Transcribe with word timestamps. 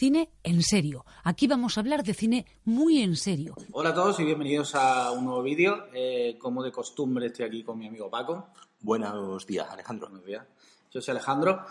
cine 0.00 0.30
en 0.42 0.62
serio. 0.62 1.04
Aquí 1.24 1.46
vamos 1.46 1.76
a 1.76 1.82
hablar 1.82 2.02
de 2.02 2.14
cine 2.14 2.46
muy 2.64 3.02
en 3.02 3.16
serio. 3.16 3.54
Hola 3.72 3.90
a 3.90 3.94
todos 3.94 4.18
y 4.18 4.24
bienvenidos 4.24 4.74
a 4.74 5.12
un 5.12 5.26
nuevo 5.26 5.42
vídeo. 5.42 5.88
Eh, 5.92 6.38
como 6.38 6.62
de 6.62 6.72
costumbre 6.72 7.26
estoy 7.26 7.44
aquí 7.44 7.62
con 7.62 7.78
mi 7.78 7.86
amigo 7.86 8.08
Paco. 8.08 8.48
Buenos 8.80 9.46
días, 9.46 9.68
Alejandro. 9.70 10.08
Buenos 10.08 10.24
días. 10.24 10.46
Yo 10.90 11.02
soy 11.02 11.12
Alejandro. 11.12 11.66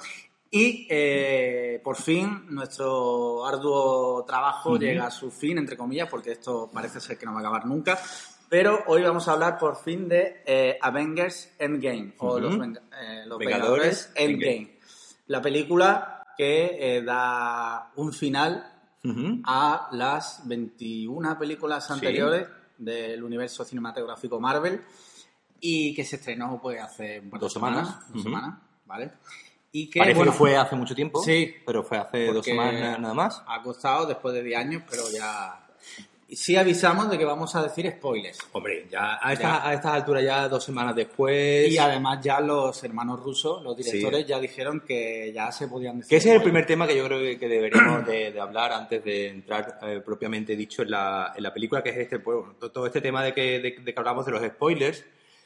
Y 0.52 0.86
eh, 0.92 1.81
por 1.84 1.96
fin 1.96 2.46
nuestro 2.50 3.47
arduo 3.47 4.23
trabajo 4.25 4.77
llega 4.77 5.07
a 5.07 5.11
su 5.11 5.32
fin, 5.32 5.57
entre 5.57 5.75
comillas, 5.75 6.07
porque 6.07 6.34
esto 6.34 6.70
parece 6.71 7.00
ser 7.00 7.18
que 7.18 7.25
no 7.25 7.32
va 7.32 7.39
a 7.39 7.41
acabar 7.41 7.66
nunca. 7.66 8.00
Pero 8.48 8.84
hoy 8.86 9.02
vamos 9.02 9.27
a 9.27 9.32
hablar 9.32 9.57
por 9.57 9.75
fin 9.75 10.07
de 10.07 10.43
eh, 10.46 10.77
Avengers 10.80 11.55
Endgame, 11.57 12.14
o 12.20 12.39
los, 12.39 12.59
Vengadores, 12.59 13.39
Vengadores 13.39 14.11
Endgame. 14.14 14.77
La 15.25 15.41
película 15.41 16.18
que 16.39 16.77
eh, 16.97 17.01
da 17.03 17.91
un 17.97 18.13
final 18.13 18.65
a 19.43 19.89
las 19.91 20.47
21 20.47 21.38
películas 21.38 21.91
anteriores 21.91 22.47
del 22.77 23.21
universo 23.21 23.66
cinematográfico 23.66 24.39
Marvel 24.39 24.81
y 25.59 25.94
que 25.94 26.05
se 26.05 26.16
estrenó 26.16 26.57
pues 26.61 26.81
hace 26.81 27.20
un 27.20 27.30
par 27.30 27.41
de 27.41 27.44
Dos 27.44 27.52
semanas. 27.52 27.99
dos 28.13 28.23
semanas, 28.23 28.57
¿vale? 28.85 29.11
Y 29.73 29.89
que, 29.89 29.99
Parece 29.99 30.16
bueno, 30.16 30.31
que 30.31 30.38
fue 30.38 30.55
hace 30.55 30.77
mucho 30.77 30.95
tiempo, 30.95 31.21
Sí. 31.21 31.53
pero 31.66 31.83
fue 31.83 31.97
hace 31.97 32.31
dos 32.31 32.45
semanas 32.45 32.97
nada 33.02 33.13
más. 33.13 33.44
Ha 33.45 33.61
costado 33.61 34.05
después 34.05 34.33
de 34.33 34.41
10 34.41 34.59
años, 34.59 34.83
pero 34.89 35.03
ya... 35.11 35.59
Sí 36.31 36.55
avisamos 36.55 37.09
de 37.09 37.17
que 37.17 37.25
vamos 37.25 37.55
a 37.55 37.63
decir 37.63 37.89
spoilers. 37.91 38.38
Hombre, 38.51 38.88
ya 38.91 39.17
a, 39.21 39.33
esta- 39.33 39.55
esta- 39.55 39.67
a 39.69 39.73
estas 39.73 39.93
alturas, 39.93 40.23
ya 40.23 40.47
dos 40.47 40.63
semanas 40.63 40.95
después... 40.95 41.71
Y 41.71 41.77
además 41.79 42.19
ya 42.21 42.39
los 42.39 42.83
hermanos 42.83 43.19
rusos, 43.19 43.63
los 43.63 43.75
directores, 43.75 44.27
ya 44.27 44.39
dijeron 44.39 44.81
que 44.88 45.31
ya 45.33 45.52
se 45.52 45.67
podían 45.67 45.97
decir 45.97 46.09
Que 46.09 46.17
ese 46.17 46.29
es 46.29 46.35
el 46.35 46.39
spoilers. 46.41 46.43
primer 46.43 46.65
tema 46.67 46.85
que 46.88 46.95
yo 46.95 47.05
creo 47.05 47.19
que, 47.19 47.39
que 47.39 47.47
deberíamos 47.47 48.05
de, 48.05 48.31
de 48.31 48.39
hablar 48.39 48.71
antes 48.73 49.03
de 49.03 49.27
entrar 49.29 49.79
eh, 49.81 50.02
propiamente 50.05 50.55
dicho 50.55 50.83
en 50.83 50.91
la, 50.91 51.33
en 51.35 51.41
la 51.41 51.52
película, 51.53 51.81
que 51.81 51.89
es 51.89 51.97
este 51.97 52.19
pues, 52.19 52.38
todo- 52.71 52.86
este 52.86 53.02
tema 53.02 53.23
de 53.23 53.33
que, 53.33 53.59
de, 53.59 53.75
de 53.80 53.93
que 53.93 53.99
hablamos 53.99 54.25
de 54.25 54.31
los 54.31 54.43
spoilers, 54.45 55.03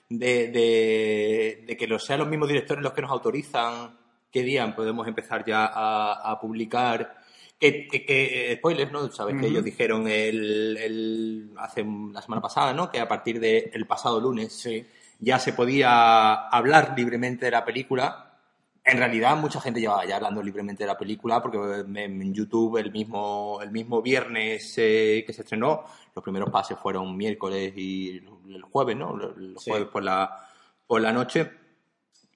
de, 0.09 0.47
de- 0.50 1.64
de 1.66 1.78
que 1.78 1.88
los, 1.88 2.03
sean 2.03 2.20
los 2.20 2.28
mismos 2.28 2.50
directores 2.50 2.84
los 2.84 2.92
que 2.94 3.02
nos 3.02 3.12
autorizan 3.12 3.97
qué 4.31 4.42
día 4.44 4.75
podemos 4.75 5.08
empezar 5.08 5.45
ya 5.45 5.66
a, 5.66 6.30
a 6.31 6.40
publicar. 6.40 7.23
Que, 7.59 7.88
que- 7.88 8.06
que, 8.06 8.52
eh, 8.52 8.56
spoilers, 8.58 8.92
¿no? 8.92 9.09
Sabes 9.12 9.40
que 9.40 9.48
ellos 9.48 9.64
dijeron 9.64 10.08
el, 10.08 10.76
el- 10.78 11.52
hace 11.58 11.86
la 12.12 12.22
semana 12.22 12.42
pasada, 12.42 12.73
¿no? 12.73 12.90
Que 12.92 13.00
a 13.00 13.08
partir 13.08 13.40
del 13.40 13.86
pasado 13.88 14.20
lunes 14.20 14.52
Sí. 14.54 14.86
ya 15.20 15.40
se 15.40 15.54
podía 15.54 16.34
hablar 16.50 16.94
libremente 16.98 17.46
de 17.46 17.52
la 17.52 17.64
película. 17.64 18.31
En 18.84 18.98
realidad, 18.98 19.38
mucha 19.38 19.62
gente 19.62 19.80
llevaba 19.80 20.06
ya 20.06 20.18
hablando 20.18 20.44
libremente 20.44 20.84
de 20.84 20.88
la 20.88 20.98
película, 20.98 21.42
porque 21.42 21.58
en 21.58 21.96
en 21.98 22.34
YouTube 22.34 22.76
el 22.78 22.92
mismo, 22.92 23.59
el 23.64 23.72
mismo 23.72 24.02
viernes 24.02 24.74
eh, 24.78 25.24
que 25.26 25.31
se 25.31 25.44
estrenó, 25.44 25.86
los 26.14 26.22
primeros 26.22 26.50
pases 26.50 26.78
fueron 26.78 27.16
miércoles 27.16 27.72
y 27.78 28.18
el 28.50 28.62
jueves, 28.64 28.98
¿no? 28.98 29.16
El 29.38 29.56
Sí. 29.58 29.70
jueves 29.72 29.88
por 29.88 30.04
la, 30.04 30.50
por 30.86 31.00
la 31.00 31.14
noche. 31.14 31.50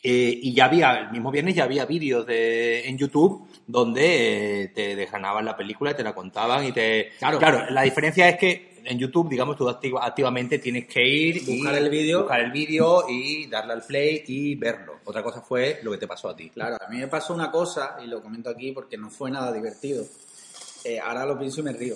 Eh, 0.03 0.39
y 0.43 0.53
ya 0.53 0.65
había, 0.65 0.99
el 0.99 1.11
mismo 1.11 1.31
viernes 1.31 1.55
ya 1.55 1.63
había 1.63 1.85
vídeos 1.85 2.25
de, 2.25 2.87
en 2.87 2.97
YouTube 2.97 3.47
donde 3.65 4.63
eh, 4.63 4.67
te 4.69 4.95
desgranaban 4.95 5.43
la 5.43 5.57
película 5.57 5.91
y 5.91 5.95
te 5.95 6.03
la 6.03 6.13
contaban 6.13 6.65
y 6.65 6.71
te... 6.71 7.09
Claro. 7.19 7.65
la 7.69 7.81
diferencia 7.81 8.29
es 8.29 8.37
que 8.37 8.77
en 8.85 8.97
YouTube, 8.97 9.27
digamos, 9.27 9.57
tú 9.57 9.67
activa- 9.67 10.05
activamente 10.05 10.59
tienes 10.59 10.87
que 10.87 11.05
ir 11.05 11.37
y 11.45 11.57
Buscar 11.57 11.75
el 11.75 11.89
vídeo. 11.89 12.19
buscar 12.21 12.39
el 12.39 12.51
vídeo 12.51 13.03
y 13.09 13.47
darle 13.47 13.73
al 13.73 13.83
play 13.83 14.23
y 14.27 14.55
verlo. 14.55 14.99
Otra 15.03 15.21
cosa 15.23 15.41
fue 15.41 15.79
lo 15.83 15.91
que 15.91 15.97
te 15.97 16.07
pasó 16.07 16.29
a 16.29 16.35
ti. 16.37 16.49
Claro, 16.51 16.77
a 16.79 16.87
mí 16.89 16.97
me 16.97 17.07
pasó 17.07 17.33
una 17.33 17.51
cosa, 17.51 17.97
y 18.01 18.07
lo 18.07 18.21
comento 18.21 18.49
aquí 18.49 18.71
porque 18.71 18.95
no 18.97 19.09
fue 19.09 19.29
nada 19.29 19.51
divertido. 19.51 20.05
Eh, 20.85 20.99
ahora 20.99 21.25
lo 21.25 21.37
pienso 21.37 21.59
y 21.59 21.63
me 21.63 21.73
río. 21.73 21.95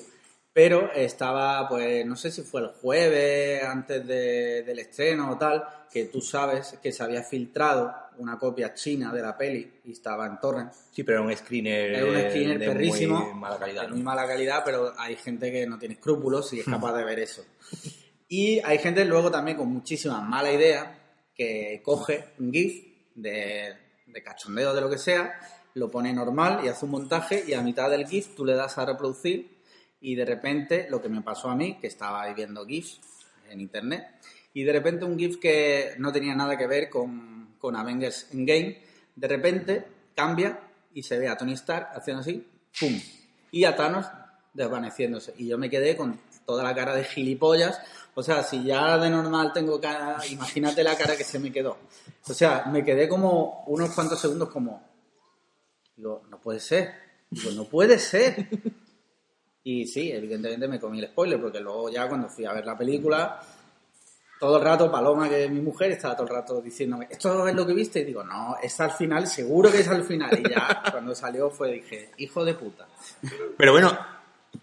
Pero 0.54 0.92
estaba, 0.94 1.68
pues, 1.70 2.06
no 2.06 2.16
sé 2.18 2.30
si 2.30 2.42
fue 2.42 2.62
el 2.62 2.68
jueves 2.68 3.64
antes 3.64 4.06
de- 4.06 4.64
del 4.64 4.80
estreno 4.80 5.32
o 5.32 5.38
tal, 5.38 5.64
que 5.92 6.06
tú 6.06 6.20
sabes 6.20 6.78
que 6.84 6.92
se 6.92 7.04
había 7.04 7.24
filtrado 7.24 7.94
una 8.18 8.38
copia 8.38 8.74
china 8.74 9.14
de 9.14 9.22
la 9.22 9.38
peli 9.38 9.80
y 9.86 9.94
estaba 9.94 10.26
en 10.28 10.40
torrent. 10.42 10.72
Sí, 10.92 11.04
pero 11.04 11.20
era 11.20 11.28
un 11.28 11.36
screener, 11.38 11.92
Era 11.96 12.06
un 12.06 12.18
screener 12.30 12.60
de 12.60 12.66
perrísimo, 12.66 13.20
muy 13.32 13.34
mala 13.40 13.58
calidad. 13.58 13.90
muy 13.90 14.02
mala 14.02 14.28
calidad, 14.28 14.62
pero 14.66 14.94
hay 14.98 15.16
gente 15.16 15.52
que 15.52 15.66
no 15.66 15.80
tiene 15.80 15.96
escrúpulos 15.96 16.52
y 16.54 16.60
es 16.60 16.66
capaz 16.92 16.98
de 16.98 17.04
ver 17.06 17.20
eso. 17.20 17.46
Y 18.28 18.60
hay 18.60 18.78
gente 18.80 19.06
luego 19.06 19.32
también 19.32 19.56
con 19.58 19.70
muchísima 19.70 20.20
mala 20.22 20.52
idea 20.52 20.98
que 21.34 21.82
coge 21.84 22.26
un 22.40 22.52
GIF 22.52 22.86
de, 23.16 23.74
de 24.06 24.24
cachondeo 24.24 24.74
de 24.74 24.82
lo 24.82 24.90
que 24.90 24.98
sea, 24.98 25.40
lo 25.76 25.90
pone 25.90 26.12
normal 26.14 26.60
y 26.64 26.68
hace 26.68 26.84
un 26.86 26.92
montaje 26.92 27.44
y 27.48 27.54
a 27.54 27.62
mitad 27.62 27.90
del 27.90 28.06
GIF 28.06 28.36
tú 28.36 28.44
le 28.46 28.54
das 28.54 28.78
a 28.78 28.86
reproducir 28.86 29.61
y 30.02 30.16
de 30.16 30.26
repente 30.26 30.88
lo 30.90 31.02
que 31.02 31.10
me 31.10 31.22
pasó 31.22 31.50
a 31.50 31.56
mí, 31.56 31.78
que 31.80 31.88
estaba 31.88 32.24
ahí 32.24 32.34
viendo 32.34 32.66
GIFs 32.66 33.00
en 33.50 33.62
internet, 33.62 34.08
y 34.54 34.64
de 34.64 34.74
repente 34.74 35.06
un 35.06 35.18
GIF 35.18 35.38
que 35.38 35.94
no 35.98 36.12
tenía 36.12 36.36
nada 36.36 36.58
que 36.58 36.68
ver 36.68 36.90
con, 36.90 37.56
con 37.60 37.76
Avengers 37.76 38.28
Endgame, 38.34 38.82
de 39.16 39.28
repente 39.28 39.86
cambia 40.16 40.60
y 40.94 41.04
se 41.04 41.20
ve 41.20 41.30
a 41.30 41.38
Tony 41.38 41.54
Stark 41.54 41.90
haciendo 41.94 42.22
así, 42.22 42.46
¡pum! 42.80 43.00
Y 43.52 43.64
a 43.64 43.76
Thanos 43.76 44.08
desvaneciéndose. 44.54 45.34
Y 45.38 45.48
yo 45.48 45.58
me 45.58 45.70
quedé 45.70 45.96
con 45.96 46.20
toda 46.46 46.64
la 46.64 46.76
cara 46.76 46.96
de 46.96 47.04
gilipollas. 47.04 47.80
O 48.14 48.24
sea, 48.24 48.44
si 48.44 48.64
ya 48.64 48.98
de 48.98 49.10
normal 49.10 49.54
tengo 49.54 49.80
cara, 49.80 50.18
imagínate 50.30 50.84
la 50.84 50.98
cara 50.98 51.16
que 51.16 51.24
se 51.24 51.40
me 51.40 51.52
quedó. 51.52 51.78
O 52.28 52.34
sea, 52.34 52.66
me 52.66 52.84
quedé 52.84 53.08
como 53.08 53.64
unos 53.68 53.92
cuantos 53.92 54.20
segundos 54.20 54.50
como, 54.50 54.84
no 55.98 56.42
puede 56.42 56.60
ser. 56.60 56.94
Digo, 57.30 57.52
no 57.52 57.66
puede 57.66 58.00
ser. 58.00 58.48
Y 59.64 59.86
sí, 59.86 60.12
evidentemente 60.12 60.68
me 60.68 60.80
comí 60.80 61.00
el 61.00 61.08
spoiler, 61.08 61.40
porque 61.40 61.60
luego 61.60 61.90
ya 61.90 62.08
cuando 62.08 62.28
fui 62.30 62.46
a 62.46 62.54
ver 62.54 62.66
la 62.66 62.78
película, 62.78 63.40
todo 64.40 64.58
el 64.58 64.64
rato 64.64 64.92
Paloma, 64.92 65.30
que 65.30 65.46
es 65.46 65.52
mi 65.52 65.62
mujer, 65.62 65.92
estaba 65.92 66.16
todo 66.16 66.26
el 66.28 66.34
rato 66.34 66.62
diciéndome, 66.62 67.08
¿esto 67.12 67.48
es 67.48 67.54
lo 67.54 67.66
que 67.68 67.74
viste? 67.74 68.00
Y 68.00 68.06
digo, 68.06 68.24
no, 68.24 68.56
es 68.62 68.80
al 68.80 68.92
final, 68.92 69.28
seguro 69.28 69.72
que 69.72 69.82
es 69.82 69.88
al 69.88 70.04
final. 70.04 70.40
Y 70.40 70.50
ya 70.50 70.82
cuando 70.92 71.14
salió 71.14 71.52
fue, 71.52 71.74
dije, 71.74 72.10
hijo 72.18 72.44
de 72.44 72.56
puta. 72.56 72.88
Pero 73.56 73.72
bueno, 73.74 73.96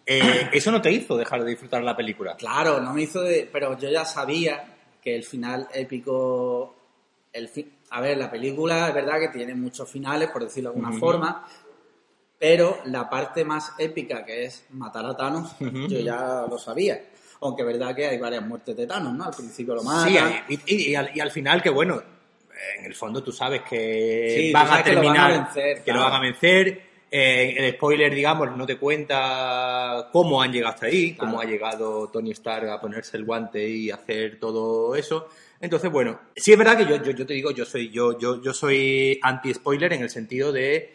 eh, 0.04 0.48
eso 0.52 0.72
no 0.72 0.82
te 0.82 0.90
hizo 0.90 1.16
dejar 1.16 1.44
de 1.44 1.50
disfrutar 1.50 1.82
la 1.84 1.96
película. 1.96 2.34
Claro, 2.36 2.80
no 2.80 2.92
me 2.92 3.02
hizo 3.02 3.22
de... 3.22 3.48
Pero 3.52 3.78
yo 3.78 3.88
ya 3.88 4.04
sabía 4.04 4.64
que 5.00 5.14
el 5.14 5.22
final 5.22 5.68
épico... 5.72 6.74
El 7.32 7.48
fi- 7.48 7.72
A 7.90 8.00
ver, 8.00 8.18
la 8.18 8.28
película 8.30 8.88
es 8.88 8.94
verdad 8.94 9.20
que 9.20 9.28
tiene 9.28 9.54
muchos 9.54 9.88
finales, 9.88 10.28
por 10.30 10.42
decirlo 10.42 10.70
de 10.72 10.76
alguna 10.76 10.98
forma, 10.98 11.46
pero 12.38 12.78
la 12.86 13.08
parte 13.10 13.44
más 13.44 13.72
épica, 13.78 14.24
que 14.24 14.44
es 14.44 14.64
matar 14.70 15.04
a 15.06 15.16
Thanos, 15.16 15.52
yo 15.60 15.98
ya 16.00 16.44
lo 16.48 16.58
sabía. 16.58 17.00
Aunque 17.40 17.62
es 17.62 17.66
verdad 17.68 17.94
que 17.94 18.06
hay 18.06 18.18
varias 18.18 18.44
muertes 18.46 18.76
de 18.76 18.86
Thanos, 18.86 19.14
¿no? 19.14 19.24
Al 19.24 19.34
principio 19.34 19.74
lo 19.74 19.82
matan. 19.82 20.42
Sí, 20.48 20.54
y, 20.66 20.74
y- 20.74 20.90
y 20.90 20.94
al, 20.94 21.10
y 21.14 21.20
al 21.20 21.30
final 21.30 21.62
que 21.62 21.70
bueno, 21.70 22.02
en 22.78 22.84
el 22.86 22.94
fondo 22.94 23.22
tú 23.22 23.30
sabes 23.32 23.62
que 23.62 24.34
Sí, 24.36 24.52
van 24.52 24.66
a 24.66 24.70
sabes 24.70 24.84
que 24.84 24.92
lo 24.92 25.02
van 25.02 25.08
a 25.08 25.12
terminar, 25.12 25.44
vencer, 25.54 25.76
que 25.78 25.82
claro. 25.84 26.00
lo 26.00 26.04
van 26.06 26.14
a 26.14 26.20
vencer. 26.20 26.88
Eh, 27.10 27.54
el 27.56 27.72
spoiler, 27.74 28.14
digamos, 28.14 28.54
no 28.56 28.66
te 28.66 28.76
cuenta 28.76 30.08
cómo 30.12 30.42
han 30.42 30.52
llegado 30.52 30.74
hasta 30.74 30.86
ahí, 30.86 31.14
Claro. 31.14 31.30
cómo 31.30 31.40
ha 31.40 31.44
llegado 31.46 32.08
Tony 32.08 32.32
Stark 32.32 32.68
a 32.68 32.80
ponerse 32.80 33.16
el 33.16 33.24
guante 33.24 33.66
y 33.66 33.90
hacer 33.90 34.38
todo 34.38 34.94
eso. 34.94 35.28
Entonces, 35.60 35.90
bueno, 35.90 36.20
sí 36.36 36.52
es 36.52 36.58
verdad 36.58 36.76
que 36.76 36.84
yo, 36.86 36.96
yo, 37.02 37.12
yo 37.12 37.26
te 37.26 37.34
digo, 37.34 37.50
yo 37.50 37.64
soy, 37.64 37.90
yo, 37.90 38.18
yo, 38.18 38.42
yo 38.42 38.52
soy 38.52 39.18
anti-spoiler 39.22 39.92
en 39.94 40.02
el 40.02 40.10
sentido 40.10 40.52
de 40.52 40.94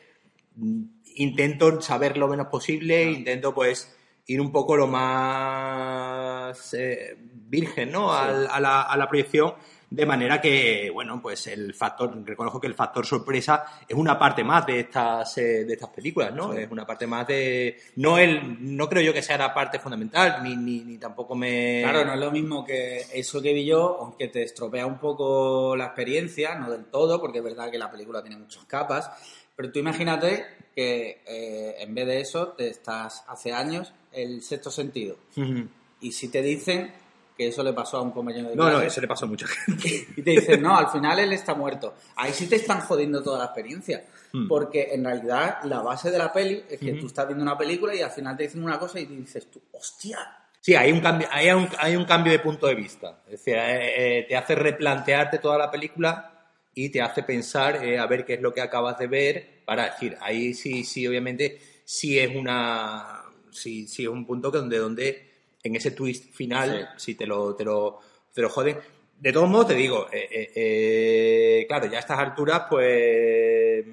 mm, 0.55 0.83
intento 1.15 1.81
saber 1.81 2.17
lo 2.17 2.27
menos 2.27 2.47
posible, 2.47 3.03
intento 3.03 3.53
pues 3.53 3.95
ir 4.27 4.39
un 4.39 4.51
poco 4.51 4.77
lo 4.77 4.87
más 4.87 6.73
eh, 6.73 7.15
virgen, 7.19 7.91
¿no? 7.91 8.13
Al- 8.13 8.47
a, 8.49 8.59
la, 8.59 8.81
a 8.83 8.97
la 8.97 9.07
proyección, 9.07 9.53
de 9.89 10.05
manera 10.07 10.41
que, 10.41 10.89
bueno, 10.91 11.21
pues 11.21 11.45
el 11.47 11.73
factor, 11.73 12.11
reconozco 12.25 12.59
que 12.59 12.65
el 12.67 12.73
factor 12.73 13.05
sorpresa 13.05 13.65
es 13.87 13.95
una 13.95 14.17
parte 14.17 14.43
más 14.43 14.65
de 14.65 14.79
estas, 14.79 15.37
eh, 15.37 15.65
de 15.65 15.73
estas 15.73 15.89
películas, 15.89 16.33
¿no? 16.33 16.51
Sí. 16.53 16.61
Es 16.61 16.71
una 16.71 16.85
parte 16.85 17.05
más 17.05 17.27
de... 17.27 17.77
No, 17.97 18.17
el, 18.17 18.75
no 18.75 18.89
creo 18.89 19.03
yo 19.03 19.13
que 19.13 19.21
sea 19.21 19.37
la 19.37 19.53
parte 19.53 19.77
fundamental, 19.77 20.41
ni, 20.41 20.55
ni, 20.55 20.79
ni 20.83 20.97
tampoco 20.97 21.35
me... 21.35 21.81
Claro, 21.83 22.05
no 22.05 22.13
es 22.13 22.19
lo 22.19 22.31
mismo 22.31 22.65
que 22.65 23.05
eso 23.13 23.39
que 23.41 23.53
vi 23.53 23.65
yo, 23.65 23.97
aunque 24.01 24.29
te 24.29 24.41
estropea 24.41 24.87
un 24.87 24.97
poco 24.97 25.75
la 25.75 25.85
experiencia, 25.85 26.55
no 26.55 26.71
del 26.71 26.85
todo, 26.85 27.19
porque 27.21 27.37
es 27.39 27.43
verdad 27.43 27.69
que 27.69 27.77
la 27.77 27.91
película 27.91 28.21
tiene 28.23 28.37
muchas 28.37 28.63
capas, 28.65 29.11
pero 29.55 29.71
tú 29.71 29.77
imagínate 29.77 30.43
que 30.75 31.21
eh, 31.25 31.75
en 31.79 31.93
vez 31.93 32.07
de 32.07 32.21
eso 32.21 32.49
te 32.49 32.67
estás 32.67 33.23
hace 33.27 33.51
años 33.51 33.93
el 34.11 34.41
sexto 34.41 34.71
sentido. 34.71 35.17
Ujú. 35.35 35.67
Y 36.01 36.11
si 36.11 36.29
te 36.29 36.41
dicen 36.41 36.91
que 37.37 37.47
eso 37.47 37.63
le 37.63 37.73
pasó 37.73 37.97
a 37.97 38.01
un 38.01 38.11
compañero 38.11 38.49
de 38.49 38.55
No, 38.55 38.65
no, 38.65 38.71
clase, 38.71 38.87
eso 38.87 39.01
le 39.01 39.07
pasó 39.07 39.25
a 39.25 39.27
mucha 39.27 39.47
gente. 39.47 40.07
y 40.17 40.21
te 40.21 40.31
dicen, 40.31 40.61
no, 40.61 40.77
al 40.77 40.89
final 40.89 41.19
él 41.19 41.33
está 41.33 41.55
muerto. 41.55 41.95
Ahí 42.15 42.33
sí 42.33 42.47
te 42.47 42.57
están 42.57 42.81
jodiendo 42.81 43.23
toda 43.23 43.39
la 43.39 43.45
experiencia. 43.45 44.05
Hmm. 44.31 44.47
Porque 44.47 44.89
en 44.91 45.03
realidad 45.03 45.59
la 45.63 45.81
base 45.81 46.11
de 46.11 46.17
la 46.17 46.31
peli 46.31 46.63
es 46.69 46.79
que 46.79 46.93
tú 46.93 47.07
estás 47.07 47.27
viendo 47.27 47.43
una 47.43 47.57
película 47.57 47.95
y 47.95 48.01
al 48.01 48.11
final 48.11 48.35
te 48.35 48.43
dicen 48.43 48.63
una 48.63 48.79
cosa 48.79 48.99
y 48.99 49.05
dices 49.05 49.49
tú, 49.49 49.61
hostia, 49.71 50.43
Sí, 50.63 50.75
hay 50.75 50.93
un 50.93 51.01
cambio, 51.01 51.27
hay 51.29 51.49
un, 51.49 51.67
hay 51.77 51.97
un 51.97 52.05
cambio 52.05 52.31
de 52.31 52.39
punto 52.39 52.67
de 52.67 52.75
vista. 52.75 53.19
Es 53.25 53.31
decir, 53.31 53.55
eh, 53.55 54.19
eh, 54.19 54.25
te 54.29 54.37
hace 54.37 54.55
replantearte 54.55 55.39
toda 55.39 55.57
la 55.57 55.69
película 55.69 56.47
y 56.73 56.87
te 56.87 57.01
hace 57.01 57.23
pensar 57.23 57.83
eh, 57.83 57.99
a 57.99 58.07
ver 58.07 58.23
qué 58.23 58.35
es 58.35 58.41
lo 58.41 58.53
que 58.53 58.61
acabas 58.61 58.97
de 58.97 59.07
ver 59.07 59.52
para 59.65 59.91
decir, 59.91 60.17
ahí 60.21 60.53
sí, 60.53 60.83
sí, 60.83 61.07
obviamente 61.07 61.59
sí 61.85 62.19
es 62.19 62.35
una. 62.35 63.21
Sí, 63.51 63.87
sí 63.87 64.03
es 64.03 64.09
un 64.09 64.25
punto 64.25 64.51
que 64.51 64.57
donde, 64.57 64.77
donde 64.77 65.33
en 65.63 65.75
ese 65.75 65.91
twist 65.91 66.33
final, 66.33 66.89
si 66.97 67.15
te 67.15 67.25
lo, 67.25 67.55
te 67.55 67.63
lo, 67.63 67.99
te 68.33 68.41
lo 68.41 68.49
joden. 68.49 68.77
De 69.19 69.31
todos 69.31 69.49
modos, 69.49 69.67
te 69.67 69.75
digo, 69.75 70.07
eh, 70.11 70.27
eh, 70.29 70.51
eh, 70.55 71.65
claro, 71.67 71.85
ya 71.85 71.97
a 71.97 71.99
estas 72.01 72.19
alturas, 72.19 72.63
pues 72.69 73.85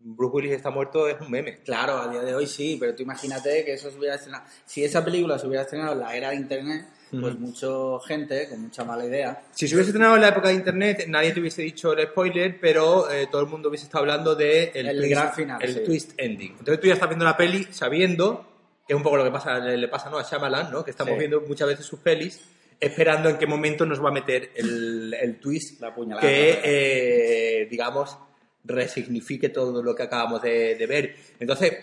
Bruce 0.00 0.36
Willis 0.36 0.52
está 0.52 0.70
muerto 0.70 1.08
es 1.08 1.20
un 1.20 1.30
meme. 1.30 1.58
Claro, 1.58 1.98
a 1.98 2.08
día 2.08 2.22
de 2.22 2.34
hoy 2.34 2.46
sí, 2.46 2.76
pero 2.80 2.94
tú 2.94 3.02
imagínate 3.02 3.64
que 3.64 3.74
eso 3.74 3.90
se 3.90 3.98
hubiera 3.98 4.14
estrenado. 4.14 4.44
Si 4.64 4.82
esa 4.82 5.04
película 5.04 5.38
se 5.38 5.46
hubiera 5.46 5.62
estrenado 5.62 5.92
en 5.92 6.00
la 6.00 6.16
era 6.16 6.30
de 6.30 6.36
Internet, 6.36 6.86
pues 7.10 7.38
mucha 7.38 7.66
gente 8.06 8.48
con 8.48 8.62
mucha 8.62 8.84
mala 8.84 9.04
idea. 9.04 9.42
Si 9.52 9.66
se 9.66 9.74
hubiese 9.74 9.90
estrenado 9.90 10.16
en 10.16 10.22
la 10.22 10.28
época 10.28 10.48
de 10.48 10.54
Internet, 10.54 11.04
nadie 11.08 11.32
te 11.32 11.40
hubiese 11.40 11.62
dicho 11.62 11.92
el 11.92 12.06
spoiler, 12.06 12.58
pero 12.60 13.10
eh, 13.10 13.28
todo 13.30 13.42
el 13.42 13.48
mundo 13.48 13.68
hubiese 13.68 13.86
estado 13.86 14.02
hablando 14.02 14.34
de 14.34 14.72
el, 14.74 14.96
twist, 14.96 15.10
gran 15.10 15.32
final, 15.32 15.62
el 15.62 15.84
twist 15.84 16.12
ending. 16.16 16.56
Entonces 16.58 16.80
tú 16.80 16.86
ya 16.86 16.94
estás 16.94 17.08
viendo 17.08 17.24
la 17.24 17.36
peli 17.36 17.66
sabiendo, 17.70 18.46
que 18.86 18.92
es 18.92 18.96
un 18.96 19.02
poco 19.02 19.16
lo 19.16 19.24
que 19.24 19.30
pasa, 19.30 19.58
le, 19.58 19.88
pasa 19.88 20.10
¿no? 20.10 20.18
a 20.18 20.22
Shyamalan, 20.22 20.70
¿no? 20.70 20.84
que 20.84 20.90
estamos 20.90 21.18
viendo 21.18 21.40
muchas 21.40 21.68
veces 21.68 21.86
sus 21.86 22.00
pelis 22.00 22.40
esperando 22.80 23.28
en 23.28 23.36
qué 23.36 23.46
momento 23.46 23.84
nos 23.84 24.02
va 24.02 24.08
a 24.08 24.12
meter 24.12 24.52
el, 24.56 25.14
el 25.20 25.38
twist 25.38 25.80
la 25.82 25.94
que, 26.18 26.60
eh, 26.64 27.66
digamos, 27.70 28.16
resignifique 28.64 29.50
todo 29.50 29.82
lo 29.82 29.94
que 29.94 30.02
acabamos 30.02 30.40
de, 30.42 30.86
ver. 30.88 31.14
Entonces, 31.38 31.78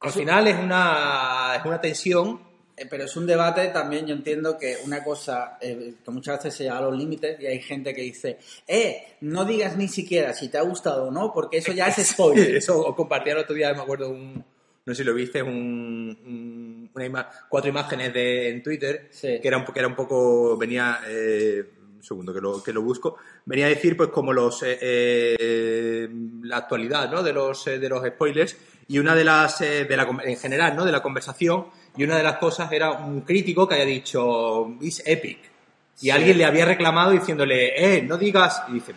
al 0.00 0.12
final 0.12 0.46
es 0.48 0.56
una, 0.56 1.54
es 1.58 1.64
una 1.64 1.80
tensión. 1.80 2.53
Eh, 2.76 2.86
pero 2.90 3.04
es 3.04 3.16
un 3.16 3.26
debate 3.26 3.68
también, 3.68 4.06
yo 4.06 4.14
entiendo 4.14 4.58
que 4.58 4.78
una 4.84 5.04
cosa 5.04 5.58
eh, 5.60 5.94
que 6.04 6.10
muchas 6.10 6.38
veces 6.38 6.54
se 6.54 6.64
llega 6.64 6.78
a 6.78 6.82
los 6.82 6.96
límites 6.96 7.40
y 7.40 7.46
hay 7.46 7.60
gente 7.60 7.94
que 7.94 8.02
dice, 8.02 8.38
eh, 8.66 9.16
no 9.20 9.44
digas 9.44 9.76
ni 9.76 9.86
siquiera 9.86 10.34
si 10.34 10.48
te 10.48 10.58
ha 10.58 10.62
gustado 10.62 11.04
o 11.04 11.10
no, 11.10 11.32
porque 11.32 11.58
eso 11.58 11.72
ya 11.72 11.86
es 11.86 11.96
spoiler. 12.08 12.56
eso 12.56 12.94
compartí 12.96 13.30
el 13.30 13.38
otro 13.38 13.54
día, 13.54 13.72
me 13.74 13.82
acuerdo, 13.82 14.10
un, 14.10 14.44
no 14.86 14.94
sé 14.94 15.02
si 15.02 15.04
lo 15.04 15.14
viste, 15.14 15.42
un, 15.42 16.90
cuatro 17.48 17.70
imágenes 17.70 18.12
de, 18.12 18.50
en 18.50 18.62
Twitter, 18.62 19.08
que, 19.20 19.40
era 19.42 19.58
un, 19.58 19.64
que 19.64 19.78
era 19.78 19.88
un 19.88 19.96
poco, 19.96 20.56
venía... 20.56 21.00
Eh, 21.06 21.64
segundo 22.04 22.32
que 22.32 22.40
lo, 22.40 22.62
que 22.62 22.72
lo 22.72 22.82
busco, 22.82 23.16
venía 23.46 23.66
a 23.66 23.70
decir 23.70 23.96
pues 23.96 24.10
como 24.10 24.32
los 24.32 24.62
eh, 24.62 24.78
eh, 24.80 26.08
la 26.42 26.58
actualidad 26.58 27.10
¿no? 27.10 27.22
de 27.22 27.32
los 27.32 27.66
eh, 27.66 27.78
de 27.78 27.88
los 27.88 28.06
spoilers 28.06 28.56
y 28.86 28.98
una 28.98 29.14
de 29.14 29.24
las 29.24 29.60
de 29.60 29.96
la, 29.96 30.06
en 30.24 30.36
general 30.36 30.76
¿no? 30.76 30.84
de 30.84 30.92
la 30.92 31.02
conversación 31.02 31.66
y 31.96 32.04
una 32.04 32.16
de 32.16 32.22
las 32.22 32.38
cosas 32.38 32.70
era 32.72 32.92
un 32.92 33.20
crítico 33.22 33.68
que 33.68 33.76
haya 33.76 33.84
dicho 33.84 34.76
is 34.80 35.02
epic 35.04 35.38
y 36.00 36.10
alguien 36.10 36.38
le 36.38 36.44
había 36.44 36.64
reclamado 36.64 37.12
diciéndole 37.12 37.72
eh 37.76 38.02
no 38.02 38.16
digas 38.16 38.62
y 38.68 38.74
dice 38.74 38.92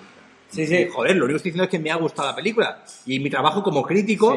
sí, 0.50 0.66
sí. 0.66 0.88
joder 0.92 1.16
lo 1.16 1.26
único 1.26 1.36
que 1.36 1.38
estoy 1.38 1.52
diciendo 1.52 1.66
es 1.66 1.70
que 1.70 1.80
me 1.80 1.92
ha 1.92 1.96
gustado 1.96 2.30
la 2.30 2.36
película 2.36 2.84
y 3.06 3.20
mi 3.20 3.30
trabajo 3.30 3.62
como 3.62 3.84
crítico 3.84 4.36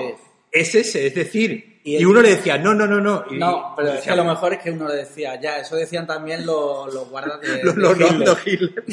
es 0.50 0.74
ese 0.74 1.06
es 1.06 1.14
decir 1.14 1.70
y, 1.82 2.04
uno 2.04 2.20
le 2.20 2.36
decía, 2.36 2.58
no, 2.58 2.74
no, 2.74 2.86
no, 2.86 3.00
no. 3.00 3.24
no, 3.30 3.72
pero 3.74 3.94
es 3.94 4.02
que 4.02 4.10
a 4.10 4.16
lo 4.16 4.24
mejor 4.24 4.52
es 4.52 4.58
que 4.58 4.70
uno 4.70 4.86
le 4.86 4.96
decía, 4.96 5.40
ya, 5.40 5.60
eso 5.60 5.76
decían 5.76 6.06
también 6.06 6.44
los, 6.44 6.92
los 6.92 7.08
guardas 7.08 7.40
de, 7.40 7.64
los, 7.64 7.74
los 7.74 7.98
Hitler. 7.98 8.36
Hitler. 8.44 8.84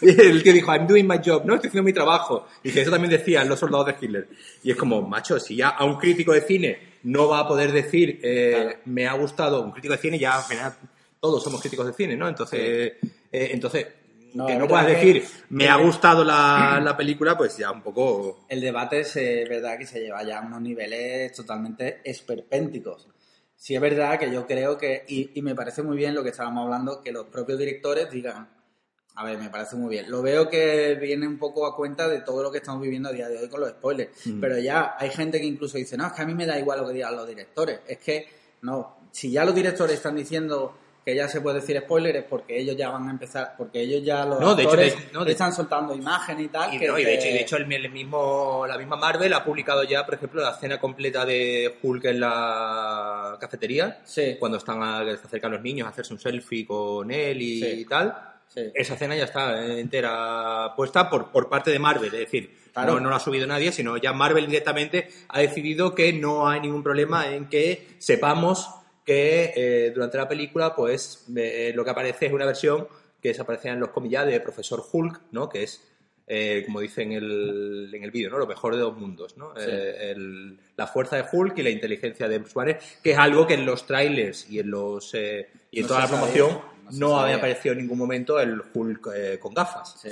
el 0.20 0.42
que 0.42 0.52
dijo, 0.52 0.70
I'm 0.72 0.86
doing 0.86 1.08
my 1.08 1.18
job, 1.18 1.44
¿no? 1.44 1.56
Estoy 1.56 1.68
haciendo 1.68 1.82
mi 1.82 1.92
trabajo. 1.92 2.46
Y 2.62 2.70
que 2.70 2.82
eso 2.82 2.90
también 2.92 3.10
decían 3.10 3.48
los 3.48 3.58
soldados 3.58 3.86
de 3.86 3.96
Hitler. 4.00 4.28
Y 4.62 4.70
es 4.70 4.76
como, 4.76 5.02
macho, 5.02 5.40
si 5.40 5.56
ya 5.56 5.70
a 5.70 5.84
un 5.84 5.96
crítico 5.98 6.32
de 6.32 6.42
cine 6.42 6.89
no 7.04 7.28
va 7.28 7.40
a 7.40 7.48
poder 7.48 7.72
decir, 7.72 8.20
eh, 8.22 8.78
me 8.84 9.06
ha 9.06 9.14
gustado, 9.14 9.62
un 9.62 9.72
crítico 9.72 9.94
de 9.94 10.00
cine 10.00 10.18
ya, 10.18 10.38
al 10.38 10.44
final, 10.44 10.74
todos 11.18 11.42
somos 11.42 11.60
críticos 11.60 11.86
de 11.86 11.92
cine, 11.92 12.16
¿no? 12.16 12.28
Entonces, 12.28 12.60
eh, 12.60 13.50
entonces 13.52 13.86
que 14.32 14.56
no 14.56 14.68
puedas 14.68 14.86
decir, 14.86 15.24
me 15.48 15.68
ha 15.68 15.76
gustado 15.76 16.24
la, 16.24 16.80
la, 16.82 16.96
película, 16.96 17.36
pues 17.36 17.56
ya 17.56 17.70
un 17.70 17.82
poco... 17.82 18.46
El 18.48 18.60
debate 18.60 19.00
es 19.00 19.16
eh, 19.16 19.44
verdad 19.48 19.76
que 19.76 19.86
se 19.86 20.00
lleva 20.00 20.22
ya 20.22 20.38
a 20.38 20.46
unos 20.46 20.60
niveles 20.60 21.32
totalmente 21.32 22.00
esperpénticos. 22.04 23.08
Sí 23.56 23.74
es 23.74 23.80
verdad 23.80 24.18
que 24.18 24.32
yo 24.32 24.46
creo 24.46 24.78
que, 24.78 25.04
y, 25.08 25.32
y, 25.34 25.42
me 25.42 25.54
parece 25.54 25.82
muy 25.82 25.96
bien 25.96 26.14
lo 26.14 26.22
que 26.22 26.30
estábamos 26.30 26.64
hablando, 26.64 27.02
que 27.02 27.12
los 27.12 27.26
propios 27.26 27.58
directores 27.58 28.10
digan, 28.10 28.48
a 29.20 29.24
ver, 29.24 29.38
me 29.38 29.50
parece 29.50 29.76
muy 29.76 29.90
bien. 29.90 30.10
Lo 30.10 30.22
veo 30.22 30.48
que 30.48 30.94
viene 30.94 31.26
un 31.26 31.38
poco 31.38 31.66
a 31.66 31.76
cuenta 31.76 32.08
de 32.08 32.20
todo 32.22 32.42
lo 32.42 32.50
que 32.50 32.58
estamos 32.58 32.80
viviendo 32.80 33.10
a 33.10 33.12
día 33.12 33.28
de 33.28 33.36
hoy 33.36 33.50
con 33.50 33.60
los 33.60 33.68
spoilers. 33.68 34.10
Mm. 34.24 34.40
Pero 34.40 34.58
ya 34.58 34.94
hay 34.98 35.10
gente 35.10 35.38
que 35.38 35.44
incluso 35.44 35.76
dice, 35.76 35.98
no, 35.98 36.06
es 36.06 36.12
que 36.14 36.22
a 36.22 36.26
mí 36.26 36.34
me 36.34 36.46
da 36.46 36.58
igual 36.58 36.80
lo 36.80 36.86
que 36.86 36.94
digan 36.94 37.14
los 37.14 37.28
directores. 37.28 37.80
Es 37.86 37.98
que, 37.98 38.26
no, 38.62 38.96
si 39.10 39.30
ya 39.30 39.44
los 39.44 39.54
directores 39.54 39.96
están 39.96 40.16
diciendo 40.16 40.74
que 41.04 41.14
ya 41.14 41.28
se 41.28 41.40
puede 41.40 41.60
decir 41.60 41.78
spoiler 41.80 42.16
es 42.16 42.24
porque 42.24 42.58
ellos 42.58 42.76
ya 42.76 42.90
van 42.90 43.08
a 43.08 43.10
empezar, 43.10 43.54
porque 43.56 43.80
ellos 43.80 44.02
ya 44.02 44.24
los 44.24 44.40
no, 44.40 44.54
de 44.54 44.64
hecho, 44.64 44.76
no, 45.12 45.24
están 45.24 45.52
soltando 45.52 45.94
imágenes 45.94 46.46
y 46.46 46.48
tal. 46.48 46.74
Y, 46.74 46.78
de, 46.78 47.40
hecho, 47.40 47.56
el, 47.56 47.66
mismo, 47.66 48.64
la 48.66 48.78
misma 48.78 48.96
Marvel 48.96 49.32
ha 49.32 49.44
publicado 49.44 49.82
ya, 49.84 50.04
por 50.04 50.14
ejemplo, 50.14 50.42
la 50.42 50.52
escena 50.52 50.78
completa 50.78 51.24
de 51.24 51.78
Hulk 51.82 52.04
en 52.06 52.20
la 52.20 53.36
cafetería, 53.40 54.02
cuando 54.38 54.58
están 54.58 54.82
a, 54.82 55.04
se 55.04 55.26
acercan 55.26 55.52
los 55.52 55.62
niños 55.62 55.86
a 55.86 55.90
hacerse 55.90 56.14
un 56.14 56.20
selfie 56.20 56.66
con 56.66 57.10
él 57.10 57.38
y, 57.40 57.84
tal. 57.84 58.29
Esa 58.54 58.94
escena 58.94 59.16
ya 59.16 59.24
está 59.24 59.64
entera 59.78 60.72
puesta 60.74 61.08
por, 61.08 61.30
por 61.30 61.48
parte 61.48 61.70
de 61.70 61.78
Marvel, 61.78 62.12
es 62.12 62.20
decir, 62.20 62.50
no, 62.76 63.00
no 63.00 63.10
la 63.10 63.16
ha 63.16 63.20
subido 63.20 63.46
nadie, 63.46 63.72
sino 63.72 63.96
ya 63.96 64.12
Marvel 64.12 64.46
directamente 64.46 65.08
ha 65.28 65.40
decidido 65.40 65.94
que 65.94 66.12
no 66.12 66.48
hay 66.48 66.60
ningún 66.60 66.82
problema 66.82 67.32
en 67.32 67.48
que 67.48 67.86
sepamos 67.98 68.68
que 69.04 69.52
eh, 69.56 69.90
durante 69.92 70.18
la 70.18 70.28
película, 70.28 70.74
pues 70.74 71.26
eh, 71.36 71.72
lo 71.74 71.84
que 71.84 71.90
aparece 71.90 72.26
es 72.26 72.32
una 72.32 72.46
versión 72.46 72.86
que 73.20 73.28
desaparecía 73.28 73.72
en 73.72 73.80
los 73.80 73.90
comillas 73.90 74.26
de 74.26 74.40
Profesor 74.40 74.82
Hulk, 74.90 75.20
¿no? 75.32 75.48
Que 75.48 75.64
es, 75.64 75.82
eh, 76.26 76.62
como 76.64 76.80
dice 76.80 77.02
en 77.02 77.12
el, 77.12 77.90
en 77.92 78.04
el 78.04 78.10
vídeo, 78.10 78.30
¿no? 78.30 78.38
Lo 78.38 78.46
mejor 78.46 78.74
de 78.74 78.80
dos 78.80 78.96
mundos, 78.96 79.36
¿no? 79.36 79.52
la 80.76 80.86
fuerza 80.86 81.16
de 81.16 81.24
Hulk 81.30 81.58
y 81.58 81.62
la 81.62 81.70
inteligencia 81.70 82.28
de 82.28 82.38
Bruce 82.38 82.54
Banner, 82.54 82.78
que 83.02 83.12
es 83.12 83.18
algo 83.18 83.46
que 83.46 83.54
en 83.54 83.66
los 83.66 83.86
trailers 83.86 84.48
y 84.48 84.60
en 84.60 84.70
los 84.70 85.14
y 85.14 85.80
en 85.80 85.86
toda 85.86 86.00
la 86.00 86.08
promoción 86.08 86.60
no, 86.92 87.18
había 87.18 87.36
aparecido 87.36 87.72
en 87.72 87.80
ningún 87.80 87.98
momento 87.98 88.38
el 88.40 88.62
Hulk 88.72 89.38
con 89.38 89.54
gafas. 89.54 90.02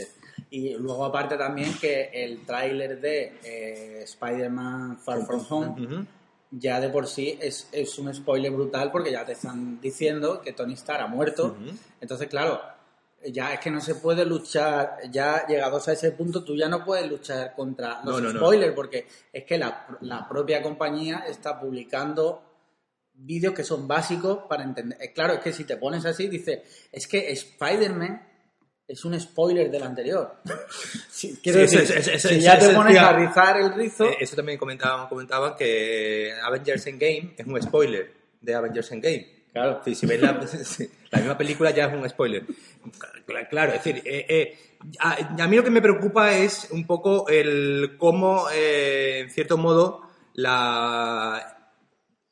Y 0.51 0.75
luego 0.75 1.05
aparte 1.05 1.37
también 1.37 1.75
que 1.79 2.11
el 2.13 2.45
tráiler 2.45 3.01
de 3.01 4.03
Spider-Man 4.03 4.99
Far 4.99 5.27
From 5.27 5.45
Home 5.49 6.07
ya 6.51 6.81
de 6.81 6.89
por 6.89 7.07
sí 7.07 7.39
es, 7.41 7.69
es, 7.73 7.99
un 7.99 8.13
spoiler 8.15 8.51
brutal 8.51 8.91
porque 8.91 9.13
ya 9.13 9.25
te 9.25 9.33
están 9.33 9.81
diciendo 9.81 10.41
que 10.41 10.53
Tony 10.53 10.75
Stark 10.75 11.03
ha 11.03 11.07
muerto. 11.07 11.57
Entonces, 12.01 12.29
claro, 12.29 12.61
ya 13.27 13.53
es 13.53 13.61
que 13.61 13.71
no 13.71 13.81
se 13.81 13.97
puede 13.97 14.25
luchar, 14.25 14.99
ya 15.11 15.47
llegados 15.47 15.89
a 15.89 15.93
ese 15.93 16.13
punto, 16.13 16.45
tú 16.45 16.57
ya 16.57 16.69
no 16.69 16.85
puedes 16.85 17.09
luchar 17.09 17.55
contra 17.55 18.01
los 18.05 18.33
spoilers 18.33 18.75
porque 18.75 19.07
es 19.33 19.45
que 19.45 19.59
la, 19.59 19.87
la, 20.01 20.29
propia 20.29 20.63
compañía 20.63 21.25
está 21.29 21.61
publicando 21.61 22.48
vídeos 23.19 23.55
que 23.55 23.65
son 23.65 23.87
básicos 23.89 24.45
para 24.49 24.63
entender. 24.63 24.99
Eh, 25.01 25.13
claro, 25.13 25.35
es 25.35 25.41
que 25.41 25.53
si 25.53 25.65
te 25.65 25.77
pones 25.77 26.05
así, 26.05 26.29
dice, 26.29 26.63
es 26.93 27.07
que 27.07 27.31
Spider-Man 27.31 28.29
es 28.87 29.05
un 29.05 29.21
spoiler 29.21 29.71
del 29.71 29.83
anterior. 29.83 30.37
si 31.11 31.39
ya 31.43 32.59
te 32.59 32.71
pones 32.71 32.97
a 32.97 33.13
rizar 33.13 33.61
el 33.61 33.75
rizo. 33.75 34.07
Eh, 34.07 34.17
eso 34.21 34.35
también 34.35 34.59
comentaban, 34.59 35.09
comentaban 35.09 35.55
que 35.57 36.33
Avengers 36.43 36.87
Endgame 36.87 37.35
es 37.37 37.47
un 37.47 37.61
spoiler 37.61 38.11
de 38.41 38.55
Avengers 38.55 38.91
Endgame. 38.93 39.39
Claro. 39.53 39.81
si 39.85 40.07
ves 40.07 40.21
la, 40.21 40.33
la, 41.11 41.19
misma 41.19 41.37
película 41.37 41.71
ya 41.71 41.87
es 41.87 41.95
un 41.95 42.09
spoiler. 42.09 42.45
Claro, 43.51 43.73
es 43.73 43.85
decir, 43.85 44.03
eh, 44.05 44.27
eh, 44.29 44.59
a, 45.01 45.47
mí 45.49 45.57
lo 45.57 45.65
que 45.65 45.71
me 45.71 45.83
preocupa 45.83 46.33
es 46.33 46.69
un 46.71 46.87
poco 46.87 47.29
el 47.29 47.97
cómo, 47.99 48.47
en 48.51 49.29
cierto 49.31 49.59
modo, 49.59 50.03
la, 50.35 51.58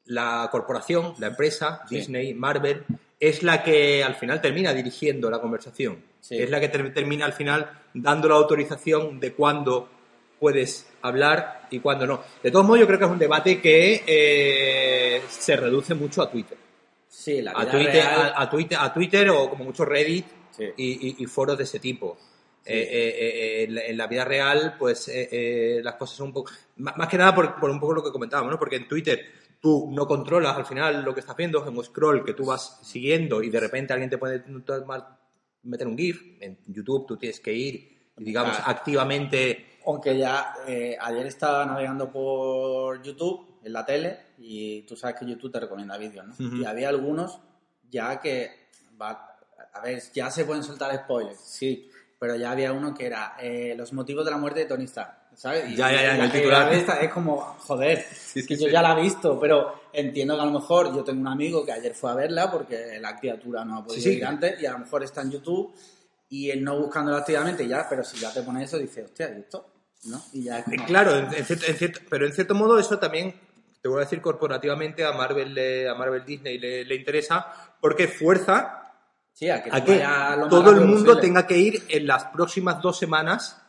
la 0.07 0.49
corporación, 0.51 1.15
la 1.19 1.29
empresa, 1.29 1.83
Disney, 1.91 2.35
Marvel, 2.35 2.85
es 3.19 3.43
la 3.43 3.63
que 3.63 4.05
al 4.05 4.15
final 4.15 4.41
termina 4.41 4.73
dirigiendo 4.73 5.31
la 5.31 5.41
conversación. 5.41 6.03
Es 6.29 6.51
la 6.51 6.61
que 6.61 6.69
termina 6.69 7.25
al 7.25 7.33
final 7.33 7.71
dando 7.95 8.29
la 8.29 8.35
autorización 8.35 9.21
de 9.21 9.33
cuándo 9.33 9.89
puedes 10.39 10.87
hablar 11.03 11.69
y 11.71 11.79
cuándo 11.81 12.07
no. 12.07 12.23
De 12.43 12.51
todos 12.51 12.65
modos, 12.65 12.81
yo 12.81 12.87
creo 12.87 12.99
que 12.99 13.05
es 13.05 13.11
un 13.11 13.19
debate 13.19 13.61
que 13.61 14.03
eh, 14.07 15.23
se 15.29 15.57
reduce 15.57 15.95
mucho 15.95 16.23
a 16.23 16.31
Twitter. 16.31 16.59
Sí, 17.09 17.41
la 17.41 17.53
a, 17.53 17.69
Twitter, 17.71 18.03
a, 18.35 18.51
Twitter, 18.51 18.79
a 18.81 18.93
Twitter 18.93 19.31
o 19.31 19.49
como 19.49 19.65
mucho 19.65 19.85
Reddit 19.85 20.27
y, 20.77 21.27
foros 21.27 21.57
de 21.57 21.65
ese 21.65 21.79
tipo. 21.79 22.19
Eh, 22.65 23.65
eh, 23.65 23.65
en, 23.89 23.97
la, 23.97 24.07
vida 24.09 24.25
real, 24.25 24.75
pues 24.79 25.11
las 25.83 25.95
cosas 25.95 26.17
son 26.17 26.29
un 26.29 26.33
poco... 26.35 26.53
Más, 26.77 27.09
que 27.09 27.17
nada 27.17 27.35
por, 27.35 27.59
por, 27.59 27.71
un 27.71 27.81
poco 27.81 27.95
lo 27.95 28.05
que 28.05 28.11
comentábamos, 28.11 28.51
¿no? 28.51 28.59
Porque 28.59 28.77
en 28.77 28.89
Twitter 28.89 29.25
tú 29.61 29.91
no 29.93 30.07
controlas 30.07 30.57
al 30.57 30.67
final 30.67 31.03
lo 31.05 31.15
que 31.15 31.21
estás 31.21 31.37
viendo, 31.37 31.63
es 31.63 31.69
un 31.69 31.85
scroll 31.85 32.25
que 32.25 32.35
tú 32.35 32.45
vas 32.47 32.81
siguiendo 32.83 33.43
y 33.43 33.51
de 33.51 33.61
repente 33.61 33.93
alguien 33.93 34.11
te 34.11 34.19
puede 34.19 34.45
meter 35.63 35.87
un 35.87 35.97
GIF. 35.97 36.23
En 36.41 36.59
YouTube 36.67 37.07
tú 37.07 37.17
tienes 37.17 37.41
que 37.41 37.53
ir 37.53 37.97
digamos, 38.17 38.57
activamente. 38.65 39.79
Aunque 39.87 40.19
ya 40.19 40.55
eh, 40.67 40.97
ayer 41.01 41.27
estaba 41.27 41.65
navegando 41.65 42.11
por 42.11 43.03
YouTube, 43.03 43.61
en 43.63 43.73
la 43.73 43.85
tele, 43.85 44.19
y 44.39 44.83
tú 44.83 44.97
sabes 44.97 45.17
que 45.17 45.27
YouTube 45.27 45.53
te 45.53 45.61
recomienda 45.61 45.97
vídeos, 45.97 46.27
¿no? 46.27 46.57
Y 46.57 46.65
había 46.65 46.89
algunos 46.89 47.41
ya 47.91 48.21
que. 48.21 48.67
Va, 49.01 49.37
a 49.73 49.81
ver, 49.81 50.03
ya 50.13 50.31
se 50.31 50.45
pueden 50.45 50.63
soltar 50.63 50.95
spoilers, 50.97 51.39
sí, 51.39 51.91
pero 52.19 52.35
ya 52.37 52.51
había 52.51 52.73
uno 52.73 52.95
que 52.95 53.07
era 53.07 53.37
eh, 53.41 53.75
los 53.77 53.93
motivos 53.93 54.25
de 54.25 54.31
la 54.31 54.39
muerte 54.39 54.61
de 54.61 54.67
Tony 54.67 54.85
Stark. 54.85 55.26
¿Sabes? 55.37 55.71
Y 55.71 55.77
Ya, 55.77 55.93
ya, 55.93 56.03
ya, 56.03 56.15
en 56.17 56.21
el 56.23 56.33
titular. 56.33 56.67
la 56.67 56.73
esta 56.77 57.01
es 57.01 57.13
como, 57.13 57.37
joder, 57.41 58.05
es 58.35 58.47
que 58.47 58.57
yo 58.57 58.69
ya 58.69 58.83
la 58.83 58.99
he 58.99 59.03
visto, 59.03 59.39
pero 59.39 59.83
entiendo 59.93 60.35
que 60.35 60.43
a 60.43 60.47
lo 60.47 60.51
mejor 60.53 60.95
yo 60.95 61.05
tengo 61.05 61.21
un 61.21 61.29
amigo 61.29 61.65
que 61.65 61.73
ayer 61.73 61.95
fue 61.95 62.11
a 62.11 62.15
verla 62.15 62.51
porque 62.51 62.99
la 63.01 63.17
criatura 63.19 63.65
no 63.65 63.79
ha 63.79 63.85
podido 63.85 64.03
Sí, 64.03 64.11
sí. 64.13 64.17
ir 64.17 64.25
antes 64.27 64.61
y 64.61 64.67
a 64.67 64.73
lo 64.73 64.79
mejor 64.81 65.03
está 65.05 65.23
en 65.23 65.31
YouTube 65.31 65.75
y 66.29 66.51
él 66.51 66.65
no 66.65 66.77
buscándolo 66.79 67.17
activamente 67.19 67.69
ya, 67.69 67.87
pero 67.89 68.03
si 68.03 68.19
ya 68.19 68.33
te 68.33 68.43
pone 68.43 68.65
eso, 68.65 68.79
dice, 68.79 69.05
hostia, 69.05 69.31
¿y 69.37 69.41
esto? 69.41 69.67
¿No? 70.07 70.21
Y 70.33 70.45
ya 70.45 70.59
es 70.59 70.69
Eh, 70.69 70.73
como- 70.77 70.87
Claro, 70.87 71.17
en- 71.17 71.45
cierto- 71.45 71.67
en 71.67 71.77
cierto- 71.77 72.01
pero 72.11 72.27
en 72.27 72.33
cierto 72.33 72.55
modo 72.55 72.79
eso 72.79 72.99
también, 72.99 73.35
te 73.83 73.89
voy 73.89 73.99
a 73.99 74.01
decir 74.05 74.21
corporativamente, 74.21 75.05
a 75.05 75.13
Marvel, 75.13 75.55
le- 75.55 75.89
a 75.89 75.95
Marvel 75.95 76.25
Disney 76.25 76.59
le, 76.59 76.85
le 76.85 76.95
interesa 76.97 77.47
porque 77.81 78.09
fuerza 78.09 78.83
Sí, 79.33 79.49
a 79.51 79.63
que, 79.63 79.71
a 79.73 79.85
que 79.85 80.03
todo 80.49 80.71
el 80.73 80.81
mundo 80.81 81.13
posible. 81.13 81.21
tenga 81.21 81.47
que 81.47 81.59
ir 81.59 81.83
en 81.89 82.07
las 82.07 82.25
próximas 82.25 82.81
dos 82.83 82.99
semanas 82.99 83.63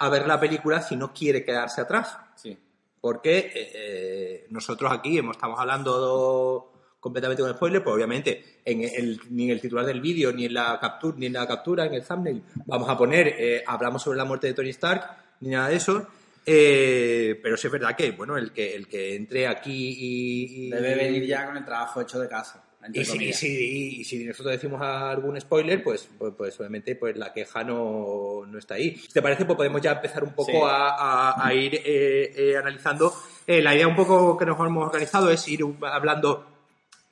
a 0.00 0.08
ver 0.08 0.26
la 0.26 0.40
película 0.40 0.82
si 0.82 0.96
no 0.96 1.12
quiere 1.14 1.44
quedarse 1.44 1.80
atrás. 1.82 2.18
Sí. 2.34 2.58
Porque 3.00 3.38
eh, 3.38 3.52
eh, 3.74 4.46
nosotros 4.50 4.90
aquí 4.92 5.16
hemos, 5.18 5.36
estamos 5.36 5.58
hablando 5.60 6.72
completamente 6.98 7.42
con 7.42 7.52
spoiler, 7.54 7.82
pues 7.82 7.94
obviamente 7.96 8.60
en 8.64 8.82
el- 8.82 9.20
ni 9.30 9.44
en 9.44 9.50
el 9.50 9.60
titular 9.60 9.86
del 9.86 10.00
vídeo, 10.02 10.32
ni 10.32 10.44
en 10.46 10.54
la 10.54 10.78
captura, 10.80 11.16
ni 11.18 11.26
en 11.26 11.32
la 11.32 11.46
captura, 11.46 11.86
en 11.86 11.94
el 11.94 12.02
thumbnail, 12.04 12.42
vamos 12.66 12.88
a 12.90 12.98
poner, 12.98 13.28
eh, 13.38 13.62
hablamos 13.66 14.02
sobre 14.02 14.18
la 14.18 14.24
muerte 14.26 14.48
de 14.48 14.52
Tony 14.54 14.68
Stark, 14.70 15.04
ni 15.40 15.50
nada 15.50 15.68
de 15.68 15.76
eso. 15.76 16.06
Eh, 16.44 17.38
pero 17.42 17.56
sí 17.56 17.66
es 17.68 17.72
verdad 17.72 17.94
que, 17.96 18.10
bueno, 18.12 18.36
el 18.36 18.52
que, 18.52 18.74
el 18.74 18.86
que 18.88 19.14
entre 19.14 19.46
aquí 19.46 19.96
y, 19.98 20.66
y- 20.66 20.70
Debe 20.70 20.94
venir 20.96 21.24
ya 21.26 21.46
con 21.46 21.56
el 21.56 21.64
trabajo 21.64 22.00
hecho 22.00 22.18
de 22.18 22.28
casa. 22.28 22.64
Y 22.92 23.04
si, 23.04 23.24
y 23.24 23.32
si- 23.32 24.00
y 24.00 24.04
si 24.04 24.24
nosotros 24.24 24.52
decimos 24.54 24.80
algún 24.82 25.38
spoiler, 25.40 25.82
pues, 25.82 26.08
pues, 26.18 26.32
pues 26.36 26.58
obviamente 26.60 26.96
pues 26.96 27.16
la 27.16 27.32
queja 27.32 27.62
no, 27.62 28.42
no 28.46 28.58
está 28.58 28.74
ahí. 28.74 28.96
Si 28.96 29.08
te 29.12 29.20
parece, 29.22 29.44
pues 29.44 29.56
podemos 29.56 29.80
ya 29.82 29.92
empezar 29.92 30.24
un 30.24 30.32
poco 30.32 30.50
Sí. 30.52 30.58
a, 30.62 30.88
a- 31.30 31.46
a 31.46 31.54
ir 31.54 31.74
eh, 31.74 32.32
eh, 32.34 32.56
analizando. 32.56 33.12
Eh, 33.46 33.60
la 33.60 33.74
idea 33.74 33.86
un 33.88 33.96
poco 33.96 34.36
que 34.38 34.46
nos 34.46 34.58
hemos 34.58 34.86
organizado 34.86 35.30
es 35.30 35.46
ir 35.48 35.60
hablando, 35.82 36.46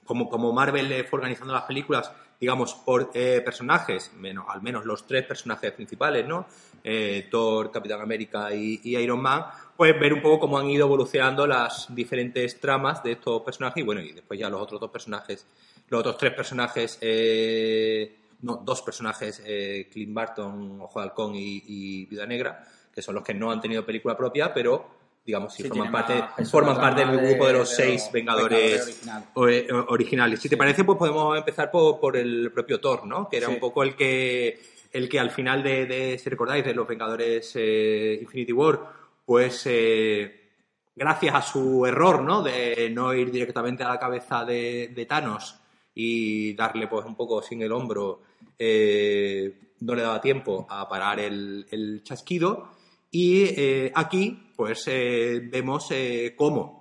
como, 0.04 0.28
como 0.30 0.52
Marvel 0.52 1.04
fue 1.04 1.18
organizando 1.18 1.52
las 1.52 1.64
películas, 1.64 2.10
digamos, 2.40 2.75
por 2.75 3.11
eh, 3.14 3.40
personajes, 3.45 4.12
menos, 4.16 4.47
al 4.49 4.62
menos 4.62 4.85
los 4.85 5.07
tres 5.07 5.25
personajes 5.25 5.73
principales, 5.73 6.26
¿no? 6.26 6.47
Eh, 6.85 7.26
Thor, 7.30 7.71
Capitán 7.71 8.00
América 8.00 8.54
y, 8.54 8.80
y 8.85 8.97
Iron 8.97 9.21
Man, 9.21 9.45
pues 9.76 9.99
ver 9.99 10.12
un 10.12 10.23
poco 10.23 10.40
cómo 10.40 10.59
han 10.59 10.71
ido 10.71 10.87
evolucionando 10.87 11.47
las 11.47 11.92
diferentes 11.95 12.61
tramas 12.61 13.02
de 13.02 13.12
estos 13.12 13.42
personajes 13.42 13.83
y 13.83 13.85
bueno, 13.85 14.00
y 14.00 14.12
después 14.12 14.38
ya 14.38 14.49
los 14.49 14.61
otros 14.61 14.80
dos 14.80 14.90
personajes, 14.90 15.47
los 15.88 16.00
otros 16.00 16.18
tres 16.18 16.33
personajes, 16.35 16.99
eh, 17.00 18.16
no, 18.42 18.57
dos 18.64 18.83
personajes, 18.83 19.42
eh, 19.45 19.88
Clint 19.90 20.14
Barton, 20.14 20.80
Ojo 20.80 21.00
de 21.00 21.07
Halcón 21.07 21.35
y, 21.35 21.62
y 21.66 22.07
Viuda 22.07 22.26
Negra, 22.26 22.64
que 22.95 23.02
son 23.02 23.16
los 23.16 23.25
que 23.25 23.35
no 23.35 23.50
han 23.50 23.61
tenido 23.61 23.85
película 23.85 24.16
propia, 24.16 24.54
pero 24.54 24.98
digamos, 25.28 25.52
si 25.52 25.62
Sí, 25.62 25.68
forman 25.68 25.92
parte, 25.92 26.25
forman 26.47 26.76
parte 26.76 27.04
del 27.04 27.14
de- 27.18 27.26
grupo 27.28 27.47
de 27.49 27.52
los 27.52 27.68
de 27.68 27.76
seis 27.76 28.02
los 28.04 28.12
Vengadores 28.12 29.02
eh, 29.04 29.68
originales. 29.88 30.40
Si 30.40 30.49
te 30.49 30.56
parece, 30.56 30.85
pues 30.85 30.97
podemos 30.97 31.37
empezar 31.37 31.70
por, 31.70 32.00
por 32.00 32.16
el 32.16 32.50
propio 32.50 32.80
Thor, 32.80 33.06
¿no? 33.06 33.28
Que 33.28 33.37
era 33.37 33.49
Sí. 33.49 33.52
un 33.52 33.61
poco 33.61 33.82
el 33.82 33.94
que, 33.94 34.58
el 34.90 35.06
que 35.06 35.20
al 35.20 35.30
final 35.30 35.62
de, 35.62 35.85
de, 35.85 36.18
si 36.18 36.30
recordáis, 36.30 36.64
de 36.64 36.73
los 36.73 36.88
Vengadores 36.88 37.52
eh, 37.56 38.18
Infinity 38.23 38.54
War, 38.54 38.80
pues 39.26 39.64
eh, 39.66 40.49
gracias 40.97 41.35
a 41.35 41.42
su 41.42 41.85
error, 41.85 42.23
¿no? 42.23 42.42
De 42.42 42.88
no 42.90 43.12
ir 43.12 43.30
directamente 43.30 43.82
a 43.85 43.88
la 43.90 43.99
cabeza 44.00 44.47
de, 44.47 44.92
de 44.94 45.04
Thanos 45.04 45.56
y 45.94 46.54
darle 46.54 46.87
pues 46.88 47.04
un 47.04 47.14
poco 47.14 47.42
sin 47.42 47.61
el 47.61 47.73
hombro, 47.73 48.23
eh, 48.58 49.52
no 49.80 49.94
le 49.94 50.00
daba 50.00 50.23
tiempo 50.23 50.66
a 50.70 50.88
parar 50.88 51.20
el, 51.20 51.66
el 51.70 52.02
chasquido. 52.02 52.77
Y 53.10 53.44
eh, 53.44 53.92
aquí, 53.94 54.52
pues 54.56 54.84
eh, 54.86 55.40
vemos 55.50 55.88
eh, 55.90 56.34
cómo 56.36 56.78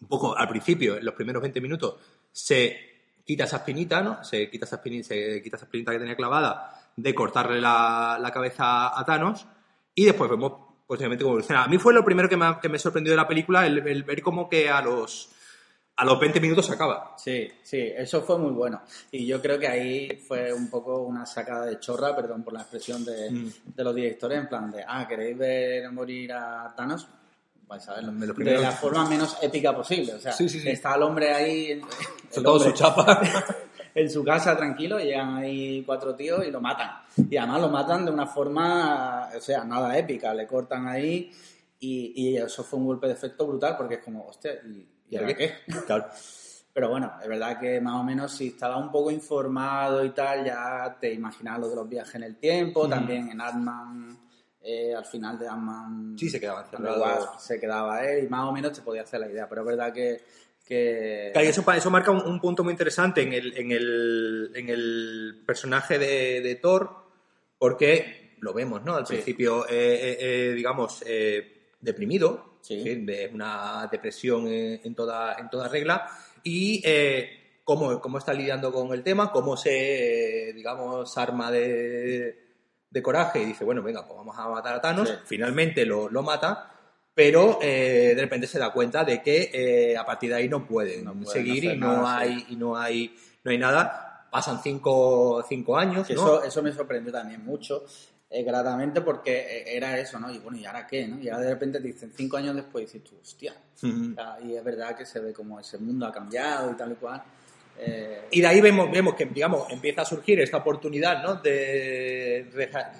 un 0.00 0.08
poco 0.08 0.36
al 0.36 0.48
principio, 0.48 0.96
en 0.96 1.04
los 1.04 1.14
primeros 1.14 1.42
20 1.42 1.60
minutos, 1.60 1.96
se 2.30 2.76
quita 3.24 3.44
esa 3.44 3.58
espinita, 3.58 4.00
¿no? 4.00 4.22
Se 4.22 4.48
quita 4.50 4.64
esa 4.64 4.76
espinita, 4.76 5.08
se 5.08 5.42
quita 5.42 5.56
esa 5.56 5.66
espinita 5.66 5.92
que 5.92 5.98
tenía 5.98 6.16
clavada 6.16 6.92
de 6.96 7.14
cortarle 7.14 7.60
la, 7.60 8.18
la 8.20 8.30
cabeza 8.30 8.98
a 8.98 9.04
Thanos 9.04 9.46
y 9.94 10.04
después 10.04 10.30
vemos 10.30 10.52
posteriormente 10.86 11.24
cómo 11.24 11.34
evoluciona. 11.34 11.64
A 11.64 11.68
mí 11.68 11.78
fue 11.78 11.92
lo 11.92 12.04
primero 12.04 12.28
que 12.28 12.36
me, 12.36 12.58
que 12.60 12.68
me 12.68 12.78
sorprendió 12.78 13.12
de 13.12 13.16
la 13.16 13.28
película, 13.28 13.66
el, 13.66 14.02
ver 14.02 14.22
como 14.22 14.48
que 14.48 14.70
a 14.70 14.80
los, 14.80 15.30
a 16.00 16.04
los 16.04 16.18
20 16.20 16.40
minutos 16.40 16.66
se 16.66 16.72
acaba. 16.74 17.14
Sí, 17.18 17.48
sí, 17.62 17.92
eso 17.96 18.22
fue 18.22 18.38
muy 18.38 18.52
bueno. 18.52 18.80
Y 19.10 19.26
yo 19.26 19.42
creo 19.42 19.58
que 19.58 19.66
ahí 19.68 20.08
fue 20.26 20.52
un 20.52 20.70
poco 20.70 21.02
una 21.02 21.26
sacada 21.26 21.66
de 21.66 21.78
chorra, 21.80 22.14
perdón 22.14 22.42
por 22.44 22.52
la 22.52 22.60
expresión 22.60 23.04
de, 23.04 23.30
Mm. 23.30 23.52
de 23.74 23.84
los 23.84 23.94
directores, 23.94 24.38
en 24.38 24.48
plan 24.48 24.70
de, 24.70 24.84
ah, 24.86 25.06
¿queréis 25.08 25.36
ver 25.36 25.90
morir 25.92 26.32
a 26.32 26.72
Thanos? 26.76 27.08
Vais 27.66 27.86
a 27.88 27.94
verlo. 27.94 28.12
De 28.12 28.58
la 28.58 28.70
forma 28.72 29.08
menos 29.08 29.36
épica 29.42 29.74
posible. 29.76 30.14
O 30.14 30.18
sea, 30.20 30.32
Sí, 30.32 30.48
sí, 30.48 30.60
sí. 30.60 30.68
está 30.70 30.94
el 30.94 31.02
hombre 31.02 31.34
ahí, 31.34 31.72
el 31.72 31.82
Son 32.30 32.42
todos 32.44 32.62
hombre 32.62 32.76
su 32.78 32.82
chapa. 32.84 33.20
en 33.94 34.08
su 34.10 34.22
casa 34.24 34.56
tranquilo, 34.56 34.98
llegan 35.00 35.36
ahí 35.36 35.82
cuatro 35.84 36.14
tíos 36.14 36.46
y 36.46 36.50
lo 36.50 36.60
matan. 36.60 36.90
Y 37.28 37.36
además 37.36 37.60
lo 37.60 37.68
matan 37.68 38.04
de 38.06 38.12
una 38.12 38.26
forma, 38.26 39.28
o 39.36 39.40
sea, 39.40 39.64
nada 39.64 39.98
épica, 39.98 40.32
le 40.32 40.46
cortan 40.46 40.86
ahí 40.86 41.30
y, 41.80 42.12
y 42.14 42.36
eso 42.36 42.62
fue 42.62 42.78
un 42.78 42.86
golpe 42.86 43.08
de 43.08 43.14
efecto 43.14 43.46
brutal 43.46 43.76
porque 43.76 43.96
es 43.96 44.00
como, 44.04 44.24
hostia, 44.26 44.52
¿y, 44.64 44.86
y 45.10 45.16
ahora 45.16 45.34
qué? 45.34 45.54
Claro. 45.86 46.06
Pero 46.72 46.90
bueno, 46.90 47.12
es 47.20 47.28
verdad 47.28 47.58
que 47.58 47.80
más 47.80 47.94
o 48.00 48.04
menos 48.04 48.30
si 48.32 48.48
estaba 48.48 48.76
un 48.76 48.92
poco 48.92 49.10
informado 49.10 50.04
y 50.04 50.10
tal, 50.10 50.44
ya 50.44 50.96
te 51.00 51.12
imaginas 51.12 51.58
lo 51.58 51.68
de 51.68 51.74
los 51.76 51.88
viajes 51.88 52.14
en 52.14 52.22
el 52.22 52.36
tiempo, 52.36 52.86
Mm. 52.86 52.90
también 52.90 53.28
en 53.30 53.40
Ant-Man, 53.40 54.16
eh, 54.60 54.94
al 54.94 55.04
final 55.04 55.36
de 55.38 55.48
Ant-Man 55.48 56.16
Sí, 56.18 56.28
se 56.30 56.38
quedaba 56.38 56.62
encerrado. 56.62 57.32
Se 57.40 57.58
quedaba 57.58 58.04
él 58.04 58.24
y 58.24 58.28
más 58.28 58.44
o 58.48 58.52
menos 58.52 58.72
te 58.72 58.82
podía 58.82 59.02
hacer 59.02 59.18
la 59.20 59.28
idea, 59.28 59.48
pero 59.48 59.62
es 59.62 59.66
verdad 59.66 59.92
que... 59.92 60.20
que... 60.64 61.30
Claro, 61.32 61.48
eso, 61.48 61.64
eso 61.72 61.90
marca 61.90 62.10
un, 62.12 62.20
un 62.22 62.40
punto 62.40 62.62
muy 62.62 62.72
interesante 62.72 63.22
en 63.22 63.32
el, 63.32 63.56
en 63.56 63.72
el, 63.72 64.52
en 64.54 64.68
el 64.68 65.42
personaje 65.46 65.98
de, 65.98 66.40
de 66.42 66.54
Thor, 66.56 66.90
porque 67.58 68.36
lo 68.40 68.52
vemos, 68.52 68.84
¿no? 68.84 68.94
Al 68.94 69.06
Sí. 69.06 69.14
principio, 69.14 69.66
eh, 69.68 69.70
eh, 69.72 70.16
eh, 70.20 70.52
digamos, 70.54 71.02
eh, 71.06 71.70
deprimido, 71.80 72.57
Sí. 72.68 72.82
¿sí? 72.82 72.94
de 72.96 73.30
una 73.32 73.88
depresión 73.90 74.46
en, 74.46 74.80
en 74.84 74.94
toda, 74.94 75.34
en 75.38 75.48
toda 75.48 75.68
regla, 75.68 76.08
y 76.42 76.82
eh, 76.84 77.60
cómo, 77.64 78.00
cómo 78.00 78.18
está 78.18 78.32
lidiando 78.34 78.70
con 78.72 78.92
el 78.92 79.02
tema, 79.02 79.32
cómo 79.32 79.56
se, 79.56 80.50
eh, 80.50 80.52
digamos, 80.52 81.16
arma 81.18 81.50
de, 81.50 82.38
de 82.90 83.02
coraje 83.02 83.40
y 83.42 83.46
dice, 83.46 83.64
bueno, 83.64 83.82
venga, 83.82 84.06
pues 84.06 84.16
vamos 84.16 84.36
a 84.38 84.48
matar 84.48 84.74
a 84.74 84.80
Thanos, 84.80 85.08
Sí. 85.08 85.14
finalmente 85.26 85.84
lo, 85.84 86.08
lo 86.08 86.22
mata, 86.22 86.70
pero 87.14 87.58
eh, 87.60 88.12
de 88.14 88.20
repente 88.22 88.46
se 88.46 88.58
da 88.58 88.72
cuenta 88.72 89.02
de 89.04 89.20
que 89.22 89.50
eh, 89.52 89.96
a 89.96 90.04
partir 90.06 90.30
de 90.30 90.36
ahí 90.36 90.48
no 90.48 90.64
pueden 90.66 91.04
No 91.04 91.12
pueden 91.14 91.26
seguir 91.26 91.64
y 91.64 91.76
no 91.76 91.88
nada, 91.94 92.18
hay 92.18 92.46
y 92.50 92.56
no 92.56 92.76
hay 92.76 93.12
no 93.42 93.50
hay 93.50 93.58
nada 93.58 94.28
pasan 94.30 94.60
cinco, 94.62 95.44
cinco 95.48 95.76
años 95.76 96.08
eso, 96.08 96.44
eso 96.44 96.62
me 96.62 96.70
sorprendió 96.72 97.10
también 97.10 97.44
mucho, 97.44 97.84
eh, 98.30 98.42
gratamente, 98.42 99.00
porque 99.00 99.38
eh, 99.38 99.76
era 99.76 99.98
eso, 99.98 100.18
¿no? 100.20 100.30
Y 100.30 100.38
bueno, 100.38 100.58
¿y 100.58 100.64
ahora 100.66 100.86
qué? 100.86 101.06
¿no? 101.08 101.18
Y 101.20 101.28
ahora 101.28 101.44
de 101.44 101.50
repente 101.50 101.80
te 101.80 101.86
dicen 101.88 102.12
cinco 102.14 102.36
años 102.36 102.54
después 102.54 102.82
y 102.82 102.86
dices 102.98 103.04
tú, 103.10 103.16
hostia. 103.22 103.54
Ujú. 103.82 104.12
O 104.12 104.14
sea, 104.14 104.38
y 104.42 104.54
es 104.54 104.62
verdad 104.64 104.96
que 104.96 105.06
se 105.06 105.18
ve 105.20 105.32
como 105.32 105.58
ese 105.58 105.78
mundo 105.78 106.06
ha 106.06 106.12
cambiado 106.12 106.70
y 106.70 106.74
tal 106.76 106.92
y 106.92 106.94
cual. 106.96 107.22
Eh, 107.78 108.22
y 108.32 108.40
de 108.40 108.46
ahí 108.48 108.60
vemos 108.60 108.90
vemos 108.90 109.14
que 109.14 109.24
digamos 109.26 109.70
empieza 109.70 110.02
a 110.02 110.04
surgir 110.04 110.40
esta 110.40 110.56
oportunidad 110.56 111.22
¿no? 111.22 111.36
de 111.36 112.50
reha- 112.52 112.92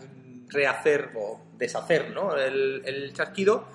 rehacer 0.50 1.10
o 1.16 1.40
deshacer 1.58 2.10
¿no? 2.10 2.36
el, 2.36 2.82
el 2.84 3.12
chasquido 3.12 3.66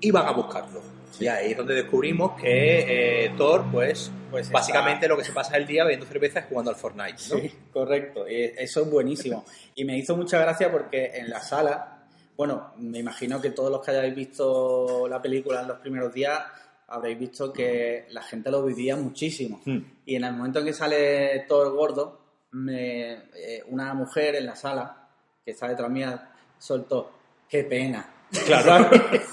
y 0.00 0.12
van 0.12 0.26
a 0.26 0.30
buscarlo 0.30 0.80
y 1.20 1.26
ahí 1.26 1.50
es 1.52 1.56
donde 1.56 1.74
descubrimos 1.74 2.40
que 2.40 3.24
eh, 3.26 3.32
Thor 3.36 3.64
pues 3.70 4.10
Pues 4.30 4.46
está- 4.46 4.58
básicamente 4.58 5.06
lo 5.08 5.16
que 5.16 5.24
se 5.24 5.32
pasa 5.32 5.56
el 5.56 5.66
día 5.66 5.84
bebiendo 5.84 6.06
cerveza 6.06 6.40
es 6.40 6.46
jugando 6.46 6.70
al 6.70 6.76
Fortnite 6.76 7.12
¿no? 7.30 7.36
Sí, 7.38 7.52
correcto. 7.72 8.28
Y 8.28 8.52
eso 8.56 8.82
es 8.82 8.90
buenísimo. 8.90 9.44
Y 9.74 9.84
me 9.84 9.96
hizo 9.96 10.16
mucha 10.16 10.38
gracia 10.38 10.70
porque 10.70 11.12
en 11.14 11.30
la 11.30 11.40
sala, 11.40 12.04
bueno, 12.36 12.74
me 12.78 12.98
imagino 12.98 13.40
que 13.40 13.50
todos 13.50 13.70
los 13.70 13.80
que 13.84 13.90
hayáis 13.92 14.14
visto 14.14 15.06
la 15.08 15.20
película 15.22 15.62
en 15.62 15.68
los 15.68 15.78
primeros 15.78 16.12
días 16.12 16.38
habréis 16.88 17.18
visto 17.18 17.52
que 17.52 18.04
la 18.10 18.22
gente 18.22 18.50
lo 18.50 18.62
vivía 18.64 18.96
muchísimo. 18.96 19.62
Hmm. 19.64 19.78
Y 20.04 20.16
en 20.16 20.24
el 20.24 20.32
momento 20.34 20.58
en 20.58 20.66
que 20.66 20.72
sale 20.74 21.32
el 21.36 21.46
gordo, 21.48 22.20
me- 22.52 23.12
eh, 23.34 23.62
una 23.68 23.94
mujer 23.94 24.34
en 24.34 24.44
la 24.46 24.54
sala, 24.56 25.08
que 25.44 25.52
está 25.52 25.68
detrás 25.68 25.90
mía, 25.90 26.30
soltó, 26.58 27.10
qué 27.48 27.64
pena. 27.64 28.06
Claro. 28.46 28.90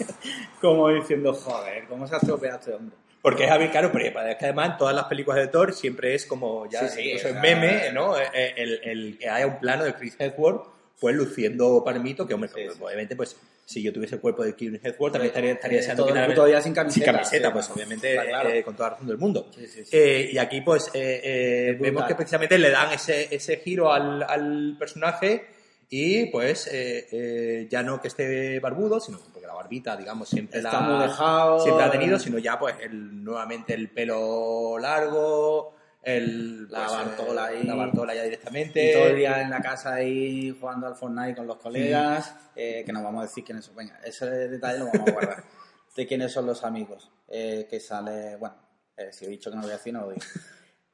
Como 0.62 0.90
diciendo, 0.90 1.34
joder, 1.34 1.86
¿cómo 1.88 2.06
se 2.08 2.16
ha 2.16 2.18
estropeado 2.18 2.60
este 2.60 2.74
hombre? 2.74 2.96
Porque 3.22 3.46
es 3.46 3.52
habitual, 3.52 3.72
claro, 3.72 3.92
pero 3.92 4.28
es 4.30 4.36
que 4.38 4.46
además 4.46 4.72
en 4.72 4.78
todas 4.78 4.96
las 4.96 5.06
películas 5.06 5.40
de 5.42 5.48
Thor 5.48 5.74
siempre 5.74 6.16
es 6.16 6.26
como 6.26 6.70
ya 6.70 6.88
Sí, 6.88 6.96
sí, 6.96 7.02
incluso 7.10 7.28
en 7.30 7.42
meme, 7.42 7.92
¿no? 7.94 8.18
Eh, 8.18 8.24
eh, 8.34 8.54
El, 8.56 8.80
el 8.84 9.18
que 9.18 9.28
haya 9.30 9.46
un 9.48 9.60
plano 9.60 9.84
de 9.84 9.94
Chris 9.94 10.16
Hemsworth 10.20 10.64
pues 11.00 11.16
luciendo 11.16 11.82
palmito, 11.84 12.28
que 12.28 12.34
hombre, 12.34 12.50
Sí, 12.54 12.62
sí. 12.74 12.78
obviamente 12.82 13.16
pues 13.16 13.36
si 13.66 13.82
yo 13.84 13.94
tuviese 13.94 14.16
el 14.16 14.22
cuerpo 14.22 14.44
de 14.44 14.54
Chris 14.56 14.80
Hemsworth 14.84 15.14
también 15.14 15.28
estaría, 15.32 15.52
estaría 15.54 15.78
Eh, 15.78 15.82
deseando 15.82 16.06
todo 16.34 16.46
el 16.46 16.52
día 16.52 16.62
sin 16.62 16.74
camiseta, 16.74 17.06
sin 17.06 17.14
camiseta, 17.14 17.54
pues 17.54 17.70
obviamente 17.70 18.14
claro. 18.22 18.50
eh, 18.50 18.64
con 18.64 18.76
toda 18.76 18.90
la 18.90 18.94
razón 18.96 19.08
del 19.08 19.18
mundo. 19.18 19.50
Eh, 19.92 20.30
y 20.34 20.38
aquí 20.38 20.62
pues 20.62 20.88
eh, 20.94 21.22
eh, 21.24 21.78
vemos 21.80 22.04
que 22.06 22.16
precisamente 22.16 22.58
le 22.58 22.70
dan 22.70 22.92
ese, 22.94 23.34
ese 23.34 23.58
giro 23.58 23.92
al, 23.94 24.24
al 24.24 24.76
personaje 24.80 25.46
Y 25.92 26.28
pues 26.28 26.68
eh, 26.68 27.08
eh, 27.12 27.68
ya 27.70 27.82
no 27.82 28.00
que 28.00 28.10
esté 28.10 28.60
barbudo, 28.60 29.00
sino 29.00 29.18
porque 29.34 29.48
la 29.48 29.56
barbita, 29.56 29.98
digamos, 29.98 30.30
siempre 30.30 30.60
Está 30.60 30.88
la, 30.88 31.04
dejado. 31.08 31.60
siempre 31.62 31.82
la 31.84 31.88
ha 31.90 31.92
tenido, 31.92 32.20
sino 32.20 32.38
ya 32.38 32.60
pues 32.60 32.76
el, 32.82 33.24
nuevamente 33.24 33.74
el 33.74 33.90
pelo 33.90 34.78
largo, 34.78 35.74
el, 36.04 36.70
La 36.70 36.86
pues, 36.86 36.92
bartola 36.98 37.52
eh, 37.52 37.58
ahí. 37.58 37.64
la 37.64 37.74
bartola 37.76 38.14
ya 38.14 38.24
directamente. 38.24 38.90
Y 38.92 38.94
todo 38.94 39.08
el 39.08 39.16
día 39.16 39.42
en 39.42 39.50
la 39.50 39.62
casa 39.62 39.96
ahí 39.96 40.56
jugando 40.60 40.86
al 40.86 40.96
Fortnite 40.96 41.36
con 41.36 41.48
los 41.48 41.58
colegas, 41.58 42.36
eh, 42.56 42.84
que 42.86 42.94
nos 42.94 43.02
vamos 43.04 43.24
a 43.24 43.28
decir 43.28 43.44
quiénes 43.44 43.66
son. 43.66 43.76
Venga, 43.76 44.00
ese 44.06 44.28
detalle 44.28 44.80
lo 44.80 44.86
vamos 44.94 45.08
a 45.08 45.12
guardar. 45.12 45.44
de 45.96 46.06
quiénes 46.08 46.32
son 46.32 46.46
los 46.46 46.64
amigos. 46.64 47.10
eh, 47.28 47.68
que 47.70 47.80
sale, 47.80 48.36
bueno, 48.38 48.56
eh, 48.96 49.10
si 49.12 49.26
he 49.26 49.28
dicho 49.28 49.50
que 49.50 49.56
no 49.56 49.64
voy 49.64 49.72
a 49.72 49.78
decir, 49.78 49.92
no 49.92 50.02
lo 50.02 50.10
digo. 50.12 50.22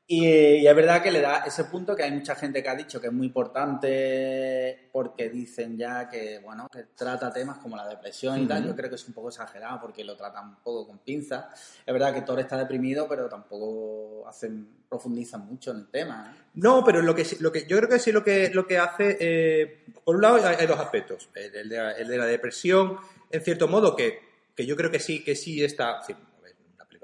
Y, 0.08 0.28
y 0.28 0.68
es 0.68 0.76
verdad 0.76 1.02
que 1.02 1.12
le 1.12 1.20
da 1.20 1.44
ese 1.46 1.64
punto 1.64 1.96
que 1.96 2.04
hay 2.04 2.12
mucha 2.12 2.36
gente 2.36 2.62
que 2.62 2.70
ha 2.70 2.76
dicho 2.76 3.02
que 3.02 3.08
es 3.08 3.14
muy 3.14 3.26
importante 3.26 4.90
porque 4.92 5.30
dicen 5.30 5.78
ya 5.78 6.08
que, 6.08 6.40
bueno, 6.40 6.70
que 6.72 6.84
trata 6.96 7.34
temas 7.34 7.58
como 7.58 7.76
la 7.76 7.88
depresión 7.88 8.40
y 8.40 8.46
tal. 8.46 8.66
Yo 8.66 8.76
creo 8.76 8.88
que 8.90 8.98
es 8.98 9.08
un 9.08 9.16
poco 9.16 9.30
exagerado 9.30 9.82
porque 9.82 10.04
lo 10.04 10.16
tratan 10.16 10.50
un 10.50 10.56
poco 10.58 10.86
con 10.86 11.00
pinza. 11.00 11.50
Es 11.84 11.92
verdad 11.92 12.14
que 12.14 12.22
Thor 12.22 12.40
está 12.40 12.56
deprimido, 12.56 13.08
pero 13.10 13.28
tampoco 13.28 14.28
hacen, 14.28 14.84
profundizan 14.88 15.48
mucho 15.48 15.72
en 15.72 15.78
el 15.78 15.88
tema. 15.88 16.36
¿eh? 16.36 16.42
No, 16.54 16.84
pero 16.84 17.02
lo 17.02 17.16
que, 17.16 17.26
lo 17.40 17.52
que 17.52 17.66
yo 17.66 17.76
creo 17.78 17.90
que 17.90 18.00
sí 18.00 18.12
lo 18.12 18.24
que, 18.24 18.52
lo 18.54 18.68
que 18.68 18.78
hace, 18.78 19.18
eh, 19.20 19.86
por 20.04 20.18
un 20.18 20.22
lado 20.22 20.36
hay, 20.46 20.56
hay 20.60 20.68
dos 20.68 20.80
aspectos. 20.80 21.30
El, 21.34 21.56
el 21.56 21.70
de 21.70 21.78
la, 21.78 21.92
el 21.94 22.08
de 22.08 22.18
la 22.18 22.26
depresión, 22.26 22.98
en 23.32 23.42
cierto 23.42 23.68
modo, 23.68 23.96
que, 23.96 24.20
que 24.56 24.68
yo 24.68 24.76
creo 24.76 24.92
que 24.92 25.00
sí, 25.00 25.24
que 25.24 25.36
sí 25.36 25.64
está, 25.64 26.04
sí, 26.04 26.16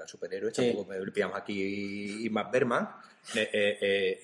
de 0.02 0.08
superhéroes, 0.08 0.54
Sí. 0.56 0.66
tampoco 0.66 0.90
me 0.90 1.10
pillamos 1.12 1.36
aquí 1.36 2.24
y 2.24 2.30
Matt 2.30 2.52
Berman, 2.52 2.88
eh, 3.34 3.48
eh, 3.52 3.78
eh, 3.80 4.20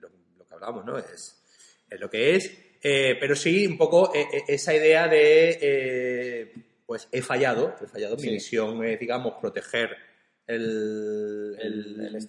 lo, 0.00 0.08
lo 0.38 0.46
que 0.46 0.54
hablamos, 0.54 0.84
¿no? 0.84 0.98
Es, 0.98 1.42
es 1.90 2.00
lo 2.00 2.10
que 2.10 2.34
es, 2.36 2.50
pero 2.82 3.34
sí 3.34 3.66
un 3.66 3.76
poco 3.78 4.12
esa 4.48 4.74
idea 4.74 5.08
de, 5.08 6.52
pues 6.86 7.08
he 7.10 7.22
fallado, 7.22 7.74
he 7.82 7.86
fallado, 7.86 8.16
mi 8.16 8.30
misión 8.30 8.84
es, 8.84 8.98
digamos, 9.00 9.34
proteger 9.40 9.90
el, 10.46 11.56
El- 11.60 12.26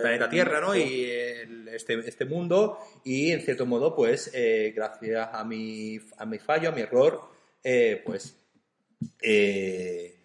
planeta 0.00 0.28
Tierra, 0.28 0.60
¿no? 0.60 0.74
Y 0.74 1.08
este, 1.72 1.94
este 2.00 2.24
mundo 2.24 2.78
y 3.04 3.30
en 3.30 3.40
cierto 3.42 3.66
modo, 3.66 3.94
pues, 3.94 4.30
eh, 4.34 4.72
gracias 4.74 5.28
a 5.32 5.44
mi, 5.44 6.00
a 6.16 6.26
mi 6.26 6.38
fallo, 6.38 6.70
a 6.70 6.72
mi 6.72 6.80
error, 6.80 7.20
eh, 7.62 8.02
pues, 8.04 8.36
eh, 9.22 10.15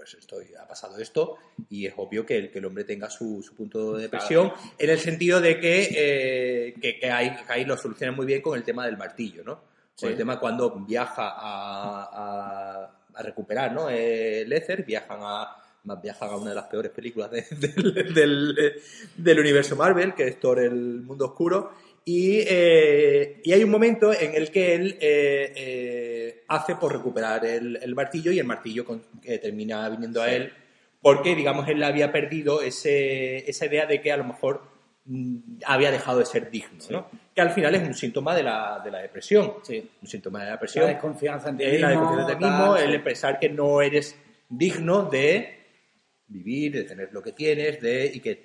pues 0.00 0.14
estoy, 0.14 0.46
ha 0.58 0.66
pasado 0.66 0.96
esto 0.96 1.36
y 1.68 1.84
es 1.84 1.92
obvio 1.98 2.24
que 2.24 2.38
el, 2.38 2.50
que 2.50 2.58
el 2.58 2.64
hombre 2.64 2.84
tenga 2.84 3.10
su, 3.10 3.42
su 3.42 3.54
punto 3.54 3.92
de 3.96 4.04
depresión 4.04 4.50
en 4.78 4.88
el 4.88 4.98
sentido 4.98 5.42
de 5.42 5.60
que, 5.60 5.88
eh, 5.94 6.74
que, 6.80 6.98
que 6.98 7.10
ahí, 7.10 7.66
lo 7.66 7.76
solucionan 7.76 8.16
muy 8.16 8.24
bien 8.24 8.40
con 8.40 8.56
el 8.56 8.64
tema 8.64 8.86
del 8.86 8.96
martillo, 8.96 9.44
¿no? 9.44 9.60
Con 10.00 10.08
el 10.08 10.16
tema 10.16 10.40
cuando 10.40 10.70
viaja 10.70 11.28
a, 11.28 12.04
a- 12.04 12.96
a 13.12 13.22
recuperar, 13.22 13.72
¿no? 13.74 13.90
Eh, 13.90 14.40
el 14.40 14.52
éter, 14.54 14.84
viajan 14.86 15.18
a, 15.22 15.54
viajan 16.02 16.30
a 16.30 16.36
una 16.36 16.48
de 16.50 16.56
las 16.56 16.64
peores 16.68 16.92
películas 16.92 17.30
de- 17.30 17.42
del, 17.50 18.14
del- 18.14 18.82
del 19.18 19.38
universo 19.40 19.76
Marvel, 19.76 20.14
que 20.14 20.28
es 20.28 20.40
Thor, 20.40 20.60
el 20.60 21.02
mundo 21.02 21.26
oscuro, 21.26 21.72
y, 22.04 22.38
eh, 22.46 23.40
y 23.44 23.52
hay 23.52 23.62
un 23.62 23.70
momento 23.70 24.12
en 24.12 24.34
el 24.34 24.50
que 24.50 24.74
él 24.74 24.96
eh, 25.00 25.52
eh, 25.56 26.44
hace 26.48 26.74
por 26.76 26.92
recuperar 26.92 27.44
el, 27.44 27.78
el 27.82 27.94
martillo 27.94 28.32
y 28.32 28.38
el 28.38 28.46
martillo 28.46 28.84
con- 28.84 29.02
que 29.22 29.38
termina 29.38 29.88
viniendo 29.88 30.22
a 30.22 30.30
él 30.32 30.52
porque, 31.02 31.34
digamos, 31.34 31.66
él 31.68 31.82
había 31.82 32.12
perdido 32.12 32.60
ese, 32.62 33.48
esa 33.48 33.66
idea 33.66 33.86
de 33.86 34.00
que 34.02 34.12
a 34.12 34.16
lo 34.18 34.24
mejor 34.24 34.62
mm, 35.06 35.36
había 35.64 35.90
dejado 35.90 36.18
de 36.18 36.26
ser 36.26 36.50
digno, 36.50 36.78
¿no? 36.90 37.06
Que 37.34 37.40
al 37.40 37.50
final 37.50 37.74
es 37.74 37.82
un 37.86 37.94
síntoma 37.94 38.34
de 38.36 38.42
la, 38.42 38.80
de 38.84 38.90
la 38.90 38.98
depresión. 38.98 39.54
Sí. 39.62 39.88
Un 40.02 40.08
síntoma 40.08 40.40
de 40.40 40.44
la 40.44 40.50
La 40.50 40.56
depresión. 40.56 40.86
desconfianza 40.88 41.48
en 41.50 41.56
ti 41.58 41.64
mismo. 41.64 41.80
la 41.80 41.88
desconfianza 41.90 42.26
de 42.28 42.36
ti 42.36 42.44
mismo, 42.44 42.76
sí. 42.76 42.82
el 42.84 43.02
pensar 43.02 43.38
que 43.38 43.48
no 43.48 43.80
eres 43.80 44.14
digno 44.48 45.04
de 45.04 45.58
vivir, 46.26 46.72
de 46.72 46.84
tener 46.84 47.08
lo 47.12 47.22
que 47.22 47.32
tienes, 47.32 47.80
de 47.80 48.10
y 48.12 48.20
que 48.20 48.42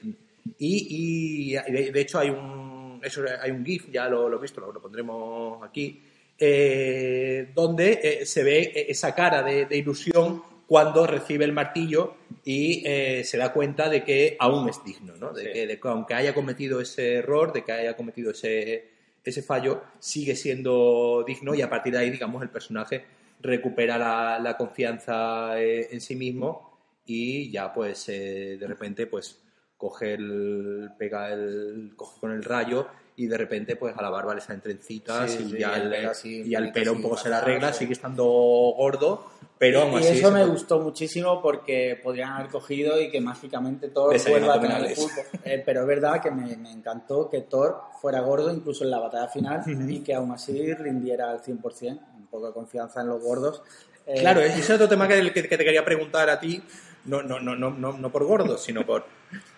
y, 0.57 1.53
y- 1.57 1.57
y 1.57 1.71
de, 1.71 1.91
de 1.91 2.01
hecho 2.01 2.19
hay 2.19 2.29
un 2.29 2.74
eso 3.05 3.23
hay 3.41 3.51
un 3.51 3.65
gif 3.65 3.89
ya 3.91 4.07
lo, 4.09 4.27
lo 4.29 4.37
he 4.37 4.41
visto, 4.41 4.59
lo, 4.61 4.71
lo 4.73 4.81
pondremos 4.81 5.63
aquí 5.63 6.01
eh, 6.37 7.51
donde 7.55 7.99
eh, 8.03 8.25
se 8.25 8.43
ve 8.43 8.85
esa 8.89 9.15
cara 9.15 9.41
de, 9.43 9.65
de 9.65 9.77
ilusión 9.77 10.43
cuando 10.67 11.05
recibe 11.07 11.45
el 11.45 11.53
martillo 11.53 12.15
y 12.43 12.81
eh, 12.85 13.23
se 13.23 13.37
da 13.37 13.53
cuenta 13.53 13.87
de 13.87 14.03
que 14.03 14.35
aún 14.39 14.67
es 14.67 14.83
digno, 14.83 15.13
¿no? 15.17 15.31
De 15.31 15.43
Sí. 15.43 15.49
que, 15.53 15.67
de 15.67 15.79
que 15.79 15.87
aunque 15.87 16.13
haya 16.15 16.33
cometido 16.33 16.81
ese 16.81 17.15
error, 17.15 17.53
de 17.53 17.63
que 17.63 17.71
haya 17.71 17.95
cometido 17.95 18.31
ese, 18.31 18.85
ese 19.23 19.41
fallo, 19.43 19.83
sigue 19.99 20.35
siendo 20.35 21.23
digno 21.25 21.53
y 21.53 21.61
a 21.61 21.69
partir 21.69 21.93
de 21.93 21.99
ahí, 21.99 22.09
digamos, 22.09 22.41
el 22.41 22.49
personaje 22.49 23.05
recupera 23.41 23.97
la, 23.97 24.39
la 24.39 24.57
confianza 24.57 25.61
eh, 25.61 25.87
en 25.91 26.01
sí 26.01 26.15
mismo 26.15 26.79
y 27.05 27.51
ya 27.51 27.71
pues 27.71 28.09
eh, 28.09 28.57
de 28.59 28.67
repente 28.67 29.05
pues 29.05 29.39
coge 29.77 30.13
el, 30.13 30.91
pega 30.97 31.31
el, 31.31 31.93
coge 31.95 32.19
con 32.19 32.31
el 32.31 32.43
rayo 32.43 32.87
y 33.17 33.27
de 33.27 33.37
repente 33.37 33.75
pues 33.75 33.95
a 33.97 34.01
la 34.01 34.09
barba 34.09 34.35
le 34.35 34.41
salen 34.41 34.61
trencitas 34.61 35.31
Sí, 35.31 35.43
y 35.43 35.51
sí, 35.51 35.57
ya 35.59 35.71
y 35.71 35.75
el 35.75 35.81
el, 35.83 35.89
pelo 35.91 36.11
así, 36.11 36.41
y 36.41 36.55
al 36.55 36.71
pelo 36.71 36.93
un 36.93 37.01
poco 37.01 37.17
se 37.17 37.29
le 37.29 37.35
arregla, 37.35 37.71
sigue 37.73 37.93
estando 37.93 38.23
gordo, 38.25 39.31
pero 39.57 39.83
aún 39.83 39.93
y 39.93 39.97
así 39.97 40.17
eso 40.19 40.27
se 40.27 40.33
me 40.33 40.45
gustó 40.45 40.79
muchísimo 40.79 41.41
porque 41.41 41.97
podrían 42.03 42.31
haber 42.33 42.49
cogido 42.51 42.99
y 42.99 43.09
que 43.09 43.21
mágicamente 43.21 43.87
Thor 43.89 44.11
Desayuno 44.11 44.47
vuelva 44.47 44.55
a 44.55 44.61
tener 44.61 44.91
el. 44.91 44.97
Eh, 45.45 45.63
pero 45.65 45.81
es 45.81 45.87
verdad 45.87 46.21
que 46.21 46.31
me, 46.31 46.57
me 46.57 46.71
encantó 46.71 47.29
que 47.29 47.41
Thor 47.41 47.77
fuera 48.01 48.19
gordo 48.19 48.53
incluso 48.53 48.83
en 48.83 48.91
la 48.91 48.99
batalla 48.99 49.27
final 49.29 49.63
y 49.89 49.99
que 50.01 50.13
aún 50.13 50.31
así 50.31 50.73
rindiera 50.73 51.31
al 51.31 51.41
100%, 51.41 51.99
un 52.17 52.27
poco 52.27 52.47
de 52.47 52.53
confianza 52.53 52.99
en 53.01 53.07
los 53.07 53.21
gordos. 53.23 53.61
Eh, 54.05 54.19
Claro, 54.19 54.41
ese 54.41 54.59
es 54.59 54.69
otro 54.69 54.89
tema 54.89 55.07
que, 55.07 55.31
que- 55.31 55.43
te 55.43 55.57
quería 55.57 55.85
preguntar 55.85 56.29
a 56.29 56.37
ti, 56.39 56.61
no, 57.05 57.23
no, 57.23 57.39
no, 57.39 57.55
no, 57.55 57.69
no, 57.71 57.93
no 57.97 58.11
por 58.11 58.25
gordo, 58.25 58.57
sino 58.57 58.85
por... 58.85 59.05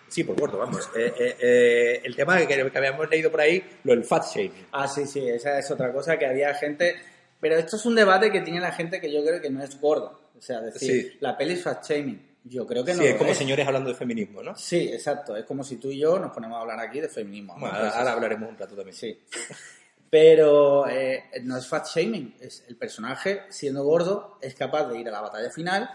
Sí, 0.08 0.24
por 0.24 0.38
gordo, 0.38 0.58
vamos. 0.58 0.88
Eh, 0.96 1.12
eh, 1.18 1.36
eh, 1.40 2.00
el 2.04 2.16
tema 2.16 2.38
que, 2.38 2.46
que 2.46 2.78
habíamos 2.78 3.08
leído 3.10 3.30
por 3.30 3.40
ahí, 3.40 3.62
lo 3.84 3.94
del 3.94 4.04
fat 4.04 4.24
shaming. 4.26 4.66
Ah, 4.72 4.88
sí, 4.88 5.06
sí, 5.06 5.28
esa 5.28 5.58
es 5.58 5.70
otra 5.70 5.92
cosa 5.92 6.18
que 6.18 6.26
había 6.26 6.54
gente. 6.54 6.96
Pero 7.40 7.56
esto 7.56 7.76
es 7.76 7.86
un 7.86 7.94
debate 7.94 8.32
que 8.32 8.40
tiene 8.40 8.58
la 8.60 8.72
gente 8.72 9.00
que 9.00 9.12
yo 9.12 9.22
creo 9.24 9.40
que 9.40 9.50
no 9.50 9.62
es 9.62 9.80
gordo. 9.80 10.30
O 10.36 10.40
sea, 10.40 10.60
decir, 10.60 11.10
Sí. 11.12 11.16
la 11.20 11.36
peli 11.36 11.54
es 11.54 11.62
fat 11.62 11.84
shaming. 11.86 12.26
Yo 12.44 12.66
creo 12.66 12.84
que 12.84 12.94
no. 12.94 13.02
sí, 13.02 13.08
es 13.08 13.14
como 13.16 13.30
es. 13.30 13.36
señores 13.38 13.66
hablando 13.66 13.90
de 13.90 13.94
feminismo, 13.96 14.42
¿no? 14.42 14.56
Sí, 14.56 14.88
exacto. 14.92 15.36
Es 15.36 15.44
como 15.44 15.62
si 15.62 15.76
tú 15.76 15.90
y 15.90 15.98
yo 15.98 16.18
nos 16.18 16.32
ponemos 16.32 16.56
a 16.56 16.62
hablar 16.62 16.80
aquí 16.80 17.00
de 17.00 17.08
feminismo. 17.08 17.54
¿no? 17.54 17.60
Bueno, 17.60 17.76
ahora, 17.76 17.90
ahora 17.90 18.12
hablaremos 18.12 18.48
un 18.48 18.56
rato 18.56 18.74
también. 18.74 18.96
Sí. 18.96 19.20
Pero 20.10 20.88
eh, 20.88 21.24
no 21.42 21.56
es 21.56 21.66
fat 21.66 21.86
shaming. 21.86 22.36
Es 22.40 22.64
el 22.68 22.76
personaje, 22.76 23.42
siendo 23.50 23.84
gordo, 23.84 24.38
es 24.40 24.54
capaz 24.54 24.84
de 24.88 24.98
ir 24.98 25.08
a 25.08 25.12
la 25.12 25.20
batalla 25.20 25.50
final 25.50 25.90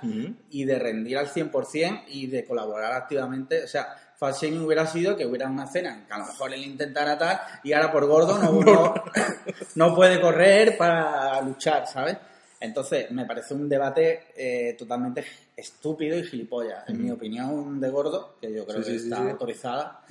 y 0.50 0.66
de 0.66 0.78
rendir 0.80 1.18
al 1.18 1.28
100% 1.28 2.04
y 2.10 2.28
de 2.28 2.46
colaborar 2.46 2.94
activamente. 2.94 3.64
O 3.64 3.68
sea, 3.68 3.96
fat 4.16 4.36
shaming 4.36 4.62
hubiera 4.62 4.86
sido 4.86 5.18
que 5.18 5.26
hubiera 5.26 5.48
una 5.50 5.66
cena 5.66 5.96
en 5.96 6.06
que 6.06 6.14
a 6.14 6.20
lo 6.20 6.26
mejor 6.28 6.54
él 6.54 6.64
intentara 6.64 7.18
tal 7.18 7.40
y 7.64 7.74
ahora 7.74 7.92
por 7.92 8.06
gordo 8.06 8.38
no, 8.38 8.52
no, 8.62 8.94
no 9.76 9.96
puede 9.96 10.22
correr 10.22 10.78
para 10.78 11.42
luchar, 11.42 11.88
¿sabes? 11.88 12.18
Entonces, 12.60 13.12
me 13.12 13.26
parece 13.26 13.54
un 13.56 13.68
debate 13.68 14.28
eh, 14.38 14.76
totalmente 14.80 15.26
estúpido 15.58 16.18
y 16.18 16.24
gilipollas. 16.24 16.88
En 16.88 17.04
mi 17.04 17.12
opinión 17.12 17.82
de 17.82 17.90
gordo, 17.90 18.38
que 18.40 18.54
yo 18.54 18.66
creo 18.66 18.82
Sí, 18.82 18.92
que 18.94 19.00
sí, 19.00 19.04
está 19.06 19.18
sí. 19.24 19.30
autorizada, 19.32 20.02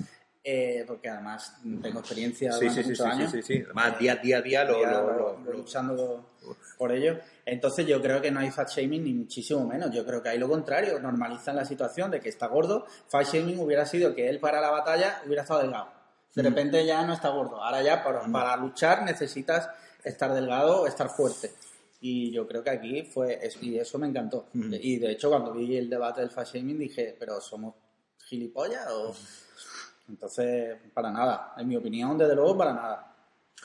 eh, 0.43 0.83
porque 0.85 1.09
además 1.09 1.55
tengo 1.81 1.99
experiencia 1.99 2.51
Sí, 2.53 2.69
sí, 2.69 2.83
sí, 2.83 2.89
muchos 2.89 2.97
sí, 2.97 3.03
años. 3.11 3.31
sí, 3.31 3.41
sí, 3.41 3.53
sí. 3.57 3.61
Además, 3.65 3.97
día, 3.99 4.15
día 4.17 4.37
a 4.37 4.41
día 4.41 4.63
lo... 4.65 4.81
Ya 4.81 4.91
lo- 4.91 5.13
lo- 5.13 5.39
lo- 5.39 5.53
luchando 5.53 6.31
por 6.77 6.91
ello. 6.91 7.17
Entonces 7.45 7.87
yo 7.87 8.01
creo 8.01 8.21
que 8.21 8.29
no 8.31 8.41
hay 8.41 8.51
fat 8.51 8.69
shaming 8.69 9.03
ni 9.03 9.13
muchísimo 9.13 9.65
menos. 9.65 9.91
Yo 9.91 10.05
creo 10.05 10.21
que 10.21 10.29
hay 10.29 10.37
lo 10.39 10.49
contrario. 10.49 10.99
Normalizan 10.99 11.55
la 11.55 11.63
situación 11.65 12.11
de 12.11 12.19
que 12.19 12.27
está 12.29 12.47
gordo. 12.47 12.85
Fat 13.07 13.25
shaming 13.27 13.59
hubiera 13.59 13.85
sido 13.85 14.13
que 14.13 14.27
él 14.29 14.39
para 14.39 14.59
la 14.59 14.69
batalla 14.69 15.21
hubiera 15.25 15.43
estado 15.43 15.61
delgado. 15.61 15.91
De 16.35 16.41
Mm. 16.41 16.45
repente 16.47 16.85
ya 16.85 17.05
no 17.05 17.13
está 17.13 17.29
gordo. 17.29 17.63
Ahora 17.63 17.81
ya 17.81 18.03
para, 18.03 18.21
para 18.23 18.57
luchar 18.57 19.03
necesitas 19.03 19.69
estar 20.03 20.33
delgado 20.33 20.81
o 20.81 20.87
estar 20.87 21.09
fuerte. 21.09 21.51
Y 22.01 22.31
yo 22.31 22.45
creo 22.45 22.61
que 22.61 22.69
aquí 22.71 23.03
fue, 23.03 23.39
y 23.61 23.77
eso 23.77 23.97
me 23.97 24.07
encantó. 24.07 24.47
Mm. 24.51 24.73
Y 24.81 24.97
de 24.97 25.11
hecho 25.11 25.29
cuando 25.29 25.53
vi 25.53 25.77
el 25.77 25.89
debate 25.89 26.19
del 26.19 26.31
fat 26.31 26.47
shaming 26.47 26.77
dije, 26.79 27.15
pero 27.17 27.39
somos 27.39 27.75
gilipollas 28.25 28.87
o... 28.91 29.15
Entonces, 30.09 30.75
para 30.93 31.11
nada. 31.11 31.53
En 31.57 31.67
mi 31.67 31.75
opinión, 31.75 32.17
desde 32.17 32.35
luego, 32.35 32.57
para 32.57 32.73
nada. 32.73 33.15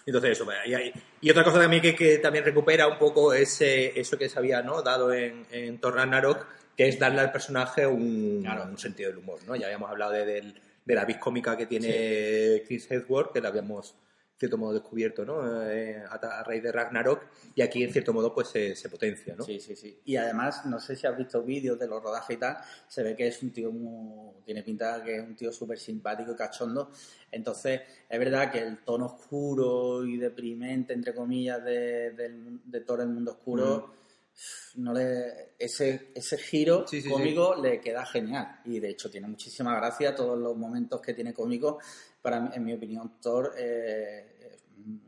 Entonces, 0.07 0.31
eso. 0.33 0.46
Y, 0.66 0.74
hay- 0.74 0.92
y 1.20 1.31
otra 1.31 1.44
cosa 1.44 1.59
también 1.61 1.83
que, 1.83 1.94
que 1.94 2.18
también 2.18 2.44
recupera 2.44 2.87
un 2.87 2.98
poco 2.98 3.33
es 3.33 3.61
eh, 3.61 3.92
eso 3.98 4.16
que 4.16 4.29
se 4.29 4.38
había 4.38 4.62
¿no? 4.62 4.81
dado 4.83 5.12
en, 5.12 5.44
en 5.51 5.79
Thor 5.79 5.94
Ragnarok, 5.96 6.46
que 6.77 6.88
es 6.88 6.98
darle 6.98 7.20
al 7.20 7.33
personaje 7.33 7.87
un, 7.87 8.40
Claro. 8.42 8.64
un 8.64 8.79
sentido 8.79 9.11
del 9.11 9.18
humor. 9.18 9.40
¿no? 9.46 9.57
Ya 9.57 9.66
habíamos 9.66 9.90
hablado 9.90 10.12
de, 10.12 10.24
del- 10.24 10.61
de 10.85 10.94
la 10.94 11.05
vis 11.05 11.18
cómica 11.18 11.57
que 11.57 11.66
tiene 11.66 12.62
Chris 12.66 12.90
Hemsworth, 12.90 13.33
que 13.33 13.40
la 13.42 13.48
habíamos 13.48 13.94
cierto 14.38 14.57
modo 14.57 14.72
descubierto, 14.74 15.24
¿no? 15.24 15.68
Eh, 15.68 16.03
a, 16.09 16.14
a 16.14 16.44
raíz 16.44 16.62
de 16.62 16.70
Ragnarok 16.70 17.24
y 17.55 17.61
aquí 17.62 17.83
en 17.83 17.92
cierto 17.92 18.12
modo 18.12 18.33
pues 18.33 18.48
se, 18.48 18.77
se 18.77 18.88
potencia, 18.88 19.35
¿no? 19.37 19.44
Sí, 19.44 19.59
sí, 19.61 19.74
sí. 19.74 19.98
Y 20.05 20.16
además, 20.16 20.64
no 20.66 20.79
sé 20.79 20.94
si 20.94 21.07
has 21.07 21.16
visto 21.16 21.42
vídeos 21.42 21.79
de 21.79 21.88
los 21.88 22.03
rodajes 22.03 22.37
y 22.37 22.38
tal, 22.38 22.57
se 22.87 23.03
ve 23.03 23.16
que 23.16 23.27
es 23.27 23.42
un 23.42 23.51
tío 23.53 23.72
muy... 23.72 24.33
tiene 24.44 24.62
pinta 24.62 25.03
que 25.03 25.16
es 25.16 25.22
un 25.22 25.35
tío 25.35 25.53
súper 25.53 25.79
simpático 25.79 26.33
y 26.33 26.37
cachondo. 26.37 26.90
Entonces, 27.33 27.81
es 28.09 28.18
verdad 28.18 28.51
que 28.53 28.61
el 28.61 28.79
tono 28.85 29.07
oscuro 29.07 30.05
y 30.07 30.16
deprimente, 30.16 30.92
entre 30.92 31.12
comillas, 31.14 31.62
de, 31.64 32.12
del- 32.12 32.61
de 32.64 32.81
todo 32.83 33.03
el 33.03 33.09
mundo 33.09 33.33
oscuro, 33.33 33.94
no 34.77 34.92
le, 34.92 35.55
ese, 35.59 36.12
ese 36.14 36.38
giro 36.38 36.87
Sí, 36.87 37.03
sí, 37.03 37.09
cómico 37.11 37.57
le 37.61 37.81
queda 37.81 38.07
genial. 38.07 38.61
Y 38.66 38.79
de 38.79 38.90
hecho 38.90 39.11
tiene 39.11 39.27
muchísima 39.27 39.74
gracia 39.77 40.14
todos 40.14 40.38
los 40.38 40.57
momentos 40.57 41.01
que 41.01 41.12
tiene 41.12 41.35
cómico. 41.35 41.81
Para 42.22 42.50
en 42.54 42.64
mi 42.64 42.72
opinión, 42.74 43.20
Thor 43.20 43.52
eh, 43.57 44.26
es 44.52 44.62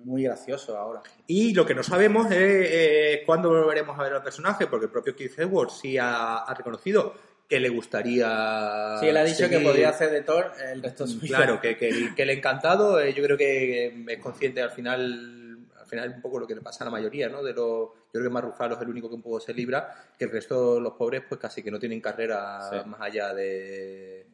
muy 0.04 0.22
gracioso 0.24 0.76
ahora. 0.78 1.02
Y 1.26 1.52
lo 1.54 1.66
que 1.66 1.74
no 1.74 1.82
sabemos 1.82 2.26
es 2.30 2.36
eh, 2.38 3.22
cuándo 3.26 3.48
volveremos 3.50 3.98
a 3.98 4.02
ver 4.02 4.12
al 4.14 4.22
personaje, 4.22 4.66
porque 4.66 4.86
el 4.86 4.92
propio 4.92 5.14
Keith 5.16 5.38
Edwards 5.38 5.78
sí 5.80 5.98
ha, 5.98 6.38
ha 6.38 6.54
reconocido 6.54 7.14
que 7.48 7.58
le 7.58 7.68
gustaría. 7.68 8.96
Sí, 9.00 9.08
él 9.08 9.16
ha 9.16 9.24
dicho 9.24 9.48
que 9.48 9.58
podía 9.58 9.88
hacer 9.88 10.10
de 10.10 10.22
Thor 10.22 10.52
el 10.72 10.82
resto 10.82 11.04
de 11.04 11.10
su 11.12 11.18
vida. 11.18 11.36
Claro, 11.38 11.60
que, 11.60 11.76
que, 11.76 12.14
que 12.14 12.24
le 12.24 12.32
ha 12.32 12.36
encantado. 12.36 13.00
eh, 13.00 13.12
yo 13.12 13.24
creo 13.24 13.36
que 13.36 14.04
es 14.06 14.18
consciente 14.20 14.62
al 14.62 14.70
final, 14.70 15.58
al 15.76 15.86
final 15.86 16.12
un 16.14 16.22
poco 16.22 16.38
lo 16.38 16.46
que 16.46 16.54
le 16.54 16.60
pasa 16.60 16.84
a 16.84 16.86
la 16.86 16.92
mayoría, 16.92 17.28
¿no? 17.28 17.42
De 17.42 17.52
los, 17.52 17.88
yo 17.88 17.92
creo 18.12 18.22
que 18.24 18.30
Mark 18.30 18.46
Ruffalo 18.46 18.76
es 18.76 18.82
el 18.82 18.88
único 18.88 19.08
que 19.08 19.16
un 19.16 19.22
poco 19.22 19.40
se 19.40 19.52
libra, 19.52 19.92
que 20.16 20.26
el 20.26 20.30
resto, 20.30 20.78
los 20.78 20.92
pobres, 20.92 21.22
pues 21.28 21.40
casi 21.40 21.60
que 21.60 21.72
no 21.72 21.80
tienen 21.80 22.00
carrera 22.00 22.60
Sí. 22.70 22.88
más 22.88 23.00
allá 23.00 23.34
de, 23.34 24.26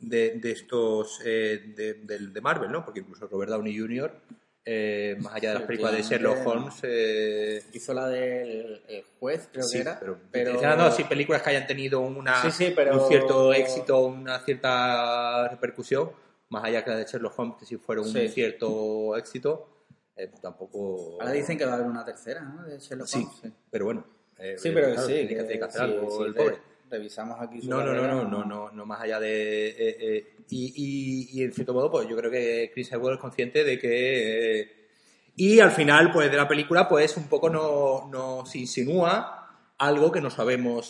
de, 0.00 0.30
de 0.38 0.50
estos 0.52 1.20
eh, 1.24 1.72
de, 1.76 1.94
del- 1.94 2.32
de 2.32 2.40
Marvel, 2.40 2.70
¿no? 2.72 2.84
Porque 2.84 3.00
incluso 3.00 3.26
Robert 3.28 3.50
Downey 3.50 3.78
Jr., 3.78 4.12
eh, 4.64 5.16
más 5.20 5.34
allá 5.34 5.48
de 5.50 5.54
las 5.54 5.62
Sí, 5.62 5.66
películas 5.68 5.96
de 5.96 6.02
Sherlock 6.02 6.46
Holmes, 6.46 6.74
eh, 6.82 7.62
Hizo 7.72 7.94
la 7.94 8.08
del 8.08 8.82
el 8.88 9.04
juez, 9.18 9.48
creo 9.50 9.64
Sí, 9.64 9.78
que 9.78 9.82
era. 9.82 9.98
pero, 9.98 10.18
pero 10.30 10.50
estoy 10.50 10.64
hablando 10.64 10.84
así 10.92 11.04
películas 11.04 11.42
que 11.42 11.50
hayan 11.50 11.66
tenido 11.66 12.00
una, 12.00 12.42
Sí, 12.42 12.50
sí, 12.66 12.72
pero- 12.76 13.02
un 13.02 13.08
cierto 13.08 13.52
éxito, 13.54 13.98
una 14.04 14.38
cierta 14.40 15.48
repercusión, 15.48 16.10
más 16.50 16.64
allá 16.64 16.84
que 16.84 16.90
la 16.90 16.96
de 16.96 17.04
Sherlock 17.06 17.38
Holmes, 17.38 17.56
que 17.58 17.64
si 17.66 17.76
fuera 17.78 18.02
un 18.02 18.08
Sí. 18.08 18.28
cierto 18.28 19.16
éxito, 19.16 19.66
eh, 20.16 20.30
tampoco... 20.42 21.16
Ahora 21.20 21.32
dicen 21.32 21.56
que 21.56 21.64
va 21.64 21.72
a 21.72 21.74
haber 21.76 21.86
una 21.86 22.04
tercera, 22.04 22.42
¿no? 22.42 22.62
De 22.64 22.78
Sherlock 22.78 23.06
Sí, 23.08 23.26
Holmes. 23.42 23.54
pero 23.70 23.84
bueno. 23.86 24.04
eh, 24.38 24.56
Sí, 24.58 24.70
pero 24.74 24.92
claro, 24.92 25.06
sí. 25.06 25.12
tiene 25.14 25.28
que 25.34 25.40
hacer, 25.40 25.58
que 25.58 25.64
hacer 25.64 25.80
sí, 25.80 25.92
algo 25.92 26.10
sí, 26.18 26.22
el 26.24 26.34
re- 26.34 26.40
pobre. 26.42 26.58
Revisamos 26.90 27.40
aquí 27.40 27.60
su 27.62 27.68
No, 27.70 27.84
no, 27.84 27.92
no, 27.94 28.02
no, 28.06 28.24
no, 28.24 28.44
no, 28.44 28.70
no 28.70 28.86
más 28.86 29.00
allá 29.02 29.20
de... 29.20 29.68
eh, 29.68 29.96
eh, 30.00 30.34
y, 30.50 30.72
y, 31.34 31.40
y 31.40 31.44
en 31.44 31.52
cierto 31.52 31.72
modo, 31.72 31.90
pues 31.90 32.08
yo 32.08 32.16
creo 32.16 32.30
que 32.30 32.70
Chris 32.74 32.90
Edwards 32.92 33.16
es 33.16 33.20
consciente 33.20 33.62
de 33.64 33.78
que... 33.78 34.60
eh, 34.60 34.76
y 35.36 35.60
al 35.60 35.70
final, 35.70 36.10
pues 36.12 36.30
de 36.30 36.36
la 36.36 36.48
película, 36.48 36.88
pues 36.88 37.16
un 37.16 37.28
poco 37.28 37.48
no- 37.48 38.08
nos 38.10 38.54
insinúa 38.56 39.36
algo 39.78 40.12
que 40.12 40.20
no 40.20 40.28
sabemos 40.28 40.88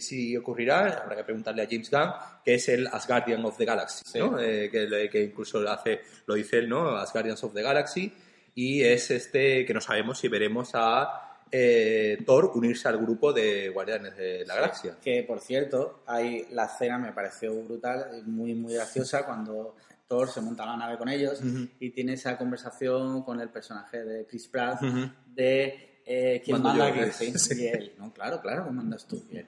si 0.00 0.36
ocurrirá, 0.36 1.02
habrá 1.04 1.14
que 1.16 1.22
preguntarle 1.24 1.62
a 1.62 1.66
James 1.70 1.88
Gunn, 1.90 2.10
que 2.44 2.54
es 2.54 2.68
el 2.68 2.88
Asgardian 2.88 3.44
of 3.44 3.56
the 3.56 3.64
Galaxy, 3.64 4.02
Sí. 4.04 4.18
¿no? 4.18 4.36
Que, 4.36 5.22
incluso 5.30 5.60
lo 5.60 5.70
hace, 5.70 6.00
lo 6.26 6.34
dice 6.34 6.58
él, 6.58 6.68
¿no? 6.68 6.96
Asgardians 6.96 7.44
of 7.44 7.54
the 7.54 7.62
Galaxy, 7.62 8.12
y 8.56 8.82
es 8.82 9.12
este 9.12 9.64
que 9.64 9.72
no 9.74 9.80
sabemos 9.80 10.18
si 10.18 10.26
veremos 10.26 10.70
a 10.74 11.31
eh, 11.54 12.16
Thor 12.24 12.50
unirse 12.54 12.88
al 12.88 12.96
grupo 12.96 13.32
de 13.32 13.68
Guardianes 13.68 14.16
de 14.16 14.44
la 14.46 14.54
Galaxia. 14.54 14.96
Que 15.02 15.22
por 15.22 15.38
cierto, 15.40 16.02
hay 16.06 16.46
la 16.50 16.64
escena 16.64 16.98
me 16.98 17.12
pareció 17.12 17.54
brutal, 17.62 18.22
muy 18.24 18.54
muy 18.54 18.72
graciosa 18.72 19.26
cuando 19.26 19.76
Thor 20.08 20.30
se 20.30 20.40
monta 20.40 20.62
a 20.62 20.66
la 20.66 20.76
nave 20.78 20.96
con 20.96 21.10
ellos 21.10 21.40
Ujú. 21.40 21.68
y 21.78 21.90
tiene 21.90 22.14
esa 22.14 22.38
conversación 22.38 23.22
con 23.22 23.38
el 23.40 23.50
personaje 23.50 24.02
de 24.02 24.26
Chris 24.26 24.48
Pratt 24.48 24.82
Ujú. 24.82 25.10
de 25.26 26.00
eh, 26.06 26.42
quién 26.44 26.62
manda 26.62 26.88
yo, 26.88 27.02
aquí, 27.02 27.24
¿eh? 27.26 27.38
sí. 27.38 27.62
Y 27.62 27.66
él, 27.66 27.94
no, 27.98 28.12
claro, 28.12 28.40
claro 28.40 28.64
que 28.64 28.70
mandas 28.70 29.06
tú. 29.06 29.22
Y, 29.30 29.36
él. 29.38 29.46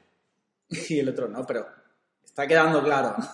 Y 0.91 0.99
el 0.99 1.09
otro, 1.09 1.27
no, 1.29 1.47
pero 1.47 1.67
está 2.23 2.47
quedando 2.47 2.83
claro. 2.83 3.17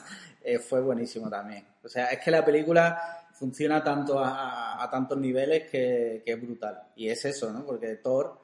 Eh, 0.42 0.59
fue 0.59 0.80
buenísimo 0.80 1.28
también. 1.28 1.66
O 1.85 1.88
sea, 1.88 2.06
es 2.06 2.18
que 2.20 2.30
la 2.30 2.42
película 2.42 3.28
funciona 3.35 3.85
tanto 3.85 4.18
a, 4.18 4.83
a 4.83 4.90
tantos 4.90 5.18
niveles 5.18 5.70
que, 5.70 6.22
que 6.24 6.33
es 6.33 6.40
brutal. 6.40 6.80
Y 6.96 7.11
es 7.11 7.22
eso, 7.26 7.52
¿no? 7.52 7.66
Porque 7.66 7.96
Thor 7.96 8.39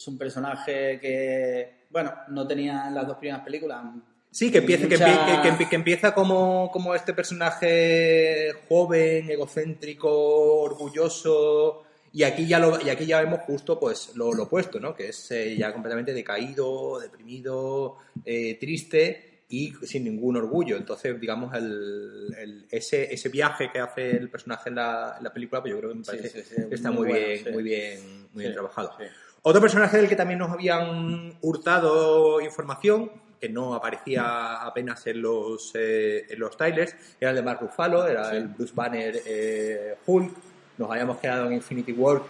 es 0.00 0.08
un 0.08 0.16
personaje 0.16 0.98
que, 0.98 1.84
bueno, 1.90 2.10
no 2.28 2.46
tenía 2.46 2.88
en 2.88 2.94
las 2.94 3.06
dos 3.06 3.18
primeras 3.18 3.44
películas. 3.44 3.84
Sí, 4.30 4.50
que 4.50 4.58
empieza, 4.58 4.88
que, 4.88 4.94
mucha- 4.96 5.06
empie- 5.26 5.42
que- 5.52 5.58
que- 5.64 5.68
que 5.68 5.76
empieza 5.76 6.14
como, 6.14 6.70
como 6.72 6.94
este 6.94 7.12
personaje 7.12 8.52
joven, 8.68 9.28
egocéntrico, 9.30 10.62
orgulloso, 10.62 11.82
y 12.12 12.22
aquí 12.22 12.46
ya 12.46 12.58
lo, 12.58 12.80
y 12.80 12.88
aquí 12.90 13.06
ya 13.06 13.20
vemos 13.20 13.40
justo 13.40 13.78
pues 13.78 14.12
lo, 14.16 14.32
lo 14.32 14.44
opuesto, 14.44 14.80
¿no? 14.80 14.94
Que 14.94 15.08
es 15.10 15.30
eh, 15.30 15.56
ya 15.56 15.72
completamente 15.72 16.12
decaído, 16.12 16.98
deprimido, 16.98 17.98
eh, 18.24 18.56
triste 18.58 19.42
y 19.48 19.72
sin 19.84 20.04
ningún 20.04 20.36
orgullo. 20.36 20.76
Entonces, 20.76 21.20
digamos, 21.20 21.54
el, 21.54 22.34
el- 22.38 22.66
ese, 22.70 23.12
ese 23.12 23.28
viaje 23.28 23.70
que 23.72 23.78
hace 23.80 24.16
el 24.16 24.28
personaje 24.30 24.68
en 24.70 24.76
la, 24.76 25.14
en 25.18 25.24
la 25.24 25.32
película, 25.32 25.60
pues 25.60 25.72
yo 25.72 25.78
creo 25.78 25.90
que 25.90 25.98
me 25.98 26.04
parece 26.04 26.42
sí, 26.44 26.54
está 26.70 26.90
muy 26.90 27.08
muy, 27.08 27.08
bueno, 27.08 27.26
bien, 27.26 27.52
muy 27.54 27.62
bien, 27.62 28.28
muy 28.32 28.42
bien 28.44 28.52
trabajado. 28.54 28.96
Otro 29.42 29.60
personaje 29.60 29.96
del 29.96 30.08
que 30.08 30.16
también 30.16 30.38
nos 30.38 30.50
habían 30.50 31.34
hurtado 31.40 32.40
información, 32.40 33.10
que 33.40 33.48
no 33.48 33.74
aparecía 33.74 34.62
apenas 34.62 35.06
en 35.06 35.22
los, 35.22 35.72
eh, 35.74 36.26
en 36.28 36.38
los 36.38 36.56
trailers, 36.56 36.94
era 37.18 37.30
el 37.30 37.36
de 37.36 37.42
Mark 37.42 37.60
Ruffalo, 37.62 38.06
era 38.06 38.30
Sí. 38.30 38.36
el 38.36 38.48
Bruce 38.48 38.72
Banner 38.74 39.22
eh, 39.24 39.94
Hulk. 40.04 40.32
Nos 40.76 40.90
habíamos 40.90 41.18
quedado 41.18 41.46
en 41.46 41.54
Infinity 41.54 41.92
War 41.92 42.20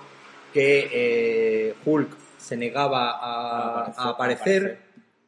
que 0.52 0.88
eh, 0.92 1.74
Hulk 1.84 2.16
se 2.38 2.56
negaba 2.56 3.10
a, 3.10 3.20
A 3.20 3.84
aparecer, 3.84 3.98
a 3.98 4.08
aparecer, 4.08 4.08
a 4.08 4.08
aparecer. 4.10 4.78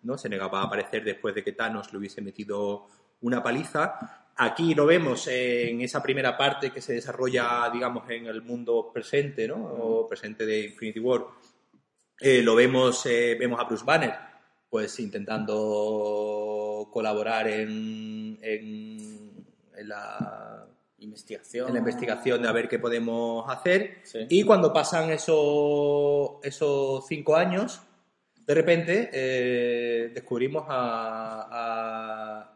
¿no? 0.05 0.19
Se 0.19 0.29
negaba 0.29 0.61
a 0.61 0.65
aparecer 0.65 1.05
después 1.05 1.35
de 1.35 1.43
que 1.45 1.53
Thanos 1.53 1.93
le 1.93 1.99
hubiese 1.99 2.21
metido 2.23 2.87
una 3.23 3.43
paliza. 3.43 4.29
Aquí 4.37 4.75
lo 4.75 4.87
vemos 4.87 5.27
en 5.29 5.81
esa 5.81 6.03
primera 6.03 6.37
parte 6.37 6.71
que 6.71 6.81
se 6.81 6.95
desarrolla, 6.95 7.69
digamos, 7.73 8.09
en 8.09 8.27
el 8.27 8.43
mundo 8.43 8.91
presente, 8.93 9.47
¿no? 9.47 9.57
O 9.57 10.09
presente 10.09 10.47
de 10.47 10.65
Infinity 10.65 10.99
War. 11.01 11.23
Eh, 12.23 12.43
lo 12.43 12.55
vemos, 12.55 13.05
eh, 13.07 13.37
vemos 13.39 13.61
a 13.61 13.65
Bruce 13.65 13.85
Banner, 13.85 14.13
pues 14.71 14.99
intentando 15.01 16.89
colaborar 16.93 17.49
en, 17.49 18.39
en, 18.43 19.45
en 19.77 19.89
la, 19.89 20.67
Investigación. 20.99 21.67
en 21.67 21.73
la 21.75 21.81
investigación 21.81 22.43
de 22.43 22.49
a 22.49 22.53
ver 22.53 22.69
qué 22.69 22.79
podemos 22.79 23.45
hacer. 23.51 23.99
Sí. 24.05 24.21
Y 24.29 24.45
cuando 24.45 24.73
pasan 24.73 25.11
esos, 25.11 26.37
esos 26.45 27.07
cinco 27.09 27.35
años, 27.35 27.81
de 28.47 28.55
repente 28.55 29.11
eh, 29.13 30.11
descubrimos 30.15 30.65
a, 30.69 31.49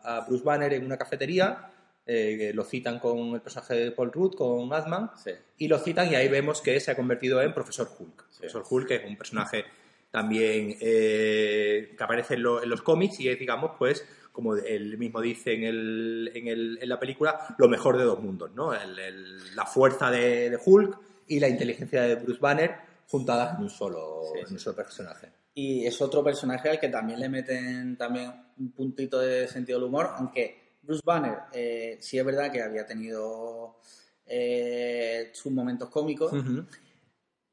a- 0.05 0.16
a 0.18 0.20
Bruce 0.26 0.44
Banner 0.44 0.72
en 0.74 0.85
una 0.85 0.96
cafetería, 0.96 1.72
eh, 2.06 2.52
lo 2.54 2.64
citan 2.64 2.98
con 3.00 3.34
el 3.34 3.40
personaje 3.40 3.74
de 3.74 3.90
Paul 3.90 4.12
Rudd, 4.12 4.34
con 4.34 4.72
Ant-Man, 4.72 5.10
Sí. 5.22 5.32
y 5.58 5.68
lo 5.68 5.78
citan 5.78 6.10
y 6.10 6.14
ahí 6.14 6.28
vemos 6.28 6.60
que 6.60 6.78
se 6.80 6.90
ha 6.92 6.96
convertido 6.96 7.42
en 7.42 7.52
Profesor 7.52 7.88
Hulk. 7.98 8.24
Sí. 8.30 8.38
Profesor 8.40 8.64
Hulk 8.68 8.90
es 8.92 9.04
un 9.06 9.16
personaje 9.16 9.64
también 10.10 10.76
eh, 10.80 11.94
que 11.96 12.04
aparece 12.04 12.34
en, 12.34 12.42
lo- 12.42 12.62
en 12.62 12.70
los 12.70 12.82
cómics 12.82 13.20
y 13.20 13.28
es, 13.28 13.38
digamos, 13.38 13.72
pues, 13.78 14.04
como 14.32 14.54
él 14.54 14.98
mismo 14.98 15.20
dice 15.20 15.54
en, 15.54 15.64
el, 15.64 16.30
en, 16.34 16.48
el- 16.48 16.78
en 16.80 16.88
la 16.88 16.98
película, 17.00 17.54
lo 17.58 17.68
mejor 17.68 17.96
de 17.98 18.04
dos 18.04 18.20
mundos, 18.22 18.50
¿no? 18.54 18.72
El- 18.74 18.98
el- 18.98 19.56
la 19.56 19.66
fuerza 19.66 20.10
de, 20.10 20.50
de 20.50 20.58
Hulk 20.64 20.98
y 21.28 21.40
la 21.40 21.48
inteligencia 21.48 22.02
de 22.02 22.14
Bruce 22.16 22.40
Banner 22.40 22.74
juntadas 23.08 23.56
en 23.56 23.64
un 23.64 23.70
solo, 23.70 24.22
Sí, 24.34 24.40
en 24.46 24.52
un 24.52 24.58
solo 24.58 24.76
personaje. 24.76 25.28
Y 25.54 25.86
es 25.86 26.00
otro 26.02 26.22
personaje 26.22 26.68
al 26.68 26.78
que 26.78 26.88
también 26.88 27.18
le 27.18 27.28
meten 27.30 27.96
también 27.96 28.30
un 28.58 28.70
puntito 28.72 29.18
de 29.20 29.48
sentido 29.48 29.78
del 29.78 29.88
humor, 29.88 30.10
aunque 30.16 30.65
Bruce 30.87 31.03
Banner 31.05 31.38
eh, 31.53 31.99
sí 32.01 32.18
es 32.18 32.25
verdad 32.25 32.51
que 32.51 32.62
había 32.62 32.87
tenido 32.87 33.81
eh, 34.25 35.31
sus 35.35 35.53
momentos 35.53 35.88
cómicos, 35.88 36.33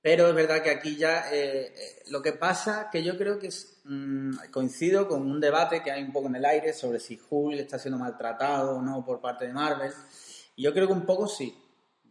pero 0.01 0.27
es 0.27 0.35
verdad 0.35 0.61
que 0.61 0.69
aquí 0.69 0.95
ya 0.95 1.31
eh, 1.31 1.73
eh, 1.75 2.03
lo 2.09 2.21
que 2.21 2.33
pasa 2.33 2.89
que 2.91 3.03
yo 3.03 3.17
creo 3.17 3.39
que 3.39 3.47
es, 3.47 3.79
mm, 3.85 4.49
coincido 4.51 5.07
con 5.07 5.21
un 5.21 5.39
debate 5.39 5.81
que 5.81 5.91
hay 5.91 6.03
un 6.03 6.11
poco 6.11 6.27
en 6.27 6.35
el 6.35 6.45
aire 6.45 6.73
sobre 6.73 6.99
si 6.99 7.19
Hulk 7.29 7.59
está 7.59 7.79
siendo 7.79 7.99
maltratado 7.99 8.77
o 8.77 8.81
no 8.81 9.05
por 9.05 9.21
parte 9.21 9.45
de 9.45 9.53
Marvel. 9.53 9.91
Y 10.55 10.63
yo 10.63 10.73
creo 10.73 10.87
que 10.87 10.93
un 10.93 11.05
poco 11.05 11.27
sí. 11.27 11.57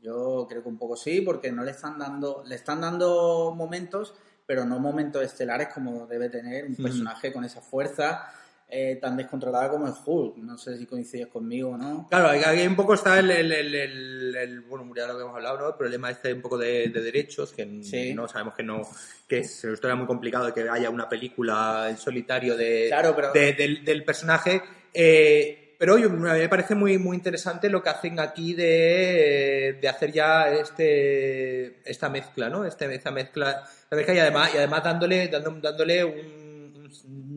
Yo 0.00 0.46
creo 0.48 0.62
que 0.62 0.68
un 0.68 0.78
poco 0.78 0.96
sí, 0.96 1.20
porque 1.20 1.52
no 1.52 1.64
le 1.64 1.70
están 1.72 1.98
dando, 1.98 2.42
le 2.46 2.56
están 2.56 2.80
dando 2.80 3.52
momentos, 3.54 4.14
pero 4.46 4.64
no 4.64 4.78
momentos 4.78 5.22
estelares 5.22 5.68
como 5.72 6.06
debe 6.06 6.28
tener 6.28 6.66
un 6.66 6.76
personaje 6.76 7.32
con 7.32 7.44
esa 7.44 7.60
fuerza 7.60 8.32
eh, 8.74 8.96
tan 9.00 9.18
descontrolada 9.18 9.68
como 9.68 9.86
es 9.86 9.94
Hulk. 10.04 10.38
No 10.38 10.56
sé 10.56 10.78
si 10.78 10.86
coincides 10.86 11.26
conmigo 11.26 11.70
o 11.72 11.76
no. 11.76 12.06
Claro, 12.08 12.28
ahí 12.30 12.66
un 12.66 12.74
poco 12.74 12.94
está 12.94 13.18
el, 13.18 13.30
el, 13.30 13.52
el, 13.52 14.34
el- 14.34 14.60
bueno, 14.62 14.90
ya 14.96 15.06
lo 15.06 15.16
que 15.16 15.22
hemos 15.22 15.34
hablado, 15.36 15.58
¿no? 15.58 15.68
El 15.68 15.74
problema 15.74 16.10
este 16.10 16.32
un 16.32 16.40
poco 16.40 16.56
de, 16.56 16.88
de 16.88 17.00
derechos, 17.02 17.52
que 17.52 17.82
Sí. 17.82 18.14
no 18.14 18.26
sabemos 18.28 18.54
que 18.54 18.62
no, 18.62 18.80
que 19.28 19.38
es 19.40 19.62
una 19.64 19.74
historia 19.74 19.94
muy 19.94 20.06
complicado 20.06 20.46
de 20.46 20.54
que 20.54 20.68
haya 20.70 20.88
una 20.88 21.06
película 21.08 21.86
en 21.90 21.98
solitario 21.98 22.56
de, 22.56 22.86
Claro, 22.88 23.14
pero- 23.14 23.32
de- 23.32 23.52
del, 23.52 23.84
del 23.84 24.04
personaje. 24.04 24.62
eh, 24.94 25.58
pero 25.78 25.94
oye, 25.94 26.08
me 26.08 26.48
parece 26.48 26.76
muy, 26.76 26.96
muy 26.96 27.16
interesante 27.16 27.68
lo 27.68 27.82
que 27.82 27.88
hacen 27.90 28.20
aquí 28.20 28.54
de, 28.54 29.78
de 29.82 29.88
hacer 29.88 30.12
ya 30.12 30.48
este, 30.48 31.80
esta 31.90 32.08
mezcla, 32.08 32.48
¿no? 32.48 32.64
Este, 32.64 32.92
esta 32.94 33.10
mezcla, 33.10 33.64
esta 33.82 33.96
mezcla 33.96 34.14
y 34.14 34.18
además, 34.20 34.50
y 34.54 34.58
además 34.58 34.84
dándole, 34.84 35.26
dándole 35.28 36.04
un- 36.04 36.88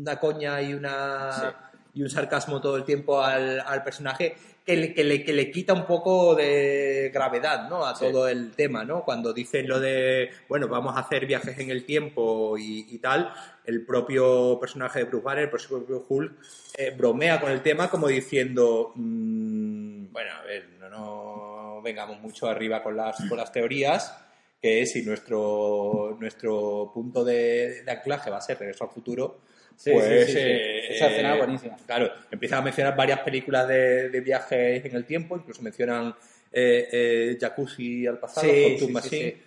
una 0.05 0.19
coña 0.19 0.61
y 0.61 0.73
una 0.73 1.71
y 1.95 2.03
un 2.03 2.09
sarcasmo 2.09 2.59
todo 2.61 2.75
el 2.75 2.83
tiempo 2.83 3.21
al, 3.21 3.59
al 3.61 3.81
personaje 3.83 4.35
que 4.65 4.75
le, 4.75 4.93
que, 4.93 5.03
le, 5.03 5.23
que 5.23 5.31
le 5.31 5.49
quita 5.49 5.73
un 5.73 5.85
poco 5.85 6.35
de 6.35 7.09
gravedad 7.13 7.69
¿no? 7.69 7.85
a 7.85 7.95
Sí. 7.95 8.05
todo 8.11 8.27
el 8.27 8.51
tema, 8.51 8.83
¿no? 8.83 9.03
Cuando 9.05 9.31
dicen 9.31 9.67
lo 9.67 9.79
de, 9.79 10.29
bueno, 10.49 10.67
vamos 10.67 10.97
a 10.97 10.99
hacer 11.01 11.25
viajes 11.25 11.57
en 11.59 11.69
el 11.69 11.85
tiempo 11.85 12.57
y, 12.57 12.85
y 12.89 12.97
tal, 12.97 13.31
el 13.63 13.85
propio 13.85 14.59
personaje 14.59 14.99
de 14.99 15.05
Bruce 15.05 15.23
Banner, 15.23 15.43
el 15.43 15.49
propio 15.49 16.05
Hulk, 16.09 16.33
eh, 16.77 16.91
bromea 16.97 17.39
con 17.39 17.51
el 17.51 17.61
tema 17.61 17.89
como 17.89 18.07
diciendo, 18.07 18.91
mm, 18.95 20.11
bueno, 20.11 20.31
a 20.33 20.43
ver, 20.43 20.67
no, 20.79 20.89
no 20.89 21.81
vengamos 21.81 22.19
mucho 22.19 22.47
arriba 22.47 22.83
con 22.83 22.97
las, 22.97 23.17
con 23.29 23.37
las 23.37 23.51
teorías, 23.51 24.13
que 24.61 24.85
si 24.85 25.03
nuestro, 25.05 26.17
nuestro 26.19 26.91
punto 26.93 27.23
de, 27.23 27.83
de 27.83 27.91
anclaje 27.91 28.29
va 28.31 28.37
a 28.37 28.41
ser 28.41 28.57
Regreso 28.59 28.83
al 28.83 28.89
Futuro, 28.89 29.39
Sí, 29.77 29.91
pues 29.91 30.25
sí, 30.27 30.31
sí, 30.33 30.39
eh, 30.39 30.95
Esa 30.95 31.07
escena 31.09 31.33
es 31.33 31.37
buenísima. 31.39 31.77
Claro, 31.85 32.11
empiezan 32.31 32.59
a 32.59 32.61
mencionar 32.61 32.95
varias 32.95 33.19
películas 33.19 33.67
de, 33.67 34.09
de 34.09 34.19
viajes 34.21 34.83
en 34.85 34.95
el 34.95 35.05
tiempo, 35.05 35.35
incluso 35.35 35.61
mencionan 35.61 36.15
eh, 36.51 36.87
eh, 36.91 37.37
Jacuzzi 37.39 38.07
al 38.07 38.17
pasado, 38.19 38.47
sí, 38.87 38.87
Machine. 38.93 39.37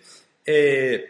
Eh, 0.45 1.05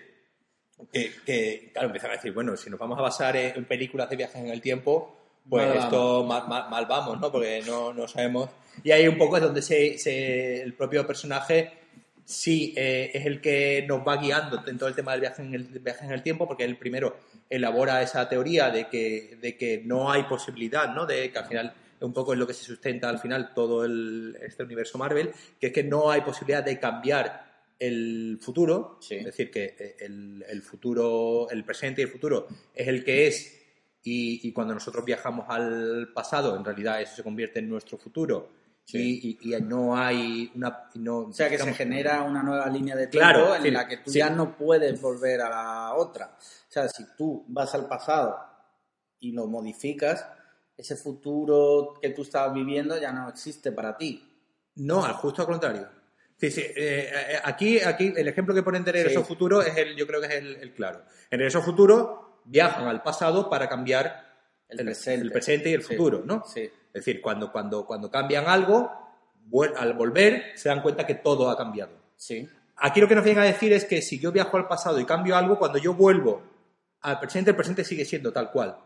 que, 0.93 1.11
que, 1.25 1.69
claro, 1.73 1.87
empiezan 1.87 2.11
a 2.11 2.13
decir, 2.15 2.31
bueno, 2.31 2.55
si 2.55 2.69
nos 2.69 2.79
vamos 2.79 2.97
a 2.97 3.01
basar 3.01 3.35
en, 3.35 3.55
en 3.57 3.65
películas 3.65 4.09
de 4.09 4.15
viajes 4.15 4.37
en 4.37 4.47
el 4.49 4.61
tiempo, 4.61 5.15
pues 5.49 5.67
Mal 5.67 5.77
esto 5.77 6.23
mal, 6.23 6.47
mal- 6.47 6.69
mal 6.69 6.85
vamos, 6.85 7.19
¿no? 7.19 7.31
Porque 7.31 7.61
no, 7.65 7.93
no 7.93 8.07
sabemos. 8.07 8.49
Y 8.83 8.91
ahí 8.91 9.07
un 9.07 9.17
poco 9.17 9.35
es 9.37 9.43
donde 9.43 9.61
se, 9.61 9.97
se- 9.97 10.61
el 10.61 10.73
propio 10.73 11.05
personaje 11.05 11.71
sí 12.29 12.75
eh, 12.77 13.09
es 13.11 13.25
el 13.25 13.41
que 13.41 13.83
nos 13.87 14.07
va 14.07 14.17
guiando 14.17 14.63
en 14.67 14.77
todo 14.77 14.87
el 14.87 14.93
tema 14.93 15.13
del 15.13 15.21
viaje 15.21 15.41
en 15.41 15.55
el, 15.55 15.63
viaje 15.63 16.05
en 16.05 16.11
el 16.11 16.21
tiempo, 16.21 16.47
porque 16.47 16.63
él 16.63 16.77
primero 16.77 17.17
elabora 17.49 18.03
esa 18.03 18.29
teoría 18.29 18.69
de 18.69 18.87
que, 18.87 19.39
de 19.41 19.57
que 19.57 19.81
no 19.83 20.11
hay 20.11 20.23
posibilidad, 20.23 20.93
¿no? 20.93 21.07
De 21.07 21.31
que 21.31 21.39
al 21.39 21.47
final 21.47 21.73
es 21.97 22.03
un 22.03 22.13
poco 22.13 22.33
en 22.33 22.39
lo 22.39 22.45
que 22.45 22.53
se 22.53 22.63
sustenta 22.63 23.09
al 23.09 23.17
final 23.17 23.51
todo 23.55 23.83
el, 23.83 24.37
este 24.43 24.61
universo 24.61 24.99
Marvel, 24.99 25.31
que 25.59 25.67
es 25.67 25.73
que 25.73 25.83
no 25.83 26.11
hay 26.11 26.21
posibilidad 26.21 26.63
de 26.63 26.79
cambiar 26.79 27.49
el 27.79 28.37
futuro, 28.39 28.99
Sí. 29.01 29.15
es 29.15 29.25
decir, 29.25 29.49
que 29.49 29.75
eh, 29.79 29.95
el, 30.01 30.45
el 30.47 30.61
futuro, 30.61 31.49
el 31.49 31.63
presente 31.63 32.01
y 32.01 32.03
el 32.03 32.11
futuro 32.11 32.47
es 32.75 32.87
el 32.87 33.03
que 33.03 33.25
es 33.25 33.59
y, 34.03 34.47
y 34.47 34.51
cuando 34.51 34.75
nosotros 34.75 35.03
viajamos 35.03 35.45
al 35.49 36.09
pasado, 36.13 36.55
en 36.55 36.63
realidad 36.63 37.01
eso 37.01 37.15
se 37.15 37.23
convierte 37.23 37.57
en 37.57 37.69
nuestro 37.69 37.97
futuro 37.97 38.58
Sí. 38.91 39.37
y, 39.41 39.49
y- 39.51 39.55
y 39.55 39.61
no 39.61 39.95
hay 39.95 40.51
una... 40.55 40.89
no, 40.95 41.17
O 41.27 41.31
sea, 41.33 41.47
que 41.49 41.57
se 41.59 41.73
genera 41.73 42.23
una 42.23 42.41
nueva 42.41 42.67
línea 42.67 42.95
de 42.95 43.07
tiempo 43.07 43.29
Claro, 43.29 43.55
en 43.55 43.61
sí, 43.61 43.71
la 43.71 43.87
que 43.87 43.97
tú 43.97 44.09
sí. 44.11 44.17
ya 44.19 44.29
no 44.31 44.57
puedes 44.57 44.99
volver 44.99 45.41
a 45.41 45.49
la 45.49 45.93
otra. 45.95 46.35
O 46.37 46.71
sea, 46.71 46.89
si 46.89 47.05
tú 47.15 47.45
vas 47.49 47.73
al 47.75 47.87
pasado 47.87 48.37
y 49.19 49.31
lo 49.31 49.45
modificas, 49.47 50.25
ese 50.75 50.95
futuro 50.95 51.93
que 52.01 52.09
tú 52.09 52.23
estabas 52.23 52.53
viviendo 52.53 52.97
ya 52.97 53.11
no 53.11 53.29
existe 53.29 53.71
para 53.71 53.95
ti. 53.97 54.25
No, 54.75 55.03
al 55.05 55.13
justo 55.13 55.41
al 55.43 55.47
contrario. 55.47 55.87
Sí, 56.37 56.49
sí. 56.49 56.61
eh, 56.61 56.73
eh, 57.13 57.39
aquí, 57.43 57.81
aquí 57.81 58.13
el 58.15 58.27
ejemplo 58.27 58.55
que 58.55 58.63
ponen 58.63 58.83
de 58.85 58.93
Regreso 58.93 59.23
Futuro 59.25 59.61
es 59.61 59.75
el, 59.77 59.95
yo 59.95 60.07
creo 60.07 60.21
que 60.21 60.27
es 60.27 60.33
el, 60.35 60.55
el 60.55 60.73
claro. 60.73 61.03
En 61.29 61.37
Regreso 61.39 61.61
Futuro 61.61 62.41
viajan 62.45 62.87
al 62.87 63.03
pasado 63.03 63.49
para 63.49 63.67
cambiar 63.67 64.28
El 64.69 64.85
presente. 64.85 65.25
el 65.25 65.31
presente 65.31 65.69
y 65.69 65.73
el 65.73 65.83
Sí, 65.83 65.95
futuro, 65.95 66.23
¿no? 66.25 66.43
Sí. 66.45 66.61
Es 66.61 66.93
decir, 67.05 67.21
cuando, 67.21 67.51
cuando, 67.51 67.85
cuando 67.85 68.09
cambian 68.09 68.47
algo, 68.47 68.91
al 69.77 69.93
volver 69.93 70.51
se 70.55 70.69
dan 70.69 70.81
cuenta 70.81 71.05
que 71.05 71.15
todo 71.15 71.49
ha 71.49 71.57
cambiado. 71.57 71.91
Sí. 72.15 72.47
Aquí 72.77 73.01
lo 73.01 73.07
que 73.07 73.15
nos 73.15 73.23
vienen 73.23 73.43
a 73.43 73.47
decir 73.47 73.73
es 73.73 73.85
que 73.85 74.01
si 74.01 74.19
yo 74.19 74.31
viajo 74.31 74.57
al 74.57 74.67
pasado 74.67 74.99
y 74.99 75.05
cambio 75.05 75.35
algo, 75.35 75.57
cuando 75.57 75.77
yo 75.79 75.93
vuelvo 75.93 76.41
al 77.01 77.19
presente, 77.19 77.49
el 77.51 77.55
presente 77.55 77.83
sigue 77.83 78.05
siendo 78.05 78.31
tal 78.31 78.51
cual. 78.51 78.77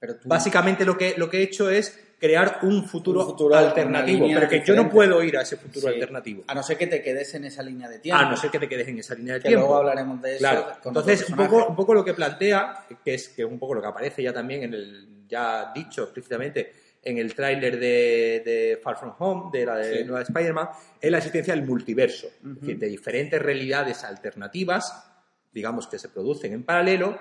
Pero 0.00 0.16
tú, 0.16 0.28
Básicamente 0.28 0.84
lo 0.84 0.96
que, 0.96 1.14
lo 1.18 1.28
que 1.30 1.38
he 1.38 1.42
hecho 1.42 1.68
es 1.70 1.98
crear 2.18 2.58
un 2.62 2.84
futuro, 2.86 3.20
Un 3.20 3.26
futuro, 3.26 3.54
alternativo, 3.56 4.26
pero 4.34 4.48
que 4.48 4.62
yo 4.64 4.74
no 4.74 4.90
puedo 4.90 5.22
ir 5.22 5.36
a 5.38 5.42
ese 5.42 5.56
futuro 5.56 5.88
Sí. 5.88 5.94
alternativo. 5.94 6.44
a 6.46 6.54
no 6.54 6.62
ser 6.62 6.76
que 6.76 6.86
te 6.86 7.02
quedes 7.02 7.32
en 7.34 7.44
esa 7.44 7.62
línea 7.62 7.88
de 7.88 7.98
tiempo. 7.98 8.22
A 8.22 8.28
no 8.30 8.36
ser 8.36 8.50
que 8.50 8.58
te 8.58 8.68
quedes 8.68 8.88
en 8.88 8.98
esa 8.98 9.14
línea 9.14 9.34
de 9.34 9.40
que 9.40 9.48
tiempo. 9.48 9.66
luego 9.66 9.76
hablaremos 9.78 10.20
de 10.22 10.30
eso. 10.32 10.38
Claro. 10.40 10.66
con 10.82 10.90
Entonces, 10.90 11.28
un 11.30 11.36
poco, 11.36 11.66
un 11.68 11.76
poco 11.76 11.94
lo 11.94 12.04
que 12.04 12.12
plantea, 12.14 12.86
que 13.04 13.14
es, 13.14 13.28
que 13.30 13.42
es 13.42 13.48
un 13.48 13.58
poco 13.58 13.74
lo 13.74 13.80
que 13.82 13.88
aparece 13.88 14.22
ya 14.22 14.32
también 14.32 14.62
en 14.64 14.74
el, 14.74 15.08
ya 15.28 15.70
dicho 15.74 16.02
explícitamente, 16.04 16.72
en 17.02 17.16
el 17.16 17.34
tráiler 17.34 17.78
de, 17.80 18.42
de 18.44 18.80
Far 18.82 18.98
From 18.98 19.14
Home, 19.18 19.50
de 19.58 19.64
la 19.64 19.76
de 19.76 19.98
Sí. 20.00 20.04
nueva 20.04 20.20
Spider-Man, 20.22 20.68
es 21.00 21.10
la 21.10 21.18
existencia 21.18 21.54
del 21.54 21.64
multiverso. 21.66 22.26
Ujú. 22.42 22.52
Es 22.52 22.60
decir, 22.60 22.78
de 22.78 22.86
diferentes 22.88 23.40
realidades 23.40 24.04
alternativas, 24.04 25.10
digamos, 25.52 25.86
que 25.86 25.98
se 25.98 26.10
producen 26.10 26.52
en 26.52 26.64
paralelo, 26.64 27.18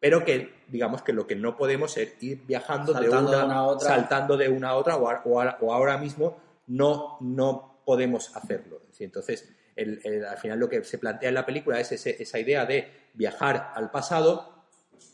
pero 0.00 0.24
que, 0.24 0.54
digamos, 0.68 1.02
que 1.02 1.12
lo 1.12 1.26
que 1.26 1.36
no 1.36 1.56
podemos 1.56 1.96
es 1.96 2.14
ir 2.22 2.42
viajando 2.46 2.92
de 2.92 3.08
una, 3.08 3.18
de 3.38 3.44
una 3.46 3.54
a 3.56 3.62
otra. 3.64 3.88
saltando 3.88 4.36
de 4.36 4.48
una 4.48 4.68
a 4.70 4.74
otra, 4.76 4.96
o, 4.96 5.08
a- 5.08 5.22
o 5.24 5.40
a- 5.40 5.58
o 5.60 5.72
ahora 5.72 5.96
mismo 5.98 6.38
no, 6.68 7.16
no 7.20 7.80
podemos 7.84 8.34
hacerlo. 8.36 8.82
Entonces, 8.98 9.48
el- 9.74 10.00
el- 10.04 10.24
al 10.24 10.38
final 10.38 10.58
lo 10.58 10.68
que 10.68 10.82
se 10.84 10.98
plantea 10.98 11.28
en 11.28 11.34
la 11.34 11.46
película 11.46 11.78
es 11.80 11.92
ese- 11.92 12.20
esa 12.22 12.38
idea 12.38 12.64
de 12.66 12.88
viajar 13.14 13.72
al 13.74 13.90
pasado, 13.90 14.64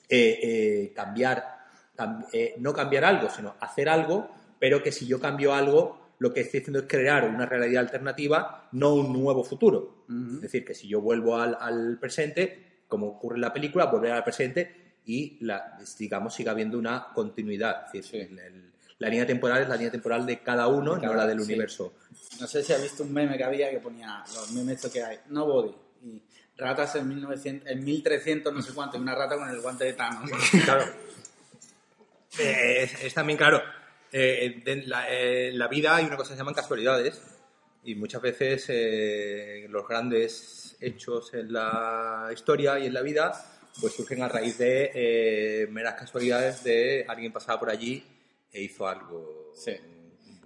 eh, 0.08 0.38
eh, 0.42 0.92
cambiar, 0.94 1.44
cam- 1.96 2.26
eh, 2.32 2.54
no 2.58 2.72
cambiar 2.72 3.04
algo, 3.04 3.28
sino 3.30 3.54
hacer 3.60 3.88
algo, 3.88 4.28
pero 4.58 4.82
que 4.82 4.92
si 4.92 5.06
yo 5.06 5.20
cambio 5.20 5.54
algo, 5.54 6.00
lo 6.18 6.32
que 6.32 6.40
estoy 6.42 6.60
haciendo 6.60 6.80
es 6.80 6.84
crear 6.88 7.28
una 7.28 7.46
realidad 7.46 7.80
alternativa, 7.82 8.68
no 8.72 8.94
un 8.94 9.12
nuevo 9.12 9.42
futuro. 9.42 10.04
Es 10.36 10.40
decir, 10.42 10.64
que 10.64 10.74
si 10.74 10.86
yo 10.88 11.00
vuelvo 11.00 11.36
al, 11.36 11.56
al 11.60 11.98
presente, 11.98 12.71
como 12.92 13.06
ocurre 13.08 13.36
en 13.36 13.40
la 13.40 13.52
película, 13.54 13.86
volver 13.86 14.12
al 14.12 14.22
presente 14.22 14.98
y, 15.06 15.38
la, 15.40 15.78
digamos, 15.98 16.34
siga 16.34 16.52
habiendo 16.52 16.78
una 16.78 17.08
continuidad. 17.14 17.86
Es 17.86 17.92
decir, 18.04 18.26
Sí. 18.28 18.32
el- 18.34 18.38
el- 18.38 18.72
la 18.98 19.08
línea 19.08 19.26
temporal 19.26 19.62
es 19.62 19.68
la 19.70 19.76
línea 19.76 19.90
temporal 19.90 20.26
de 20.26 20.40
cada 20.42 20.68
uno, 20.68 20.94
De 20.94 21.00
cada- 21.00 21.12
no 21.14 21.18
la 21.18 21.26
del 21.26 21.38
sí. 21.40 21.46
universo. 21.46 21.94
No 22.38 22.46
sé 22.46 22.62
si 22.62 22.72
has 22.74 22.82
visto 22.82 23.02
un 23.02 23.12
meme 23.14 23.36
que 23.38 23.44
había 23.44 23.70
que 23.70 23.78
ponía 23.80 24.22
los 24.34 24.52
memes 24.52 24.76
estos 24.76 24.92
que 24.92 25.02
hay. 25.02 25.18
Nobody. 25.28 25.74
Y 26.04 26.22
ratas 26.58 26.94
en, 26.96 27.08
1900, 27.08 27.68
en 27.70 27.82
1300 27.82 28.52
no 28.52 28.60
sé 28.62 28.72
cuánto. 28.74 28.98
Y 28.98 29.00
una 29.00 29.14
rata 29.14 29.36
con 29.36 29.48
el 29.48 29.60
guante 29.60 29.84
de 29.86 29.94
Thanos. 29.94 30.30
claro. 30.64 30.84
Eh, 32.38 32.82
es, 32.84 33.04
es 33.04 33.14
también, 33.14 33.36
claro, 33.36 33.62
eh, 34.12 34.62
en 34.66 34.88
la, 34.88 35.06
eh, 35.10 35.50
la 35.52 35.68
vida 35.68 35.96
hay 35.96 36.04
una 36.04 36.16
cosa 36.16 36.28
que 36.30 36.34
se 36.34 36.38
llaman 36.40 36.54
casualidades 36.54 37.20
y 37.84 37.94
muchas 37.94 38.22
veces 38.22 38.64
eh, 38.68 39.66
los 39.68 39.86
grandes 39.88 40.61
hechos 40.82 41.32
en 41.34 41.52
la 41.52 42.28
historia 42.32 42.78
y 42.78 42.86
en 42.86 42.94
la 42.94 43.02
vida 43.02 43.32
pues 43.80 43.94
surgen 43.94 44.22
a 44.22 44.28
raíz 44.28 44.58
de 44.58 44.90
eh, 44.94 45.66
meras 45.70 45.94
casualidades 45.94 46.62
de 46.62 47.04
alguien 47.08 47.32
pasaba 47.32 47.58
por 47.58 47.70
allí 47.70 48.04
e 48.52 48.62
hizo 48.62 48.86
algo. 48.86 49.50
Sí. 49.54 49.72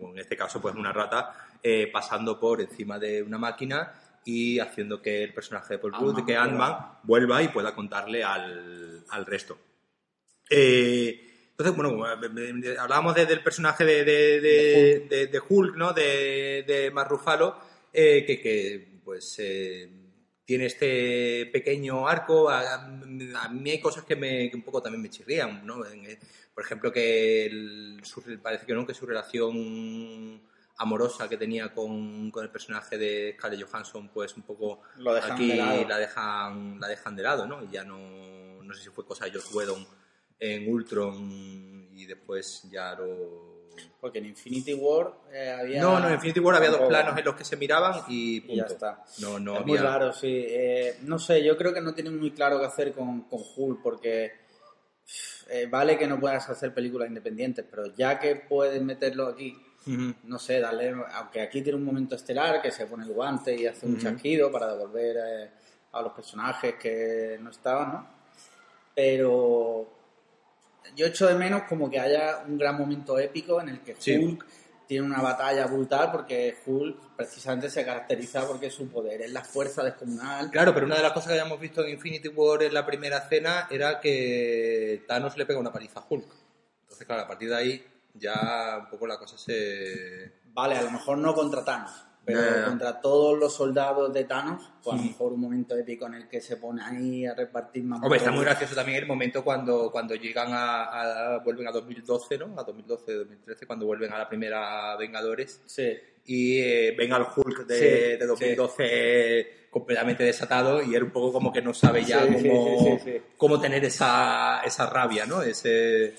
En 0.00 0.18
este 0.18 0.36
caso, 0.36 0.60
pues 0.60 0.74
una 0.74 0.92
rata 0.92 1.48
eh, 1.62 1.88
pasando 1.92 2.38
por 2.38 2.60
encima 2.60 2.98
de 2.98 3.22
una 3.22 3.38
máquina 3.38 4.00
y 4.24 4.58
haciendo 4.60 5.00
que 5.02 5.22
el 5.24 5.32
personaje 5.34 5.74
de 5.74 5.78
Paul 5.78 5.94
Rudd, 5.94 6.24
que. 6.26 6.36
Ant-Man, 6.36 6.98
vuelva 7.04 7.42
y 7.42 7.48
pueda 7.48 7.74
contarle 7.74 8.22
al, 8.22 9.04
al 9.08 9.26
resto. 9.26 9.58
Eh, 10.50 11.48
entonces, 11.50 11.74
bueno, 11.74 12.04
hablábamos 12.78 13.14
de- 13.14 13.26
del 13.26 13.42
personaje 13.42 13.84
de, 13.84 14.04
de, 14.04 14.40
de, 14.40 15.06
de- 15.08 15.26
de 15.28 15.42
Hulk, 15.48 15.76
¿no? 15.76 15.92
De, 15.92 16.64
eh, 17.92 18.24
que, 18.26 18.40
que, 18.40 19.00
pues 19.04 19.36
eh, 19.38 19.88
tiene 20.46 20.66
este 20.66 21.50
pequeño 21.52 22.08
arco. 22.08 22.48
A, 22.48 22.84
a 22.84 23.48
mí 23.50 23.70
hay 23.70 23.80
cosas 23.80 24.04
que, 24.04 24.16
me, 24.16 24.48
que 24.48 24.56
un 24.56 24.62
poco 24.62 24.80
también 24.80 25.02
me 25.02 25.10
chirrían, 25.10 25.66
¿no? 25.66 25.84
Eh, 25.84 26.18
por 26.54 26.64
ejemplo, 26.64 26.90
que 26.90 27.44
el- 27.46 28.00
su- 28.04 28.22
parece 28.40 28.64
que 28.64 28.72
no, 28.72 28.86
que 28.86 28.94
su 28.94 29.04
relación 29.04 30.40
amorosa 30.78 31.28
que 31.28 31.36
tenía 31.36 31.72
con, 31.74 32.30
con 32.30 32.44
el 32.44 32.50
personaje 32.50 32.96
de 32.98 33.34
Scarlett 33.38 33.66
Johansson, 33.66 34.08
pues 34.08 34.36
un 34.36 34.42
poco 34.44 34.80
Lo 34.98 35.14
dejan 35.14 35.32
aquí 35.32 35.50
de 35.52 35.86
la 35.86 35.98
dejan, 35.98 36.78
la 36.80 36.88
dejan 36.88 37.16
de 37.16 37.22
lado, 37.22 37.46
¿no? 37.46 37.62
Y 37.64 37.70
ya 37.70 37.82
no, 37.84 38.62
no 38.62 38.74
sé 38.74 38.82
si 38.84 38.90
fue 38.90 39.04
cosa 39.06 39.24
de 39.24 39.32
Joss 39.32 39.52
Whedon 39.54 39.86
en 40.38 40.70
Ultron 40.72 41.88
y 41.92 42.04
después 42.06 42.62
ya 42.70 42.94
lo... 42.94 43.55
Porque 44.00 44.18
en 44.18 44.26
Infinity 44.26 44.74
War 44.74 45.12
eh, 45.32 45.50
había... 45.50 45.82
No, 45.82 45.98
no, 45.98 46.08
en 46.08 46.14
Infinity 46.14 46.40
War 46.40 46.56
había 46.56 46.70
dos 46.70 46.88
planos 46.88 47.18
en 47.18 47.24
los 47.24 47.34
que 47.34 47.44
se 47.44 47.56
miraban 47.56 48.02
y 48.08 48.40
punto. 48.40 48.54
Y 48.54 48.56
ya 48.56 48.64
está. 48.64 49.04
No, 49.20 49.38
no 49.38 49.54
es 49.54 49.60
había... 49.60 49.74
muy 49.74 49.78
raro, 49.78 50.12
sí. 50.12 50.44
Eh, 50.48 50.98
no 51.02 51.18
sé, 51.18 51.42
yo 51.44 51.56
creo 51.56 51.72
que 51.72 51.80
no 51.80 51.94
tienen 51.94 52.18
muy 52.18 52.30
claro 52.30 52.58
qué 52.58 52.66
hacer 52.66 52.92
con, 52.92 53.22
con 53.22 53.40
Hulk, 53.56 53.82
porque 53.82 54.32
eh, 55.48 55.66
vale 55.70 55.96
que 55.96 56.06
no 56.06 56.18
puedas 56.18 56.48
hacer 56.48 56.74
películas 56.74 57.08
independientes, 57.08 57.64
pero 57.70 57.94
ya 57.94 58.18
que 58.18 58.36
puedes 58.36 58.82
meterlo 58.82 59.28
aquí, 59.28 59.56
no 60.24 60.38
sé, 60.38 60.58
darle, 60.58 60.92
aunque 61.12 61.40
aquí 61.40 61.62
tiene 61.62 61.78
un 61.78 61.84
momento 61.84 62.16
estelar 62.16 62.60
que 62.60 62.72
se 62.72 62.86
pone 62.86 63.04
el 63.04 63.12
guante 63.12 63.54
y 63.54 63.66
hace 63.66 63.86
un 63.86 63.98
chasquido 63.98 64.50
para 64.50 64.72
devolver 64.72 65.16
a 65.92 66.02
los 66.02 66.12
personajes 66.12 66.74
que 66.74 67.38
no 67.40 67.50
estaban, 67.50 67.92
¿no? 67.92 68.08
Pero 68.92 69.95
yo 70.94 71.06
echo 71.06 71.26
de 71.26 71.34
menos 71.34 71.62
como 71.68 71.90
que 71.90 71.98
haya 71.98 72.44
un 72.46 72.58
gran 72.58 72.76
momento 72.78 73.18
épico 73.18 73.60
en 73.60 73.70
el 73.70 73.80
que 73.80 73.96
Sí. 73.98 74.16
Hulk 74.16 74.46
tiene 74.86 75.04
una 75.04 75.20
batalla 75.20 75.66
brutal 75.66 76.12
porque 76.12 76.58
Hulk 76.64 77.16
precisamente 77.16 77.68
se 77.68 77.84
caracteriza 77.84 78.46
porque 78.46 78.70
su 78.70 78.88
poder 78.88 79.22
es 79.22 79.32
la 79.32 79.42
fuerza 79.42 79.82
descomunal. 79.82 80.50
Claro, 80.50 80.72
pero 80.72 80.86
una 80.86 80.96
de 80.96 81.02
las 81.02 81.12
cosas 81.12 81.28
que 81.28 81.40
habíamos 81.40 81.58
visto 81.58 81.82
en 81.82 81.90
Infinity 81.90 82.28
War 82.28 82.62
en 82.62 82.72
la 82.72 82.86
primera 82.86 83.18
escena 83.18 83.66
era 83.70 84.00
que 84.00 85.04
Thanos 85.08 85.36
le 85.36 85.44
pega 85.44 85.58
una 85.58 85.72
paliza 85.72 86.00
a 86.00 86.06
Hulk. 86.08 86.26
Entonces, 86.82 87.06
claro, 87.06 87.22
a 87.22 87.26
partir 87.26 87.48
de 87.48 87.56
ahí 87.56 87.84
ya 88.14 88.78
un 88.80 88.88
poco 88.88 89.06
la 89.06 89.18
cosa 89.18 89.36
se... 89.36 90.32
Vale, 90.52 90.76
a 90.76 90.82
lo 90.82 90.90
mejor 90.90 91.18
no 91.18 91.34
contra 91.34 91.64
Thanos, 91.64 91.92
pero 92.26 92.40
ya. 92.40 92.64
contra 92.66 93.00
todos 93.00 93.38
los 93.38 93.54
soldados 93.54 94.12
de 94.12 94.24
Thanos, 94.24 94.70
pues 94.82 94.94
a 94.94 94.98
lo 94.98 95.04
mejor 95.04 95.32
un 95.32 95.40
momento 95.40 95.76
épico 95.76 96.06
en 96.08 96.14
el 96.14 96.28
que 96.28 96.40
se 96.40 96.56
pone 96.56 96.82
ahí 96.82 97.24
a 97.24 97.34
repartir 97.34 97.84
más 97.84 98.02
Hombre, 98.02 98.18
está 98.18 98.32
muy 98.32 98.44
gracioso 98.44 98.74
también 98.74 98.98
el 98.98 99.06
momento 99.06 99.44
cuando, 99.44 99.90
cuando 99.92 100.14
llegan 100.16 100.48
a, 100.52 101.36
a- 101.36 101.38
vuelven 101.38 101.68
a 101.68 101.70
2012, 101.70 102.36
¿no? 102.38 102.58
A 102.58 102.64
2012, 102.64 103.12
2013, 103.14 103.66
cuando 103.66 103.86
vuelven 103.86 104.12
a 104.12 104.18
la 104.18 104.28
primera 104.28 104.96
Vengadores 104.96 105.62
Sí, 105.66 105.92
y 106.24 106.58
eh, 106.58 106.94
ven 106.98 107.12
al 107.12 107.28
Hulk 107.34 107.64
de, 107.66 107.78
Sí, 107.78 107.84
de 108.18 108.26
2012 108.26 109.66
completamente 109.70 110.24
desatado 110.24 110.82
y 110.82 110.94
él 110.94 111.04
un 111.04 111.10
poco 111.10 111.32
como 111.32 111.52
que 111.52 111.62
no 111.62 111.72
sabe 111.74 112.02
ya 112.04 112.24
Sí, 112.26 112.34
sí, 112.42 112.48
cómo, 112.48 112.78
sí, 112.78 112.90
sí, 113.04 113.10
sí. 113.12 113.22
cómo 113.36 113.60
tener 113.60 113.84
esa, 113.84 114.60
esa 114.64 114.86
rabia, 114.90 115.26
¿no? 115.26 115.42
Ese... 115.42 116.14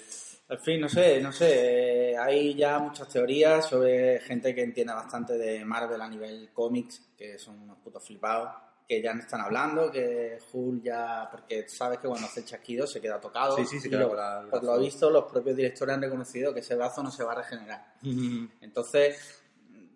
En 0.50 0.60
fin, 0.60 0.80
no 0.80 0.88
sé, 0.88 1.20
no 1.22 1.32
sé. 1.32 2.12
eh, 2.12 2.18
hay 2.18 2.56
ya 2.56 2.80
muchas 2.80 3.10
teorías 3.10 3.66
sobre 3.68 4.20
gente 4.22 4.56
que 4.56 4.64
entiende 4.64 4.94
bastante 4.94 5.38
de 5.38 5.66
Marvel 5.66 6.02
a 6.02 6.08
nivel 6.08 6.50
cómics, 6.54 7.02
que 7.18 7.38
son 7.38 7.60
unos 7.62 7.78
putos 7.80 8.04
flipados, 8.06 8.50
que 8.88 9.02
ya 9.02 9.14
no 9.14 9.20
están 9.22 9.42
hablando, 9.42 9.92
que 9.92 10.38
Hulk 10.54 10.82
ya. 10.84 11.28
Porque 11.30 11.68
sabes 11.68 12.00
que 12.00 12.08
cuando 12.08 12.28
hace 12.28 12.46
chasquido 12.46 12.88
se 12.88 13.02
queda 13.02 13.20
tocado. 13.20 13.58
Sí, 13.58 13.66
sí, 13.66 13.80
se 13.82 13.90
queda 13.90 14.02
lo- 14.04 14.16
la- 14.16 14.46
Por 14.50 14.62
lo 14.64 14.68
brazo. 14.70 14.82
visto, 14.82 15.10
los 15.10 15.26
propios 15.26 15.58
directores 15.58 15.96
han 15.96 16.02
reconocido 16.02 16.54
que 16.54 16.62
ese 16.62 16.76
brazo 16.76 17.04
no 17.04 17.12
se 17.12 17.26
va 17.26 17.34
a 17.34 17.36
regenerar. 17.36 17.94
Entonces, 18.62 19.42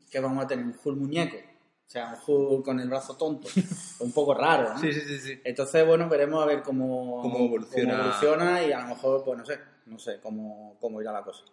¿qué 0.10 0.20
vamos 0.20 0.44
a 0.44 0.48
tener? 0.48 0.66
¿Un 0.66 0.76
Hulk 0.84 0.98
muñeco? 0.98 1.38
O 1.38 1.90
sea, 1.92 2.10
un 2.10 2.18
Hulk 2.26 2.66
con 2.66 2.80
el 2.82 2.90
brazo 2.90 3.16
tonto. 3.16 3.48
un 4.02 4.12
poco 4.12 4.34
raro, 4.34 4.74
¿no? 4.74 4.80
Sí, 4.80 4.92
sí, 4.92 5.02
sí, 5.02 5.20
sí. 5.20 5.42
Entonces, 5.46 5.86
bueno, 5.86 6.10
veremos 6.10 6.44
a 6.44 6.46
ver 6.46 6.62
cómo, 6.62 7.22
Cómo 7.22 7.38
evoluciona. 7.46 7.92
cómo 7.92 8.04
evoluciona 8.04 8.64
y 8.64 8.72
a 8.74 8.82
lo 8.82 8.88
mejor, 8.88 9.24
pues 9.24 9.38
no 9.38 9.46
sé, 9.46 9.60
no 9.92 10.00
sé 10.00 10.20
cómo, 10.22 10.78
cómo 10.80 11.02
irá 11.02 11.12
la 11.12 11.24
cosa. 11.24 11.44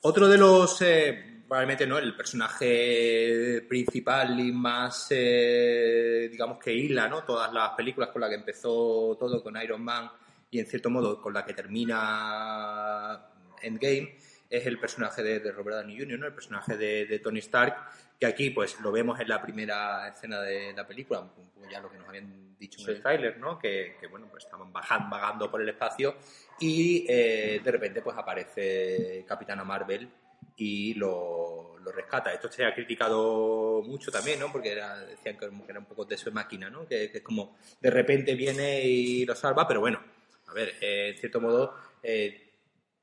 Otro 0.00 0.26
de 0.26 0.38
los, 0.38 0.82
eh, 0.82 1.44
probablemente 1.46 1.86
no, 1.86 1.98
el 1.98 2.16
personaje 2.16 3.64
principal 3.68 4.40
y 4.40 4.50
más, 4.50 5.06
eh, 5.10 6.28
digamos 6.32 6.58
que 6.58 6.72
hila, 6.72 7.06
¿no? 7.08 7.22
Todas 7.22 7.52
las 7.52 7.70
películas 7.70 8.10
con 8.10 8.22
las 8.22 8.30
que 8.30 8.36
empezó 8.36 9.16
todo 9.20 9.42
con 9.42 9.56
Iron 9.62 9.82
Man 9.82 10.10
y 10.50 10.58
en 10.58 10.66
cierto 10.66 10.90
modo 10.90 11.20
con 11.20 11.32
la 11.32 11.44
que 11.44 11.54
termina 11.54 13.28
Endgame 13.62 14.16
es 14.50 14.66
el 14.66 14.80
personaje 14.80 15.22
de, 15.22 15.52
Robert 15.52 15.76
Downey 15.78 15.98
Jr., 15.98 16.18
¿no? 16.18 16.26
El 16.26 16.34
personaje 16.34 16.76
de 16.76 17.18
Tony 17.20 17.38
Stark, 17.38 17.76
que 18.22 18.26
aquí 18.26 18.50
pues 18.50 18.78
lo 18.78 18.92
vemos 18.92 19.18
en 19.18 19.28
la 19.28 19.42
primera 19.42 20.06
escena 20.06 20.40
de 20.40 20.72
la 20.72 20.86
película, 20.86 21.28
ya 21.68 21.80
lo 21.80 21.90
que 21.90 21.98
nos 21.98 22.08
habían 22.08 22.56
dicho 22.56 22.80
en 22.82 22.94
el 22.94 23.02
tráiler, 23.02 23.36
¿no? 23.38 23.58
Que, 23.58 23.96
que, 23.98 24.06
bueno, 24.06 24.28
pues 24.30 24.44
estaban 24.44 24.72
bajando, 24.72 25.10
vagando 25.10 25.50
por 25.50 25.60
el 25.60 25.68
espacio 25.68 26.14
y 26.60 27.04
eh, 27.08 27.60
de 27.64 27.70
repente 27.72 28.00
pues 28.00 28.16
aparece 28.16 29.24
Capitana 29.26 29.64
Marvel 29.64 30.08
y 30.56 30.94
lo, 30.94 31.76
lo 31.82 31.90
rescata. 31.90 32.32
Esto 32.32 32.50
se 32.52 32.64
ha 32.64 32.72
criticado 32.72 33.82
mucho 33.84 34.12
también, 34.12 34.38
¿no? 34.38 34.52
Porque 34.52 34.70
era- 34.70 34.98
decían 35.00 35.36
que 35.36 35.46
era 35.68 35.80
un 35.80 35.86
poco 35.86 36.04
de 36.04 36.16
su 36.16 36.30
máquina, 36.30 36.70
¿no? 36.70 36.86
Que, 36.86 37.10
que 37.10 37.18
es 37.18 37.24
como 37.24 37.56
de 37.80 37.90
repente 37.90 38.36
viene 38.36 38.82
y 38.84 39.24
lo 39.26 39.34
salva, 39.34 39.66
pero 39.66 39.80
bueno, 39.80 40.00
a 40.46 40.52
ver, 40.52 40.74
eh, 40.80 41.08
en 41.12 41.18
cierto 41.18 41.40
modo 41.40 41.74
eh, 42.04 42.41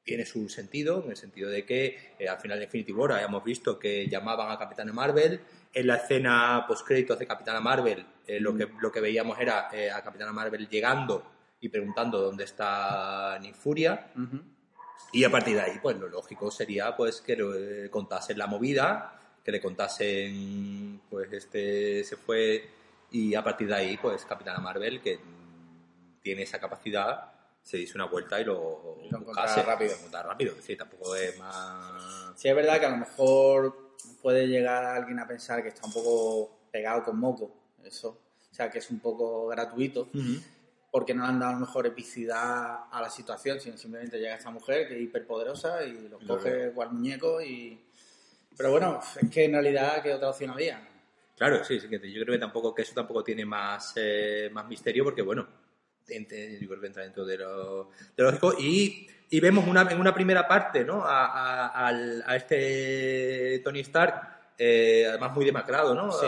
tiene 0.10 0.26
su 0.26 0.50
sentido, 0.50 1.04
en 1.06 1.12
el 1.12 1.18
sentido 1.18 1.52
de 1.52 1.64
que 1.64 2.16
eh, 2.18 2.28
al 2.28 2.40
final 2.40 2.58
de 2.58 2.66
Infinity 2.66 2.92
War 2.92 3.12
habíamos 3.12 3.44
visto 3.44 3.78
que 3.78 4.08
llamaban 4.08 4.52
a 4.52 4.58
Capitana 4.58 4.92
Marvel. 4.92 5.40
En 5.72 5.86
la 5.86 5.98
escena 5.98 6.66
post-créditos 6.68 7.20
de 7.20 7.28
Capitana 7.28 7.62
Marvel, 7.62 8.04
eh, 8.26 8.40
lo, 8.40 8.56
que, 8.56 8.68
lo 8.82 8.92
que 8.92 9.02
veíamos 9.02 9.40
era 9.40 9.70
eh, 9.72 9.92
a 9.92 10.02
Capitana 10.02 10.34
Marvel 10.34 10.68
llegando 10.68 11.24
y 11.62 11.70
preguntando 11.70 12.20
dónde 12.20 12.46
está 12.46 13.38
Nick 13.40 13.54
Furia. 13.54 14.12
Y 15.14 15.24
a 15.24 15.30
partir 15.30 15.56
de 15.56 15.62
ahí, 15.62 15.80
pues 15.80 15.96
lo 16.00 16.10
lógico 16.10 16.50
sería 16.50 16.96
pues 16.98 17.22
que 17.22 17.36
le 17.36 17.92
contasen 17.92 18.40
la 18.40 18.48
movida, 18.48 19.14
que 19.46 19.52
le 19.52 19.62
contasen, 19.62 21.02
pues 21.08 21.32
este 21.34 22.04
se 22.04 22.16
fue 22.16 22.68
y 23.12 23.36
a 23.36 23.44
partir 23.44 23.68
de 23.68 23.76
ahí, 23.76 23.98
pues 23.98 24.26
Capitana 24.26 24.58
Marvel, 24.58 25.02
que 25.02 25.18
mm, 25.18 26.22
tiene 26.24 26.42
esa 26.42 26.60
capacidad, 26.60 27.39
se 27.64 27.78
dice 27.78 27.94
una 27.96 28.06
vuelta 28.06 28.40
y 28.42 28.46
lo, 28.46 28.98
lo 29.10 29.20
buscase, 29.20 29.62
rápido. 29.64 29.94
lo 30.12 30.24
rápido, 30.24 30.56
decir, 30.56 30.78
tampoco 30.78 31.16
es 31.16 31.38
más... 31.38 32.34
Sí, 32.36 32.48
es 32.48 32.56
verdad 32.56 32.80
que 32.80 32.86
a 32.86 32.90
lo 32.90 32.98
mejor 32.98 33.90
puede 34.22 34.48
llegar 34.48 34.84
alguien 34.84 35.20
a 35.20 35.28
pensar 35.28 35.62
que 35.62 35.70
está 35.70 35.86
un 35.86 35.94
poco 35.94 36.60
pegado 36.72 37.04
con 37.04 37.20
moco, 37.20 37.52
eso. 37.84 38.10
O 38.52 38.54
sea, 38.54 38.70
que 38.70 38.80
es 38.80 38.90
un 38.90 39.00
poco 39.00 39.48
gratuito, 39.48 40.10
porque 40.92 41.14
no 41.14 41.24
le 41.24 41.30
han 41.30 41.40
dado 41.40 41.52
a 41.52 41.54
lo 41.56 41.60
mejor 41.62 41.86
epicidad 41.86 42.86
a 42.92 43.02
la 43.02 43.10
situación, 43.10 43.60
sino 43.60 43.78
simplemente 43.78 44.18
llega 44.18 44.36
esta 44.36 44.50
mujer 44.50 44.88
que 44.88 44.96
es 44.96 45.02
hiperpoderosa 45.02 45.84
y 45.84 46.10
los 46.10 46.24
Lo 46.24 46.36
coge 46.36 46.72
cual 46.72 46.92
muñeco 46.92 47.42
y... 47.42 47.80
Pero 48.58 48.72
bueno, 48.72 49.00
es 49.22 49.30
que 49.30 49.46
en 49.46 49.54
realidad, 49.54 50.02
¿qué 50.02 50.14
otra 50.14 50.30
opción 50.30 50.50
había? 50.50 50.86
Claro, 51.38 51.64
sí, 51.64 51.80
sí, 51.80 51.88
yo 51.88 52.24
creo 52.24 52.34
que 52.34 52.40
tampoco 52.40 52.76
que 52.76 52.82
eso 52.82 52.94
tampoco 52.94 53.24
tiene 53.24 53.46
más, 53.46 53.94
eh, 53.96 54.50
más 54.52 54.68
misterio 54.68 55.06
porque, 55.06 55.22
bueno, 55.22 55.48
yo 56.10 56.68
creo 56.68 56.82
que 56.82 56.88
entra 56.88 57.04
dentro 57.04 57.26
de 57.26 57.38
lo, 57.38 57.86
de 58.16 58.24
lo 58.24 58.26
lógico 58.26 58.54
y, 58.60 59.08
y 59.30 59.40
vemos 59.40 59.68
una, 59.68 59.82
en 59.92 60.00
una 60.00 60.14
primera 60.14 60.48
parte, 60.48 60.84
¿no? 60.84 61.04
A, 61.06 61.88
a- 61.88 62.36
este 62.36 63.60
Tony 63.64 63.80
Stark, 63.82 64.54
eh, 64.58 65.06
además 65.10 65.34
muy 65.34 65.46
demacrado, 65.46 65.94
¿no? 65.96 66.12
Sí. 66.12 66.26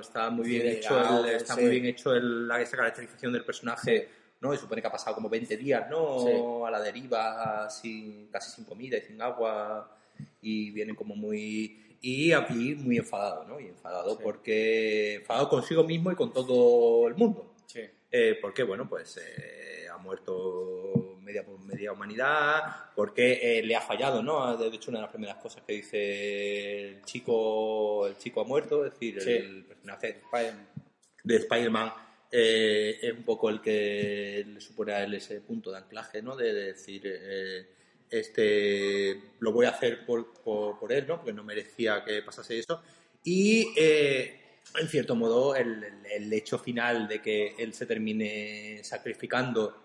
Está 0.00 0.30
muy 0.30 0.48
bien 0.48 0.62
Sí, 0.62 0.68
hecho, 0.68 1.24
el- 1.24 1.30
está 1.34 1.54
sí. 1.54 1.60
muy 1.62 1.70
bien 1.70 1.86
hecho 1.86 2.12
el- 2.14 2.46
la, 2.48 2.60
esa 2.60 2.76
caracterización 2.76 3.32
del 3.32 3.44
personaje, 3.44 4.08
¿no? 4.40 4.52
Y 4.54 4.56
supone 4.58 4.80
que 4.82 4.88
ha 4.88 4.92
pasado 4.92 5.14
como 5.16 5.28
20 5.28 5.56
días, 5.56 5.88
¿no? 5.90 6.64
A 6.66 6.70
la 6.70 6.80
deriva, 6.80 7.68
sin, 7.70 8.28
casi 8.28 8.50
sin 8.50 8.64
comida 8.64 8.96
y 8.98 9.02
sin 9.02 9.20
agua 9.22 9.96
y 10.40 10.70
viene 10.70 10.94
como 10.94 11.14
muy 11.16 11.78
y 12.04 12.32
aquí 12.32 12.74
muy 12.74 12.98
enfadado, 12.98 13.44
¿no? 13.44 13.60
Y 13.60 13.66
enfadado 13.68 14.18
porque 14.18 15.14
enfadado 15.16 15.48
consigo 15.48 15.84
mismo 15.84 16.10
y 16.10 16.16
con 16.16 16.32
todo 16.32 17.06
el 17.08 17.14
mundo. 17.14 17.54
Sí. 17.66 17.82
Eh, 18.14 18.38
porque, 18.42 18.62
bueno, 18.62 18.86
pues 18.86 19.16
eh, 19.16 19.86
ha 19.90 19.96
muerto 19.96 21.16
media, 21.22 21.44
media 21.64 21.92
humanidad, 21.92 22.92
porque 22.94 23.58
eh, 23.58 23.62
le 23.62 23.74
ha 23.74 23.80
fallado, 23.80 24.22
¿no? 24.22 24.54
De 24.58 24.68
hecho, 24.68 24.90
una 24.90 24.98
de 24.98 25.02
las 25.04 25.10
primeras 25.10 25.36
cosas 25.36 25.62
que 25.66 25.72
dice 25.72 26.88
el 26.90 27.02
chico, 27.04 28.06
el 28.06 28.18
chico 28.18 28.42
ha 28.42 28.44
muerto, 28.44 28.84
es 28.84 28.92
decir, 28.92 29.18
Sí. 29.22 29.30
el 29.30 29.64
personaje 29.64 30.20
de 31.24 31.36
Spider-Man 31.36 31.92
es 32.30 33.12
un 33.12 33.24
poco 33.24 33.48
el 33.50 33.60
que 33.60 34.44
le 34.46 34.60
supone 34.60 34.92
a 34.92 35.04
él 35.04 35.14
ese 35.14 35.40
punto 35.40 35.70
de 35.70 35.78
anclaje, 35.78 36.20
¿no? 36.22 36.36
De, 36.36 36.52
de 36.52 36.64
decir, 36.66 37.02
este, 38.10 39.20
lo 39.40 39.52
voy 39.52 39.66
a 39.66 39.70
hacer 39.70 40.04
por, 40.04 40.34
por, 40.34 40.78
por 40.78 40.92
él, 40.92 41.06
¿no? 41.08 41.16
Porque 41.16 41.32
no 41.32 41.44
merecía 41.44 42.04
que 42.04 42.22
pasase 42.22 42.58
eso. 42.58 42.82
Y, 43.24 43.72
eh, 43.76 44.41
en 44.80 44.88
cierto 44.88 45.14
modo, 45.16 45.54
el, 45.54 45.84
el- 46.10 46.32
hecho 46.32 46.58
final 46.58 47.08
de 47.08 47.20
que 47.20 47.54
él 47.58 47.74
se 47.74 47.86
termine 47.86 48.80
sacrificando 48.82 49.76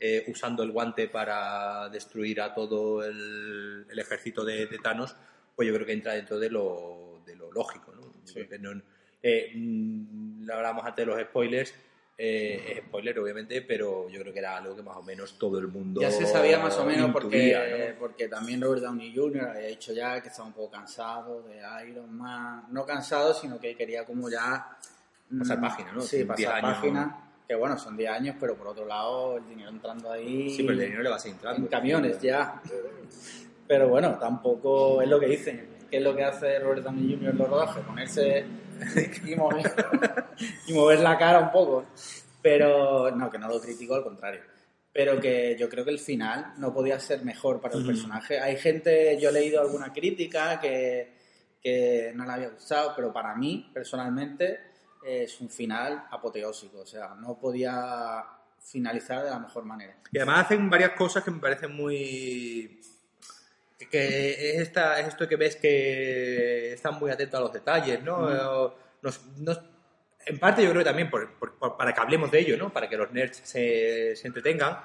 eh, 0.00 0.24
usando 0.28 0.62
el 0.62 0.70
guante 0.70 1.08
para 1.08 1.88
destruir 1.88 2.40
a 2.40 2.54
todo 2.54 3.04
el, 3.04 3.84
el 3.90 3.98
ejército 3.98 4.44
de, 4.44 4.66
de 4.66 4.78
Thanos, 4.78 5.16
pues 5.56 5.66
yo 5.66 5.74
creo 5.74 5.84
que 5.86 5.92
entra 5.92 6.12
dentro 6.12 6.38
de 6.38 6.50
lo, 6.50 7.20
de 7.26 7.34
lo 7.34 7.50
lógico, 7.50 7.92
¿no? 7.96 8.14
Sí. 8.24 8.40
eh, 9.22 9.52
mm, 9.56 10.44
lo 10.44 10.54
hablamos 10.54 10.84
antes 10.86 11.04
de 11.04 11.12
los 11.12 11.20
spoilers, 11.20 11.74
eh, 12.20 12.72
es 12.72 12.84
spoiler 12.84 13.16
obviamente, 13.20 13.62
pero 13.62 14.08
yo 14.08 14.20
creo 14.20 14.32
que 14.32 14.40
era 14.40 14.56
algo 14.56 14.74
que 14.74 14.82
más 14.82 14.96
o 14.96 15.02
menos 15.04 15.38
todo 15.38 15.56
el 15.60 15.68
mundo 15.68 16.00
Ya 16.00 16.10
se 16.10 16.26
sabía 16.26 16.58
más 16.58 16.76
o 16.78 16.84
menos 16.84 17.12
porque, 17.12 17.94
porque 17.96 18.26
también 18.26 18.60
Robert 18.60 18.82
Downey 18.82 19.14
Jr. 19.14 19.50
había 19.50 19.68
dicho 19.68 19.92
ya 19.92 20.20
que 20.20 20.26
estaba 20.28 20.48
un 20.48 20.52
poco 20.54 20.72
cansado 20.72 21.42
de 21.42 21.60
Iron 21.88 22.12
Man. 22.12 22.64
No 22.72 22.84
cansado, 22.84 23.32
sino 23.32 23.60
que 23.60 23.76
quería 23.76 24.04
como 24.04 24.28
ya... 24.28 24.76
mm, 25.30 25.38
Pasar 25.38 25.60
página, 25.60 25.92
¿no? 25.92 26.00
Sí, 26.00 26.24
Son 26.26 26.34
10 26.34 26.48
pasar 26.50 26.60
página. 26.62 27.24
Que 27.46 27.54
bueno, 27.54 27.78
son 27.78 27.96
10 27.96 28.10
años, 28.10 28.36
pero 28.40 28.56
por 28.56 28.66
otro 28.66 28.84
lado 28.84 29.36
el 29.36 29.48
dinero 29.48 29.70
entrando 29.70 30.10
ahí... 30.10 30.50
Sí, 30.50 30.64
pero 30.64 30.72
el 30.72 30.80
dinero 30.80 31.02
le 31.04 31.10
va 31.10 31.16
a 31.16 31.20
seguir 31.20 31.36
entrando. 31.36 31.62
en 31.62 31.68
camiones 31.68 32.20
ya. 32.20 32.60
Pero 33.68 33.88
bueno, 33.88 34.18
tampoco 34.18 35.00
es 35.02 35.08
lo 35.08 35.20
que 35.20 35.26
dicen. 35.26 35.68
¿Qué 35.88 35.98
es 35.98 36.02
lo 36.02 36.16
que 36.16 36.24
hace 36.24 36.58
Robert 36.58 36.82
Downey 36.82 37.14
Jr. 37.14 37.30
en 37.30 37.38
los 37.38 37.48
rodajes? 37.48 37.84
Ponerse 37.84 38.44
y 39.26 39.34
mover, 39.34 39.74
y 40.66 40.72
mover 40.72 41.00
la 41.00 41.18
cara 41.18 41.40
un 41.40 41.50
poco. 41.50 41.86
Pero 42.40 43.10
no, 43.10 43.30
que 43.30 43.38
no 43.38 43.48
lo 43.48 43.60
critico, 43.60 43.94
al 43.94 44.04
contrario. 44.04 44.42
Pero 44.92 45.20
que 45.20 45.56
yo 45.58 45.68
creo 45.68 45.84
que 45.84 45.90
el 45.90 45.98
final 45.98 46.54
no 46.56 46.72
podía 46.72 46.98
ser 46.98 47.24
mejor 47.24 47.60
para 47.60 47.76
el 47.76 47.86
personaje. 47.86 48.40
Hay 48.40 48.56
gente, 48.56 49.18
yo 49.20 49.28
he 49.28 49.32
leído 49.32 49.60
alguna 49.60 49.92
crítica 49.92 50.58
que, 50.60 51.14
que 51.60 52.12
no 52.14 52.24
le 52.24 52.32
había 52.32 52.48
gustado, 52.50 52.92
pero 52.96 53.12
para 53.12 53.34
mí, 53.34 53.70
personalmente, 53.72 54.60
es 55.04 55.40
un 55.40 55.50
final 55.50 56.04
apoteósico. 56.10 56.80
O 56.80 56.86
sea, 56.86 57.14
no 57.14 57.38
podía 57.38 58.24
finalizar 58.60 59.24
de 59.24 59.30
la 59.30 59.38
mejor 59.38 59.64
manera. 59.64 59.96
Y 60.10 60.18
además 60.18 60.46
hacen 60.46 60.68
varias 60.68 60.92
cosas 60.92 61.22
que 61.24 61.30
me 61.30 61.40
parecen 61.40 61.74
muy 61.74 62.80
que 63.90 64.30
es, 64.56 64.60
esta, 64.60 64.98
es 65.00 65.08
esto 65.08 65.28
que 65.28 65.36
ves 65.36 65.56
que 65.56 66.72
están 66.72 66.98
muy 66.98 67.10
atentos 67.10 67.38
a 67.38 67.42
los 67.42 67.52
detalles, 67.52 68.02
¿no? 68.02 68.18
Mm. 68.18 68.72
Nos- 69.02 69.24
nos- 69.38 69.60
en 70.26 70.38
parte 70.38 70.62
yo 70.62 70.70
creo 70.70 70.80
que 70.80 70.88
también 70.88 71.08
por- 71.10 71.38
por- 71.38 71.76
para 71.76 71.94
que 71.94 72.00
hablemos 72.00 72.30
de 72.30 72.40
ello, 72.40 72.56
¿no? 72.56 72.72
Para 72.72 72.88
que 72.88 72.96
los 72.96 73.10
nerds 73.12 73.40
se, 73.44 74.14
se 74.16 74.26
entretengan, 74.26 74.78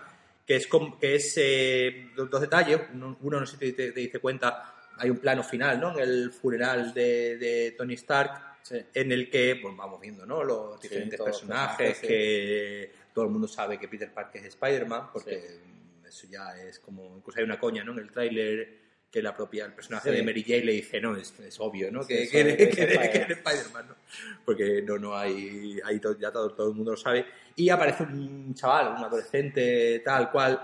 que 0.46 0.56
es, 0.58 0.68
que 1.02 1.16
es 1.16 1.34
eh, 1.38 2.12
dos, 2.16 2.40
detalles. 2.42 2.80
Uno, 2.94 3.18
uno, 3.22 3.40
no 3.40 3.46
sé 3.46 3.58
si 3.58 3.74
te, 3.74 3.92
te 3.92 4.00
diste 4.00 4.20
cuenta, 4.20 4.76
hay 4.98 5.10
un 5.10 5.18
plano 5.18 5.44
final, 5.44 5.80
¿no? 5.80 5.94
En 5.98 6.00
el 6.00 6.32
funeral 6.32 6.94
de, 6.94 7.38
de 7.38 7.72
Tony 7.78 7.96
Stark, 7.96 8.52
Sí. 8.64 8.82
en 8.94 9.12
el 9.12 9.30
que 9.30 9.58
pues, 9.62 9.76
vamos 9.76 10.00
viendo 10.00 10.26
¿no? 10.26 10.42
los 10.42 10.80
Sí, 10.80 10.88
diferentes 10.88 11.20
los 11.20 11.26
personajes, 11.28 11.76
personajes, 11.76 11.98
sí. 12.00 12.08
que 12.08 12.92
todo 13.14 13.26
el 13.26 13.32
mundo 13.32 13.46
sabe 13.46 13.78
que 13.78 13.90
Peter 13.90 14.14
Parker 14.14 14.40
es 14.40 14.48
Spider-Man, 14.56 15.10
porque 15.12 15.60
eso 16.08 16.28
ya 16.32 16.56
es 16.58 16.80
como, 16.80 17.18
incluso 17.18 17.40
hay 17.40 17.44
una 17.44 17.60
coña 17.60 17.84
¿no? 17.84 17.92
en 17.92 18.00
el 18.00 18.10
tráiler 18.12 18.83
que 19.14 19.22
la 19.22 19.36
propia, 19.38 19.66
el 19.66 19.74
personaje 19.74 20.10
Sí. 20.10 20.16
de 20.16 20.24
Mary 20.24 20.44
Jane 20.44 20.66
le 20.66 20.72
dice, 20.72 21.00
no, 21.00 21.16
es, 21.16 21.40
es 21.40 21.60
obvio, 21.60 21.92
¿no? 21.92 22.02
Sí, 22.02 22.08
Que, 22.16 22.24
es 22.24 22.32
que, 22.32 22.40
es 22.50 22.56
que- 22.58 22.70
que 22.70 22.82
Spider-Man. 22.82 23.06
eres 23.16 23.38
Spider-Man, 23.38 23.86
¿no? 23.90 23.96
Porque 24.44 24.82
no, 24.82 24.98
no 24.98 25.16
hay, 25.16 25.80
ahí 25.86 26.00
to- 26.00 26.18
ya 26.20 26.32
todo, 26.32 26.50
todo 26.54 26.70
el 26.70 26.74
mundo 26.76 26.92
lo 26.92 26.98
sabe. 26.98 27.24
Y 27.56 27.70
aparece 27.70 28.02
un 28.04 28.56
chaval, 28.56 28.96
un 28.98 29.04
adolescente 29.04 30.00
tal 30.04 30.32
cual, 30.32 30.60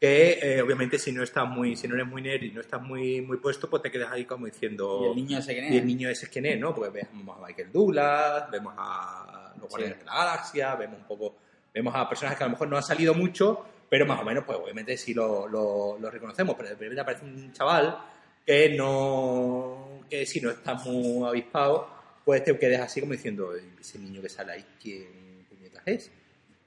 que 0.00 0.38
eh, 0.42 0.62
obviamente 0.62 0.98
si 0.98 1.12
no 1.12 1.22
estás 1.22 1.46
muy, 1.46 1.76
si 1.76 1.86
no 1.88 1.94
eres 1.94 2.06
muy 2.06 2.22
nerd 2.22 2.42
y 2.42 2.52
no 2.52 2.62
estás 2.62 2.80
muy, 2.80 3.20
muy 3.20 3.36
puesto, 3.36 3.68
pues 3.68 3.82
te 3.82 3.90
quedas 3.90 4.10
ahí 4.10 4.24
como 4.24 4.46
diciendo... 4.46 5.02
Y 5.04 5.10
el 5.10 5.16
niño 5.16 5.38
ese 5.38 5.54
que 5.54 5.68
Y 5.68 5.76
el 5.76 5.86
niño 5.86 6.08
ese 6.08 6.24
es 6.24 6.32
quién 6.32 6.46
es, 6.46 6.58
¿no? 6.58 6.74
Porque 6.74 7.06
vemos 7.12 7.36
a 7.36 7.46
Michael 7.46 7.70
Douglas, 7.70 8.50
vemos 8.50 8.72
a 8.78 9.52
los 9.60 9.68
Guardianes 9.68 9.98
de 9.98 10.04
la 10.06 10.14
Galaxia, 10.14 10.74
vemos 10.76 11.00
un 11.00 11.06
poco, 11.06 11.36
vemos 11.74 11.94
a 11.94 12.08
personajes 12.08 12.38
que 12.38 12.44
a 12.44 12.46
lo 12.46 12.52
mejor 12.52 12.68
no 12.68 12.78
han 12.78 12.82
salido 12.82 13.12
mucho, 13.12 13.66
pero 13.90 14.06
más 14.06 14.20
o 14.20 14.24
menos, 14.24 14.44
pues 14.46 14.56
obviamente 14.56 14.96
sí 14.96 15.12
lo, 15.12 15.46
lo, 15.46 15.98
lo 15.98 16.10
reconocemos, 16.10 16.56
pero 16.56 16.70
de 16.70 16.74
repente 16.76 17.00
aparece 17.00 17.24
un 17.26 17.52
chaval 17.52 17.98
que 18.46 18.70
no, 18.70 20.00
que 20.08 20.24
si 20.24 20.40
no 20.40 20.50
está 20.50 20.74
muy 20.74 21.28
avispado, 21.28 21.88
pues 22.24 22.42
te 22.44 22.56
quedas 22.58 22.80
así 22.82 23.00
como 23.00 23.12
diciendo, 23.12 23.52
ese 23.54 23.98
niño 23.98 24.22
que 24.22 24.28
sale 24.28 24.52
ahí, 24.52 24.64
¿quién 24.80 25.44
puñetas 25.48 25.82
es? 25.86 26.10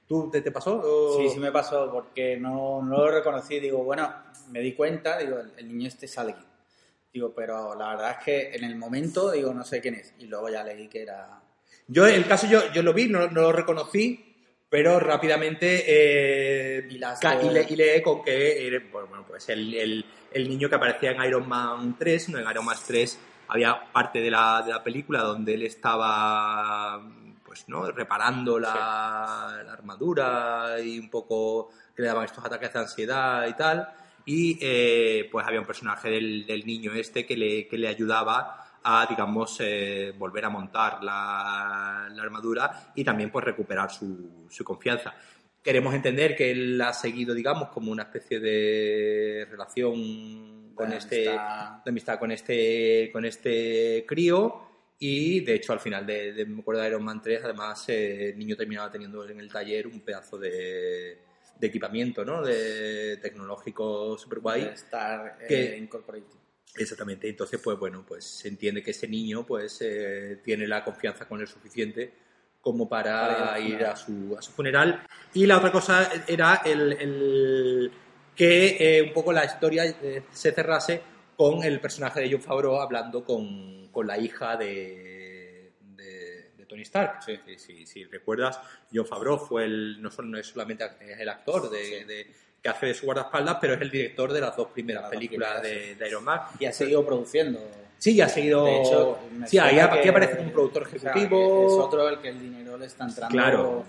¿Tú 0.06 0.30
te, 0.30 0.42
te 0.42 0.52
pasó? 0.52 0.80
O- 0.84 1.16
Sí, 1.16 1.30
sí 1.30 1.40
me 1.40 1.50
pasó 1.50 1.90
porque 1.90 2.36
no, 2.36 2.82
no 2.82 2.98
lo 2.98 3.10
reconocí. 3.10 3.58
Digo, 3.58 3.82
bueno, 3.84 4.12
me 4.50 4.60
di 4.60 4.74
cuenta, 4.74 5.16
digo, 5.18 5.38
el, 5.40 5.52
el 5.56 5.68
niño 5.68 5.88
este 5.88 6.06
sale 6.06 6.32
aquí. 6.32 6.44
Digo, 7.12 7.32
pero 7.34 7.74
la 7.74 7.90
verdad 7.90 8.16
es 8.18 8.24
que 8.24 8.54
en 8.54 8.64
el 8.64 8.76
momento, 8.76 9.30
digo, 9.30 9.54
no 9.54 9.64
sé 9.64 9.80
quién 9.80 9.94
es. 9.94 10.12
Y 10.18 10.26
luego 10.26 10.50
ya 10.50 10.62
leí 10.62 10.88
que 10.88 11.02
era... 11.02 11.40
Yo, 11.86 12.06
el 12.06 12.26
caso, 12.26 12.46
yo, 12.46 12.70
yo 12.72 12.82
lo 12.82 12.92
vi, 12.92 13.08
no, 13.08 13.28
no 13.30 13.42
lo 13.42 13.52
reconocí, 13.52 14.33
pero 14.74 14.98
rápidamente 14.98 15.84
eh, 15.86 16.88
Y 16.90 16.98
las 16.98 17.20
y 17.70 17.76
le, 17.76 17.96
y 17.98 18.02
con 18.02 18.24
que 18.24 18.82
bueno, 18.90 19.24
pues 19.24 19.48
el, 19.50 19.72
el- 19.72 20.04
el 20.32 20.48
niño 20.48 20.68
que 20.68 20.74
aparecía 20.74 21.12
en 21.12 21.22
Iron 21.22 21.48
Man 21.48 21.94
3, 21.96 22.30
¿no? 22.30 22.38
en 22.40 22.50
Iron 22.50 22.64
Man 22.64 22.76
3 22.84 23.20
había 23.46 23.84
parte 23.92 24.20
de 24.20 24.32
la, 24.32 24.62
de 24.66 24.72
la 24.72 24.82
película 24.82 25.20
donde 25.20 25.54
él 25.54 25.62
estaba 25.62 27.00
pues 27.44 27.68
no 27.68 27.88
reparando 27.92 28.58
la, 28.58 29.62
la 29.64 29.72
armadura 29.74 30.80
y 30.84 30.98
un 30.98 31.08
poco 31.08 31.70
que 31.94 32.02
le 32.02 32.08
daban 32.08 32.24
estos 32.24 32.44
ataques 32.44 32.72
de 32.72 32.78
ansiedad 32.80 33.46
y 33.46 33.52
tal 33.52 33.88
y 34.26 34.58
eh, 34.60 35.28
pues 35.30 35.46
había 35.46 35.60
un 35.60 35.66
personaje 35.66 36.10
del, 36.10 36.46
del 36.46 36.66
niño 36.66 36.92
este 36.94 37.24
que 37.24 37.36
le, 37.36 37.68
que 37.68 37.78
le 37.78 37.86
ayudaba 37.86 38.63
a, 38.84 39.06
digamos, 39.08 39.56
eh, 39.60 40.12
volver 40.16 40.44
a 40.44 40.50
montar 40.50 41.02
la, 41.02 42.08
la 42.12 42.22
armadura 42.22 42.92
y 42.94 43.02
también 43.02 43.30
pues 43.30 43.44
recuperar 43.44 43.90
su, 43.90 44.46
su 44.50 44.62
confianza. 44.64 45.14
Queremos 45.62 45.94
entender 45.94 46.36
que 46.36 46.50
él 46.50 46.80
ha 46.82 46.92
seguido, 46.92 47.34
digamos, 47.34 47.70
como 47.70 47.90
una 47.90 48.02
especie 48.02 48.38
de 48.40 49.46
relación 49.50 50.72
con 50.74 50.90
De 50.90 50.96
este 50.98 51.28
amistad. 51.28 51.82
de 51.84 51.88
amistad 51.90 52.18
con 52.18 52.32
este 52.32 53.10
con 53.12 53.24
este 53.24 54.04
crío 54.06 54.62
y 54.98 55.40
de 55.40 55.54
hecho 55.54 55.72
al 55.72 55.78
final 55.80 56.04
de, 56.04 56.32
de- 56.32 56.46
me 56.46 56.60
acuerdo 56.60 56.82
de 56.82 56.88
Iron 56.88 57.04
Man 57.04 57.22
3 57.22 57.42
además 57.44 57.88
eh, 57.88 58.30
el 58.30 58.38
niño 58.38 58.56
terminaba 58.56 58.90
teniendo 58.90 59.24
en 59.28 59.38
el 59.38 59.50
taller 59.52 59.86
un 59.86 60.00
pedazo 60.00 60.36
de, 60.36 61.18
de 61.60 61.66
equipamiento 61.68 62.24
¿no? 62.24 62.42
de 62.42 63.18
tecnológico 63.18 64.18
super 64.18 64.40
guay 64.40 64.62
Star 64.74 65.38
eh, 65.42 65.46
que- 65.46 65.76
Incorporated. 65.78 66.38
Exactamente, 66.76 67.28
entonces 67.28 67.60
pues 67.62 67.78
bueno, 67.78 68.04
pues 68.06 68.24
se 68.24 68.48
entiende 68.48 68.82
que 68.82 68.90
ese 68.90 69.06
niño 69.06 69.46
pues 69.46 69.78
eh, 69.80 70.40
tiene 70.42 70.66
la 70.66 70.82
confianza 70.84 71.26
con 71.28 71.40
él 71.40 71.46
suficiente 71.46 72.12
como 72.60 72.88
para, 72.88 73.28
Para 73.52 73.60
ir 73.60 73.84
a 73.84 73.94
su, 73.94 74.34
a 74.38 74.42
su 74.42 74.50
funeral. 74.50 75.06
Y 75.34 75.44
la 75.46 75.58
otra 75.58 75.70
cosa 75.70 76.10
era 76.26 76.62
el, 76.64 76.92
el- 76.94 77.92
que 78.34 78.98
eh, 78.98 79.02
un 79.02 79.12
poco 79.12 79.32
la 79.32 79.44
historia 79.44 79.84
eh, 79.84 80.22
se 80.32 80.50
cerrase 80.50 81.00
con 81.36 81.62
el 81.62 81.78
personaje 81.80 82.20
de 82.20 82.32
John 82.32 82.40
Favreau 82.42 82.80
hablando 82.80 83.22
con, 83.24 83.88
con 83.92 84.06
la 84.06 84.18
hija 84.18 84.56
de, 84.56 85.74
de, 85.80 86.50
de 86.56 86.66
Tony 86.66 86.82
Stark. 86.82 87.22
Sí. 87.22 87.38
Si, 87.46 87.58
si- 87.58 87.86
si 87.86 88.04
recuerdas, 88.04 88.58
John 88.92 89.06
Favreau 89.06 89.38
fue 89.38 89.66
el, 89.66 90.00
no, 90.02 90.10
solo, 90.10 90.28
no 90.28 90.38
es 90.38 90.46
solamente 90.46 90.84
el 91.18 91.28
actor 91.28 91.70
de, 91.70 92.04
de- 92.06 92.26
que 92.64 92.70
hace 92.70 92.86
de 92.86 92.94
su 92.94 93.04
guardaespaldas, 93.04 93.58
pero 93.60 93.74
es 93.74 93.80
el 93.82 93.90
director 93.90 94.32
de 94.32 94.40
las 94.40 94.56
dos 94.56 94.68
primeras 94.68 95.10
películas 95.10 95.62
de, 95.62 95.96
de 95.96 96.08
Iron 96.08 96.24
Man. 96.24 96.40
Y 96.58 96.64
ha 96.64 96.72
seguido 96.72 97.04
produciendo. 97.04 97.60
Sí, 97.98 98.14
ya 98.16 98.24
ha 98.24 98.28
seguido. 98.30 98.64
De 98.64 98.80
hecho, 98.80 99.18
sí, 99.46 99.58
ahí, 99.58 99.78
aquí 99.78 100.08
aparece 100.08 100.38
como 100.38 100.50
productor 100.50 100.84
o 100.84 100.86
sea, 100.86 101.10
ejecutivo. 101.10 101.66
es 101.66 101.72
otro 101.74 102.08
el 102.08 102.18
que 102.20 102.30
el 102.30 102.40
dinero 102.40 102.78
le 102.78 102.86
está 102.86 103.04
entrando. 103.04 103.34
Claro, 103.36 103.84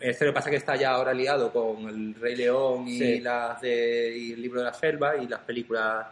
este 0.00 0.24
lo 0.24 0.30
que 0.30 0.34
pasa 0.34 0.48
es 0.48 0.50
que 0.52 0.56
está 0.56 0.76
ya 0.76 0.92
ahora 0.92 1.12
liado 1.12 1.52
con 1.52 1.86
el 1.90 2.14
Rey 2.14 2.36
León 2.36 2.88
y, 2.88 2.98
Sí. 2.98 3.20
las 3.20 3.60
de, 3.60 4.16
y 4.16 4.32
el 4.32 4.40
libro 4.40 4.60
de 4.60 4.66
la 4.66 4.72
selva 4.72 5.18
y 5.18 5.28
las 5.28 5.40
películas, 5.40 6.06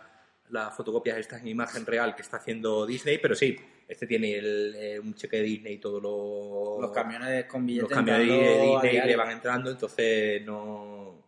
las 0.51 0.77
fotocopias 0.77 1.17
estas 1.17 1.41
en 1.41 1.49
imagen 1.49 1.87
real 1.87 2.15
que 2.15 2.21
está 2.21 2.37
haciendo 2.37 2.85
Disney, 2.85 3.17
pero 3.17 3.35
sí, 3.35 3.57
este 3.89 4.07
tiene 4.07 4.37
el, 4.37 4.75
eh, 4.77 5.01
un 5.01 5.15
cheque 5.15 5.39
de 5.39 5.43
Disney 5.43 5.73
y 5.75 5.79
todo 5.79 6.01
lo, 6.01 6.83
Los 6.83 6.93
camiones 6.93 7.47
con 7.47 7.65
billetes 7.65 7.89
los 7.91 7.99
camiones 7.99 8.29
de 8.29 8.61
Disney 8.61 9.07
le 9.07 9.17
van 9.17 9.31
entrando, 9.31 9.71
entonces 9.71 10.45
no... 10.45 11.24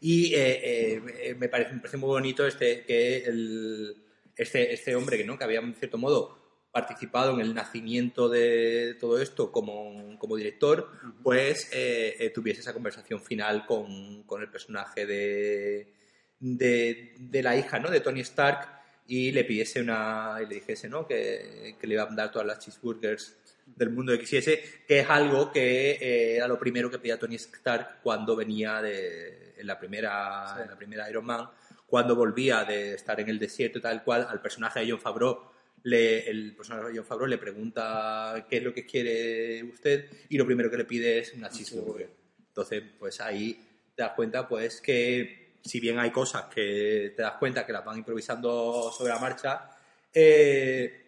Y 0.00 0.34
eh, 0.34 0.60
eh, 0.62 1.02
eh, 1.22 1.34
me, 1.34 1.48
parece, 1.48 1.72
me 1.72 1.80
parece 1.80 1.96
muy 1.96 2.08
bonito 2.08 2.46
este 2.46 2.84
que 2.84 3.24
el, 3.24 3.96
este, 4.36 4.72
este 4.72 4.94
hombre 4.94 5.16
que, 5.16 5.24
¿no? 5.24 5.36
que 5.36 5.44
había, 5.44 5.60
en 5.60 5.74
cierto 5.74 5.98
modo, 5.98 6.38
participado 6.70 7.34
en 7.34 7.40
el 7.40 7.54
nacimiento 7.54 8.28
de 8.28 8.96
todo 9.00 9.20
esto 9.20 9.50
como, 9.50 10.18
como 10.18 10.36
director, 10.36 10.90
pues 11.22 11.70
eh, 11.72 12.30
tuviese 12.34 12.60
esa 12.60 12.74
conversación 12.74 13.20
final 13.22 13.66
con, 13.66 14.22
con 14.24 14.42
el 14.42 14.50
personaje 14.50 15.06
de, 15.06 15.94
de, 16.38 17.14
de 17.18 17.42
la 17.42 17.56
hija 17.56 17.78
¿no? 17.78 17.90
de 17.90 18.00
Tony 18.00 18.20
Stark 18.20 18.78
y 19.08 19.32
le 19.32 19.44
pidiese 19.44 19.80
una 19.80 20.36
y 20.42 20.46
le 20.46 20.56
dijese 20.56 20.88
¿no? 20.88 21.06
que, 21.06 21.76
que 21.80 21.86
le 21.86 21.94
iba 21.94 22.04
a 22.04 22.14
dar 22.14 22.30
todas 22.30 22.46
las 22.46 22.58
cheeseburgers 22.60 23.36
del 23.76 23.90
mundo 23.90 24.12
que 24.12 24.20
quisiese, 24.20 24.62
que 24.86 25.00
es 25.00 25.06
algo 25.08 25.50
que 25.52 25.92
eh, 25.92 26.36
era 26.36 26.48
lo 26.48 26.58
primero 26.58 26.90
que 26.90 26.98
pedía 26.98 27.18
Tony 27.18 27.36
Stark 27.36 28.00
cuando 28.02 28.36
venía 28.36 28.80
de 28.80 29.47
en 29.58 29.66
la 29.66 29.78
primera 29.78 30.54
Sí. 30.56 30.62
en 30.62 30.68
la 30.70 30.76
primera 30.76 31.10
Iron 31.10 31.24
Man, 31.26 31.48
cuando 31.86 32.14
volvía 32.16 32.64
de 32.64 32.94
estar 32.94 33.18
en 33.20 33.28
el 33.28 33.38
desierto 33.38 33.80
tal 33.80 34.02
cual, 34.04 34.26
al 34.28 34.40
personaje 34.40 34.80
de 34.80 34.90
John 34.90 35.00
Favreau 35.00 35.38
le, 35.84 36.28
el 36.28 36.54
personaje 36.56 36.88
de 36.88 36.96
John 36.96 37.06
Favreau 37.06 37.28
le 37.28 37.38
pregunta 37.38 38.44
qué 38.48 38.56
es 38.58 38.62
lo 38.62 38.74
que 38.74 38.84
quiere 38.84 39.62
usted 39.64 40.06
y 40.28 40.36
lo 40.36 40.44
primero 40.44 40.70
que 40.70 40.76
le 40.76 40.84
pide 40.84 41.18
es 41.18 41.32
una 41.34 41.48
cheeseburger. 41.50 42.10
Entonces, 42.48 42.82
pues 42.98 43.20
ahí 43.20 43.64
te 43.94 44.02
das 44.02 44.12
cuenta 44.12 44.46
pues 44.48 44.80
que 44.80 45.52
si 45.62 45.80
bien 45.80 45.98
hay 45.98 46.10
cosas 46.10 46.44
que 46.54 47.12
te 47.16 47.22
das 47.22 47.34
cuenta 47.38 47.64
que 47.64 47.72
las 47.72 47.84
van 47.84 47.98
improvisando 47.98 48.90
sobre 48.96 49.12
la 49.12 49.18
marcha, 49.18 49.70
eh, 50.12 51.07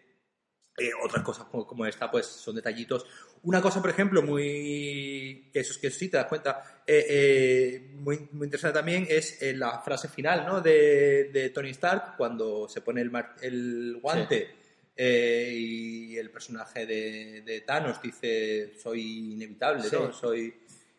eh, 0.80 0.90
otras 1.02 1.22
cosas 1.22 1.46
como, 1.46 1.66
como 1.66 1.84
esta, 1.86 2.10
pues 2.10 2.26
son 2.26 2.56
detallitos. 2.56 3.04
Una 3.42 3.60
cosa, 3.60 3.80
por 3.80 3.90
ejemplo, 3.90 4.22
muy. 4.22 5.48
que 5.52 5.60
eso, 5.60 5.80
que 5.80 5.86
eso 5.88 5.98
sí 5.98 6.08
te 6.08 6.16
das 6.16 6.26
cuenta, 6.26 6.82
eh, 6.86 7.06
eh, 7.08 7.90
muy, 7.94 8.28
muy 8.32 8.46
interesante 8.46 8.78
también 8.78 9.06
es 9.08 9.38
la 9.56 9.80
frase 9.80 10.08
final 10.08 10.44
¿no? 10.46 10.60
de, 10.60 11.30
de 11.32 11.50
Tony 11.50 11.70
Stark 11.70 12.16
cuando 12.16 12.68
se 12.68 12.80
pone 12.80 13.00
el, 13.00 13.10
mar- 13.10 13.36
el 13.42 13.98
guante 14.02 14.56
y 14.98 16.16
el 16.18 16.30
personaje 16.30 16.84
de, 16.86 17.42
de 17.42 17.60
Thanos 17.62 18.00
dice: 18.02 18.74
Soy 18.82 19.32
inevitable, 19.34 19.84
¿no? 19.92 20.12
Soy. 20.12 20.54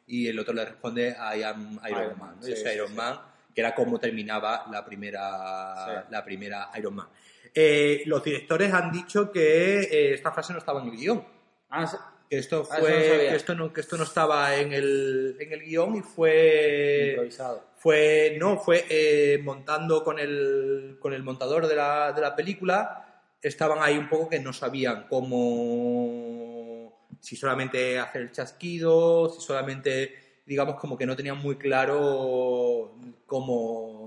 Y 0.08 0.28
el 0.28 0.40
otro 0.40 0.54
le 0.54 0.66
responde: 0.66 1.10
I 1.10 1.44
am 1.44 1.80
Iron, 1.88 1.90
Iron 1.90 2.10
Man. 2.10 2.20
Man, 2.20 2.36
¿no? 2.38 2.44
sí, 2.44 2.50
Yo 2.52 2.56
soy 2.56 2.66
sí, 2.66 2.74
Iron. 2.76 2.96
Man, 2.96 3.20
que 3.54 3.62
era 3.62 3.76
como 3.76 4.00
terminaba 4.00 4.66
la 4.72 4.84
primera, 4.84 6.08
la 6.10 6.24
primera 6.26 6.70
Iron 6.78 6.96
Man. 6.96 7.08
Eh, 7.54 8.04
los 8.06 8.24
directores 8.24 8.74
han 8.74 8.92
dicho 8.92 9.32
que 9.32 9.82
eh, 9.82 10.14
esta 10.14 10.32
frase 10.32 10.54
no 10.54 10.60
estaba 10.60 10.82
en 10.82 10.90
el 10.90 10.96
guion. 10.98 11.26
Ah, 11.70 11.86
sí. 11.88 11.98
Que 12.30 12.38
esto 12.38 12.66
Ah, 12.72 12.78
fue, 12.80 12.90
no 12.92 12.96
sabía. 13.06 13.30
que 13.32 13.36
esto 13.36 13.56
no, 13.56 13.74
que 13.74 13.82
esto 13.82 13.98
no 13.98 14.04
estaba 14.04 14.56
en 14.56 14.72
el, 14.72 15.36
en 15.40 15.52
el 15.52 15.62
guion 15.64 15.98
y 15.98 16.02
fue, 16.02 17.10
improvisado. 17.10 17.66
fue, 17.76 18.38
no, 18.40 18.58
fue 18.58 18.86
eh, 18.90 19.40
montando 19.44 20.02
con 20.04 20.18
el, 20.18 20.98
con 21.02 21.14
el 21.14 21.24
montador 21.24 21.68
de 21.68 21.76
la, 21.76 22.14
de 22.14 22.22
la 22.22 22.34
película. 22.36 23.24
Estaban 23.42 23.80
ahí 23.82 23.98
un 23.98 24.08
poco 24.08 24.30
que 24.30 24.40
no 24.40 24.54
sabían 24.54 25.08
cómo, 25.10 27.08
si 27.20 27.36
solamente 27.36 28.00
hacer 28.00 28.22
el 28.22 28.32
chasquido, 28.32 29.30
si 29.30 29.42
solamente, 29.42 30.42
digamos, 30.46 30.76
como 30.80 30.98
que 30.98 31.06
no 31.06 31.16
tenían 31.18 31.38
muy 31.38 31.58
claro 31.58 32.96
cómo, 33.26 34.01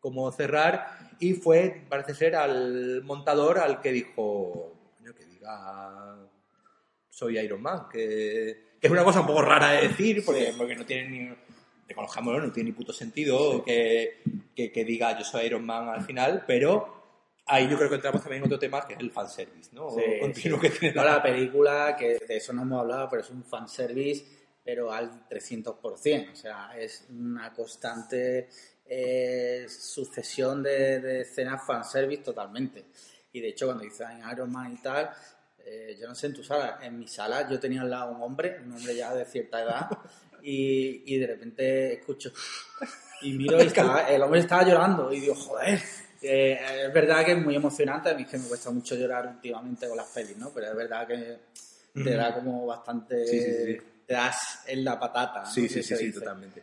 cómo 0.00 0.30
cerrar 0.32 0.86
y 1.18 1.34
fue, 1.34 1.82
parece 1.88 2.14
ser, 2.14 2.34
al 2.34 3.02
montador 3.04 3.58
al 3.58 3.80
que 3.80 3.92
dijo, 3.92 4.74
que 5.16 5.24
diga 5.26 6.16
soy 7.08 7.38
Iron 7.38 7.60
Man, 7.60 7.86
que, 7.92 8.76
que 8.80 8.86
es 8.86 8.90
una 8.90 9.04
cosa 9.04 9.20
un 9.20 9.26
poco 9.26 9.42
rara 9.42 9.72
de 9.72 9.88
decir 9.88 10.24
porque, 10.24 10.54
porque 10.56 10.76
no 10.76 10.86
tiene 10.86 11.08
ni 11.10 11.36
reconozcámoslo, 11.86 12.40
no 12.40 12.52
tiene 12.52 12.70
ni 12.70 12.76
puto 12.76 12.92
sentido 12.92 13.64
que, 13.64 14.22
que, 14.54 14.72
que 14.72 14.84
diga 14.84 15.18
yo 15.18 15.24
soy 15.24 15.46
Iron 15.46 15.66
Man 15.66 15.88
al 15.88 16.02
final, 16.02 16.44
pero 16.46 17.00
ahí 17.46 17.68
yo 17.68 17.76
creo 17.76 17.88
que 17.88 17.96
entramos 17.96 18.22
también 18.22 18.42
en 18.42 18.46
otro 18.46 18.58
tema 18.58 18.86
que 18.86 18.94
es 18.94 19.00
el 19.00 19.10
fanservice, 19.10 19.70
¿no? 19.74 19.90
Sí, 19.90 20.02
Continuo 20.20 20.60
sí. 20.60 20.68
que 20.68 20.78
tiene 20.78 20.94
No, 20.94 21.04
la 21.04 21.22
película, 21.22 21.96
que 21.98 22.18
de 22.26 22.36
eso 22.36 22.52
no 22.52 22.62
hemos 22.62 22.80
hablado, 22.80 23.08
pero 23.10 23.22
es 23.22 23.30
un 23.30 23.44
fanservice, 23.44 24.24
pero 24.64 24.92
al 24.92 25.28
300%. 25.28 26.32
O 26.32 26.36
sea, 26.36 26.70
es 26.78 27.06
una 27.10 27.52
constante 27.52 28.48
eh, 28.92 29.66
sucesión 29.68 30.62
de, 30.64 31.00
de 31.00 31.20
escenas 31.22 31.62
fanservice 31.64 32.22
totalmente. 32.24 32.86
Y 33.32 33.40
de 33.40 33.48
hecho, 33.50 33.66
cuando 33.66 33.84
dicen 33.84 34.20
Iron 34.32 34.50
Man 34.50 34.72
y 34.72 34.82
tal, 34.82 35.10
eh, 35.64 35.96
yo 36.00 36.08
no 36.08 36.14
sé 36.16 36.26
en 36.26 36.34
tu 36.34 36.42
sala, 36.42 36.80
en 36.82 36.98
mi 36.98 37.06
sala 37.06 37.48
yo 37.48 37.60
tenía 37.60 37.82
al 37.82 37.90
lado 37.90 38.10
un 38.12 38.20
hombre, 38.22 38.58
un 38.64 38.72
hombre 38.72 38.94
ya 38.96 39.14
de 39.14 39.24
cierta 39.24 39.62
edad, 39.62 39.88
y, 40.42 41.14
y 41.14 41.18
de 41.18 41.26
repente 41.28 41.92
escucho 41.94 42.32
y 43.22 43.32
miro 43.34 43.62
y 43.62 43.66
estaba- 43.66 44.08
el 44.10 44.20
hombre 44.22 44.40
estaba 44.40 44.64
llorando 44.64 45.12
y 45.12 45.20
digo, 45.20 45.34
joder, 45.36 45.78
eh, 46.22 46.58
es 46.86 46.92
verdad 46.92 47.24
que 47.24 47.32
es 47.32 47.38
muy 47.38 47.54
emocionante, 47.54 48.08
a 48.10 48.14
mí 48.14 48.22
es 48.22 48.28
que 48.28 48.38
me 48.38 48.48
cuesta 48.48 48.70
mucho 48.70 48.96
llorar 48.96 49.26
últimamente 49.28 49.86
con 49.86 49.96
las 49.96 50.08
pelis, 50.08 50.36
¿no? 50.36 50.50
Pero 50.50 50.66
es 50.68 50.74
verdad 50.74 51.06
que 51.06 51.38
te 51.94 52.10
da 52.16 52.34
como 52.34 52.66
bastante... 52.66 53.26
Sí, 53.26 53.40
sí, 53.40 53.52
sí. 53.64 53.78
Te 54.06 54.14
das 54.14 54.62
en 54.66 54.82
la 54.84 54.98
patata. 54.98 55.40
¿no? 55.42 55.46
Sí, 55.46 55.68
sí, 55.68 55.82
sí, 55.84 55.94
sí, 55.96 56.12
totalmente. 56.12 56.62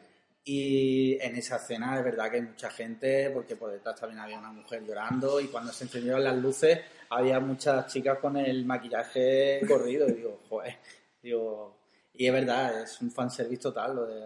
Y 0.50 1.18
en 1.20 1.36
esa 1.36 1.58
escena 1.58 1.98
es 1.98 2.06
verdad 2.06 2.32
que 2.32 2.38
hay 2.38 2.42
mucha 2.44 2.70
gente, 2.70 3.30
porque 3.32 3.58
por 3.58 3.70
detrás 3.70 4.00
también 4.00 4.22
había 4.22 4.40
una 4.40 4.54
mujer 4.54 4.82
llorando 4.86 5.42
y 5.42 5.48
cuando 5.48 5.74
se 5.74 5.84
encendieron 5.84 6.24
las 6.24 6.38
luces 6.38 6.80
había 7.10 7.42
muchas 7.42 7.92
chicas 7.92 8.18
con 8.20 8.38
el 8.38 8.64
maquillaje 8.66 9.60
corrido 9.68 10.08
y 10.08 10.14
digo, 10.14 10.42
joder, 10.48 10.78
digo... 11.22 11.76
Y 12.14 12.26
es 12.28 12.34
verdad, 12.34 12.82
es 12.82 13.00
un 13.02 13.12
fanservice 13.12 13.62
total 13.62 13.96
lo 13.96 14.06
de 14.08 14.26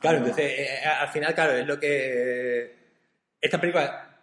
Claro, 0.00 0.18
entonces, 0.18 0.44
eh, 0.58 0.74
eh, 0.82 0.86
al 0.86 1.08
final, 1.10 1.34
claro, 1.34 1.52
es 1.52 1.66
lo 1.66 1.78
que... 1.78 2.74
Esta 3.38 3.60
película, 3.60 4.18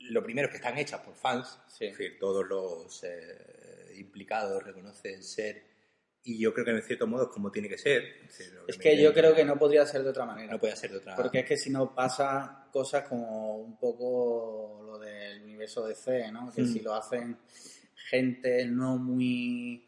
lo 0.00 0.22
primero 0.22 0.46
es 0.46 0.50
que 0.52 0.58
están 0.58 0.76
hechas 0.76 1.00
por 1.00 1.14
fans, 1.14 1.58
Sí. 1.66 1.86
es 1.86 1.96
decir, 1.96 2.18
todos 2.20 2.46
los 2.46 3.02
eh, 3.04 3.94
implicados 3.96 4.62
reconocen 4.62 5.22
ser, 5.22 5.62
y 6.24 6.38
yo 6.38 6.52
creo 6.54 6.64
que 6.64 6.70
en 6.70 6.82
cierto 6.82 7.06
modo 7.06 7.24
es 7.24 7.28
como 7.30 7.50
tiene 7.50 7.68
que 7.68 7.78
ser. 7.78 8.02
Es, 8.66 8.76
que 8.78 9.00
yo 9.00 9.12
creo 9.12 9.34
que 9.34 9.44
no 9.44 9.58
podría 9.58 9.84
ser 9.86 10.02
de 10.02 10.10
otra 10.10 10.24
manera. 10.24 10.52
no 10.52 10.58
puede 10.58 10.76
ser 10.76 10.90
de 10.90 10.98
otra 10.98 11.16
Porque 11.16 11.40
es 11.40 11.46
que 11.46 11.56
si 11.56 11.70
no 11.70 11.94
pasa 11.94 12.68
cosas 12.72 13.06
como 13.08 13.56
un 13.56 13.76
poco 13.76 14.82
lo 14.86 14.98
del 14.98 15.42
universo 15.42 15.86
DC, 15.86 16.30
¿no? 16.30 16.50
Que 16.52 16.62
Mm. 16.62 16.72
si 16.72 16.80
lo 16.80 16.94
hacen 16.94 17.38
gente 18.08 18.66
no 18.66 18.96
muy 18.98 19.86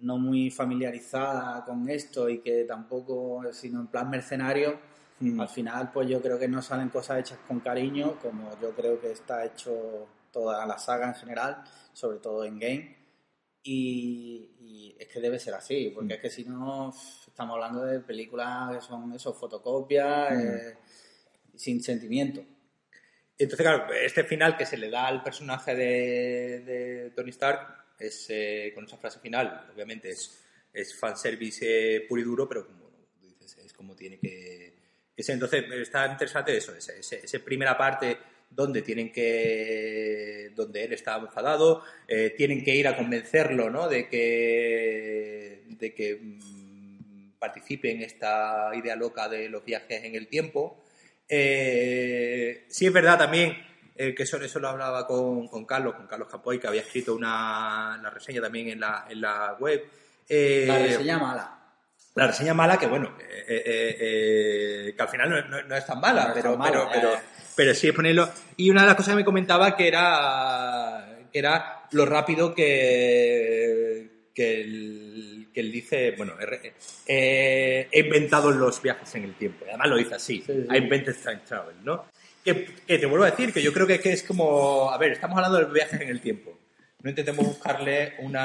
no 0.00 0.16
muy 0.16 0.48
familiarizada 0.50 1.64
con 1.64 1.88
esto 1.88 2.28
y 2.28 2.38
que 2.38 2.62
tampoco, 2.64 3.42
sino 3.52 3.80
en 3.80 3.86
plan 3.88 4.08
mercenario, 4.08 4.78
Mm. 5.20 5.40
al 5.40 5.48
final 5.48 5.90
pues 5.92 6.08
yo 6.08 6.22
creo 6.22 6.38
que 6.38 6.46
no 6.46 6.62
salen 6.62 6.90
cosas 6.90 7.18
hechas 7.18 7.38
con 7.46 7.58
cariño, 7.60 8.18
como 8.22 8.50
yo 8.60 8.70
creo 8.74 9.00
que 9.00 9.10
está 9.10 9.44
hecho 9.44 10.06
toda 10.30 10.64
la 10.64 10.78
saga 10.78 11.08
en 11.08 11.14
general, 11.14 11.64
sobre 11.92 12.18
todo 12.18 12.44
en 12.44 12.58
game. 12.58 12.97
Y, 13.70 14.50
y 14.60 14.96
es 14.98 15.08
que 15.08 15.20
debe 15.20 15.38
ser 15.38 15.52
así, 15.54 15.90
porque 15.94 16.14
Mm. 16.14 16.16
es 16.16 16.20
que 16.22 16.30
si 16.30 16.44
no, 16.44 16.94
estamos 17.26 17.54
hablando 17.54 17.84
de 17.84 18.00
películas 18.00 18.74
que 18.74 18.80
son 18.80 19.12
eso, 19.12 19.34
fotocopias, 19.34 20.32
Mm. 20.32 20.48
eh, 20.48 20.74
sin 21.54 21.82
sentimiento. 21.82 22.42
Entonces, 23.36 23.64
claro, 23.66 23.92
este 23.92 24.24
final 24.24 24.56
que 24.56 24.64
se 24.64 24.78
le 24.78 24.88
da 24.88 25.06
al 25.06 25.22
personaje 25.22 25.74
de, 25.74 26.60
de 26.60 27.10
Tony 27.14 27.30
Stark 27.30 27.94
es 27.98 28.26
eh, 28.30 28.72
con 28.74 28.84
esa 28.86 28.96
frase 28.96 29.20
final, 29.20 29.68
obviamente 29.74 30.08
es, 30.10 30.42
es 30.72 30.98
fanservice 30.98 31.96
eh, 31.96 32.00
puro 32.08 32.20
y 32.22 32.24
duro, 32.24 32.48
pero 32.48 32.66
como 32.66 32.90
dices, 33.20 33.58
es 33.58 33.72
como 33.74 33.94
tiene 33.94 34.18
que, 34.18 34.72
que 35.14 35.22
ser. 35.22 35.34
Entonces, 35.34 35.64
está 35.72 36.06
interesante 36.10 36.56
eso, 36.56 36.72
esa 36.74 37.38
primera 37.40 37.76
parte 37.76 38.16
donde 38.50 38.82
tienen 38.82 39.12
que 39.12 40.50
donde 40.54 40.84
él 40.84 40.92
está 40.92 41.16
enfadado 41.16 41.82
eh, 42.08 42.34
tienen 42.36 42.64
que 42.64 42.74
ir 42.74 42.88
a 42.88 42.96
convencerlo 42.96 43.70
¿no? 43.70 43.88
de 43.88 44.08
que 44.08 45.62
de 45.68 45.94
que 45.94 46.16
mm, 46.16 47.38
participe 47.38 47.90
en 47.92 48.02
esta 48.02 48.70
idea 48.74 48.96
loca 48.96 49.28
de 49.28 49.48
los 49.48 49.64
viajes 49.64 50.02
en 50.04 50.14
el 50.16 50.26
tiempo 50.28 50.84
eh, 51.28 52.64
sí 52.68 52.86
es 52.86 52.92
verdad 52.92 53.18
también 53.18 53.56
eh, 53.96 54.14
que 54.14 54.22
eso, 54.22 54.36
eso 54.42 54.58
lo 54.60 54.68
hablaba 54.68 55.06
con, 55.06 55.48
con 55.48 55.64
Carlos, 55.66 55.94
con 55.96 56.06
Carlos 56.06 56.28
Capoy, 56.30 56.60
que 56.60 56.68
había 56.68 56.82
escrito 56.82 57.14
una 57.16 57.98
la 58.00 58.10
reseña 58.10 58.40
también 58.40 58.68
en 58.68 58.78
la, 58.78 59.06
en 59.10 59.20
la 59.20 59.56
web. 59.58 59.82
Eh, 60.28 60.66
La 60.68 60.78
reseña 60.78 61.18
mala. 61.18 61.58
la 62.14 62.26
reseña 62.28 62.54
mala, 62.54 62.78
que 62.78 62.86
bueno, 62.86 63.16
eh, 63.20 63.62
eh, 63.66 64.94
que 64.96 65.02
al 65.02 65.08
final 65.08 65.28
no, 65.30 65.42
no- 65.48 65.62
no 65.64 65.74
es 65.76 65.84
tan 65.84 66.00
mala, 66.00 66.22
No 66.26 66.28
es 66.28 66.34
pero, 66.36 66.50
tan 66.50 66.58
mala, 66.60 66.88
pero, 66.92 67.10
pero, 67.10 67.20
pero 67.58 67.74
sí 67.74 67.88
es 67.88 67.92
ponerlo. 67.92 68.30
Y 68.56 68.70
una 68.70 68.82
de 68.82 68.86
las 68.86 68.94
cosas 68.94 69.14
que 69.14 69.16
me 69.16 69.24
comentaba 69.24 69.76
que 69.76 69.88
era, 69.88 71.18
que 71.32 71.38
era 71.40 71.88
lo 71.90 72.06
rápido 72.06 72.54
que, 72.54 74.28
que, 74.32 74.60
él, 74.60 75.48
que 75.52 75.58
él 75.60 75.72
dice, 75.72 76.12
bueno, 76.16 76.34
he, 77.04 77.88
he- 77.90 77.98
inventado 78.00 78.52
los 78.52 78.80
viajes 78.80 79.12
en 79.16 79.24
el 79.24 79.34
tiempo. 79.34 79.64
Además 79.68 79.88
lo 79.88 79.96
dice 79.96 80.14
así, 80.14 80.36
Sí, 80.46 80.52
sí. 80.52 80.66
I 80.72 80.76
invented 80.76 81.16
time 81.20 81.40
travel, 81.48 81.74
¿no? 81.82 82.04
Que, 82.44 82.64
que 82.86 82.96
te 82.98 83.06
vuelvo 83.06 83.24
a 83.24 83.30
decir 83.32 83.52
que 83.52 83.60
yo 83.60 83.72
creo 83.72 83.88
que, 83.88 83.98
que 83.98 84.12
es 84.12 84.22
como, 84.22 84.92
a 84.92 84.96
ver, 84.98 85.10
estamos 85.10 85.36
hablando 85.36 85.58
de 85.58 85.64
viajes 85.74 86.00
en 86.00 86.10
el 86.10 86.20
tiempo. 86.20 86.56
No 87.02 87.10
intentemos 87.10 87.44
buscarle 87.44 88.14
un 88.20 88.36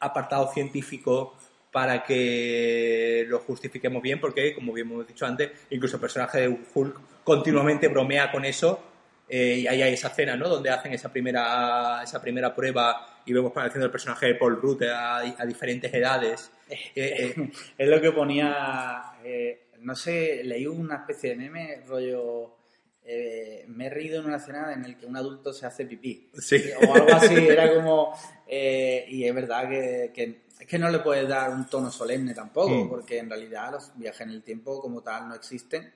apartado 0.00 0.50
científico 0.50 1.36
para 1.70 2.04
que 2.04 3.26
lo 3.28 3.40
justifiquemos 3.40 4.02
bien, 4.02 4.18
porque, 4.18 4.54
como 4.54 4.72
bien 4.72 4.86
hemos 4.90 5.06
dicho 5.06 5.26
antes, 5.26 5.50
incluso 5.68 5.96
el 5.96 6.00
personaje 6.00 6.40
de 6.40 6.58
Hulk 6.72 7.00
continuamente 7.24 7.88
bromea 7.88 8.30
con 8.30 8.44
eso. 8.44 8.90
eh, 9.26 9.60
y 9.60 9.66
ahí 9.66 9.80
hay 9.80 9.94
esa 9.94 10.08
escena, 10.08 10.36
¿no? 10.36 10.48
Donde 10.48 10.68
hacen 10.68 10.92
esa 10.92 11.10
primera, 11.10 12.02
esa 12.04 12.20
primera 12.20 12.54
prueba 12.54 13.20
y 13.24 13.32
vemos 13.32 13.50
apareciendo 13.52 13.86
el 13.86 13.90
personaje 13.90 14.26
de 14.26 14.34
Paul 14.34 14.60
Rudd 14.60 14.82
a, 14.82 15.16
a 15.20 15.46
diferentes 15.46 15.92
edades. 15.94 16.50
Eh, 16.68 16.92
eh, 16.94 17.50
Es 17.78 17.88
lo 17.88 18.00
que 18.02 18.12
ponía, 18.12 19.02
eh, 19.24 19.68
no 19.80 19.96
sé, 19.96 20.42
leí 20.44 20.66
una 20.66 20.96
especie 20.96 21.30
de 21.30 21.36
meme, 21.36 21.80
rollo, 21.86 22.54
eh, 23.02 23.64
me 23.68 23.86
he 23.86 23.90
reído 23.90 24.20
en 24.20 24.26
una 24.26 24.36
escena 24.36 24.72
en 24.74 24.84
el 24.84 24.96
que 24.98 25.06
un 25.06 25.16
adulto 25.16 25.54
se 25.54 25.64
hace 25.66 25.86
pipí. 25.86 26.30
Sí. 26.34 26.62
O 26.86 26.94
algo 26.94 27.14
así, 27.14 27.34
era 27.34 27.72
como, 27.74 28.14
eh, 28.46 29.06
y 29.08 29.24
es 29.24 29.34
verdad 29.34 29.68
que, 29.70 30.10
que- 30.14 30.44
es 30.60 30.66
que 30.66 30.78
no 30.78 30.88
le 30.90 30.98
puedes 31.00 31.26
dar 31.28 31.50
un 31.50 31.66
tono 31.66 31.90
solemne 31.90 32.32
tampoco, 32.34 32.70
Mm. 32.84 32.88
porque 32.90 33.18
en 33.18 33.28
realidad 33.30 33.72
los 33.72 33.90
viajes 33.98 34.20
en 34.20 34.30
el 34.30 34.42
tiempo 34.42 34.80
como 34.80 35.02
tal 35.02 35.28
no 35.28 35.34
existen 35.34 35.92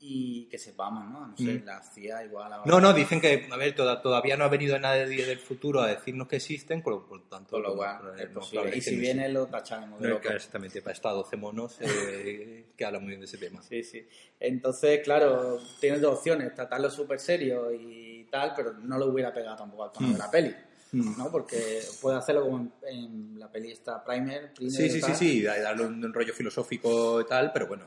y 0.00 0.44
que 0.48 0.58
sepamos, 0.58 1.10
¿no? 1.10 1.26
No 1.26 1.36
sé, 1.36 1.54
Mm. 1.60 1.64
la 1.64 1.82
CIA 1.82 2.24
igual 2.24 2.52
No, 2.66 2.80
no, 2.80 2.92
dicen 2.92 3.20
que, 3.20 3.48
a 3.50 3.56
ver, 3.56 3.74
toda- 3.74 4.00
todavía 4.00 4.36
no 4.36 4.44
ha 4.44 4.48
venido 4.48 4.78
nadie 4.78 5.06
del 5.26 5.38
futuro 5.38 5.80
a 5.80 5.88
decirnos 5.88 6.28
que 6.28 6.36
existen, 6.36 6.82
por, 6.82 7.06
por 7.08 7.28
tanto, 7.28 7.50
Con 7.50 7.62
lo 7.64 7.74
cual, 7.76 7.98
no, 8.04 8.14
es 8.14 8.26
posible. 8.28 8.76
Y 8.76 8.80
si 8.80 8.94
no 8.94 9.00
viene 9.00 9.28
lo 9.28 9.46
tacharemos 9.46 10.00
de 10.00 10.08
No, 10.08 10.14
loco. 10.14 10.28
exactamente, 10.28 10.80
para 10.82 10.92
estar 10.94 11.12
12 11.12 11.36
monos 11.36 11.78
eh, 11.80 12.66
que 12.76 12.84
hablan 12.84 13.02
muy 13.02 13.08
bien 13.10 13.20
de 13.20 13.26
ese 13.26 13.38
tema. 13.38 13.60
Sí, 13.62 13.82
sí. 13.82 14.06
Entonces, 14.38 15.00
claro, 15.02 15.58
tienes 15.80 16.00
dos 16.00 16.18
opciones, 16.18 16.54
tratarlo 16.54 16.90
súper 16.90 17.18
serio 17.18 17.72
y 17.72 18.24
tal, 18.30 18.52
pero 18.54 18.74
no 18.74 18.98
lo 18.98 19.06
hubiera 19.06 19.32
pegado 19.32 19.56
tampoco 19.56 19.84
al 19.84 19.92
tono 19.92 20.08
Mm. 20.08 20.12
de 20.12 20.18
la 20.18 20.30
peli, 20.30 20.54
Mm. 20.92 21.18
¿no? 21.18 21.30
Porque 21.30 21.80
puede 22.00 22.16
hacerlo 22.18 22.42
como 22.44 22.58
en, 22.58 22.72
en 22.86 23.38
la 23.38 23.50
peli 23.50 23.72
esta 23.72 24.02
Primer, 24.04 24.54
Primer 24.54 24.72
Sí, 24.72 24.88
sí, 24.88 25.02
sí, 25.02 25.14
sí, 25.14 25.42
da- 25.42 25.58
darle 25.60 25.84
un, 25.86 26.04
un 26.04 26.14
rollo 26.14 26.32
filosófico 26.32 27.20
y 27.20 27.26
tal, 27.26 27.52
pero 27.52 27.66
bueno, 27.66 27.84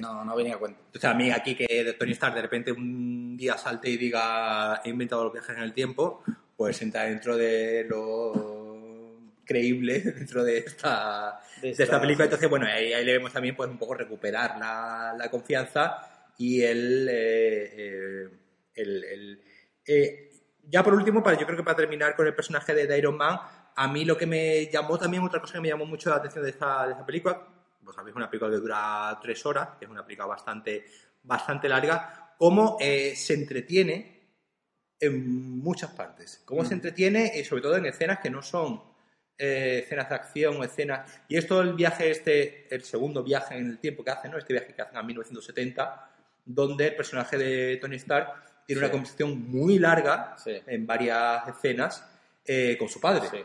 no, 0.00 0.24
no 0.24 0.36
venía 0.36 0.54
a 0.54 0.58
cuenta. 0.58 0.80
Entonces, 0.86 1.10
a 1.10 1.14
mí 1.14 1.30
aquí 1.30 1.54
que 1.54 1.94
Tony 1.98 2.12
Stark 2.12 2.34
de 2.34 2.42
repente 2.42 2.72
un 2.72 3.36
día 3.36 3.56
salte 3.58 3.90
y 3.90 3.96
diga 3.96 4.80
he 4.84 4.88
inventado 4.90 5.24
los 5.24 5.32
viajes 5.32 5.56
en 5.56 5.62
el 5.62 5.72
tiempo, 5.72 6.22
pues 6.56 6.80
entra 6.82 7.02
dentro 7.04 7.36
de 7.36 7.84
lo 7.88 9.16
creíble 9.44 10.00
dentro 10.16 10.42
de 10.44 10.58
esta, 10.58 11.40
De 11.56 11.68
de 11.68 11.70
esta- 11.70 11.82
esta 11.84 12.00
película. 12.00 12.24
Entonces, 12.24 12.48
bueno, 12.50 12.66
ahí, 12.66 12.92
ahí 12.92 13.04
le 13.04 13.12
vemos 13.12 13.32
también 13.32 13.54
pues 13.56 13.68
un 13.70 13.78
poco 13.78 13.94
recuperar 13.94 14.58
la, 14.58 15.14
la 15.16 15.30
confianza 15.30 15.98
y 16.38 16.62
el... 16.62 17.08
eh, 17.10 17.72
eh, 17.76 18.28
el- 18.74 19.04
el- 19.04 19.40
eh, 19.86 20.22
ya 20.68 20.82
por 20.82 20.94
último, 20.94 21.22
para, 21.22 21.38
yo 21.38 21.46
creo 21.46 21.56
que 21.56 21.62
para 21.62 21.76
terminar 21.76 22.16
con 22.16 22.26
el 22.26 22.34
personaje 22.34 22.74
de, 22.74 22.86
de 22.88 22.98
Iron 22.98 23.16
Man, 23.16 23.38
a 23.76 23.88
mí 23.88 24.04
lo 24.04 24.16
que 24.18 24.26
me 24.26 24.66
llamó 24.66 24.98
también, 24.98 25.22
otra 25.22 25.40
cosa 25.40 25.54
que 25.54 25.60
me 25.60 25.68
llamó 25.68 25.86
mucho 25.86 26.10
la 26.10 26.16
atención 26.16 26.42
de 26.42 26.50
esta, 26.50 26.84
de 26.86 26.92
esta 26.92 27.06
película, 27.06 27.40
sabéis, 27.92 28.12
es 28.12 28.16
una 28.16 28.30
película 28.30 28.50
que 28.50 28.56
dura 28.58 29.18
tres 29.22 29.44
horas, 29.46 29.70
que 29.78 29.84
es 29.84 29.90
una 29.90 30.04
película 30.04 30.26
bastante, 30.26 30.86
bastante 31.22 31.68
larga, 31.68 32.34
cómo 32.38 32.76
eh, 32.80 33.14
se 33.16 33.34
entretiene 33.34 34.16
en 34.98 35.58
muchas 35.58 35.90
partes. 35.90 36.42
Cómo 36.44 36.62
Mm. 36.62 36.66
se 36.66 36.74
entretiene, 36.74 37.32
y 37.36 37.44
sobre 37.44 37.62
todo 37.62 37.76
en 37.76 37.86
escenas 37.86 38.18
que 38.20 38.30
no 38.30 38.42
son 38.42 38.82
eh, 39.38 39.82
escenas 39.84 40.08
de 40.08 40.14
acción 40.14 40.56
o 40.56 40.64
escenas... 40.64 41.20
Y 41.28 41.36
esto, 41.36 41.60
el 41.60 41.74
viaje 41.74 42.10
este, 42.10 42.74
el 42.74 42.82
segundo 42.84 43.22
viaje 43.22 43.54
en 43.58 43.66
el 43.68 43.78
tiempo 43.78 44.02
que 44.02 44.10
hacen, 44.10 44.30
¿no? 44.30 44.38
Este 44.38 44.54
viaje 44.54 44.72
que 44.74 44.80
hacen 44.80 44.96
a 44.96 45.02
1970, 45.02 46.10
donde 46.46 46.86
el 46.86 46.96
personaje 46.96 47.36
de 47.36 47.76
Tony 47.76 47.96
Stark 47.96 48.64
tiene 48.66 48.80
Sí. 48.80 48.84
una 48.84 48.90
conversación 48.90 49.50
muy 49.50 49.78
larga 49.78 50.36
Sí. 50.38 50.52
en 50.66 50.86
varias 50.86 51.46
escenas 51.48 52.08
eh, 52.46 52.76
con 52.78 52.88
su 52.88 52.98
padre. 53.00 53.28
Sí. 53.30 53.44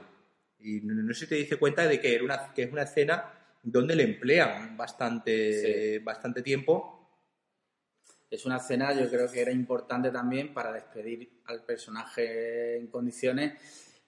Y 0.59 0.79
no, 0.81 0.93
no 0.93 1.13
sé 1.13 1.21
si 1.21 1.27
te 1.29 1.35
dice 1.35 1.57
cuenta 1.57 1.85
de 1.85 1.99
que, 1.99 2.15
era 2.15 2.23
una, 2.23 2.53
que 2.53 2.63
es 2.63 2.71
una 2.71 2.83
escena 2.83 3.25
donde 3.63 3.95
le 3.95 4.03
emplean 4.03 4.75
bastante, 4.77 5.99
bastante 5.99 6.41
tiempo. 6.41 6.97
Es 8.29 8.45
una 8.45 8.57
escena, 8.57 8.93
yo 8.93 9.09
creo 9.09 9.29
que 9.29 9.41
era 9.41 9.51
importante 9.51 10.09
también 10.09 10.53
para 10.53 10.71
despedir 10.71 11.41
al 11.45 11.63
personaje 11.65 12.77
en 12.77 12.87
condiciones 12.87 13.53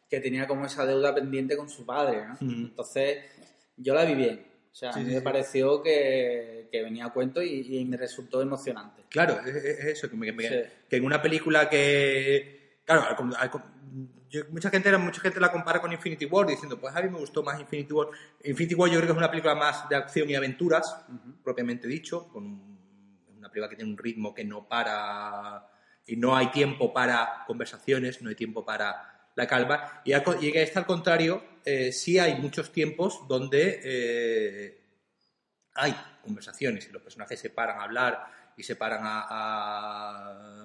que 0.10 0.20
tenía 0.22 0.48
como 0.48 0.66
esa 0.66 0.86
deuda 0.86 1.14
pendiente 1.14 1.58
con 1.58 1.70
su 1.70 1.86
padre. 1.86 2.26
¿no? 2.28 2.38
Mm. 2.40 2.66
Entonces, 2.66 3.18
yo 3.78 3.94
la 3.94 4.06
vi 4.06 4.16
bien. 4.16 4.46
O 4.72 4.76
sea, 4.76 4.94
Sí, 4.94 5.00
a 5.00 5.04
mí 5.04 5.10
sí, 5.10 5.16
me 5.16 5.22
pareció 5.22 5.84
que, 5.84 6.68
que 6.72 6.82
venía 6.82 7.06
a 7.06 7.14
cuento 7.14 7.44
y, 7.44 7.78
y 7.78 7.86
me 7.86 7.98
resultó 7.98 8.42
emocionante. 8.42 9.04
Claro, 9.10 9.40
es, 9.46 9.56
es- 9.56 9.66
es 9.80 9.86
eso, 9.86 10.10
que, 10.10 10.16
me- 10.16 10.34
que 10.90 10.96
en 10.96 11.06
una 11.06 11.22
película 11.22 11.70
que... 11.70 12.63
Claro, 12.86 13.04
al 13.08 13.16
com- 13.16 13.34
al 13.38 13.50
com- 13.50 13.62
yo- 14.30 14.44
mucha, 14.50 14.70
gente, 14.70 14.96
mucha 14.98 15.22
gente 15.22 15.40
la 15.40 15.52
compara 15.52 15.80
con 15.80 15.92
Infinity 15.92 16.26
War 16.26 16.46
diciendo, 16.48 16.80
pues 16.80 16.96
a 16.96 17.02
mí 17.02 17.10
me 17.10 17.20
gustó 17.20 17.44
más 17.44 17.60
Infinity 17.60 17.94
War. 17.94 18.08
Infinity 18.44 18.76
War 18.76 18.90
yo 18.90 18.98
creo 18.98 19.08
que 19.08 19.12
es 19.14 19.18
una 19.18 19.30
película 19.30 19.56
más 19.56 19.88
de 19.88 19.96
acción 19.96 20.30
y 20.30 20.36
aventuras, 20.36 20.98
propiamente 21.44 21.88
dicho, 21.88 22.28
con 22.30 22.44
un- 22.46 22.74
una 23.38 23.50
película 23.50 23.70
que 23.70 23.76
tiene 23.76 23.92
un 23.92 23.98
ritmo 23.98 24.34
que 24.34 24.44
no 24.44 24.68
para 24.68 25.70
y 26.06 26.18
no 26.18 26.36
hay 26.36 26.48
tiempo 26.52 26.92
para 26.94 27.44
conversaciones, 27.48 28.22
no 28.22 28.30
hay 28.30 28.36
tiempo 28.36 28.66
para 28.66 29.30
la 29.36 29.48
calma. 29.48 30.02
Y, 30.04 30.12
al 30.12 30.24
y 30.42 30.58
al 30.58 30.86
contrario, 30.86 31.42
eh, 31.64 31.94
sí 31.94 32.20
hay 32.20 32.36
muchos 32.42 32.72
tiempos 32.74 33.26
donde 33.28 33.80
eh, 33.84 34.84
hay 35.76 35.96
conversaciones 36.22 36.88
y 36.88 36.92
los 36.92 37.02
personajes 37.02 37.40
se 37.40 37.50
paran 37.52 37.80
a 37.80 37.84
hablar 37.84 38.26
y 38.58 38.64
se 38.64 38.76
paran 38.76 39.02
a, 39.04 39.26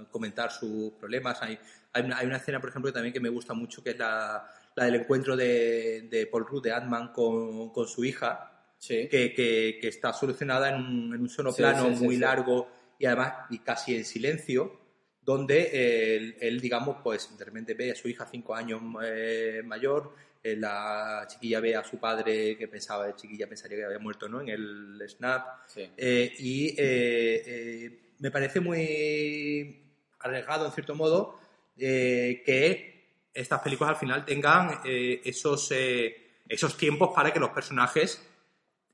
a 0.01 0.05
comentar 0.11 0.51
sus 0.51 0.93
problemas. 0.93 1.41
Hay, 1.43 1.59
hay, 1.93 2.03
una, 2.03 2.18
hay 2.18 2.26
una 2.26 2.36
escena, 2.36 2.61
por 2.61 2.70
ejemplo, 2.70 2.91
que 2.91 2.95
también 2.95 3.12
que 3.12 3.20
me 3.20 3.28
gusta 3.28 3.55
mucho, 3.55 3.82
que 3.82 3.91
es 3.91 3.99
la, 3.99 4.47
la 4.74 4.84
del 4.84 4.97
encuentro 4.97 5.36
de, 5.36 6.03
de 6.11 6.26
Paul 6.26 6.47
Rudd, 6.47 6.62
de 6.64 6.72
Ant-Man, 6.72 7.12
con, 7.12 7.70
con 7.72 7.86
su 7.89 8.05
hija, 8.05 8.53
Sí. 8.80 9.09
que, 9.09 9.34
que- 9.34 9.78
que 9.80 9.89
está 9.89 10.12
solucionada 10.12 10.68
en 10.68 10.76
un, 10.76 11.14
en 11.14 11.20
un 11.22 11.28
solo 11.28 11.51
Sí, 11.51 11.62
plano 11.62 11.93
sí, 11.97 12.05
muy 12.05 12.16
largo 12.16 12.68
y 12.97 13.07
además 13.07 13.32
y 13.51 13.59
casi 13.59 13.97
en 13.97 14.05
silencio, 14.05 14.78
donde 15.20 16.14
él, 16.16 16.36
él, 16.41 16.61
digamos, 16.61 16.99
pues 17.03 17.36
de 17.36 17.45
repente 17.45 17.74
ve 17.74 17.91
a 17.91 17.97
su 17.97 18.09
hija 18.09 18.24
cinco 18.30 18.55
años 18.55 18.80
eh, 19.03 19.62
mayor, 19.64 20.14
la 20.43 21.26
chiquilla 21.28 21.61
ve 21.61 21.76
a 21.76 21.84
su 21.84 21.99
padre 21.99 22.57
que 22.57 22.68
pensaba, 22.68 23.14
chiquilla 23.14 23.49
pensaría 23.49 23.78
que 23.78 23.84
había 23.84 23.99
muerto, 23.99 24.28
¿no? 24.28 24.41
En 24.41 24.49
el 24.49 25.03
snap. 25.09 25.47
Sí. 25.66 25.89
Eh, 25.97 26.32
y 26.39 26.68
eh, 26.70 27.43
eh, 27.47 28.01
me 28.18 28.30
parece 28.30 28.61
muy 28.61 29.84
arriesgado, 30.20 30.66
en 30.66 30.72
cierto 30.72 30.95
modo, 30.95 31.39
eh, 31.76 32.43
que 32.45 32.99
estas 33.34 33.61
películas 33.61 33.91
al 33.91 34.01
final 34.01 34.24
tengan 34.24 34.80
eh, 34.84 35.20
esos, 35.24 35.70
eh, 35.72 36.41
esos 36.49 36.76
tiempos 36.76 37.11
para 37.14 37.32
que 37.32 37.39
los 37.39 37.51
personajes 37.51 38.24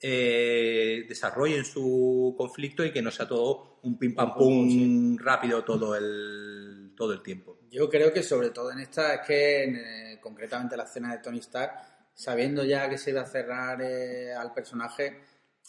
eh, 0.00 1.04
desarrollen 1.08 1.64
su 1.64 2.34
conflicto 2.36 2.84
y 2.84 2.92
que 2.92 3.00
no 3.00 3.10
sea 3.10 3.26
todo 3.26 3.78
un 3.82 3.98
pim 3.98 4.14
pam 4.14 4.34
pum 4.34 5.16
rápido 5.16 5.64
todo 5.64 5.94
el, 5.96 6.92
todo 6.96 7.12
el 7.12 7.22
tiempo. 7.22 7.53
Yo 7.74 7.88
creo 7.90 8.12
que 8.12 8.22
sobre 8.22 8.50
todo 8.50 8.70
en 8.70 8.78
esta 8.78 9.14
es 9.14 9.20
que, 9.26 9.64
en, 9.64 9.76
eh, 9.76 10.18
concretamente 10.20 10.76
la 10.76 10.84
escena 10.84 11.10
de 11.10 11.18
Tony 11.18 11.38
Stark, 11.40 11.72
sabiendo 12.14 12.62
ya 12.64 12.88
que 12.88 12.96
se 12.96 13.10
iba 13.10 13.22
a 13.22 13.26
cerrar 13.26 13.82
eh, 13.82 14.32
al 14.32 14.54
personaje, 14.54 15.18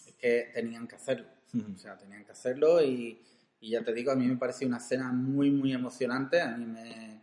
es 0.06 0.14
que 0.14 0.52
tenían 0.54 0.88
que 0.88 0.96
hacerlo. 0.98 1.28
O 1.74 1.78
sea, 1.80 1.98
tenían 1.98 2.24
que 2.24 2.32
hacerlo 2.34 2.80
y, 2.84 3.20
y 3.60 3.72
ya 3.72 3.84
te 3.84 3.92
digo, 3.92 4.12
a 4.12 4.16
mí 4.16 4.28
me 4.28 4.38
pareció 4.38 4.68
una 4.68 4.78
escena 4.78 5.12
muy, 5.12 5.50
muy 5.50 5.74
emocionante. 5.74 6.40
A 6.42 6.56
mí 6.56 6.66
me, 6.66 7.22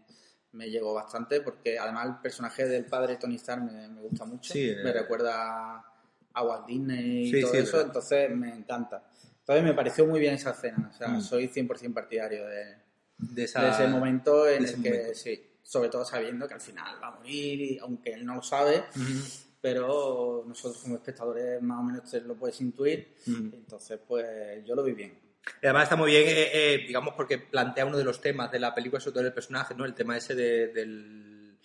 me 0.51 0.69
llegó 0.69 0.95
bastante 0.95 1.43
porque 1.43 1.79
además 1.79 2.07
el 2.09 2.17
personaje 2.17 2.67
del 2.67 2.87
padre 2.87 3.19
Tony 3.19 3.37
Stark 3.37 3.63
me, 3.63 3.87
me 3.89 4.01
gusta 4.01 4.25
mucho. 4.25 4.53
Sí, 4.53 4.75
me 4.83 4.91
eh. 4.91 4.93
recuerda 4.95 5.85
a 6.33 6.43
Walt 6.43 6.67
Disney 6.67 7.29
y 7.29 7.31
Sí, 7.31 7.41
todo 7.43 7.53
sí, 7.53 7.59
eso, 7.59 7.81
entonces 7.83 8.31
me 8.35 8.53
encanta. 8.53 9.05
Entonces 9.39 9.63
me 9.65 9.75
pareció 9.75 10.07
muy 10.07 10.19
bien 10.19 10.35
esa 10.35 10.51
escena. 10.51 10.91
O 10.93 10.97
sea, 10.97 11.07
Mm. 11.09 11.21
soy 11.21 11.47
100% 11.49 11.95
partidario 11.95 12.49
de, 12.49 12.82
De, 13.31 13.45
esa- 13.45 13.63
de 13.63 13.71
ese 13.71 13.87
momento 13.89 14.49
en 14.49 14.65
ese 14.65 14.75
el 14.77 14.83
que, 14.83 14.91
momento. 14.91 15.15
sí, 15.15 15.47
sobre 15.63 15.89
todo 15.89 16.05
sabiendo 16.05 16.47
que 16.49 16.55
al 16.55 16.61
final 16.61 16.99
va 17.03 17.09
a 17.09 17.11
morir, 17.13 17.61
y, 17.61 17.79
aunque 17.79 18.13
él 18.13 18.27
no 18.27 18.35
lo 18.37 18.43
sabe, 18.43 18.85
Ujú. 18.97 19.21
pero 19.61 20.45
nosotros 20.47 20.83
como 20.83 20.97
espectadores 20.97 21.63
más 21.63 21.79
o 21.79 21.83
menos 21.83 22.13
lo 22.25 22.35
puedes 22.35 22.61
intuir, 22.61 23.15
Ujú. 23.27 23.51
entonces 23.55 23.99
pues 24.07 24.65
yo 24.67 24.75
lo 24.75 24.83
vi 24.83 24.93
bien. 24.93 25.19
Y 25.61 25.67
además 25.67 25.85
está 25.85 25.97
muy 25.97 26.11
bien, 26.11 26.25
eh, 26.29 26.51
eh, 26.53 26.79
digamos, 26.87 27.15
porque 27.15 27.39
plantea 27.39 27.85
uno 27.87 27.97
de 27.99 28.05
los 28.05 28.21
temas 28.21 28.51
de 28.53 28.61
la 28.61 28.75
película, 28.75 29.01
sobre 29.01 29.15
todo 29.15 29.25
del 29.25 29.33
personaje, 29.33 29.75
¿no? 29.75 29.85
El 29.85 29.95
tema 29.95 30.17
ese 30.17 30.35
de, 30.35 30.69
del- 30.69 31.59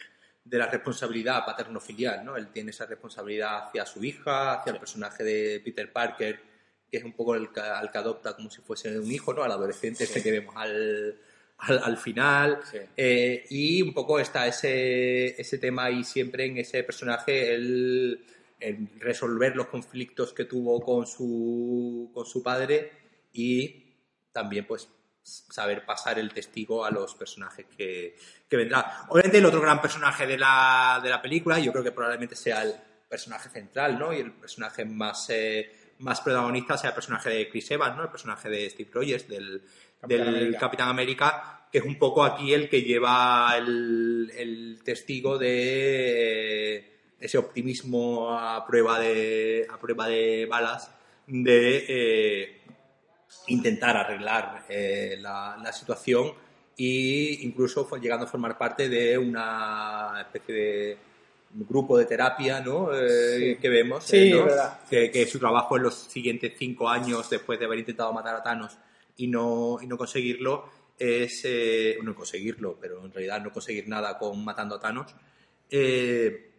de 0.44 0.58
la 0.58 0.68
responsabilidad 0.68 1.46
paterno-filial, 1.46 2.24
¿no? 2.24 2.38
Él 2.38 2.48
tiene 2.52 2.72
esa 2.72 2.86
responsabilidad 2.86 3.68
hacia 3.68 3.86
su 3.86 4.04
hija, 4.04 4.54
hacia 4.54 4.74
el 4.74 4.80
personaje 4.80 5.24
de 5.24 5.60
Peter 5.64 5.92
Parker, 5.92 6.40
que 6.90 6.98
es 6.98 7.04
un 7.04 7.14
poco 7.14 7.36
el 7.36 7.52
que, 7.52 7.60
al 7.60 7.92
que 7.92 7.98
adopta 7.98 8.36
como 8.36 8.50
si 8.50 8.62
fuese 8.62 8.98
un 8.98 9.12
hijo, 9.12 9.34
¿no? 9.34 9.44
Al 9.44 9.52
adolescente 9.52 10.06
este 10.06 10.24
que 10.24 10.32
vemos 10.32 10.56
al, 10.56 11.20
al, 11.58 11.80
al 11.84 11.98
final. 11.98 12.60
Sí. 12.70 12.78
Eh, 12.96 13.46
y 13.50 13.82
un 13.82 13.94
poco 13.94 14.20
está 14.20 14.48
ese, 14.48 15.40
ese 15.40 15.58
tema 15.58 15.86
ahí 15.86 16.04
siempre 16.04 16.46
en 16.46 16.58
ese 16.58 16.84
personaje, 16.84 17.54
el, 17.54 18.26
el 18.60 18.90
resolver 19.00 19.56
los 19.56 19.68
conflictos 19.68 20.34
que 20.34 20.46
tuvo 20.46 20.80
con 20.82 21.06
su, 21.06 22.12
con 22.14 22.26
su 22.26 22.42
padre 22.42 22.92
y 23.34 23.86
también 24.32 24.66
pues 24.66 24.90
saber 25.22 25.86
pasar 25.86 26.20
el 26.20 26.32
testigo 26.32 26.86
a 26.86 26.92
los 26.92 27.14
personajes 27.16 27.66
que, 27.78 28.16
que 28.48 28.58
vendrán. 28.58 28.86
Obviamente 29.10 29.40
el 29.40 29.46
otro 29.46 29.62
gran 29.62 29.82
personaje 29.82 30.26
de 30.26 30.38
la, 30.38 31.00
de 31.04 31.10
la 31.10 31.22
película, 31.22 31.60
yo 31.60 31.72
creo 31.72 31.84
que 31.84 31.92
probablemente 31.92 32.36
sea 32.36 32.64
el 32.64 32.74
personaje 33.10 33.50
central, 33.50 34.00
¿no? 34.00 34.14
Y 34.14 34.20
el 34.20 34.32
personaje 34.34 34.86
más, 34.86 35.30
eh, 35.30 35.94
más 36.00 36.22
protagonista 36.22 36.78
sea 36.78 36.90
el 36.92 36.96
personaje 36.96 37.30
de 37.30 37.50
Chris 37.50 37.72
Evans, 37.72 37.98
¿no? 37.98 38.04
El 38.04 38.10
personaje 38.10 38.50
de 38.50 38.70
Steve 38.70 38.90
Rogers, 38.94 39.28
del, 39.28 39.64
Capitán 40.00 40.26
del 40.26 40.36
América. 40.36 40.60
Capitán 40.60 40.90
América, 40.90 41.68
que 41.72 41.78
es 41.80 41.84
un 41.84 41.98
poco 41.98 42.24
aquí 42.24 42.54
el 42.54 42.70
que 42.70 42.82
lleva 42.82 43.54
el, 43.58 44.32
el 44.36 44.80
testigo 44.84 45.38
de 45.38 46.76
eh, 46.78 46.92
ese 47.20 47.38
optimismo 47.38 48.32
a 48.38 48.66
prueba 48.66 49.00
de, 49.00 49.68
a 49.70 49.78
prueba 49.80 50.08
de 50.08 50.46
balas 50.46 50.92
de 51.26 51.86
eh, 51.90 52.62
intentar 53.48 53.98
arreglar 53.98 54.66
eh, 54.70 55.18
la, 55.20 55.58
la 55.62 55.74
situación 55.74 56.32
e 56.78 57.40
incluso 57.42 57.90
llegando 57.98 58.26
a 58.26 58.30
formar 58.30 58.58
parte 58.58 58.88
de 58.88 59.18
una 59.18 60.14
especie 60.22 60.54
de 60.56 60.98
grupo 61.52 61.98
de 61.98 62.06
terapia 62.06 62.62
¿no? 62.62 62.90
Eh, 62.94 63.38
Sí. 63.56 63.56
que 63.62 63.70
vemos 63.70 64.04
Sí, 64.04 64.32
¿no? 64.32 64.46
que, 64.90 65.10
que 65.12 65.26
su 65.26 65.40
trabajo 65.40 65.76
en 65.78 65.84
los 65.84 65.96
siguientes 65.96 66.54
cinco 66.58 66.88
años 66.88 67.30
después 67.30 67.58
de 67.60 67.66
haber 67.66 67.80
intentado 67.80 68.14
matar 68.14 68.36
a 68.36 68.44
Thanos 68.44 68.78
y 69.18 69.28
no, 69.28 69.78
y 69.82 69.88
no 69.88 69.98
conseguirlo 69.98 70.70
es 71.00 71.42
eh, 71.46 71.98
no 72.02 72.16
conseguirlo 72.16 72.78
pero 72.82 73.06
en 73.06 73.12
realidad 73.12 73.42
no 73.44 73.52
conseguir 73.52 73.88
nada 73.88 74.18
con 74.18 74.44
matando 74.44 74.76
a 74.76 74.80
Thanos 74.80 75.14
eh, 75.70 76.52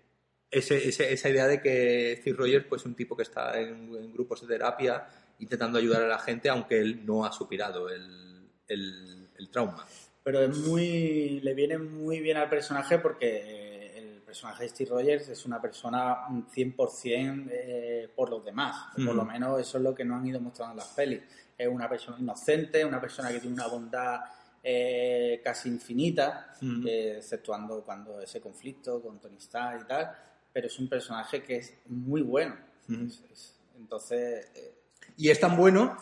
ese- 0.50 0.88
ese- 0.88 1.12
esa 1.12 1.28
idea 1.28 1.46
de 1.46 1.60
que 1.60 2.16
Steve 2.20 2.36
Rogers 2.36 2.66
pues 2.68 2.84
un 2.84 2.94
tipo 2.94 3.16
que 3.16 3.22
está 3.24 3.58
en, 3.60 3.94
en 3.94 4.12
grupos 4.12 4.40
de 4.42 4.46
terapia 4.48 5.06
intentando 5.40 5.78
ayudar 5.78 6.02
a 6.02 6.08
la 6.08 6.18
gente 6.18 6.48
aunque 6.48 6.78
él 6.78 7.04
no 7.04 7.24
ha 7.24 7.32
superado 7.32 7.88
el, 7.90 8.48
el- 8.68 9.28
el 9.38 9.48
trauma 9.50 9.84
Pero 10.24 10.40
es 10.42 10.56
muy, 10.58 11.40
le 11.40 11.54
viene 11.54 11.78
muy 11.78 12.20
bien 12.20 12.36
al 12.36 12.48
personaje 12.48 12.98
porque 12.98 13.96
el 13.96 14.20
personaje 14.22 14.64
de 14.64 14.68
Steve 14.68 14.90
Rogers 14.90 15.28
es 15.28 15.44
una 15.46 15.60
persona 15.60 16.26
un 16.28 16.46
100% 16.48 17.48
eh, 17.50 18.08
por 18.14 18.28
los 18.30 18.44
demás. 18.44 18.76
o 18.98 19.04
Por 19.06 19.14
lo 19.14 19.24
menos 19.24 19.58
eso 19.60 19.78
es 19.78 19.84
lo 19.84 19.94
que 19.94 20.04
nos 20.04 20.20
han 20.20 20.26
ido 20.26 20.38
mostrando 20.40 20.72
en 20.72 20.76
las 20.78 20.88
pelis. 20.88 21.22
Es 21.58 21.66
una 21.68 21.88
persona 21.88 22.16
inocente, 22.20 22.84
una 22.84 23.00
persona 23.00 23.30
que 23.32 23.40
tiene 23.40 23.54
una 23.54 23.66
bondad 23.66 24.20
eh, 24.62 25.40
casi 25.42 25.68
infinita, 25.68 26.54
eh, 26.86 27.14
exceptuando 27.18 27.82
cuando 27.82 28.20
ese 28.20 28.40
conflicto 28.40 29.00
con 29.02 29.18
Tony 29.20 29.36
Stark 29.38 29.82
y 29.82 29.88
tal. 29.88 30.16
Pero 30.52 30.66
es 30.68 30.78
un 30.78 30.88
personaje 30.88 31.42
que 31.42 31.56
es 31.56 31.74
muy 31.86 32.22
bueno. 32.22 32.56
Ujú. 32.88 33.04
Es- 33.06 33.22
es- 33.32 33.54
entonces, 33.76 34.48
eh, 34.54 34.74
y 35.16 35.30
es 35.30 35.40
tan 35.40 35.56
bueno 35.56 35.96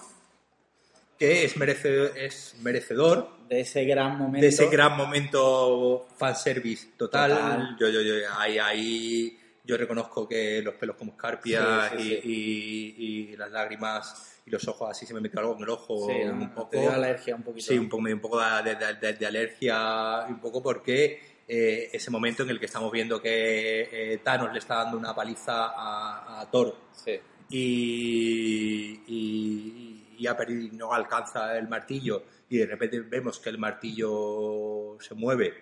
que 1.19 1.45
es, 1.45 1.57
merece- 1.57 2.13
es 2.17 2.55
merecedor 2.61 3.31
de 3.49 3.61
ese 3.61 3.85
gran 3.85 4.19
momento. 4.19 4.43
de 4.43 4.49
ese 4.49 4.67
gran 4.69 4.97
momento 4.97 6.07
fanservice 6.17 6.89
total. 6.99 7.31
Total. 7.31 7.77
Yo, 7.81 7.89
yo, 7.89 8.01
yo, 8.03 8.15
ahí, 8.37 8.59
ahí 8.59 9.39
yo 9.65 9.77
reconozco 9.77 10.29
que 10.29 10.61
los 10.63 10.75
pelos 10.75 10.97
como 10.97 11.13
escarpias 11.13 11.93
Sí, 11.93 11.99
sí, 11.99 12.03
y, 12.03 12.21
sí. 12.21 12.95
y- 12.99 13.33
y 13.33 13.37
las 13.37 13.51
lágrimas 13.51 14.33
y 14.47 14.51
los 14.51 14.67
ojos 14.69 14.89
así 14.91 15.05
se 15.05 15.13
me 15.13 15.21
metió 15.21 15.41
algo 15.41 15.57
en 15.57 15.63
el 15.65 15.69
ojo 15.71 16.07
Sí, 16.09 16.23
un 16.23 16.55
poco. 16.55 16.69
Te 16.71 16.81
dio 16.81 16.93
alergia 16.93 17.35
un 17.35 17.43
poquito. 17.43 17.67
Sí, 17.67 17.77
un 17.79 17.89
poco, 17.89 18.05
un 18.05 18.21
poco 18.21 18.41
de, 18.41 18.75
de- 18.77 18.95
de- 18.95 19.13
de 19.15 19.27
alergia, 19.27 20.25
un 20.29 20.39
poco 20.41 20.63
porque 20.63 21.21
eh, 21.49 21.91
ese 21.93 22.11
momento 22.11 22.43
en 22.45 22.51
el 22.51 22.59
que 22.61 22.67
estamos 22.67 22.91
viendo 22.93 23.21
que 23.21 23.89
eh, 24.13 24.19
Thanos 24.23 24.53
le 24.53 24.59
está 24.61 24.77
dando 24.77 24.99
una 24.99 25.15
paliza 25.15 25.67
a, 25.75 26.41
a 26.41 26.51
Thor 26.51 26.77
Sí. 26.93 27.19
y, 27.51 29.01
y- 29.07 30.17
y, 30.19 30.71
no 30.73 30.93
alcanza 30.93 31.57
el 31.59 31.69
martillo 31.69 32.25
y 32.49 32.59
de 32.59 32.67
repente 32.67 33.01
vemos 33.01 33.39
que 33.39 33.51
el 33.51 33.59
martillo 33.59 34.97
se 35.01 35.15
mueve 35.15 35.53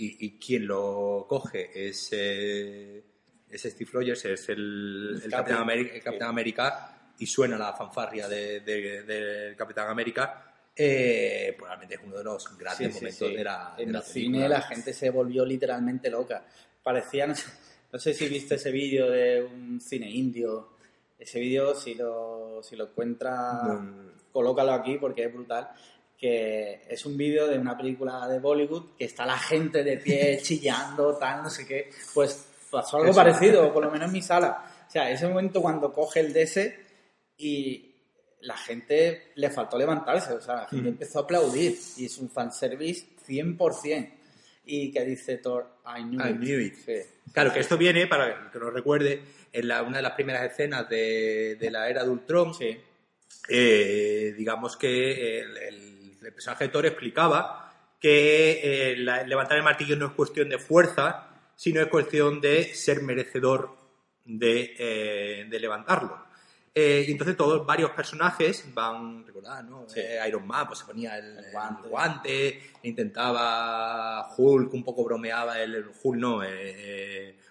y, 0.00 0.38
quien 0.38 0.66
lo 0.66 1.26
coge 1.28 1.70
es, 1.88 2.10
eh, 2.12 3.02
es 3.50 3.62
Steve 3.62 3.90
Rogers, 3.92 4.24
es 4.26 4.48
el, 4.50 5.20
Capitán, 5.28 6.28
América, 6.28 6.97
y 7.18 7.26
suena 7.26 7.58
la 7.58 7.72
fanfarria 7.72 8.28
del 8.28 8.64
de, 8.64 9.54
Capitán 9.56 9.88
América. 9.88 10.44
Eh, 10.74 11.54
probablemente 11.56 11.96
es 11.96 12.00
uno 12.04 12.16
de 12.18 12.24
los 12.24 12.56
grandes 12.56 12.94
momentos 12.94 13.32
de 13.32 13.44
la. 13.44 13.74
En 13.76 13.94
el 13.94 14.02
cine 14.02 14.48
la 14.48 14.62
gente 14.62 14.92
se 14.92 15.10
volvió 15.10 15.44
literalmente 15.44 16.08
loca. 16.10 16.44
Parecía, 16.82 17.26
no 17.26 17.34
sé, 17.98 18.14
si 18.14 18.28
viste 18.28 18.54
ese 18.54 18.70
vídeo 18.70 19.10
de 19.10 19.42
un 19.42 19.80
cine 19.80 20.08
indio. 20.08 20.76
Ese 21.18 21.40
vídeo, 21.40 21.74
si 21.74 21.94
lo, 21.94 22.62
si 22.62 22.76
lo 22.76 22.84
encuentras, 22.84 23.76
colócalo 24.32 24.72
aquí 24.72 24.98
porque 24.98 25.24
es 25.24 25.34
brutal 25.34 25.68
que 26.18 26.82
es 26.88 27.06
un 27.06 27.16
vídeo 27.16 27.46
de 27.46 27.58
una 27.58 27.76
película 27.76 28.26
de 28.26 28.40
Bollywood 28.40 28.96
que 28.98 29.04
está 29.04 29.24
la 29.24 29.38
gente 29.38 29.84
de 29.84 29.98
pie 29.98 30.38
chillando, 30.42 31.16
tal, 31.16 31.44
no 31.44 31.50
sé 31.50 31.64
qué. 31.64 31.90
Pues 32.12 32.44
pasó 32.70 32.98
algo 32.98 33.14
parecido, 33.14 33.72
por 33.72 33.84
lo 33.84 33.90
menos 33.90 34.08
en 34.08 34.12
mi 34.12 34.22
sala. 34.22 34.64
O 34.86 34.90
sea, 34.90 35.10
ese 35.10 35.28
momento 35.28 35.62
cuando 35.62 35.92
coge 35.92 36.20
el 36.20 36.32
DS 36.32 36.58
y 37.38 37.94
la 38.42 38.56
gente 38.56 39.32
le 39.36 39.50
faltó 39.50 39.78
levantarse, 39.78 40.32
o 40.34 40.40
sea, 40.40 40.56
la 40.56 40.66
gente 40.68 40.88
empezó 40.88 41.20
a 41.20 41.22
aplaudir 41.22 41.78
y 41.96 42.06
es 42.06 42.18
un 42.18 42.30
fanservice 42.30 43.06
100%. 43.26 44.14
Y 44.70 44.92
que 44.92 45.02
dice 45.02 45.38
Thor, 45.38 45.66
I 45.86 46.02
knew 46.02 46.60
it. 46.60 46.74
Claro, 47.32 47.52
que 47.54 47.60
esto 47.60 47.78
viene, 47.78 48.06
para 48.06 48.50
que 48.50 48.58
lo 48.58 48.70
recuerde, 48.70 49.22
en 49.50 49.66
la, 49.66 49.82
una 49.82 49.96
de 49.96 50.02
las 50.02 50.12
primeras 50.12 50.44
escenas 50.50 50.86
de, 50.90 51.56
de 51.58 51.70
la 51.70 51.88
era 51.88 52.04
de 52.04 52.10
Ultron. 52.10 52.52
Eh, 53.48 54.34
digamos 54.36 54.76
que 54.76 55.40
el 55.40 55.88
el 56.28 56.34
personaje 56.34 56.64
de 56.64 56.70
Thor 56.70 56.86
explicaba 56.86 57.72
que 58.00 58.92
eh, 58.92 58.96
levantar 58.96 59.56
el 59.56 59.64
martillo 59.64 59.96
no 59.96 60.06
es 60.06 60.12
cuestión 60.12 60.48
de 60.48 60.58
fuerza, 60.58 61.30
sino 61.56 61.80
es 61.80 61.88
cuestión 61.88 62.40
de 62.40 62.74
ser 62.74 63.02
merecedor 63.02 63.76
de, 64.24 64.74
eh, 64.78 65.48
levantarlo. 65.50 66.27
Eh, 66.74 67.04
y 67.08 67.12
entonces 67.12 67.36
todos 67.36 67.66
varios 67.66 67.90
personajes 67.90 68.64
van, 68.72 69.26
recordad, 69.26 69.62
¿no? 69.64 69.86
Iron 70.26 70.46
Man 70.46 70.66
pues 70.66 70.80
se 70.80 70.84
ponía 70.84 71.18
el, 71.18 71.36
guante. 71.88 72.60
intentaba 72.82 74.28
Hulk, 74.36 74.72
un 74.74 74.84
poco 74.84 75.04
bromeaba, 75.04 75.60
el, 75.60 75.90
Hulk 76.02 76.18
no, 76.18 76.40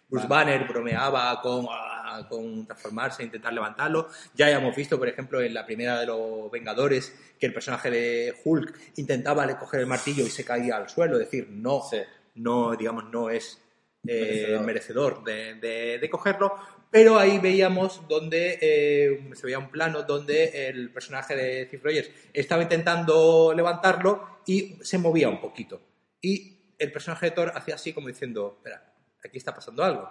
Bruce 0.09 0.27
Banner 0.27 0.65
bromeaba 0.67 1.41
con, 1.41 1.65
ah, 1.69 2.25
con 2.29 2.65
transformarse, 2.65 3.23
intentar 3.23 3.51
levantarlo. 3.51 4.07
Ya 4.33 4.49
hemos 4.49 4.75
visto, 4.75 4.97
por 4.97 5.09
ejemplo, 5.09 5.41
en 5.41 5.53
la 5.53 5.65
primera 5.65 5.99
de 5.99 6.05
los 6.05 6.49
Vengadores, 6.49 7.13
que 7.37 7.45
el 7.45 7.53
personaje 7.53 7.89
de 7.91 8.35
Hulk 8.43 8.97
intentaba 8.97 9.57
coger 9.59 9.81
el 9.81 9.87
martillo 9.87 10.25
y 10.25 10.29
se 10.29 10.45
caía 10.45 10.77
al 10.77 10.89
suelo, 10.89 11.19
es 11.19 11.25
decir, 11.25 11.49
no, 11.49 11.83
no 12.35 12.75
digamos, 12.75 13.05
no 13.11 13.29
es 13.29 13.61
eh, 14.07 14.59
merecedor, 14.63 15.23
de, 15.23 16.07
cogerlo, 16.09 16.55
pero 16.89 17.19
ahí 17.19 17.39
veíamos 17.39 18.07
donde 18.07 18.57
eh, 18.61 19.29
se 19.33 19.45
veía 19.45 19.59
un 19.59 19.69
plano 19.69 20.03
donde 20.03 20.69
el 20.69 20.89
personaje 20.91 21.35
de 21.35 21.65
Steve 21.65 21.83
Rogers 21.83 22.09
estaba 22.33 22.63
intentando 22.63 23.53
levantarlo 23.55 24.39
y 24.45 24.77
se 24.81 24.97
movía 24.97 25.29
un 25.29 25.41
poquito. 25.41 25.81
Y 26.21 26.57
el 26.79 26.91
personaje 26.91 27.27
de 27.27 27.31
Thor 27.31 27.51
hacía 27.55 27.75
así 27.75 27.93
como 27.93 28.07
diciendo, 28.07 28.55
espera, 28.57 28.93
aquí 29.23 29.37
está 29.37 29.53
pasando 29.53 29.83
algo. 29.83 30.09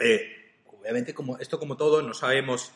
Eh, 0.00 0.54
obviamente, 0.66 1.14
como, 1.14 1.38
esto 1.38 1.58
como 1.58 1.76
todo, 1.76 2.02
no 2.02 2.14
sabemos 2.14 2.72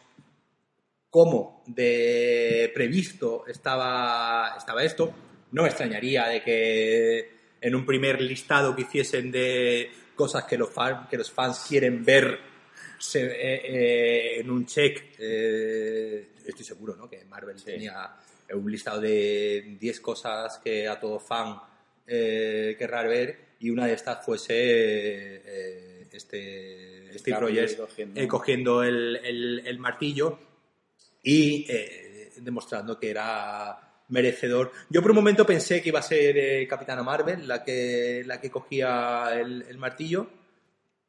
cómo 1.10 1.64
de 1.66 2.70
previsto 2.74 3.46
estaba, 3.46 4.54
estaba 4.56 4.84
esto. 4.84 5.12
No 5.50 5.62
me 5.62 5.68
extrañaría 5.68 6.28
de 6.28 6.42
que 6.42 7.36
en 7.60 7.74
un 7.74 7.84
primer 7.84 8.20
listado 8.20 8.76
que 8.76 8.82
hiciesen 8.82 9.32
de 9.32 9.90
cosas 10.14 10.44
que 10.44 10.56
los, 10.56 10.70
que 11.10 11.16
los 11.16 11.30
fans 11.30 11.64
quieren 11.68 12.04
ver 12.04 12.55
eh, 13.14 13.60
eh, 13.64 14.40
en 14.40 14.50
un 14.50 14.66
check, 14.66 15.18
estoy 15.18 16.64
seguro 16.64 16.96
¿no? 16.96 17.08
que 17.08 17.24
Marvel 17.24 17.62
tenía 17.62 18.14
un 18.52 18.70
listado 18.70 19.00
de 19.00 19.76
10 19.78 20.00
cosas 20.00 20.58
que 20.58 20.86
a 20.88 20.98
todo 20.98 21.18
fan 21.18 21.58
querrá 22.06 23.02
ver 23.02 23.46
y 23.60 23.70
una 23.70 23.86
de 23.86 23.94
estas 23.94 24.24
fuese 24.24 24.54
eh, 24.54 26.06
este 26.12 27.18
Steve 27.18 27.38
Rogers 27.38 27.76
cogiendo, 28.28 28.82
el, 28.82 29.78
martillo 29.78 30.38
y 31.22 31.66
eh, 31.68 32.32
demostrando 32.36 32.98
que 32.98 33.10
era 33.10 34.04
merecedor. 34.08 34.72
Yo 34.88 35.02
por 35.02 35.10
un 35.10 35.16
momento 35.16 35.44
pensé 35.46 35.82
que 35.82 35.88
iba 35.88 35.98
a 35.98 36.02
ser 36.02 36.36
eh, 36.36 36.66
Capitana 36.68 37.02
Marvel 37.02 37.48
la 37.48 37.64
que, 37.64 38.22
la 38.24 38.40
que 38.40 38.50
cogía 38.50 39.30
el, 39.34 39.78
martillo 39.78 40.28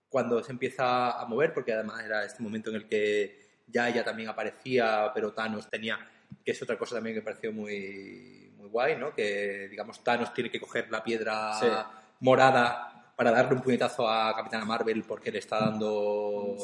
cuando 0.09 0.43
se 0.43 0.51
empieza 0.51 1.19
a 1.19 1.25
mover, 1.25 1.53
porque 1.53 1.73
además 1.73 2.03
era 2.03 2.25
este 2.25 2.41
momento 2.41 2.69
en 2.69 2.77
el 2.77 2.87
que 2.87 3.47
ya 3.67 3.89
ella 3.89 4.03
también 4.03 4.29
aparecía, 4.29 5.11
pero 5.13 5.33
Thanos 5.33 5.69
tenía, 5.69 5.99
que 6.43 6.51
es 6.51 6.61
otra 6.61 6.77
cosa 6.77 6.95
también 6.95 7.15
que 7.15 7.21
me 7.21 7.25
pareció 7.25 7.51
muy, 7.51 8.53
muy 8.57 8.69
guay, 8.69 8.95
¿no? 8.95 9.13
Que, 9.13 9.67
digamos, 9.69 10.03
Thanos 10.03 10.33
tiene 10.33 10.49
que 10.49 10.59
coger 10.59 10.89
la 10.89 11.03
piedra 11.03 11.91
morada 12.21 13.13
para 13.15 13.31
darle 13.31 13.55
un 13.55 13.61
puñetazo 13.61 14.07
a 14.07 14.35
Capitana 14.35 14.63
Marvel 14.63 15.03
porque 15.03 15.31
le 15.31 15.39
está 15.39 15.59
dando 15.59 16.55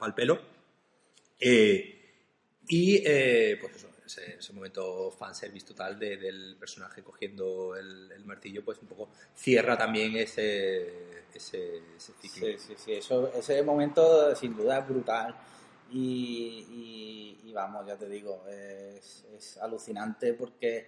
al 0.00 0.14
pelo. 0.14 0.40
Eh, 1.38 1.96
y 2.68 3.02
eh, 3.04 3.58
pues 3.60 3.76
eso, 3.76 3.89
ese, 4.10 4.36
ese, 4.38 4.52
momento 4.52 5.10
fanservice 5.10 5.66
total 5.66 5.98
del 5.98 6.56
personaje 6.58 7.02
cogiendo 7.02 7.76
el, 7.76 8.24
martillo, 8.24 8.64
pues 8.64 8.78
un 8.78 8.88
poco 8.88 9.08
cierra 9.34 9.76
también 9.76 10.16
ese, 10.16 11.24
ese, 11.34 11.82
ciclo. 11.98 12.46
Sí, 12.46 12.58
sí, 12.58 12.74
sí, 12.76 12.92
eso, 12.94 13.32
ese 13.34 13.62
momento 13.62 14.34
sin 14.36 14.56
duda 14.56 14.80
es 14.80 14.88
brutal. 14.88 15.34
Y, 15.92 17.38
y, 17.44 17.52
vamos, 17.52 17.84
ya 17.84 17.96
te 17.96 18.08
digo, 18.08 18.44
es, 18.48 19.24
es 19.36 19.58
alucinante 19.58 20.34
porque 20.34 20.86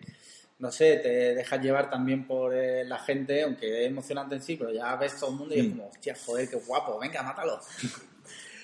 no 0.62 0.70
sé, 0.70 0.98
te 0.98 1.34
dejas 1.34 1.60
llevar 1.60 1.90
también 1.90 2.24
por 2.24 2.54
eh, 2.54 2.84
la 2.84 3.00
gente, 3.00 3.42
aunque 3.42 3.82
es 3.82 3.90
emocionante 3.90 4.36
en 4.36 4.42
sí, 4.42 4.54
pero 4.54 4.70
ya 4.72 4.94
ves 4.94 5.18
todo 5.18 5.30
el 5.30 5.36
mundo 5.36 5.54
y 5.56 5.58
es 5.58 5.66
mm. 5.66 5.70
como, 5.70 5.88
hostia, 5.88 6.16
joder, 6.24 6.48
qué 6.48 6.56
guapo, 6.56 7.00
venga, 7.00 7.20
mátalo. 7.20 7.60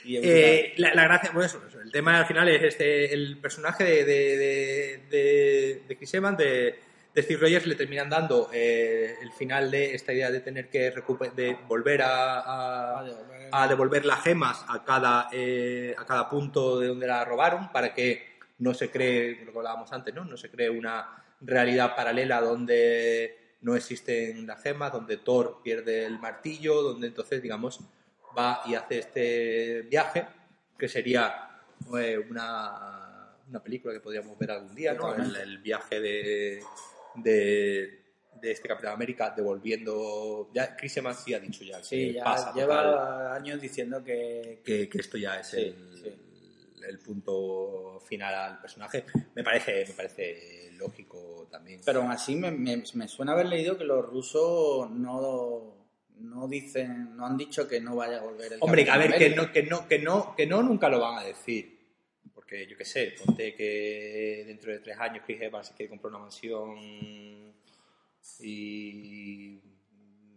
Eh, 0.05 0.75
la, 0.77 1.05
gracia, 1.05 1.31
bueno, 1.33 1.47
eso, 1.47 1.61
el 1.83 1.91
tema 1.91 2.19
al 2.19 2.27
final 2.27 2.49
es 2.49 2.63
este, 2.63 3.13
el 3.13 3.39
personaje 3.39 3.85
de, 3.85 4.05
de, 4.05 5.01
de, 5.11 5.83
de 5.89 5.97
Chris 5.97 6.15
Evans, 6.15 6.39
de, 6.39 6.79
Steve 7.17 7.41
Rogers, 7.41 7.67
le 7.67 7.75
terminan 7.75 8.09
dando 8.09 8.49
eh, 8.53 9.17
el 9.21 9.33
final 9.33 9.73
de 9.73 9.95
esta 9.95 10.13
idea 10.13 10.31
de 10.31 10.39
tener 10.41 10.69
que 10.69 10.93
de 11.35 11.57
volver 11.67 12.03
a, 12.03 13.01
a, 13.51 13.69
devolver 13.69 14.05
las 14.05 14.23
gemas 14.23 14.65
a 14.69 14.85
cada, 14.85 15.23
a 15.23 16.07
cada 16.07 16.31
punto 16.31 16.79
de 16.79 16.87
donde 16.87 17.09
la 17.09 17.25
robaron 17.25 17.73
para 17.73 17.93
que 17.93 18.39
no 18.59 18.75
se 18.75 18.91
cree, 18.91 19.45
lo 19.45 19.53
que 19.53 19.59
hablábamos 19.59 19.93
antes, 19.93 20.15
¿no? 20.15 20.25
No 20.25 20.37
se 20.37 20.51
cree 20.51 20.71
una 20.71 21.25
realidad 21.41 21.95
paralela 21.97 22.41
donde 22.41 23.57
no 23.61 23.75
existen 23.75 24.47
las 24.47 24.63
gemas, 24.63 24.93
donde 24.93 25.17
Thor 25.17 25.61
pierde 25.63 26.05
el 26.05 26.19
martillo, 26.19 26.83
donde 26.83 27.09
entonces, 27.09 27.43
digamos, 27.43 27.81
va 28.37 28.63
y 28.67 28.75
hace 28.75 28.99
este 29.01 29.83
viaje, 29.83 30.27
que 30.79 30.89
sería 30.89 31.49
eh, 31.99 32.19
una, 32.19 33.35
una, 33.49 33.63
película 33.63 33.95
que 33.95 34.01
podríamos 34.01 34.39
ver 34.39 34.51
algún 34.51 34.75
día, 34.75 34.95
¿no? 34.95 35.15
El, 35.15 35.59
viaje 35.59 36.01
de, 36.01 36.63
de, 37.17 38.03
este 38.43 38.69
Capitán 38.69 38.93
América 38.93 39.33
devolviendo... 39.37 40.51
Ya 40.53 40.77
Chris 40.77 40.97
Evans 40.99 41.21
sí 41.25 41.35
ha 41.35 41.41
dicho 41.41 41.65
ya 41.65 41.83
sí, 41.83 42.13
ya 42.13 42.53
lleva 42.55 43.35
años 43.35 43.61
diciendo 43.61 44.03
que... 44.05 44.61
que... 44.65 44.89
esto 44.93 45.19
ya 45.19 45.41
es 45.41 45.55
el, 45.55 45.75
el, 46.87 46.99
punto 46.99 48.01
final 48.07 48.35
al 48.35 48.61
personaje. 48.61 49.05
Me 49.35 49.43
parece, 49.43 49.85
me 49.89 49.95
parece 49.95 50.71
lógico 50.79 51.49
también. 51.51 51.81
Pero 51.85 52.03
aún 52.03 52.11
así 52.11 52.37
me, 52.37 52.51
me, 52.51 53.09
suena 53.09 53.33
haber 53.33 53.47
leído 53.47 53.77
que 53.77 53.85
los 53.85 54.05
rusos 54.05 54.91
no, 54.91 55.78
no 56.21 56.49
dicen, 56.49 57.17
no 57.17 57.27
han 57.27 57.37
dicho 57.37 57.69
que 57.69 57.81
no 57.81 57.97
vaya 57.97 58.19
a 58.19 58.23
volver 58.23 58.53
el 58.53 58.59
Hombre, 58.61 58.89
a 58.91 58.99
ver, 58.99 59.17
que 59.17 59.31
no, 59.31 59.51
que 59.53 59.63
no, 59.63 59.89
que 59.89 59.99
no, 59.99 60.35
que 60.37 60.47
no 60.47 60.63
nunca 60.63 60.89
lo 60.89 61.01
van 61.01 61.19
a 61.19 61.25
decir. 61.25 61.79
Porque 62.35 62.67
yo 62.67 62.77
qué 62.77 62.85
sé, 62.85 63.15
ponte 63.25 63.55
que 63.55 64.45
dentro 64.47 64.73
de 64.73 64.79
tres 64.81 64.99
años 64.99 65.23
Chris 65.25 65.41
Evans 65.43 65.69
se 65.69 65.75
quiere 65.75 65.91
comprar 65.91 66.11
una 66.11 66.21
mansión 66.21 66.79
y 68.41 69.61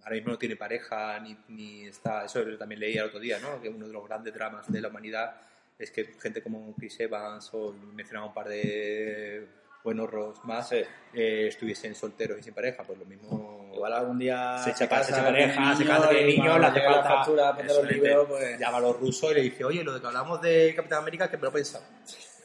ahora 0.03 0.15
mismo 0.15 0.31
no 0.31 0.37
tiene 0.37 0.55
pareja 0.55 1.19
ni, 1.19 1.37
ni 1.49 1.85
está. 1.85 2.25
Eso 2.25 2.43
también 2.57 2.79
leí 2.79 2.97
el 2.97 3.05
otro 3.05 3.19
día, 3.19 3.39
¿no? 3.39 3.61
Que 3.61 3.69
uno 3.69 3.87
de 3.87 3.93
los 3.93 4.07
grandes 4.07 4.33
dramas 4.33 4.71
de 4.71 4.81
la 4.81 4.89
humanidad 4.89 5.41
es 5.77 5.91
que 5.91 6.05
gente 6.19 6.41
como 6.41 6.75
Chris 6.75 6.99
Evans 6.99 7.49
o 7.53 7.73
mencionaba 7.93 8.27
un 8.27 8.33
par 8.33 8.47
de 8.47 9.47
buenos 9.83 10.09
ros 10.09 10.43
más 10.45 10.71
eh, 10.73 10.87
estuviesen 11.13 11.95
solteros 11.95 12.39
y 12.39 12.43
sin 12.43 12.53
pareja, 12.53 12.83
pues 12.83 12.97
lo 12.99 13.05
mismo. 13.05 13.69
Igual 13.73 13.93
algún 13.93 14.19
día 14.19 14.57
se 14.59 14.71
echa 14.71 14.87
casa, 14.87 15.15
se 15.15 15.21
pareja, 15.21 15.75
se 15.75 15.85
casa 15.85 16.09
de 16.09 16.25
niño, 16.25 16.59
le 16.59 16.65
hace 16.67 16.81
falta. 16.81 17.03
factura, 17.03 17.57
los 17.63 17.89
libros, 17.89 18.27
pues... 18.27 18.59
Llama 18.59 18.77
a 18.77 18.81
los 18.81 18.99
rusos 18.99 19.31
y 19.31 19.35
le 19.35 19.41
dice, 19.41 19.63
oye, 19.63 19.83
lo 19.83 19.93
de 19.93 20.01
que 20.01 20.07
hablamos 20.07 20.41
de 20.41 20.73
Capitán 20.75 20.99
América, 20.99 21.29
que 21.29 21.37
me 21.37 21.43
lo 21.43 21.49
he 21.49 21.53
pensado. 21.53 21.83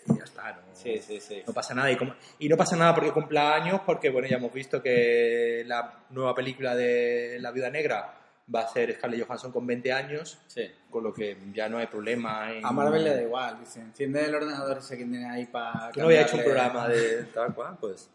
y 0.09 0.17
ya 0.19 0.25
está, 0.25 0.53
¿no? 0.53 0.59
Sí, 0.73 1.01
sí, 1.01 1.21
sí. 1.21 1.43
No 1.47 1.53
pasa 1.53 1.75
nada. 1.75 1.91
Y, 1.91 1.97
como- 1.97 2.15
y 2.39 2.49
no 2.49 2.57
pasa 2.57 2.77
nada 2.77 2.95
porque 2.95 3.11
cumpla 3.13 3.55
años, 3.55 3.81
porque 3.85 4.09
bueno, 4.11 4.29
ya 4.29 4.37
hemos 4.37 4.53
visto 4.53 4.81
que 4.83 5.65
la 5.67 6.05
nueva 6.11 6.35
película 6.35 6.75
de 6.77 7.39
La 7.41 7.51
Viuda 7.51 7.71
Negra 7.71 8.15
va 8.55 8.61
a 8.61 8.69
ser 8.69 8.95
Scarlett 8.95 9.27
Johansson 9.27 9.51
con 9.53 9.67
20 9.67 9.93
años, 9.93 10.39
Sí. 10.47 10.71
con 10.91 11.03
lo 11.03 11.13
que 11.13 11.37
ya 11.53 11.69
no 11.69 11.79
hay 11.79 11.87
problema. 11.89 12.53
En... 12.53 12.65
A 12.65 12.71
Marvel 12.71 13.03
le 13.05 13.11
da 13.15 13.23
igual, 13.23 13.59
dice, 13.61 13.81
enciende 13.81 14.25
el 14.25 14.35
ordenador 14.35 14.79
ese 14.79 14.97
que 14.97 15.05
tiene 15.05 15.29
ahí 15.29 15.47
para... 15.47 15.91
No 15.97 16.05
había 16.05 16.23
hecho 16.23 16.37
un 16.37 16.45
programa 16.45 16.89
de 16.89 17.25
tal 17.25 17.53
cual, 17.55 17.77
pues 17.81 18.09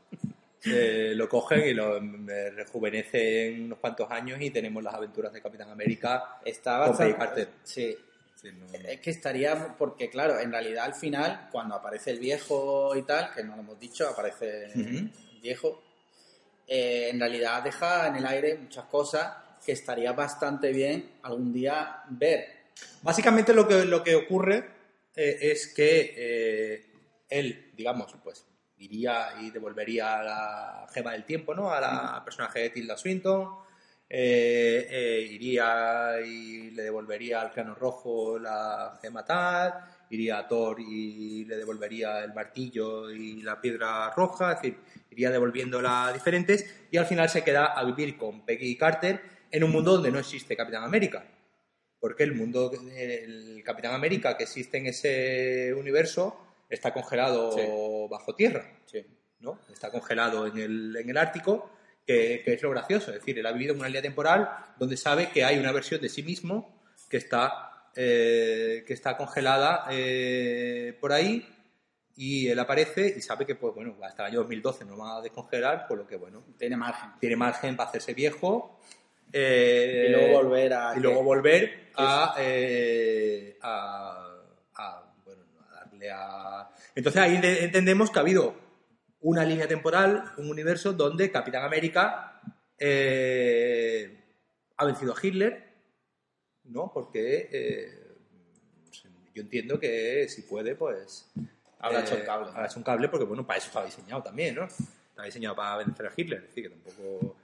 eh, 0.66 1.14
lo 1.16 1.28
cogen 1.28 1.68
y 1.68 1.74
lo 1.74 1.98
eh, 1.98 2.52
rejuvenecen 2.52 3.66
unos 3.66 3.80
cuantos 3.80 4.10
años 4.12 4.40
y 4.42 4.52
tenemos 4.52 4.82
las 4.84 4.94
aventuras 4.94 5.34
de 5.34 5.42
Capitán 5.42 5.70
América. 5.70 6.40
Está 6.46 6.80
Con 6.80 6.90
bastante... 6.90 7.14
Peggy 7.14 7.26
Carter. 7.26 7.50
Sí, 7.64 7.98
Sí, 8.36 8.50
no- 8.54 8.66
Es 8.90 9.00
que 9.02 9.12
estaría, 9.12 9.76
porque 9.78 10.10
claro, 10.10 10.40
en 10.40 10.52
realidad 10.52 10.86
al 10.86 10.96
final, 10.96 11.48
cuando 11.52 11.76
aparece 11.76 12.10
el 12.10 12.18
viejo 12.20 12.96
y 12.96 13.04
tal, 13.04 13.32
que 13.36 13.44
no 13.44 13.56
lo 13.56 13.62
hemos 13.62 13.80
dicho, 13.80 14.08
aparece 14.10 14.70
Ujú. 14.74 14.82
el 14.82 15.12
viejo, 15.44 15.84
eh, 16.68 17.10
en 17.12 17.20
realidad 17.20 17.62
deja 17.62 18.08
en 18.08 18.16
el 18.16 18.26
aire 18.26 18.58
muchas 18.58 18.86
cosas 18.86 19.32
que 19.66 19.72
estaría 19.72 20.12
bastante 20.14 20.72
bien 20.72 21.20
algún 21.24 21.54
día 21.54 22.04
ver. 22.10 22.46
Básicamente 23.02 23.54
lo 23.54 23.68
que, 23.68 23.86
lo 23.86 24.04
que 24.04 24.16
ocurre 24.16 24.66
eh, 25.16 25.38
es 25.42 25.68
que 25.74 26.14
eh, 26.18 26.86
él, 27.30 27.72
digamos, 27.76 28.16
pues 28.24 28.46
iría 28.78 29.34
y 29.42 29.52
devolvería 29.52 30.22
la 30.24 30.88
gema 30.92 31.12
del 31.12 31.24
tiempo, 31.24 31.54
¿no? 31.54 31.72
A 31.72 31.80
la 31.80 32.22
personaje 32.24 32.60
de 32.60 32.70
Tilda 32.72 32.98
Swinton. 32.98 33.62
eh, 34.14 34.88
eh, 34.90 35.22
iría 35.32 36.20
y 36.26 36.72
le 36.72 36.84
devolvería 36.84 37.42
al 37.42 37.52
Clano 37.52 37.76
Rojo 37.76 38.38
la 38.40 38.98
gema 39.02 39.24
tal. 39.24 39.74
Iría 40.10 40.40
a 40.40 40.48
Thor 40.48 40.82
y 40.82 41.46
le 41.46 41.56
devolvería 41.56 42.22
el 42.24 42.34
martillo 42.34 43.10
y 43.10 43.42
la 43.42 43.62
piedra 43.62 44.10
roja. 44.12 44.54
Es 44.54 44.62
decir, 44.62 44.80
iría 45.12 45.32
devolviéndola 45.32 46.12
diferentes. 46.14 46.66
Y 46.92 46.98
al 46.98 47.06
final 47.06 47.30
se 47.30 47.44
queda 47.44 47.68
a 47.68 47.84
vivir 47.86 48.18
con 48.18 48.46
Peggy 48.46 48.76
Carter 48.78 49.22
en 49.52 49.64
un 49.64 49.72
mundo 49.72 49.94
donde 49.94 50.12
no 50.12 50.20
existe 50.20 50.56
Capitán 50.56 50.84
América 50.84 51.24
porque 52.00 52.24
el 52.24 52.34
mundo, 52.34 52.72
el 52.96 53.62
Capitán 53.64 53.94
América 53.94 54.36
que 54.36 54.44
existe 54.46 54.78
en 54.80 54.88
ese 54.88 55.72
universo 55.76 56.48
está 56.68 56.92
congelado 56.92 57.52
Sí. 57.52 57.62
bajo 58.10 58.34
tierra, 58.34 58.66
Sí. 58.86 59.06
¿no? 59.40 59.60
Está 59.72 59.92
congelado 59.92 60.48
en 60.48 60.58
el, 60.58 60.96
en 60.98 61.10
el 61.10 61.18
Ártico, 61.18 61.70
que, 62.06 62.42
que 62.44 62.54
es 62.54 62.62
lo 62.64 62.72
gracioso. 62.72 63.12
Es 63.12 63.20
decir, 63.20 63.38
él 63.38 63.46
ha 63.46 63.52
vivido 63.52 63.74
en 63.74 63.80
una 63.80 63.88
línea 63.88 64.02
temporal 64.02 64.50
donde 64.80 64.98
sabe 64.98 65.30
que 65.30 65.44
hay 65.44 65.60
una 65.60 65.72
versión 65.72 66.02
de 66.02 66.10
sí 66.10 66.24
mismo 66.24 66.82
que 67.08 67.18
está, 67.18 67.90
eh, 67.96 68.84
que 68.88 68.94
está 68.94 69.16
congelada 69.16 69.86
eh, 69.92 70.98
por 71.00 71.12
ahí 71.14 71.48
y 72.16 72.48
él 72.48 72.58
aparece 72.58 73.14
y 73.16 73.22
sabe 73.22 73.46
que, 73.46 73.54
pues 73.56 73.76
bueno, 73.76 73.96
hasta 74.04 74.24
el 74.24 74.32
año 74.32 74.40
2012 74.40 74.86
no 74.86 74.98
va 74.98 75.18
a 75.18 75.22
descongelar, 75.22 75.88
por 75.88 76.00
lo 76.00 76.08
que, 76.08 76.16
bueno, 76.16 76.44
Tiene 76.58 76.78
margen. 76.78 77.12
tiene 77.20 77.36
margen 77.36 77.76
para 77.76 77.90
hacerse 77.90 78.16
viejo. 78.16 78.80
Eh, 79.34 80.06
y 80.08 80.12
luego 80.12 80.44
volver 80.44 80.74
a... 80.74 80.94
y 80.96 81.00
luego 81.00 81.24
volver 81.24 81.90
a, 81.96 82.36
eh, 82.40 83.58
a, 83.62 84.38
a, 84.76 85.14
bueno, 85.26 85.44
a 85.70 85.76
darle 85.76 86.10
a... 86.12 86.70
Entonces 86.96 87.22
ahí 87.22 87.38
de- 87.40 87.64
entendemos 87.64 88.10
que 88.12 88.20
ha 88.20 88.22
habido 88.22 88.56
una 89.22 89.44
línea 89.46 89.68
temporal, 89.68 90.34
un 90.38 90.50
universo 90.50 90.94
donde 90.94 91.32
Capitán 91.32 91.64
América 91.64 92.42
eh, 92.78 94.18
ha 94.78 94.86
vencido 94.86 95.14
a 95.14 95.18
Hitler, 95.22 95.64
¿no? 96.66 96.92
Porque 96.94 97.50
eh, 97.52 97.98
yo 99.34 99.42
entiendo 99.42 99.80
que 99.80 100.28
si 100.28 100.42
puede, 100.44 100.76
pues... 100.76 101.32
Habrá 101.80 102.02
hecho 102.02 102.16
el 102.16 102.24
cable. 102.24 102.50
Habrá 102.50 102.66
hecho 102.68 102.78
un 102.78 102.84
cable 102.84 103.10
porque, 103.10 103.26
bueno, 103.26 103.46
para 103.46 103.58
eso 103.58 103.68
estaba 103.68 103.86
diseñado 103.86 104.22
también, 104.22 104.54
¿no? 104.56 104.66
Estaba 104.66 105.26
diseñado 105.26 105.56
para 105.56 105.78
vencer 105.78 106.06
a 106.06 106.12
Hitler, 106.16 106.40
es 106.42 106.48
decir, 106.48 106.64
que 106.64 106.70
tampoco... 106.70 107.38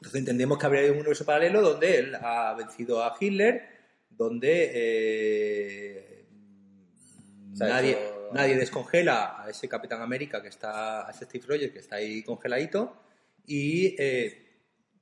Entonces 0.00 0.18
entendemos 0.20 0.58
que 0.58 0.66
habría 0.66 0.90
un 0.92 0.98
universo 0.98 1.24
paralelo 1.26 1.60
donde 1.60 1.98
él 1.98 2.14
ha 2.14 2.54
vencido 2.54 3.02
a 3.04 3.14
Hitler, 3.20 3.62
donde 4.08 4.70
eh, 4.74 6.26
nadie, 7.58 7.92
hecho- 7.92 8.28
nadie 8.32 8.56
descongela 8.56 9.42
a 9.42 9.50
ese 9.50 9.68
Capitán 9.68 10.00
América 10.00 10.40
que 10.42 10.48
está, 10.48 11.06
a 11.06 11.10
ese 11.10 11.26
Steve 11.26 11.44
Rogers 11.46 11.72
que 11.72 11.78
está 11.80 11.96
ahí 11.96 12.22
congeladito 12.22 12.96
y 13.46 13.94
eh, 14.02 14.46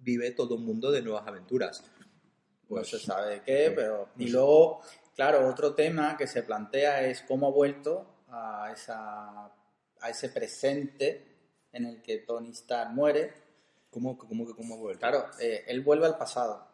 vive 0.00 0.32
todo 0.32 0.56
un 0.56 0.64
mundo 0.64 0.90
de 0.90 1.02
nuevas 1.02 1.26
aventuras. 1.26 1.82
no 1.82 2.06
Pues, 2.68 2.88
se 2.88 2.98
sabe 2.98 3.42
qué, 3.44 3.72
pero... 3.74 4.08
Y 4.18 4.28
luego, 4.30 4.80
claro, 5.14 5.46
otro 5.48 5.74
tema 5.74 6.16
que 6.16 6.26
se 6.26 6.42
plantea 6.42 7.02
es 7.06 7.22
cómo 7.22 7.46
ha 7.48 7.50
vuelto 7.50 8.24
a, 8.28 8.70
esa, 8.74 9.46
a 10.00 10.10
ese 10.10 10.28
presente 10.30 11.24
en 11.72 11.84
el 11.86 12.02
que 12.02 12.18
Tony 12.18 12.50
Stark 12.50 12.90
muere. 12.90 13.32
¿Cómo, 13.90 14.16
cómo, 14.18 14.44
cómo 14.54 14.74
ha 14.74 14.78
vuelto? 14.78 15.00
Claro, 15.00 15.26
eh, 15.40 15.64
él 15.66 15.80
vuelve 15.82 16.06
al 16.06 16.16
pasado. 16.18 16.66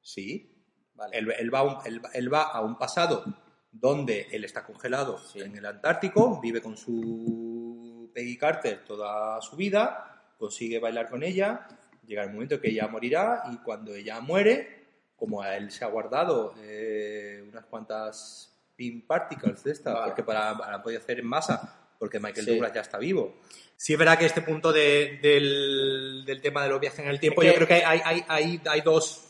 Sí, 0.00 0.48
Vale. 0.94 1.16
Él, 1.16 1.32
él 1.38 1.54
va 1.54 1.60
a 1.60 1.62
un, 1.62 1.76
él- 1.86 2.02
él 2.12 2.32
va 2.32 2.42
a 2.42 2.60
un 2.60 2.76
pasado 2.76 3.24
donde 3.70 4.26
él 4.30 4.44
está 4.44 4.62
congelado 4.64 5.16
Sí. 5.18 5.40
en 5.40 5.56
el 5.56 5.64
Antártico, 5.64 6.38
vive 6.40 6.60
con 6.60 6.76
su 6.76 8.10
Peggy 8.14 8.36
Carter 8.36 8.84
toda 8.84 9.40
su 9.40 9.56
vida, 9.56 10.34
consigue 10.38 10.78
bailar 10.78 11.08
con 11.08 11.22
ella, 11.22 11.66
llega 12.06 12.22
el 12.24 12.30
momento 12.32 12.60
que 12.60 12.68
ella 12.68 12.88
morirá 12.88 13.42
y 13.50 13.56
cuando 13.58 13.94
ella 13.94 14.20
muere, 14.20 15.06
como 15.16 15.40
a 15.40 15.56
él 15.56 15.70
se 15.70 15.84
ha 15.84 15.88
guardado 15.88 16.52
eh, 16.58 17.42
unas 17.48 17.64
cuantas 17.64 18.50
pin 18.76 19.06
particles 19.06 19.64
de 19.64 19.72
estas, 19.72 19.94
Vale. 19.94 20.06
porque 20.08 20.24
para, 20.24 20.56
para 20.58 20.82
podido 20.82 21.00
hacer 21.00 21.20
en 21.20 21.26
masa, 21.26 21.81
porque 22.02 22.18
Michael 22.18 22.44
Sí. 22.46 22.50
Douglas 22.50 22.72
ya 22.74 22.80
está 22.80 22.98
vivo. 22.98 23.36
Sí 23.76 23.92
es 23.92 23.98
verdad 24.00 24.18
que 24.18 24.26
este 24.26 24.42
punto 24.42 24.72
de- 24.72 25.20
del, 25.22 26.24
del 26.26 26.42
tema 26.42 26.64
de 26.64 26.68
los 26.70 26.80
viajes 26.80 26.98
en 26.98 27.06
el 27.06 27.20
tiempo, 27.20 27.42
Es 27.42 27.46
yo 27.46 27.52
que- 27.52 27.56
creo 27.64 27.68
que 27.68 27.84
hay, 27.84 28.00
hay, 28.04 28.24
hay, 28.26 28.60
hay 28.66 28.80
dos, 28.80 29.20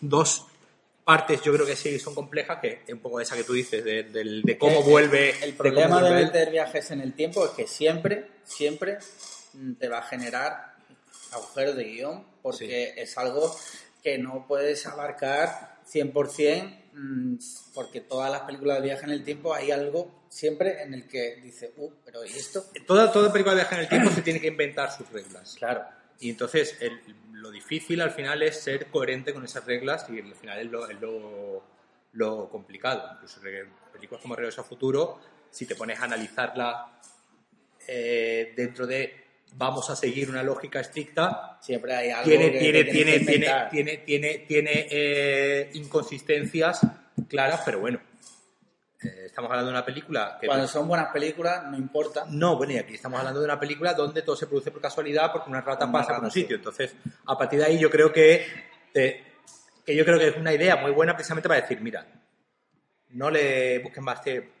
dos 0.00 0.46
partes, 1.04 1.42
yo 1.42 1.52
creo 1.52 1.66
que 1.66 1.74
sí 1.74 1.98
son 1.98 2.14
complejas, 2.14 2.60
que 2.60 2.82
es 2.86 2.94
un 2.94 3.00
poco 3.00 3.20
esa 3.20 3.34
que 3.34 3.42
tú 3.42 3.52
dices, 3.52 3.82
de, 3.82 4.04
del- 4.04 4.42
de 4.42 4.56
cómo 4.56 4.78
El- 4.78 4.84
vuelve. 4.84 5.30
El 5.42 5.50
de 5.50 5.56
problema 5.56 6.00
de 6.04 6.24
meter 6.24 6.52
viajes 6.52 6.88
en 6.92 7.00
el 7.00 7.14
tiempo 7.14 7.44
es 7.44 7.50
que 7.50 7.66
siempre, 7.66 8.26
siempre 8.44 8.98
te 9.80 9.88
va 9.88 9.98
a 9.98 10.02
generar 10.02 10.76
agujeros 11.32 11.74
de 11.74 11.82
guion 11.84 12.24
porque 12.42 12.94
es 12.96 13.18
algo 13.18 13.52
que 14.04 14.18
no 14.18 14.46
puedes 14.46 14.86
abarcar 14.86 15.78
100% 15.92 16.62
mm, 16.64 16.79
porque 17.74 18.00
todas 18.00 18.30
las 18.30 18.42
películas 18.42 18.78
de 18.78 18.84
viaje 18.84 19.04
en 19.04 19.10
el 19.10 19.24
tiempo 19.24 19.54
hay 19.54 19.70
algo 19.70 20.24
siempre 20.28 20.82
en 20.82 20.94
el 20.94 21.06
que 21.08 21.36
dice, 21.36 21.72
uh, 21.76 21.90
pero 22.04 22.24
¿y 22.24 22.30
esto? 22.30 22.64
Toda, 22.86 23.10
toda 23.12 23.32
película 23.32 23.54
de 23.54 23.60
viaje 23.62 23.74
en 23.76 23.80
el 23.82 23.88
tiempo 23.88 24.10
se 24.10 24.22
tiene 24.22 24.40
que 24.40 24.48
inventar 24.48 24.90
sus 24.92 25.08
reglas. 25.10 25.54
Claro. 25.58 25.84
Y 26.18 26.30
entonces 26.30 26.76
el- 26.80 27.00
lo 27.32 27.50
difícil 27.50 28.00
al 28.02 28.10
final 28.10 28.42
es 28.42 28.60
ser 28.60 28.86
coherente 28.88 29.32
con 29.32 29.42
esas 29.44 29.64
reglas 29.64 30.04
y 30.10 30.20
al 30.20 30.34
final 30.34 30.58
es 30.58 30.66
lo, 30.70 30.88
es 30.90 31.00
lo, 31.00 31.62
lo 32.12 32.48
complicado. 32.50 33.08
Incluso 33.14 33.40
películas 33.92 34.20
como 34.20 34.36
Regreso 34.36 34.60
al 34.60 34.66
Futuro, 34.66 35.18
si 35.50 35.64
te 35.66 35.74
pones 35.74 35.98
a 36.00 36.04
analizarla 36.04 37.00
eh, 37.88 38.52
dentro 38.56 38.86
de 38.86 39.24
vamos 39.54 39.90
a 39.90 39.96
seguir 39.96 40.30
una 40.30 40.42
lógica 40.42 40.80
estricta, 40.80 41.58
Siempre 41.60 41.94
hay 41.94 42.10
algo 42.10 42.24
tiene, 42.24 42.52
que 42.52 42.58
tiene, 42.58 42.84
tiene, 42.84 43.12
que 43.12 43.24
tiene, 43.24 43.68
tiene, 43.70 43.96
tiene, 43.98 44.38
tiene, 44.46 44.86
eh, 44.90 45.70
inconsistencias 45.74 46.80
claras, 47.28 47.62
pero 47.64 47.80
bueno. 47.80 48.00
Eh, 49.02 49.26
estamos 49.26 49.50
hablando 49.50 49.70
de 49.70 49.78
una 49.78 49.84
película 49.84 50.36
que 50.38 50.46
Cuando 50.46 50.68
son 50.68 50.86
buenas 50.86 51.10
películas 51.10 51.64
no 51.70 51.76
importa. 51.78 52.26
no, 52.28 52.56
bueno, 52.56 52.74
y 52.74 52.78
aquí 52.78 52.94
estamos 52.94 53.18
hablando 53.18 53.40
de 53.40 53.46
una 53.46 53.58
película 53.58 53.94
donde 53.94 54.20
todo 54.20 54.36
se 54.36 54.46
produce 54.46 54.70
por 54.70 54.82
casualidad 54.82 55.32
porque 55.32 55.48
una 55.48 55.62
rata 55.62 55.86
Una 55.86 55.92
pasa 55.92 56.16
por 56.16 56.24
un 56.24 56.30
sitio. 56.30 56.56
Entonces, 56.56 56.94
a 57.26 57.38
partir 57.38 57.60
de 57.60 57.64
ahí 57.66 57.78
yo 57.78 57.90
creo 57.90 58.12
que, 58.12 58.46
eh, 58.92 59.24
que 59.84 59.96
yo 59.96 60.04
creo 60.04 60.18
que 60.18 60.28
es 60.28 60.36
una 60.36 60.52
idea 60.52 60.76
muy 60.76 60.90
buena 60.90 61.14
precisamente 61.14 61.48
para 61.48 61.62
decir, 61.62 61.80
mira, 61.80 62.06
no 63.10 63.30
le 63.30 63.78
busquen 63.80 64.04
más 64.04 64.20
que... 64.20 64.59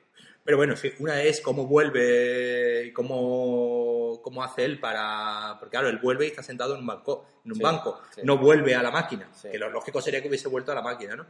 Pero 0.50 0.56
bueno, 0.58 0.74
sí, 0.74 0.92
una 0.98 1.22
es 1.22 1.40
cómo 1.40 1.64
vuelve 1.68 2.86
y 2.86 2.92
cómo, 2.92 4.18
cómo 4.20 4.42
hace 4.42 4.64
él 4.64 4.80
para... 4.80 5.54
Porque 5.60 5.70
claro, 5.74 5.88
él 5.88 5.98
vuelve 5.98 6.24
y 6.24 6.30
está 6.30 6.42
sentado 6.42 6.74
en 6.74 6.80
un 6.80 6.86
banco, 6.88 7.24
en 7.44 7.52
un 7.52 7.56
Sí, 7.58 7.62
banco 7.62 8.00
sí. 8.12 8.22
no 8.24 8.36
vuelve 8.36 8.74
a 8.74 8.82
la 8.82 8.90
máquina, 8.90 9.28
Sí. 9.32 9.48
que 9.48 9.58
lo 9.58 9.70
lógico 9.70 10.00
sería 10.02 10.20
que 10.20 10.26
hubiese 10.26 10.48
vuelto 10.48 10.72
a 10.72 10.74
la 10.74 10.82
máquina, 10.82 11.14
¿no? 11.14 11.24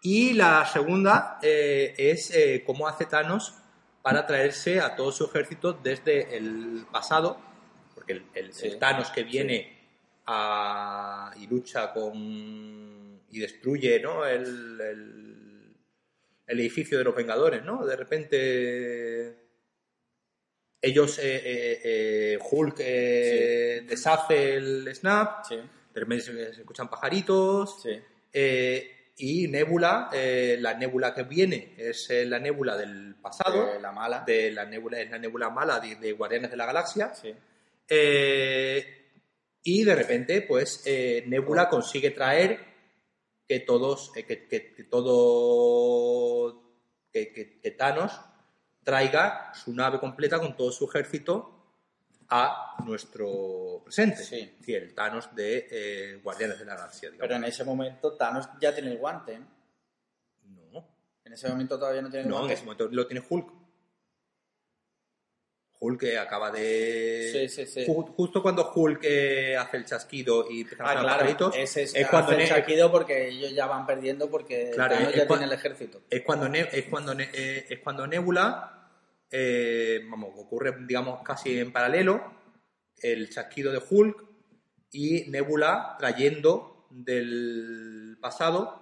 Y 0.00 0.32
la 0.32 0.64
segunda 0.64 1.38
eh, 1.42 1.92
es 1.98 2.30
eh, 2.34 2.62
cómo 2.64 2.88
hace 2.88 3.04
Thanos 3.04 3.52
para 4.00 4.24
traerse 4.26 4.80
a 4.80 4.96
todo 4.96 5.12
su 5.12 5.26
ejército 5.26 5.74
desde 5.74 6.34
el 6.34 6.86
pasado, 6.90 7.36
porque 7.94 8.12
el, 8.14 8.24
el- 8.32 8.54
Sí. 8.54 8.68
el 8.68 8.78
Thanos 8.78 9.10
que 9.10 9.22
viene 9.24 9.86
a- 10.24 11.30
y 11.38 11.46
lucha 11.46 11.92
con 11.92 13.20
y 13.30 13.38
destruye 13.38 14.00
¿no? 14.00 14.24
el, 14.24 14.80
el- 14.80 15.41
el 16.46 16.60
edificio 16.60 16.98
de 16.98 17.04
los 17.04 17.14
Vengadores, 17.14 17.64
¿no? 17.64 17.84
De 17.86 17.96
repente 17.96 19.42
ellos, 20.84 21.18
eh, 21.20 21.40
eh, 21.44 21.80
eh, 21.84 22.38
Hulk 22.50 22.76
deshace 23.88 24.54
el 24.54 24.92
snap, 24.94 25.44
Sí, 25.46 25.54
de 25.56 26.00
repente 26.00 26.24
se, 26.24 26.54
se 26.54 26.60
escuchan 26.62 26.90
pajaritos, 26.90 27.82
sí. 27.82 28.00
y 29.16 29.46
Nebula, 29.46 30.10
la 30.58 30.74
Nebula 30.74 31.14
que 31.14 31.22
viene 31.22 31.74
es 31.78 32.08
la 32.26 32.40
Nebula 32.40 32.76
del 32.76 33.14
pasado, 33.22 33.74
De 33.74 33.80
la 33.80 33.92
mala. 33.92 34.24
de 34.26 34.50
la 34.50 34.64
Nebula, 34.64 35.00
es 35.00 35.10
la 35.10 35.18
Nebula 35.18 35.50
mala 35.50 35.78
de, 35.78 35.94
de 35.94 36.12
Guardianes 36.12 36.50
de 36.50 36.56
la 36.56 36.66
Galaxia. 36.66 37.14
Sí. 37.14 37.32
Y 39.64 39.84
de 39.84 39.94
repente, 39.94 40.42
pues, 40.42 40.82
Nebula 41.26 41.68
consigue 41.68 42.10
traer 42.10 42.71
que 43.48 43.60
todos, 43.60 44.12
eh, 44.16 44.24
que, 44.24 44.46
que- 44.48 44.72
que 44.74 44.84
todo, 44.84 46.62
que, 47.12 47.74
Thanos 47.78 48.12
traiga 48.82 49.52
su 49.54 49.72
nave 49.74 49.98
completa 50.00 50.38
con 50.38 50.56
todo 50.56 50.72
su 50.72 50.86
ejército 50.88 51.58
a 52.28 52.76
nuestro 52.86 53.82
presente. 53.84 54.24
Sí. 54.24 54.54
Decir, 54.58 54.76
el 54.76 54.94
Thanos 54.94 55.34
de 55.34 55.68
eh, 55.70 56.20
Guardianes 56.22 56.58
de 56.58 56.64
la 56.64 56.74
Galaxia. 56.76 57.10
digamos. 57.10 57.20
Pero 57.28 57.36
en 57.36 57.44
ese 57.44 57.64
momento 57.64 58.12
Thanos 58.16 58.48
ya 58.60 58.72
tiene 58.74 58.90
el 58.92 58.98
guante. 58.98 59.38
No, 60.46 60.88
En 61.24 61.32
ese 61.34 61.48
momento 61.48 61.78
todavía 61.78 62.00
no 62.02 62.08
tiene 62.10 62.24
el 62.24 62.28
no, 62.30 62.36
en 62.36 62.40
guante. 62.42 62.54
ese 62.54 62.64
momento 62.64 62.88
lo 62.90 63.06
tiene 63.06 63.24
Hulk. 63.28 63.52
Hulk 65.84 65.98
que 66.00 66.16
acaba 66.16 66.50
de... 66.52 67.30
Sí, 67.32 67.48
sí, 67.48 67.66
sí. 67.66 67.84
Ju- 67.86 68.14
Justo 68.14 68.40
cuando 68.40 68.70
Hulk 68.72 69.00
eh, 69.02 69.56
hace 69.56 69.78
el 69.78 69.84
chasquido 69.84 70.46
y 70.48 70.60
empiezan 70.60 70.86
a 70.86 70.90
Ah, 70.90 70.94
sonar 71.00 71.18
claro, 71.26 71.52
ese 71.54 71.82
es, 71.82 71.94
es 71.96 72.06
cuando 72.08 72.30
hace 72.32 72.42
el 72.42 72.48
saquido 72.48 72.92
porque 72.92 73.28
ellos 73.28 73.52
ya 73.52 73.66
van 73.66 73.84
perdiendo 73.84 74.30
porque 74.30 74.70
Claro, 74.72 74.94
es 74.94 75.14
ya 75.16 75.26
tiene 75.26 75.44
el 75.44 75.52
ejército. 75.52 76.00
es 76.08 76.22
cuando 76.22 76.48
Ne- 76.48 76.68
es 76.72 76.84
cuando 76.84 77.14
Ne- 77.14 77.30
eh, 77.34 77.66
es 77.68 77.78
cuando 77.80 78.06
Nebula 78.06 78.90
eh, 79.30 80.00
vamos 80.08 80.30
ocurre 80.36 80.72
digamos 80.86 81.20
casi 81.24 81.58
en 81.58 81.72
paralelo 81.72 82.22
el 82.98 83.28
chasquido 83.30 83.72
de 83.72 83.80
Hulk 83.90 84.24
y 84.92 85.28
Nebula 85.30 85.96
trayendo 85.98 86.86
del 86.90 88.18
pasado 88.20 88.78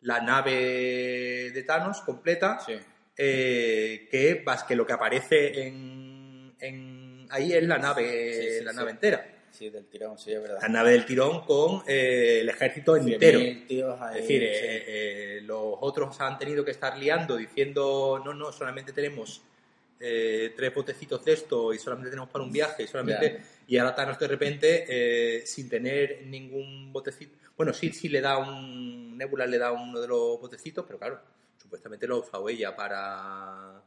la 0.00 0.20
nave 0.20 1.50
de 1.54 1.62
Thanos 1.62 2.00
completa 2.00 2.58
Sí. 2.66 2.72
eh, 3.16 4.08
que 4.10 4.42
que 4.66 4.74
lo 4.76 4.84
que 4.86 4.92
aparece 4.94 5.66
en, 5.66 6.01
en- 6.62 7.26
ahí 7.30 7.52
es 7.52 7.62
la 7.64 7.78
nave 7.78 8.32
Sí, 8.34 8.58
sí, 8.58 8.64
la 8.64 8.70
sí. 8.70 8.76
nave 8.76 8.90
entera 8.92 9.26
Sí, 9.50 9.68
del 9.68 9.84
tirón, 9.86 10.16
sí, 10.18 10.32
es 10.32 10.40
verdad. 10.40 10.58
la 10.62 10.68
nave 10.68 10.92
del 10.92 11.04
tirón 11.04 11.44
con 11.44 11.82
eh, 11.86 12.38
el 12.40 12.48
ejército 12.48 12.94
100.000 12.94 13.14
entero 13.14 13.38
ahí, 14.00 14.16
es 14.16 14.22
decir, 14.22 14.42
eh, 14.44 14.48
eh, 14.56 15.40
los 15.42 15.76
otros 15.80 16.18
han 16.22 16.38
tenido 16.38 16.64
que 16.64 16.70
estar 16.70 16.96
liando 16.96 17.36
diciendo, 17.36 18.22
no, 18.24 18.32
no, 18.32 18.50
solamente 18.50 18.92
tenemos 18.92 19.42
eh, 20.00 20.54
tres 20.56 20.74
botecitos 20.74 21.22
de 21.24 21.34
esto 21.34 21.74
y 21.74 21.78
solamente 21.78 22.08
tenemos 22.10 22.30
para 22.30 22.44
un 22.44 22.50
viaje, 22.52 22.84
y 22.84 22.86
solamente 22.86 23.40
y 23.66 23.76
ahora 23.76 23.94
Thanos 23.94 24.18
de 24.18 24.26
repente, 24.28 25.42
sin 25.46 25.68
tener 25.68 26.22
ningún 26.24 26.90
botecito, 26.92 27.36
bueno, 27.56 27.74
sí, 27.74 27.92
sí 27.92 28.08
le 28.08 28.20
da 28.22 28.38
un, 28.38 29.16
Nebula 29.18 29.46
le 29.46 29.58
da 29.58 29.70
uno 29.70 30.00
de 30.00 30.08
los 30.08 30.40
botecitos, 30.40 30.84
pero 30.86 30.98
claro, 30.98 31.20
supuestamente 31.60 32.06
lo 32.06 32.16
ha 32.16 32.18
usado 32.20 32.48
ella 32.48 32.74
para, 32.74 33.82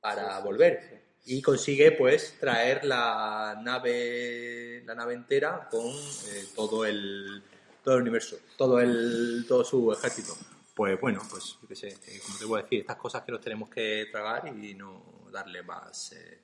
para 0.00 0.38
volver. 0.40 1.11
Y 1.24 1.40
consigue 1.40 1.92
pues 1.92 2.36
traer 2.40 2.84
la 2.84 3.60
nave, 3.62 4.82
la 4.84 4.94
nave 4.94 5.14
entera 5.14 5.68
con 5.70 5.86
eh, 5.86 6.46
todo 6.54 6.84
el 6.84 7.42
todo 7.82 7.96
el 7.96 8.02
universo, 8.02 8.38
todo 8.56 8.80
el 8.80 9.44
todo 9.48 9.64
su 9.64 9.92
ejército. 9.92 10.36
Pues 10.74 10.98
bueno, 11.00 11.20
pues 11.30 11.58
yo 11.60 11.68
qué 11.68 11.76
sé, 11.76 11.88
eh, 11.88 12.20
como 12.24 12.38
te 12.38 12.44
voy 12.44 12.60
a 12.60 12.62
decir, 12.62 12.80
estas 12.80 12.96
cosas 12.96 13.22
que 13.22 13.32
nos 13.32 13.40
tenemos 13.40 13.68
que 13.68 14.06
tragar 14.10 14.48
y 14.48 14.74
no 14.74 15.28
darle 15.30 15.62
más 15.62 16.12
eh, 16.12 16.40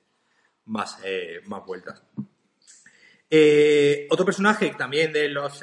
más 0.65 0.99
eh, 1.03 1.41
más 1.45 1.65
vueltas. 1.65 2.01
Otro 4.09 4.25
personaje 4.25 4.73
también 4.77 5.13
de 5.13 5.29
los 5.29 5.59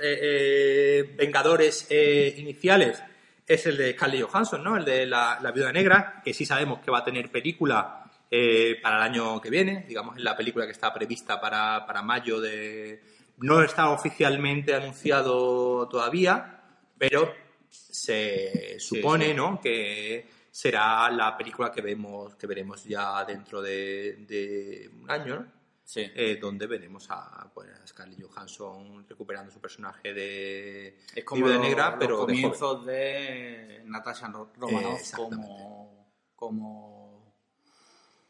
Vengadores 1.16 1.88
iniciales 1.90 3.02
es 3.44 3.66
el 3.66 3.76
de 3.76 3.92
Scarlett 3.92 4.22
Johansson, 4.22 4.62
¿no? 4.62 4.76
El 4.76 4.84
de 4.84 5.04
la, 5.04 5.40
la 5.42 5.50
Viuda 5.50 5.72
Negra, 5.72 6.22
que 6.24 6.32
sí 6.32 6.46
sabemos 6.46 6.78
que 6.80 6.92
va 6.92 6.98
a 6.98 7.04
tener 7.04 7.28
película 7.30 8.05
eh, 8.30 8.78
para 8.82 8.96
el 8.96 9.02
año 9.02 9.40
que 9.40 9.50
viene, 9.50 9.84
digamos, 9.88 10.16
es 10.16 10.22
la 10.22 10.36
película 10.36 10.66
que 10.66 10.72
está 10.72 10.92
prevista 10.92 11.40
para, 11.40 11.84
para 11.86 12.02
mayo 12.02 12.40
de... 12.40 13.02
No 13.38 13.62
está 13.62 13.90
oficialmente 13.90 14.74
anunciado 14.74 15.86
todavía, 15.88 16.62
pero 16.98 17.32
se 17.68 18.78
supone, 18.80 19.26
sí. 19.28 19.34
¿no? 19.34 19.60
Que 19.60 20.26
será 20.50 21.10
la 21.10 21.36
película 21.36 21.70
que 21.70 21.82
vemos, 21.82 22.34
que 22.36 22.46
veremos 22.46 22.82
ya 22.84 23.24
dentro 23.24 23.60
de, 23.60 24.16
de 24.26 24.90
un 25.02 25.10
año, 25.10 25.36
¿no? 25.40 25.56
Sí. 25.84 26.00
eh, 26.16 26.36
donde 26.40 26.66
veremos 26.66 27.06
a, 27.10 27.48
pues, 27.54 27.68
a 27.70 27.86
Scarlett 27.86 28.20
Johansson 28.20 29.06
recuperando 29.08 29.52
su 29.52 29.60
personaje 29.60 30.12
de 30.12 30.98
Es 31.14 31.22
como 31.22 31.46
los, 31.46 31.60
Negra, 31.60 31.90
los 31.90 31.98
pero 32.00 32.16
de 32.16 32.22
joven. 32.22 32.34
comienzos 32.42 32.86
de, 32.86 33.82
Natasha 33.84 34.26
Ro- 34.28 34.50
Romanoff 34.58 35.00
Eh, 35.00 35.12
como, 35.14 36.12
como 36.34 37.05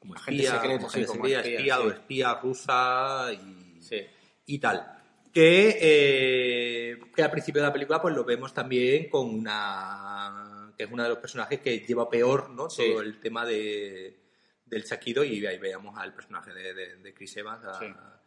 como 0.07 0.15
espía, 0.15 0.61
como 0.61 0.89
sí, 0.91 1.01
agente 1.01 1.07
como 1.07 1.25
secreta, 1.25 1.41
espía, 1.41 1.57
espía, 1.57 1.81
o 1.81 1.91
espía 1.91 2.35
rusa 2.35 3.33
y, 3.33 3.81
sí. 3.83 4.07
y 4.47 4.59
tal. 4.59 4.93
Que, 5.33 5.77
eh, 5.81 6.99
que 7.15 7.23
al 7.23 7.31
principio 7.31 7.61
de 7.61 7.67
la 7.69 7.73
película 7.73 8.01
pues 8.01 8.15
lo 8.15 8.25
vemos 8.25 8.55
también 8.55 9.09
con 9.11 9.29
una 9.35 10.73
que 10.77 10.85
es 10.85 10.91
uno 10.91 11.03
de 11.03 11.09
los 11.11 11.19
personajes 11.19 11.61
que 11.61 11.81
lleva 11.81 12.09
peor 12.09 12.51
¿no? 12.51 12.69
Todo 12.69 13.01
el 13.03 13.19
tema 13.21 13.45
de, 13.45 14.19
del 14.65 14.85
chaquido 14.85 15.25
y 15.25 15.45
ahí 15.47 15.59
veamos 15.59 15.99
al 15.99 16.15
personaje 16.15 16.53
de, 16.55 16.73
de- 16.75 16.97
de 16.97 17.15
Chris 17.15 17.37
Evans 17.37 17.65
a- 17.65 18.23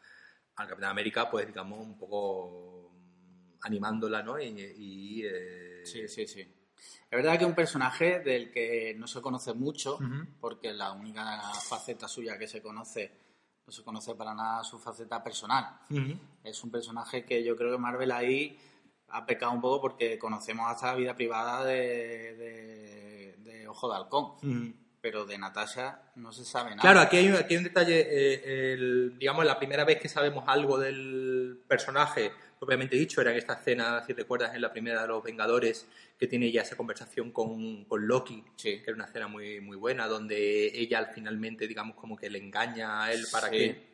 al 0.56 0.68
Capitán 0.68 0.92
América 0.92 1.30
pues 1.32 1.48
digamos 1.48 1.80
un 1.80 1.98
poco 1.98 2.92
animándola 3.62 4.22
¿no? 4.24 4.40
y, 4.40 4.46
y, 4.48 5.24
eh, 5.26 5.82
Sí, 5.86 6.08
sí, 6.08 6.28
sí. 6.28 6.48
Es 6.80 7.10
verdad 7.12 7.38
que 7.38 7.44
es 7.44 7.50
un 7.50 7.56
personaje 7.56 8.20
del 8.20 8.52
que 8.52 8.94
no 8.98 9.08
se 9.08 9.22
conoce 9.22 9.54
mucho, 9.54 9.98
porque 10.40 10.72
la 10.74 10.92
única 10.92 11.42
faceta 11.68 12.08
suya 12.08 12.38
que 12.38 12.48
se 12.48 12.62
conoce, 12.62 13.12
no 13.66 13.72
se 13.72 13.84
conoce 13.84 14.16
para 14.16 14.34
nada 14.34 14.64
su 14.64 14.78
faceta 14.80 15.24
personal. 15.24 15.80
Es 16.44 16.64
un 16.64 16.72
personaje 16.72 17.26
que 17.26 17.44
yo 17.44 17.56
creo 17.56 17.72
que 17.72 17.78
Marvel 17.78 18.12
ahí 18.12 18.58
ha 19.10 19.26
pecado 19.26 19.52
un 19.52 19.62
poco 19.62 19.82
porque 19.82 20.20
conocemos 20.20 20.70
hasta 20.70 20.88
la 20.88 20.96
vida 20.96 21.16
privada 21.16 21.66
de, 21.66 22.36
de- 22.36 23.36
de 23.40 23.68
Ojo 23.68 23.90
de 23.90 23.96
Halcón. 23.96 24.34
Pero 25.02 25.26
de 25.26 25.38
Natasha 25.38 26.02
no 26.16 26.32
se 26.32 26.44
sabe 26.44 26.72
nada. 26.72 26.82
Claro, 26.82 27.00
aquí 27.00 27.18
hay, 27.18 27.28
un- 27.30 27.36
aquí 27.36 27.54
hay 27.54 27.58
un 27.60 27.64
detalle, 27.64 28.00
eh, 28.02 28.74
el- 28.74 29.18
digamos, 29.18 29.46
la 29.46 29.58
primera 29.58 29.86
vez 29.86 30.00
que 30.00 30.10
sabemos 30.10 30.44
algo 30.48 30.78
del 30.78 31.60
personaje, 31.68 32.32
propiamente 32.60 32.96
dicho, 32.98 33.22
era 33.22 33.32
en 33.32 33.38
esta 33.38 33.54
escena, 33.54 34.04
si 34.06 34.12
recuerdas, 34.14 34.54
en 34.56 34.62
la 34.62 34.72
primera 34.74 35.02
de 35.04 35.08
los 35.08 35.24
Vengadores, 35.24 35.88
que 36.18 36.28
tiene 36.28 36.52
ya 36.52 36.64
esa 36.64 36.76
conversación 36.76 37.32
con, 37.32 37.86
con 37.86 38.06
Loki, 38.06 38.44
Sí. 38.58 38.80
que 38.80 38.84
era 38.84 38.94
una 38.96 39.06
escena 39.06 39.28
muy, 39.28 39.62
muy 39.62 39.78
buena, 39.78 40.08
donde 40.08 40.68
ella 40.78 41.00
al 41.00 41.08
finalmente, 41.14 41.66
digamos, 41.68 41.96
como 41.96 42.18
que 42.18 42.30
le 42.30 42.40
engaña 42.40 43.04
a 43.04 43.14
él 43.14 43.26
para 43.32 43.48
Sí. 43.50 43.54
que 43.58 43.90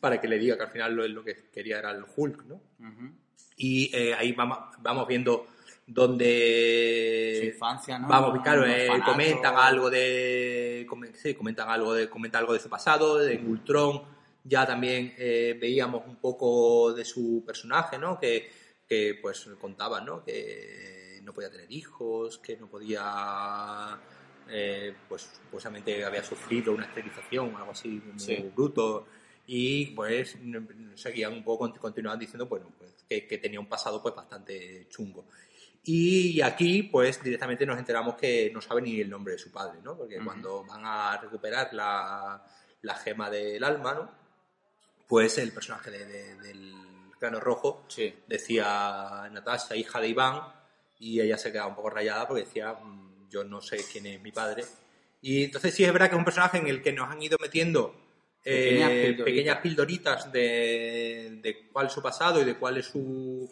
para 0.00 0.20
que 0.20 0.28
le 0.28 0.38
diga 0.38 0.56
que 0.58 0.64
al 0.64 0.70
final 0.70 0.94
lo, 0.94 1.08
lo 1.08 1.24
que 1.24 1.48
quería 1.50 1.78
era 1.78 1.90
el 1.90 2.04
Hulk, 2.14 2.44
¿no? 2.44 2.56
Ujú. 2.78 3.10
Y 3.56 3.90
eh, 3.96 4.12
ahí 4.14 4.32
vamos, 4.32 4.58
vamos 4.80 5.08
viendo 5.08 5.46
donde 5.86 7.38
Su 7.40 7.46
infancia, 7.46 7.98
¿no? 7.98 8.08
Vamos, 8.08 8.42
claro, 8.42 8.64
eh, 8.66 8.88
comentan 9.04 9.54
algo 9.56 9.90
de. 9.90 10.86
sí, 11.14 11.34
comentan 11.34 11.68
algo 11.68 11.92
de, 11.94 12.08
comenta 12.08 12.38
algo 12.38 12.52
de 12.52 12.60
su 12.60 12.68
pasado, 12.68 13.18
de 13.18 13.36
Ultron. 13.38 14.02
Ya 14.44 14.66
también 14.66 15.14
eh, 15.16 15.56
veíamos 15.60 16.02
un 16.06 16.16
poco 16.16 16.92
de 16.92 17.04
su 17.04 17.42
personaje, 17.46 17.98
¿no? 17.98 18.18
Que, 18.18 18.50
que 18.88 19.18
pues 19.20 19.48
contaban, 19.60 20.04
¿no? 20.04 20.22
Que 20.24 21.20
no 21.22 21.32
podía 21.32 21.50
tener 21.50 21.70
hijos, 21.72 22.38
que 22.38 22.56
no 22.56 22.66
podía. 22.68 23.98
eh, 24.50 24.94
pues 25.08 25.22
supuestamente 25.44 26.04
había 26.04 26.22
sufrido 26.22 26.72
una 26.72 26.84
esterilización 26.84 27.54
o 27.54 27.58
algo 27.58 27.72
así, 27.72 27.88
muy 27.88 28.18
Sí. 28.18 28.36
bruto. 28.54 29.06
Y 29.46 29.86
pues 29.86 30.36
seguían 30.94 31.32
un 31.34 31.44
poco, 31.44 31.70
continuaban 31.78 32.18
diciendo, 32.18 32.46
bueno, 32.46 32.70
pues 32.78 32.92
que, 33.08 33.26
que 33.26 33.38
tenía 33.38 33.60
un 33.60 33.68
pasado 33.68 34.02
pues 34.02 34.14
bastante 34.14 34.86
chungo. 34.90 35.24
Y 35.86 36.40
aquí, 36.40 36.84
pues, 36.84 37.22
directamente 37.22 37.66
nos 37.66 37.78
enteramos 37.78 38.14
que 38.16 38.50
no 38.54 38.60
sabe 38.60 38.80
ni 38.82 39.00
el 39.00 39.10
nombre 39.10 39.34
de 39.34 39.38
su 39.38 39.50
padre, 39.52 39.80
¿no? 39.82 39.96
Porque 39.96 40.16
Ujú. 40.16 40.24
cuando 40.24 40.64
van 40.64 40.80
a 40.84 41.18
recuperar 41.20 41.74
la, 41.74 42.42
la 42.82 42.94
gema 42.96 43.28
del 43.28 43.62
alma, 43.62 43.94
¿no? 43.94 44.10
Pues 45.06 45.36
el 45.38 45.52
personaje 45.52 45.90
de- 45.90 46.06
de- 46.06 46.34
del 46.36 46.72
cráneo 47.18 47.40
rojo 47.40 47.84
Sí. 47.88 48.14
decía 48.26 49.28
Natasha, 49.30 49.76
hija 49.76 50.00
de 50.00 50.08
Iván, 50.08 50.40
y 50.98 51.20
ella 51.20 51.36
se 51.36 51.52
quedaba 51.52 51.68
un 51.68 51.74
poco 51.76 51.90
rayada 51.90 52.26
porque 52.26 52.44
decía, 52.44 52.72
"Mm, 52.72 53.28
yo 53.28 53.44
no 53.44 53.60
sé 53.60 53.78
quién 53.90 54.06
es 54.06 54.20
mi 54.22 54.32
padre. 54.32 54.64
Y 55.20 55.44
entonces 55.44 55.74
sí 55.74 55.84
es 55.84 55.92
verdad 55.92 56.08
que 56.08 56.14
es 56.14 56.18
un 56.18 56.24
personaje 56.24 56.58
en 56.58 56.66
el 56.66 56.82
que 56.82 56.92
nos 56.92 57.10
han 57.10 57.20
ido 57.22 57.36
metiendo 57.40 57.94
eh, 58.46 58.62
Pequeñas 58.64 58.90
pildoritas. 58.90 59.24
pequeñas 59.24 59.58
pildoritas 59.60 60.32
de, 60.32 61.38
de 61.42 61.68
cuál 61.72 61.86
es 61.86 61.92
su 61.92 62.02
pasado 62.02 62.42
y 62.42 62.44
de 62.44 62.54
cuál 62.56 62.76
es 62.76 62.84
su, 62.86 63.50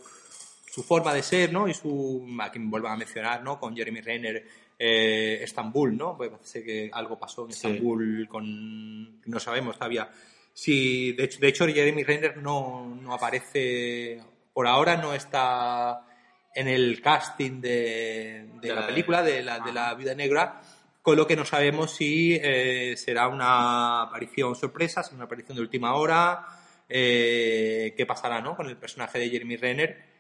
su 0.72 0.82
forma 0.82 1.12
de 1.12 1.22
ser, 1.22 1.52
¿no? 1.52 1.68
Y 1.68 1.74
su, 1.74 2.26
aquí 2.40 2.58
me 2.58 2.70
vuelvan 2.70 2.92
a 2.92 2.96
mencionar, 2.96 3.42
¿no? 3.42 3.60
Con 3.60 3.76
Jeremy 3.76 4.00
Renner, 4.00 4.46
eh, 4.78 5.40
Estambul, 5.42 5.94
¿no? 5.94 6.16
Pues 6.16 6.30
parece 6.30 6.64
que 6.64 6.90
algo 6.90 7.18
pasó 7.18 7.44
en 7.44 7.52
Sí. 7.52 7.66
Estambul 7.68 8.26
con, 8.26 9.20
no 9.26 9.38
sabemos 9.38 9.76
todavía. 9.76 10.08
Sí, 10.54 11.12
de 11.12 11.24
hecho, 11.24 11.40
de 11.40 11.48
hecho 11.48 11.66
Jeremy 11.66 12.04
Renner 12.04 12.38
no, 12.38 12.86
no 12.86 13.12
aparece, 13.12 14.22
por 14.54 14.66
ahora 14.66 14.96
no 14.96 15.12
está 15.12 16.06
en 16.54 16.68
el 16.68 17.02
casting 17.02 17.60
de, 17.60 18.46
de 18.62 18.68
De 18.68 18.74
la 18.74 18.80
la- 18.80 18.86
película, 18.86 19.22
de 19.22 19.42
la, 19.42 19.58
de 19.60 19.70
Ah. 19.70 19.74
la 19.74 19.94
Vida 19.94 20.14
Negra, 20.14 20.62
con 21.02 21.16
lo 21.16 21.26
que 21.26 21.36
no 21.36 21.44
sabemos 21.44 21.90
si 21.96 22.38
eh, 22.42 22.94
será 22.96 23.28
una 23.28 24.02
aparición 24.04 24.54
sorpresa, 24.54 25.02
si 25.02 25.14
una 25.14 25.24
aparición 25.24 25.56
de 25.56 25.62
última 25.62 25.94
hora, 25.96 26.46
eh, 26.88 27.94
qué 27.96 28.06
pasará 28.06 28.40
¿no? 28.40 28.56
con 28.56 28.68
el 28.68 28.76
personaje 28.78 29.18
de 29.18 29.28
Jeremy 29.30 29.56
Renner, 29.56 30.11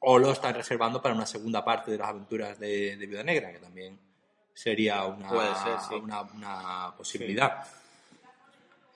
o 0.00 0.18
lo 0.18 0.32
están 0.32 0.54
reservando 0.54 1.02
para 1.02 1.14
una 1.14 1.26
segunda 1.26 1.64
parte 1.64 1.90
de 1.90 1.98
las 1.98 2.08
aventuras 2.08 2.58
de, 2.58 2.96
de 2.96 3.06
Viuda 3.06 3.22
Negra, 3.24 3.52
que 3.52 3.58
también 3.58 3.98
sería 4.54 5.04
una, 5.04 5.28
ser, 5.30 5.80
sí. 5.88 5.94
una, 5.94 6.22
una 6.22 6.94
posibilidad. 6.96 7.66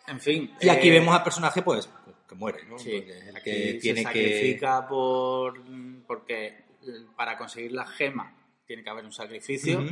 En 0.07 0.21
fin. 0.21 0.55
Y 0.61 0.69
aquí 0.69 0.89
eh, 0.89 0.93
vemos 0.93 1.15
al 1.15 1.23
personaje 1.23 1.63
pues, 1.63 1.89
que 2.29 2.35
muere, 2.35 2.65
¿no? 2.65 2.79
Sí, 2.79 2.91
Porque 2.99 3.19
es 3.19 3.27
el 3.29 3.37
aquí 3.37 3.45
que 3.45 3.73
se 3.73 3.79
tiene 3.79 4.01
que... 4.01 4.05
sacrifica 4.07 4.89
por 4.89 5.61
porque 6.07 6.47
eh, 6.47 6.65
para 7.17 7.37
conseguir 7.39 7.73
la 7.73 7.87
gema 7.87 8.35
tiene 8.67 8.83
que 8.83 8.91
haber 8.91 9.05
un 9.05 9.13
sacrificio 9.13 9.85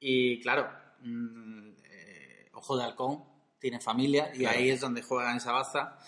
y 0.00 0.40
claro 0.42 0.68
mm, 1.00 1.68
eh, 1.84 2.48
ojo 2.52 2.76
de 2.76 2.84
halcón 2.84 3.24
tiene 3.58 3.80
familia 3.80 4.30
y 4.34 4.40
Claro. 4.40 4.58
ahí 4.58 4.70
es 4.70 4.80
donde 4.80 5.02
juegan 5.02 5.36
esa 5.38 5.52
baza 5.52 5.98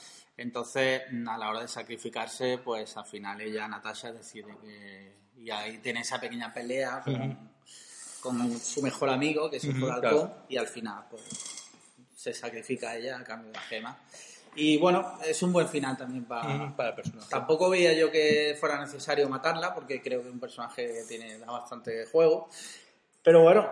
entonces 0.40 1.02
a 1.28 1.38
la 1.38 1.50
hora 1.50 1.60
de 1.60 1.68
sacrificarse 1.68 2.58
pues 2.58 2.96
al 2.96 3.04
final 3.04 3.40
ella 3.40 3.68
Natasha 3.68 4.12
decide 4.12 4.56
que 4.62 5.20
y 5.36 5.50
ahí 5.50 5.78
tiene 5.78 6.00
esa 6.00 6.20
pequeña 6.20 6.52
pelea 6.52 7.02
con, 8.20 8.58
su 8.58 8.82
mejor 8.82 9.10
amigo 9.10 9.50
que 9.50 9.58
es 9.58 9.64
Ujú, 9.64 9.84
ojo 9.84 9.94
de 9.94 10.00
claro. 10.00 10.44
y 10.48 10.56
al 10.56 10.66
final 10.66 11.04
pues 11.10 11.22
se 12.16 12.34
sacrifica 12.34 12.96
ella 12.96 13.18
a 13.18 13.24
cambio 13.24 13.48
de 13.48 13.54
la 13.54 13.62
gema 13.62 13.98
y 14.54 14.78
bueno 14.78 15.18
es 15.24 15.42
un 15.42 15.52
buen 15.52 15.68
final 15.68 15.96
también 15.96 16.24
para 16.24 16.74
para 16.74 16.88
el 16.90 16.94
personaje. 16.96 17.28
Tampoco 17.30 17.70
veía 17.70 17.92
yo 17.92 18.10
que 18.10 18.56
fuera 18.58 18.80
necesario 18.80 19.28
matarla, 19.28 19.72
porque 19.72 20.02
creo 20.02 20.22
que 20.22 20.28
es 20.28 20.34
un 20.34 20.40
personaje 20.40 20.86
que 20.86 21.04
tiene 21.06 21.38
da 21.38 21.46
bastante 21.46 22.06
juego. 22.06 22.48
Pero 23.22 23.42
bueno, 23.42 23.70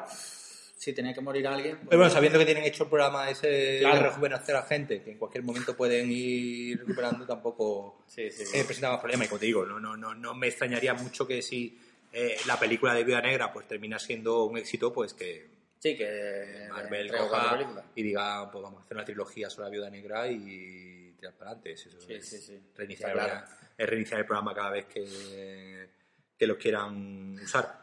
si 0.79 0.93
tenía 0.93 1.13
que 1.13 1.21
morir 1.21 1.47
alguien. 1.47 1.77
pues- 1.77 1.89
Pero 1.89 1.99
bueno, 1.99 2.13
sabiendo 2.15 2.39
que 2.39 2.45
tienen 2.47 2.65
hecho 2.65 2.85
el 2.85 2.89
programa 2.89 3.29
ese 3.29 3.79
Claro. 3.81 3.97
de 3.97 4.03
rejuvenecer 4.05 4.57
a 4.57 4.63
gente, 4.63 5.03
que 5.03 5.11
en 5.13 5.19
cualquier 5.19 5.43
momento 5.45 5.77
pueden 5.77 6.11
ir 6.11 6.79
recuperando, 6.79 7.27
tampoco 7.27 8.05
Sí, 8.07 8.31
sí. 8.31 8.45
eh, 8.55 8.65
presenta 8.65 8.91
más 8.93 9.01
problemas. 9.01 9.27
Y 9.27 9.29
como 9.29 9.41
te 9.41 9.47
digo, 9.47 9.67
no, 9.67 9.79
no, 9.81 9.97
no, 9.97 10.15
no 10.15 10.35
me 10.35 10.47
extrañaría 10.49 10.95
mucho 10.95 11.27
que 11.27 11.43
si 11.43 11.79
eh, 12.13 12.37
la 12.47 12.59
película 12.59 12.95
de 12.95 13.05
Vida 13.05 13.21
Negra 13.21 13.53
pues 13.53 13.67
termina 13.69 13.99
siendo 13.99 14.45
un 14.45 14.57
éxito, 14.57 14.93
pues 14.93 15.13
que 15.15 15.47
Sí, 15.81 15.97
que. 15.97 16.67
Marvel 16.71 17.11
coja 17.13 17.85
y 17.95 18.03
diga, 18.03 18.51
pues 18.51 18.63
vamos 18.63 18.81
a 18.81 18.85
hacer 18.85 18.97
una 18.97 19.05
trilogía 19.05 19.49
sobre 19.51 19.67
la 19.67 19.71
Viuda 19.71 19.91
Negra 19.91 20.27
y 20.27 21.13
tirar 21.19 21.35
para 21.35 21.51
adelante. 21.51 21.73
Eso 21.73 21.91
Sí, 22.01 22.15
es 22.15 22.29
sí, 22.29 22.39
sí. 22.39 22.59
Reiniciar, 22.77 23.13
claro. 23.13 23.45
es 23.77 23.89
reiniciar 23.89 24.21
el 24.21 24.27
programa 24.27 24.55
cada 24.55 24.71
vez 24.71 24.87
que, 24.87 25.89
que 26.37 26.47
los 26.47 26.57
quieran 26.57 27.35
usar. 27.41 27.78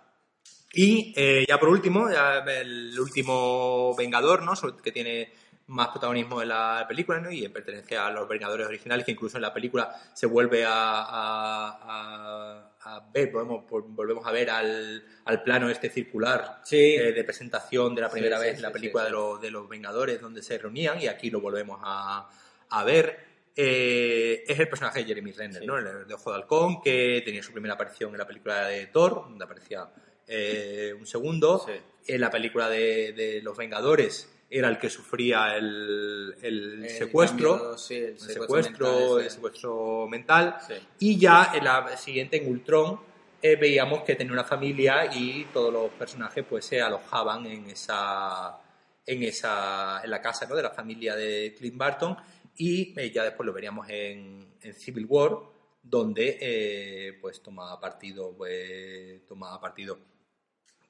Y 0.76 1.14
eh, 1.16 1.46
ya 1.48 1.58
por 1.60 1.70
último, 1.70 2.10
ya 2.12 2.40
el 2.40 3.00
último 3.00 3.96
Vengador, 3.98 4.44
¿no? 4.44 4.54
Que 4.84 4.92
tiene 4.92 5.32
más 5.68 5.88
protagonismo 5.88 6.42
en 6.42 6.50
la 6.50 6.86
película, 6.88 7.20
¿no? 7.20 7.32
Y 7.32 7.48
pertenece 7.48 7.98
a 7.98 8.12
los 8.12 8.28
Vengadores 8.28 8.68
originales, 8.68 9.06
que 9.06 9.14
incluso 9.14 9.38
en 9.38 9.42
la 9.44 9.54
película 9.54 9.96
se 10.14 10.28
vuelve 10.28 10.64
a, 10.66 10.72
a- 10.74 11.80
a- 11.82 12.72
a 12.88 13.10
ver, 13.12 13.32
volvemos, 13.32 13.64
volvemos 13.70 14.28
a 14.28 14.32
ver 14.32 14.50
al, 14.52 15.04
al 15.26 15.42
plano 15.42 15.70
este 15.70 15.90
circular 15.90 16.62
Sí. 16.64 16.78
eh, 16.96 17.14
de 17.14 17.24
presentación 17.24 17.96
de 17.96 18.02
la 18.02 18.10
primera 18.12 18.38
Sí, 18.38 18.44
sí, 18.44 18.48
vez 18.50 18.56
en 18.58 18.62
la 18.62 18.72
película 18.72 19.04
de, 19.06 19.10
los, 19.10 19.42
de 19.42 19.50
los 19.50 19.68
Vengadores, 19.68 20.22
donde 20.22 20.44
se 20.44 20.58
reunían, 20.60 21.02
y 21.02 21.08
aquí 21.08 21.32
lo 21.32 21.40
volvemos 21.42 21.80
a, 21.84 22.30
a 22.70 22.84
ver. 22.84 23.34
Eh, 23.58 24.44
es 24.46 24.60
el 24.60 24.68
personaje 24.68 25.00
de 25.00 25.06
Jeremy 25.06 25.32
Renner. 25.32 25.66
¿no? 25.66 25.78
El 25.78 26.06
de 26.06 26.14
Ojo 26.14 26.30
de 26.32 26.36
Halcón, 26.36 26.82
que 26.82 27.22
tenía 27.24 27.42
su 27.42 27.54
primera 27.54 27.76
aparición 27.76 28.12
en 28.12 28.18
la 28.18 28.28
película 28.28 28.68
de 28.68 28.88
Thor, 28.88 29.14
donde 29.30 29.46
aparecía 29.46 29.88
eh, 30.28 30.94
un 30.98 31.06
segundo. 31.06 31.64
Sí. 31.66 31.74
En 32.08 32.22
la 32.22 32.30
película 32.30 32.70
de, 32.70 33.14
de 33.14 33.42
Los 33.42 33.58
Vengadores 33.58 34.32
era 34.50 34.70
el 34.70 34.78
que 34.78 34.90
sufría 34.90 35.58
el, 35.58 36.36
el 36.42 36.84
El 36.86 36.90
secuestro, 36.90 37.58
cambio, 37.58 37.78
sí, 37.78 37.96
el 37.96 38.20
secuestro 38.20 39.20
el 39.20 39.30
secuestro 39.30 40.08
mental. 40.08 40.58
Sí. 40.68 40.74
Y 41.00 41.18
ya 41.18 41.52
en 41.56 41.64
la 41.64 41.98
siguiente, 41.98 42.38
en 42.38 42.50
Ultron, 42.50 43.00
eh, 43.42 43.58
veíamos 43.58 44.02
que 44.02 44.16
tenía 44.16 44.34
una 44.34 44.44
familia 44.44 45.06
y 45.14 45.46
todos 45.54 45.72
los 45.72 45.92
personajes 45.92 46.44
pues 46.50 46.66
se 46.66 46.82
alojaban 46.82 47.46
en 47.46 47.70
esa 47.70 48.60
en 49.06 49.22
esa 49.22 50.02
en 50.04 50.10
la 50.10 50.20
casa 50.20 50.48
¿no? 50.48 50.56
de 50.56 50.64
la 50.64 50.72
familia 50.72 51.16
de 51.16 51.54
Clint 51.56 51.78
Barton 51.78 52.18
y 52.56 53.00
eh, 53.00 53.12
ya 53.12 53.24
después 53.24 53.46
lo 53.46 53.54
veríamos 53.54 53.88
en, 53.88 54.56
en 54.62 54.74
Civil 54.74 55.06
War 55.08 55.38
donde 55.84 56.40
eh, 56.42 57.20
pues 57.22 57.44
tomaba 57.44 57.80
partido 57.80 58.34
pues, 58.36 59.24
tomaba 59.28 59.62
partido 59.62 60.00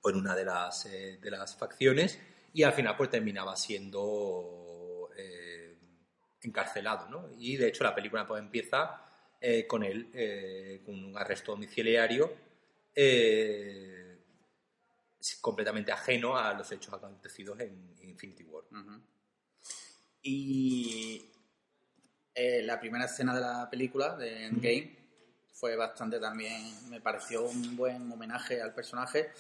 por 0.06 0.16
una 0.16 0.36
de 0.36 0.46
las 0.46 0.86
eh, 0.86 1.18
de 1.20 1.32
las 1.32 1.56
facciones 1.56 2.20
y 2.54 2.62
al 2.62 2.74
final 2.74 2.96
pues 2.96 3.10
terminaba 3.10 3.56
siendo 3.56 5.10
eh, 5.18 5.80
encarcelado 6.44 7.10
¿no? 7.10 7.28
y 7.40 7.58
de 7.58 7.70
hecho 7.70 7.84
la 7.84 7.96
película 7.96 8.28
pues 8.28 8.40
empieza 8.40 9.02
eh, 9.42 9.66
con 9.66 9.84
él 9.84 10.82
con 10.86 11.06
un 11.06 11.18
arresto 11.18 11.54
domiciliario 11.54 12.32
completamente 15.42 15.92
ajeno 15.92 16.38
a 16.38 16.54
los 16.54 16.72
hechos 16.72 16.94
acontecidos 16.94 17.60
en 17.62 17.96
Infinity 18.04 18.44
War. 18.44 18.64
Y 20.22 21.32
la 22.36 22.80
primera 22.80 23.06
escena 23.06 23.34
de 23.34 23.42
la 23.42 23.68
película, 23.72 24.16
de 24.16 24.46
Endgame, 24.46 24.96
fue 25.52 25.76
bastante 25.76 26.20
también, 26.20 26.90
me 26.90 27.02
pareció 27.02 27.46
un 27.46 27.76
buen 27.76 28.12
homenaje 28.12 28.62
al 28.62 28.74
personaje, 28.74 29.32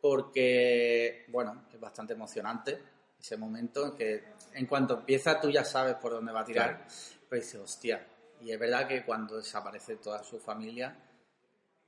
porque, 0.00 1.24
bueno, 1.28 1.64
es 1.72 1.80
bastante 1.80 2.12
emocionante 2.14 2.78
ese 3.18 3.36
momento 3.36 3.86
en 3.86 3.92
que 3.96 4.24
en 4.54 4.66
cuanto 4.66 4.98
empieza 4.98 5.40
tú 5.40 5.50
ya 5.50 5.64
sabes 5.64 5.94
por 5.96 6.12
dónde 6.12 6.32
va 6.32 6.40
a 6.40 6.44
tirar, 6.44 6.76
Claro. 6.76 6.84
pero 7.28 7.42
dices, 7.42 7.60
hostia, 7.60 8.06
y 8.40 8.50
es 8.50 8.58
verdad 8.58 8.88
que 8.88 9.04
cuando 9.04 9.36
desaparece 9.36 9.96
toda 9.96 10.22
su 10.24 10.38
familia, 10.40 10.96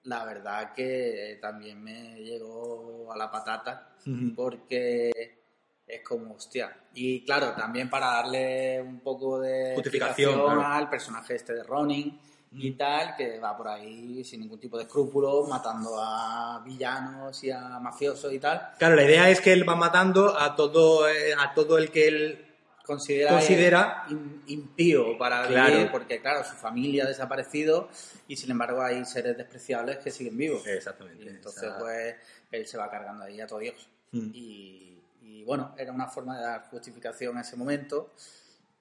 la 0.05 0.25
verdad 0.25 0.73
que 0.75 1.39
también 1.41 1.83
me 1.83 2.17
llegó 2.21 3.11
a 3.13 3.17
la 3.17 3.31
patata, 3.31 3.97
porque 4.37 5.39
es 5.87 6.03
como, 6.03 6.35
hostia. 6.35 6.77
Y 6.95 7.25
claro, 7.25 7.53
también 7.55 7.89
para 7.89 8.07
darle 8.09 8.81
un 8.83 9.01
poco 9.01 9.41
de 9.41 9.73
Justificación, 9.75 10.31
explicación 10.31 10.59
claro. 10.61 10.75
al 10.75 10.91
personaje 10.91 11.35
este 11.37 11.55
de 11.55 11.63
Ronin 11.63 12.21
y 12.55 12.73
tal, 12.73 13.17
que 13.17 13.39
va 13.39 13.57
por 13.57 13.69
ahí 13.69 14.23
sin 14.25 14.41
ningún 14.41 14.59
tipo 14.61 14.77
de 14.77 14.85
escrúpulos, 14.85 15.49
matando 15.49 15.91
a 15.99 16.61
villanos 16.65 17.43
y 17.45 17.51
a 17.51 17.79
mafiosos 17.81 18.33
y 18.33 18.39
tal. 18.39 18.71
Claro, 18.79 18.95
la 18.97 19.05
idea 19.05 19.31
es 19.31 19.41
que 19.41 19.53
él 19.53 19.69
va 19.69 19.75
matando 19.75 20.39
a 20.39 20.55
todo, 20.55 21.09
eh, 21.09 21.35
a 21.39 21.55
todo 21.55 21.79
el 21.79 21.91
que 21.91 22.09
él 22.09 22.47
Considera, 22.85 23.31
Considera- 23.31 24.05
im- 24.09 24.43
impío 24.49 25.17
para 25.17 25.47
Claro. 25.47 25.73
vivir, 25.73 25.91
porque 25.93 26.21
claro, 26.21 26.43
su 26.45 26.57
familia 26.57 27.05
ha 27.05 27.07
desaparecido 27.07 27.89
y 28.27 28.37
sin 28.37 28.51
embargo 28.51 28.83
hay 28.83 29.05
seres 29.05 29.37
despreciables 29.39 29.99
que 29.99 30.11
siguen 30.11 30.37
vivos. 30.37 30.67
Exactamente. 30.67 31.25
Y 31.25 31.29
entonces, 31.29 31.71
pues, 31.79 32.17
él 32.51 32.67
se 32.67 32.77
va 32.79 32.91
cargando 32.91 33.23
ahí 33.23 33.41
a 33.41 33.47
todos 33.47 33.63
Dios. 33.63 33.89
Mm. 34.11 34.31
Y, 34.35 34.99
y, 35.23 35.45
bueno, 35.45 35.77
era 35.79 35.93
una 35.93 36.09
forma 36.09 36.37
de 36.37 36.43
dar 36.43 36.69
justificación 36.71 37.39
a 37.39 37.43
ese 37.43 37.55
momento. 37.57 38.11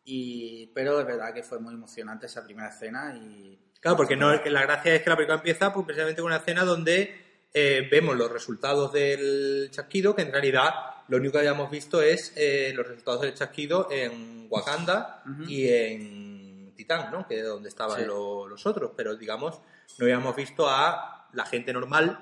Y, 0.03 0.67
pero 0.73 0.99
es 0.99 1.05
verdad 1.05 1.33
que 1.33 1.43
fue 1.43 1.59
muy 1.59 1.73
emocionante 1.73 2.25
esa 2.25 2.43
primera 2.43 2.69
escena. 2.69 3.15
Y, 3.15 3.57
Claro, 3.79 3.97
porque 3.97 4.15
no, 4.15 4.31
la 4.33 4.61
gracia 4.61 4.93
es 4.93 5.01
que 5.01 5.09
la 5.09 5.15
película 5.15 5.37
empieza 5.37 5.73
pues, 5.73 5.85
precisamente 5.85 6.21
con 6.21 6.27
una 6.31 6.37
escena 6.37 6.63
donde 6.63 7.19
eh, 7.53 7.87
vemos 7.89 8.15
los 8.15 8.31
resultados 8.31 8.93
del 8.93 9.69
chasquido, 9.71 10.15
que 10.15 10.21
en 10.21 10.31
realidad 10.31 10.69
lo 11.07 11.17
único 11.17 11.33
que 11.33 11.39
habíamos 11.39 11.71
visto 11.71 11.99
es 12.01 12.31
eh, 12.35 12.73
los 12.75 12.87
resultados 12.87 13.21
del 13.21 13.33
chasquido 13.33 13.87
en 13.91 14.45
Wakanda 14.51 15.23
Ujú. 15.27 15.43
y 15.49 15.67
en 15.69 16.73
Titán, 16.75 17.11
¿no? 17.11 17.27
que 17.27 17.39
es 17.39 17.45
donde 17.45 17.69
estaban 17.69 17.99
Sí. 18.01 18.05
lo- 18.05 18.47
los 18.47 18.65
otros, 18.67 18.91
pero 18.95 19.15
digamos, 19.15 19.59
no 19.97 20.05
habíamos 20.05 20.35
visto 20.35 20.69
a 20.69 21.27
la 21.33 21.45
gente 21.45 21.73
normal, 21.73 22.19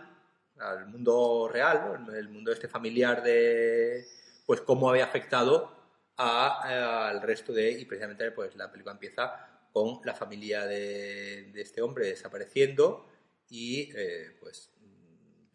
al 0.59 0.87
mundo 0.87 1.49
real, 1.51 1.99
¿no? 2.05 2.13
el 2.13 2.29
mundo 2.29 2.51
este 2.53 2.67
familiar 2.69 3.21
de 3.21 4.05
pues 4.45 4.61
cómo 4.61 4.89
había 4.89 5.03
afectado 5.05 5.78
al 6.21 7.21
resto 7.21 7.53
de 7.53 7.71
y 7.71 7.85
precisamente 7.85 8.31
pues 8.31 8.55
la 8.55 8.71
película 8.71 8.93
empieza 8.93 9.47
con 9.71 10.01
la 10.03 10.13
familia 10.13 10.65
de, 10.65 11.51
de 11.53 11.61
este 11.61 11.81
hombre 11.81 12.07
desapareciendo 12.07 13.07
y 13.49 13.91
eh, 13.95 14.35
pues 14.39 14.71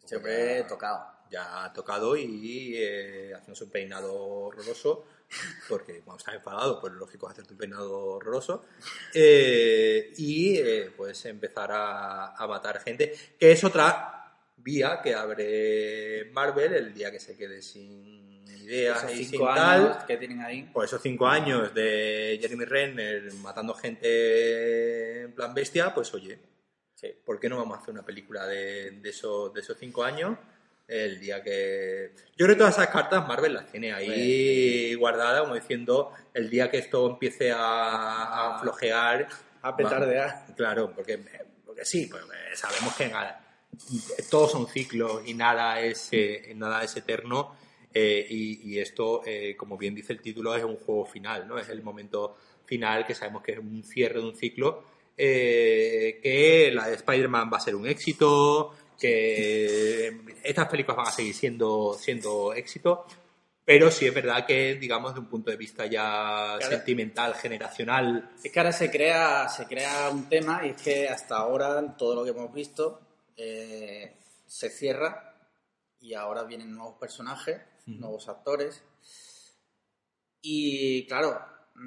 siempre 0.05 0.59
ya- 0.59 0.67
tocado. 0.67 1.05
ya 1.29 1.71
tocado 1.73 2.15
y 2.17 2.73
eh, 2.77 3.33
haciéndose 3.35 3.63
un 3.65 3.69
peinado 3.71 4.13
horroroso 4.15 5.05
porque 5.67 6.01
cuando 6.01 6.19
estás 6.19 6.35
enfadado 6.35 6.79
pues 6.79 6.93
lógico 6.93 7.27
hacerte 7.27 7.53
un 7.53 7.57
peinado 7.59 7.93
horroroso 8.15 8.65
eh, 9.13 10.13
y 10.17 10.57
eh, 10.57 10.91
pues 10.95 11.25
empezar 11.25 11.71
a, 11.71 12.35
a 12.35 12.47
matar 12.47 12.79
gente 12.79 13.13
que 13.39 13.51
es 13.51 13.63
otra 13.63 14.11
vía 14.57 15.01
que 15.03 15.13
abre 15.13 16.29
Marvel 16.31 16.73
el 16.73 16.93
día 16.93 17.11
que 17.11 17.19
se 17.19 17.35
quede 17.35 17.61
sin 17.61 18.24
ideas 18.65 19.03
Esos 19.03 19.17
y 19.19 19.25
cinco 19.25 19.45
tal 19.53 19.81
años 19.85 20.03
que 20.05 20.17
tienen 20.17 20.41
ahí. 20.41 20.63
por 20.73 20.83
esos 20.85 21.01
cinco 21.01 21.27
años 21.27 21.73
de 21.73 22.37
Jeremy 22.41 22.65
Renner 22.65 23.33
matando 23.35 23.73
gente 23.73 25.21
en 25.23 25.33
plan 25.33 25.53
bestia, 25.53 25.93
pues 25.93 26.13
oye, 26.13 26.39
Sí, 26.95 27.07
Sí, 27.07 27.13
¿por 27.25 27.39
qué 27.39 27.49
no 27.49 27.57
vamos 27.57 27.77
a 27.77 27.81
hacer 27.81 27.93
una 27.93 28.05
película 28.05 28.47
de, 28.47 28.91
de, 28.91 29.09
esos, 29.09 29.53
de 29.53 29.59
esos 29.61 29.77
cinco 29.77 30.03
años? 30.03 30.37
El 30.87 31.19
día 31.19 31.41
que. 31.43 32.13
Yo 32.37 32.45
creo 32.45 32.49
que 32.49 32.55
todas 32.55 32.75
esas 32.75 32.87
cartas 32.87 33.27
Marvel 33.27 33.53
las 33.53 33.69
tiene 33.71 33.91
ahí 33.91 34.93
guardadas, 34.95 35.41
como 35.41 35.55
diciendo, 35.55 36.13
el 36.33 36.49
día 36.49 36.69
que 36.71 36.77
esto 36.77 37.09
empiece 37.09 37.51
a, 37.51 38.55
a 38.55 38.59
flojear. 38.59 39.27
A 39.61 39.75
petardear. 39.75 40.45
Claro, 40.55 40.93
porque, 40.95 41.19
porque 41.65 41.83
sí, 41.83 42.05
pues 42.05 42.23
sabemos 42.53 42.95
que 42.95 43.07
nada, 43.07 43.43
todos 44.29 44.51
son 44.51 44.67
ciclos 44.67 45.23
y 45.25 45.33
nada 45.33 45.81
es, 45.81 46.07
eh, 46.11 46.53
nada 46.55 46.83
es 46.83 46.95
eterno. 46.95 47.55
Eh, 47.97 48.27
y, 48.29 48.73
y 48.73 48.79
esto, 48.79 49.21
eh, 49.25 49.55
como 49.57 49.77
bien 49.77 49.95
dice 49.95 50.11
el 50.11 50.19
título, 50.21 50.53
es 50.53 50.63
un 50.65 50.75
juego 50.75 51.05
final, 51.05 51.47
¿no? 51.47 51.57
Es 51.57 51.69
el 51.69 51.81
momento 51.81 52.35
final 52.65 53.05
que 53.07 53.15
sabemos 53.15 53.41
que 53.41 53.53
es 53.53 53.57
un 53.59 53.83
cierre 53.83 54.19
de 54.19 54.25
un 54.27 54.35
ciclo. 54.35 54.83
eh, 55.17 56.19
que 56.21 56.71
la 56.73 56.87
de 56.89 56.95
Spider-Man 56.95 57.49
va 57.53 57.55
a 57.57 57.61
ser 57.61 57.73
un 57.73 57.87
éxito, 57.87 58.75
que 58.99 60.11
estas 60.43 60.67
películas 60.67 60.97
van 60.97 61.07
a 61.07 61.11
seguir 61.11 61.33
siendo, 61.33 61.93
siendo 61.97 62.53
éxito, 62.53 63.05
pero 63.63 63.89
sí 63.89 64.05
es 64.07 64.13
verdad 64.13 64.45
que, 64.45 64.75
digamos, 64.75 65.13
de 65.13 65.21
un 65.21 65.27
punto 65.27 65.51
de 65.51 65.55
vista 65.57 65.85
ya 65.85 66.57
Claro. 66.57 66.67
sentimental, 66.75 67.33
generacional, 67.35 68.29
Es 68.43 68.51
que 68.51 68.59
ahora 68.59 68.73
se 68.73 68.91
crea, 68.91 69.47
se 69.47 69.65
crea 69.67 70.09
un 70.09 70.27
tema 70.27 70.61
y 70.65 70.71
es 70.71 70.81
que 70.81 71.07
hasta 71.07 71.37
ahora 71.37 71.95
todo 71.97 72.13
lo 72.15 72.23
que 72.25 72.31
hemos 72.31 72.53
visto 72.53 72.99
se 73.37 74.69
cierra 74.69 75.33
y 76.01 76.13
ahora 76.13 76.43
vienen 76.43 76.73
nuevos 76.75 76.95
personajes, 76.99 77.61
nuevos 77.85 78.27
actores 78.29 78.83
y 80.41 81.05
claro, 81.07 81.39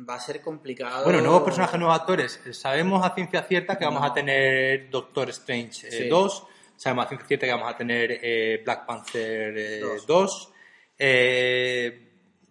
va 0.09 0.15
a 0.15 0.21
ser 0.21 0.41
complicado. 0.41 1.05
Bueno, 1.05 1.21
nuevos 1.21 1.43
personajes, 1.43 1.79
nuevos 1.79 1.99
actores. 1.99 2.41
Sabemos 2.53 3.05
a 3.05 3.15
ciencia 3.15 3.43
cierta 3.43 3.79
que 3.79 3.85
vamos 3.85 4.01
No. 4.01 4.07
a 4.07 4.13
tener 4.15 4.91
Doctor 4.91 5.31
Strange 5.31 5.89
eh, 5.89 5.91
Sí. 6.05 6.09
2. 6.09 6.47
Sabemos 6.77 7.07
a 7.07 7.09
ciencia 7.09 7.27
cierta 7.29 7.47
que 7.47 7.53
vamos 7.53 7.73
a 7.73 7.77
tener 7.77 8.19
eh, 8.23 8.61
Black 8.65 8.87
Panther 8.87 9.57
eh, 9.59 9.81
Dos. 9.81 10.07
2. 10.07 10.53
Eh, 10.99 12.05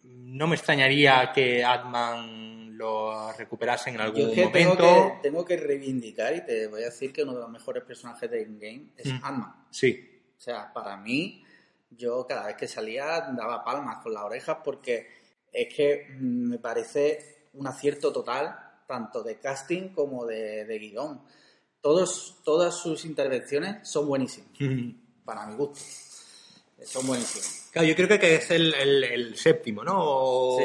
no 0.03 0.47
me 0.47 0.55
extrañaría 0.55 1.31
que 1.33 1.63
Ant-Man 1.63 2.77
lo 2.77 3.31
recuperasen 3.33 3.95
en 3.95 4.01
algún 4.01 4.29
Yo 4.29 4.33
que 4.33 4.47
tengo, 4.47 4.75
momento. 4.75 5.13
que 5.15 5.19
tengo 5.29 5.45
que 5.45 5.57
reivindicar 5.57 6.35
y 6.35 6.45
te 6.45 6.67
voy 6.67 6.81
a 6.83 6.85
decir 6.85 7.11
que 7.11 7.23
uno 7.23 7.33
de 7.33 7.39
los 7.41 7.49
mejores 7.49 7.83
personajes 7.83 8.29
de 8.29 8.43
Endgame 8.43 8.91
es 8.97 9.11
Mm. 9.11 9.19
Ant-Man. 9.25 9.65
Sí. 9.71 10.21
O 10.37 10.39
sea, 10.39 10.71
para 10.71 10.95
mí, 10.97 11.43
yo 11.89 12.25
cada 12.27 12.47
vez 12.47 12.55
que 12.57 12.67
salía 12.67 13.21
daba 13.35 13.63
palmas 13.63 13.97
con 14.03 14.13
las 14.13 14.23
orejas 14.23 14.57
porque 14.63 15.07
es 15.51 15.73
que 15.73 16.07
mm, 16.19 16.49
me 16.49 16.59
parece 16.59 17.47
un 17.53 17.67
acierto 17.67 18.11
total, 18.13 18.55
tanto 18.87 19.23
de 19.23 19.39
casting 19.39 19.89
como 19.89 20.25
de, 20.25 20.65
de 20.65 20.77
guion. 20.79 21.21
Todos, 21.81 22.41
todas 22.43 22.75
sus 22.75 23.05
intervenciones 23.05 23.87
son 23.89 24.07
buenísimas, 24.07 24.49
para 25.25 25.45
mi 25.47 25.55
gusto. 25.55 25.79
Son 26.85 27.07
buenísimas. 27.07 27.69
Claro, 27.71 27.87
yo 27.87 27.95
creo 27.95 28.07
que- 28.07 28.19
que 28.19 28.35
es 28.35 28.51
el, 28.51 28.73
el- 28.75 29.03
el 29.03 29.35
séptimo, 29.37 29.83
¿no? 29.83 29.95
O 29.97 30.57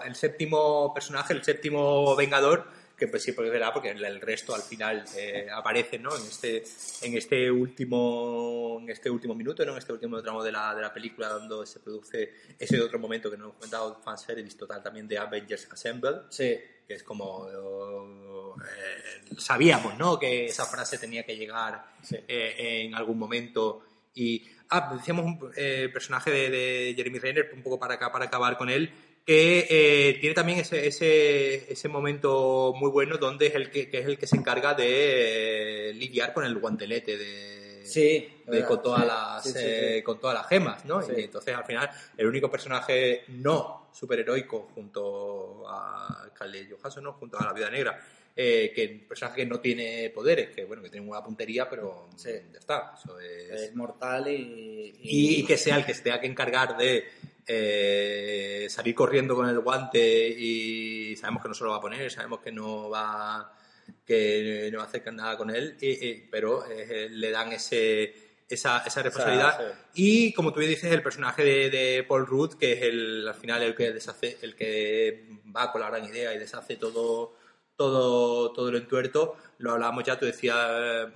Sí. 0.00 0.06
El 0.08 0.14
séptimo 0.14 0.94
personaje, 0.94 1.34
el 1.34 1.44
séptimo 1.44 2.16
vengador, 2.16 2.66
que 2.98 3.06
pues 3.08 3.22
sí, 3.22 3.32
porque 3.32 3.48
es 3.48 3.52
verdad, 3.52 3.70
porque 3.72 3.90
el, 3.90 4.04
el 4.04 4.20
resto 4.20 4.54
al 4.54 4.62
final 4.62 5.04
eh, 5.16 5.46
aparece, 5.54 5.98
¿no? 5.98 6.14
En 6.16 6.22
este, 6.22 6.64
en 7.02 7.16
este 7.16 7.50
último, 7.50 8.78
en 8.82 8.90
este 8.90 9.08
último 9.08 9.34
minuto, 9.34 9.64
¿no? 9.64 9.72
En 9.72 9.78
este 9.78 9.92
último 9.92 10.20
tramo 10.22 10.42
de 10.42 10.52
la, 10.52 10.74
de 10.74 10.82
la 10.82 10.92
película, 10.92 11.28
donde 11.28 11.64
se 11.66 11.80
produce 11.80 12.32
ese 12.58 12.80
otro 12.80 12.98
momento 12.98 13.30
que 13.30 13.36
no 13.36 13.44
hemos 13.44 13.56
comentado, 13.56 14.00
fanservice 14.04 14.56
total 14.58 14.82
también 14.82 15.06
de 15.06 15.16
Avengers 15.18 15.68
Assemble, 15.70 16.16
Sí, 16.30 16.58
que 16.86 16.94
es 16.94 17.02
como 17.02 17.46
eh, 18.58 19.34
sabíamos 19.38 19.96
no 19.96 20.18
que 20.18 20.46
esa 20.46 20.64
frase 20.66 20.98
tenía 20.98 21.24
que 21.24 21.36
llegar 21.36 21.84
Sí. 22.02 22.16
eh, 22.26 22.82
en 22.84 22.94
algún 22.94 23.18
momento 23.18 23.82
y 24.14 24.44
ah 24.70 24.92
decíamos 24.96 25.24
un 25.26 25.52
eh, 25.56 25.88
personaje 25.92 26.30
de, 26.30 26.50
de 26.50 26.94
Jeremy 26.96 27.18
Renner 27.18 27.50
un 27.54 27.62
poco 27.62 27.78
para 27.78 27.94
acá 27.94 28.10
para 28.10 28.24
acabar 28.26 28.56
con 28.56 28.70
él 28.70 28.90
que 29.28 29.66
eh, 29.68 30.16
tiene 30.22 30.34
también 30.34 30.58
ese, 30.60 30.86
ese, 30.86 31.70
ese 31.70 31.86
momento 31.90 32.72
muy 32.74 32.90
bueno 32.90 33.18
donde 33.18 33.48
es 33.48 33.54
el 33.56 33.70
que, 33.70 33.90
que 33.90 33.98
es 33.98 34.06
el 34.06 34.16
que 34.16 34.26
se 34.26 34.38
encarga 34.38 34.72
de 34.72 35.90
eh, 35.90 35.92
lidiar 35.92 36.32
con 36.32 36.46
el 36.46 36.56
guantelete 36.58 37.18
de 37.18 37.82
sí. 37.84 38.26
de- 38.46 38.64
con 38.64 38.82
todas 38.82 39.06
las 39.06 39.42
sí, 39.42 39.50
sí, 39.50 39.58
eh, 39.60 40.02
con 40.02 40.18
todas 40.18 40.34
las 40.34 40.48
gemas, 40.48 40.82
¿no? 40.86 41.02
Y 41.14 41.24
entonces 41.24 41.54
al 41.54 41.66
final 41.66 41.90
el 42.16 42.26
único 42.26 42.50
personaje 42.50 43.24
no 43.28 43.90
superheroico 43.92 44.70
junto 44.74 45.64
a 45.68 46.26
Scarlett 46.34 46.70
Johansson, 46.70 47.04
¿no? 47.04 47.12
Junto 47.12 47.38
a 47.38 47.44
la 47.44 47.52
Vida 47.52 47.68
Negra, 47.70 48.00
eh, 48.34 48.72
que 48.74 48.82
el 48.84 49.00
personaje 49.00 49.42
que 49.42 49.46
no 49.46 49.60
tiene 49.60 50.08
poderes, 50.08 50.48
que 50.54 50.64
bueno, 50.64 50.82
que 50.82 50.88
tiene 50.88 51.06
una 51.06 51.22
puntería, 51.22 51.68
pero 51.68 52.08
Sí. 52.16 52.30
ya 52.50 52.58
está. 52.60 52.94
Eso 52.98 53.20
es- 53.20 53.60
Es 53.62 53.74
mortal 53.76 54.26
y, 54.28 54.94
y, 55.02 55.40
y 55.40 55.44
que 55.44 55.58
sea 55.58 55.76
el 55.76 55.84
que 55.84 55.92
se 55.92 56.00
tenga 56.02 56.18
que 56.18 56.28
encargar 56.28 56.78
de 56.78 57.04
eh, 57.48 58.66
salir 58.70 58.94
corriendo 58.94 59.34
con 59.34 59.48
el 59.48 59.58
guante 59.60 60.28
y 60.28 61.16
sabemos 61.16 61.42
que 61.42 61.48
no 61.48 61.54
se 61.54 61.64
lo 61.64 61.70
va 61.70 61.76
a 61.76 61.80
poner, 61.80 62.10
sabemos 62.10 62.40
que 62.40 62.52
no 62.52 62.88
va 62.90 63.52
que 64.04 64.68
no 64.70 64.78
va 64.78 64.84
a 64.84 64.86
hacer 64.86 65.12
nada 65.12 65.36
con 65.38 65.48
él, 65.50 65.76
y- 65.80 66.06
y- 66.08 66.28
pero 66.30 66.64
eh, 66.70 67.08
le 67.10 67.30
dan 67.30 67.52
ese, 67.52 68.14
esa, 68.48 68.78
esa 68.86 69.02
responsabilidad. 69.02 69.58
Y 69.94 70.32
como 70.34 70.52
tú 70.52 70.60
bien 70.60 70.70
dices, 70.70 70.92
el 70.92 71.02
personaje 71.02 71.42
de, 71.42 71.70
de 71.70 72.04
Paul 72.04 72.26
Rudd, 72.26 72.54
que 72.58 72.72
es 72.74 72.82
el, 72.82 73.26
al 73.26 73.34
final 73.34 73.62
el 73.62 73.74
que 73.74 73.92
deshace, 73.92 74.38
el 74.42 74.54
que 74.54 75.26
va 75.54 75.72
con 75.72 75.80
la 75.80 75.88
gran 75.90 76.04
idea 76.04 76.34
y 76.34 76.38
deshace 76.38 76.76
todo, 76.76 77.34
todo, 77.76 78.52
todo 78.52 78.68
el 78.68 78.76
entuerto, 78.76 79.36
lo 79.58 79.72
hablábamos 79.72 80.04
ya, 80.04 80.18
tú 80.18 80.26
decías 80.26 80.56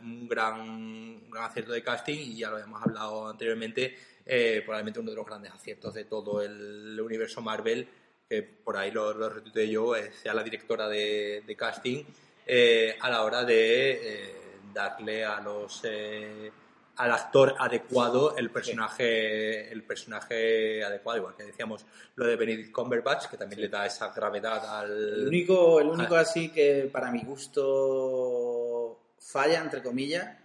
un 0.01 0.27
gran, 0.29 0.61
un 0.61 1.31
gran 1.31 1.45
acierto 1.45 1.73
de 1.73 1.83
casting 1.83 2.17
y 2.19 2.37
ya 2.39 2.49
lo 2.51 2.57
habíamos 2.57 2.83
hablado 2.83 3.29
anteriormente, 3.29 3.97
eh, 4.24 4.62
probablemente 4.65 5.01
uno 5.01 5.11
de 5.11 5.16
los 5.16 5.27
grandes 5.27 5.53
aciertos 5.53 5.94
de 5.94 6.05
todo 6.05 6.43
el 6.43 7.01
universo 7.01 7.40
Marvel, 7.40 7.89
que 8.28 8.43
por 8.43 8.77
ahí 8.77 8.90
lo, 8.90 9.12
lo 9.15 9.28
retuiteé 9.28 9.69
yo, 9.69 9.97
eh, 9.97 10.12
sea 10.12 10.35
la 10.35 10.43
directora 10.43 10.89
de, 10.89 11.43
de 11.47 11.57
casting, 11.57 12.05
eh, 12.47 12.97
a 13.01 13.11
la 13.11 13.23
hora 13.23 13.44
de 13.44 13.90
eh, 13.93 14.35
darle 14.73 15.24
a 15.24 15.40
los... 15.40 15.82
al 15.85 17.12
actor 17.12 17.55
adecuado 17.59 18.36
el 18.36 18.51
personaje 18.51 19.73
el 19.73 19.82
personaje 19.82 20.85
adecuado 20.85 21.19
igual 21.19 21.36
que 21.36 21.44
decíamos 21.44 21.86
lo 22.16 22.27
de 22.27 22.36
Benedict 22.36 22.70
Cumberbatch 22.70 23.28
que 23.28 23.36
también 23.36 23.62
le 23.62 23.69
da 23.69 23.86
esa 23.86 24.12
gravedad 24.12 24.78
al 24.78 24.90
El 25.20 25.28
único, 25.28 25.81
el 25.81 25.89
único 25.89 26.16
así 26.16 26.51
que 26.51 26.90
para 26.93 27.11
mi 27.11 27.23
gusto 27.23 29.15
falla, 29.19 29.61
entre 29.61 29.82
comillas, 29.82 30.43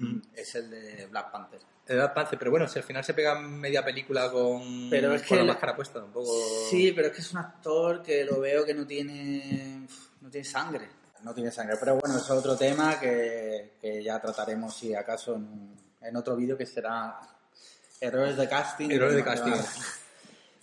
Mm. 0.00 0.20
es 0.34 0.54
el 0.54 0.70
de 0.70 1.06
Black 1.06 1.30
Panther. 1.30 1.60
El 1.90 1.96
Black 1.96 2.14
Panther, 2.14 2.38
pero 2.38 2.50
bueno 2.50 2.66
si 2.68 2.78
al 2.78 2.84
final 2.84 3.04
se 3.04 3.14
pega 3.14 3.38
media 3.38 3.84
película 3.84 4.30
con, 4.30 4.88
Pero 4.90 5.14
es 5.14 5.22
con 5.22 5.38
que 5.38 5.44
la 5.44 5.52
máscara 5.52 5.74
puesta 5.76 6.00
tampoco 6.00 6.32
Sí, 6.70 6.92
pero 6.92 7.08
es 7.08 7.14
que 7.14 7.20
es 7.20 7.32
un 7.32 7.38
actor 7.38 8.02
que 8.02 8.24
lo 8.24 8.40
veo 8.40 8.64
que 8.64 8.74
no 8.74 8.86
tiene, 8.86 9.86
no 10.20 10.30
tiene 10.30 10.44
sangre. 10.44 10.88
No 11.22 11.34
tiene 11.34 11.50
sangre, 11.50 11.76
pero 11.78 11.96
bueno, 11.96 12.16
eso 12.16 12.32
es 12.32 12.38
otro 12.38 12.56
tema 12.56 12.98
que, 12.98 13.72
que 13.80 14.02
ya 14.02 14.18
trataremos 14.20 14.74
si 14.74 14.94
acaso 14.94 15.34
en, 15.34 15.74
en 16.00 16.16
otro 16.16 16.34
vídeo 16.34 16.56
que 16.56 16.64
será 16.64 17.20
errores 18.00 18.38
de 18.38 18.48
casting. 18.48 18.90
Errores 18.90 19.16
de 19.16 19.24
casting. 19.24 19.50
va- 19.52 19.64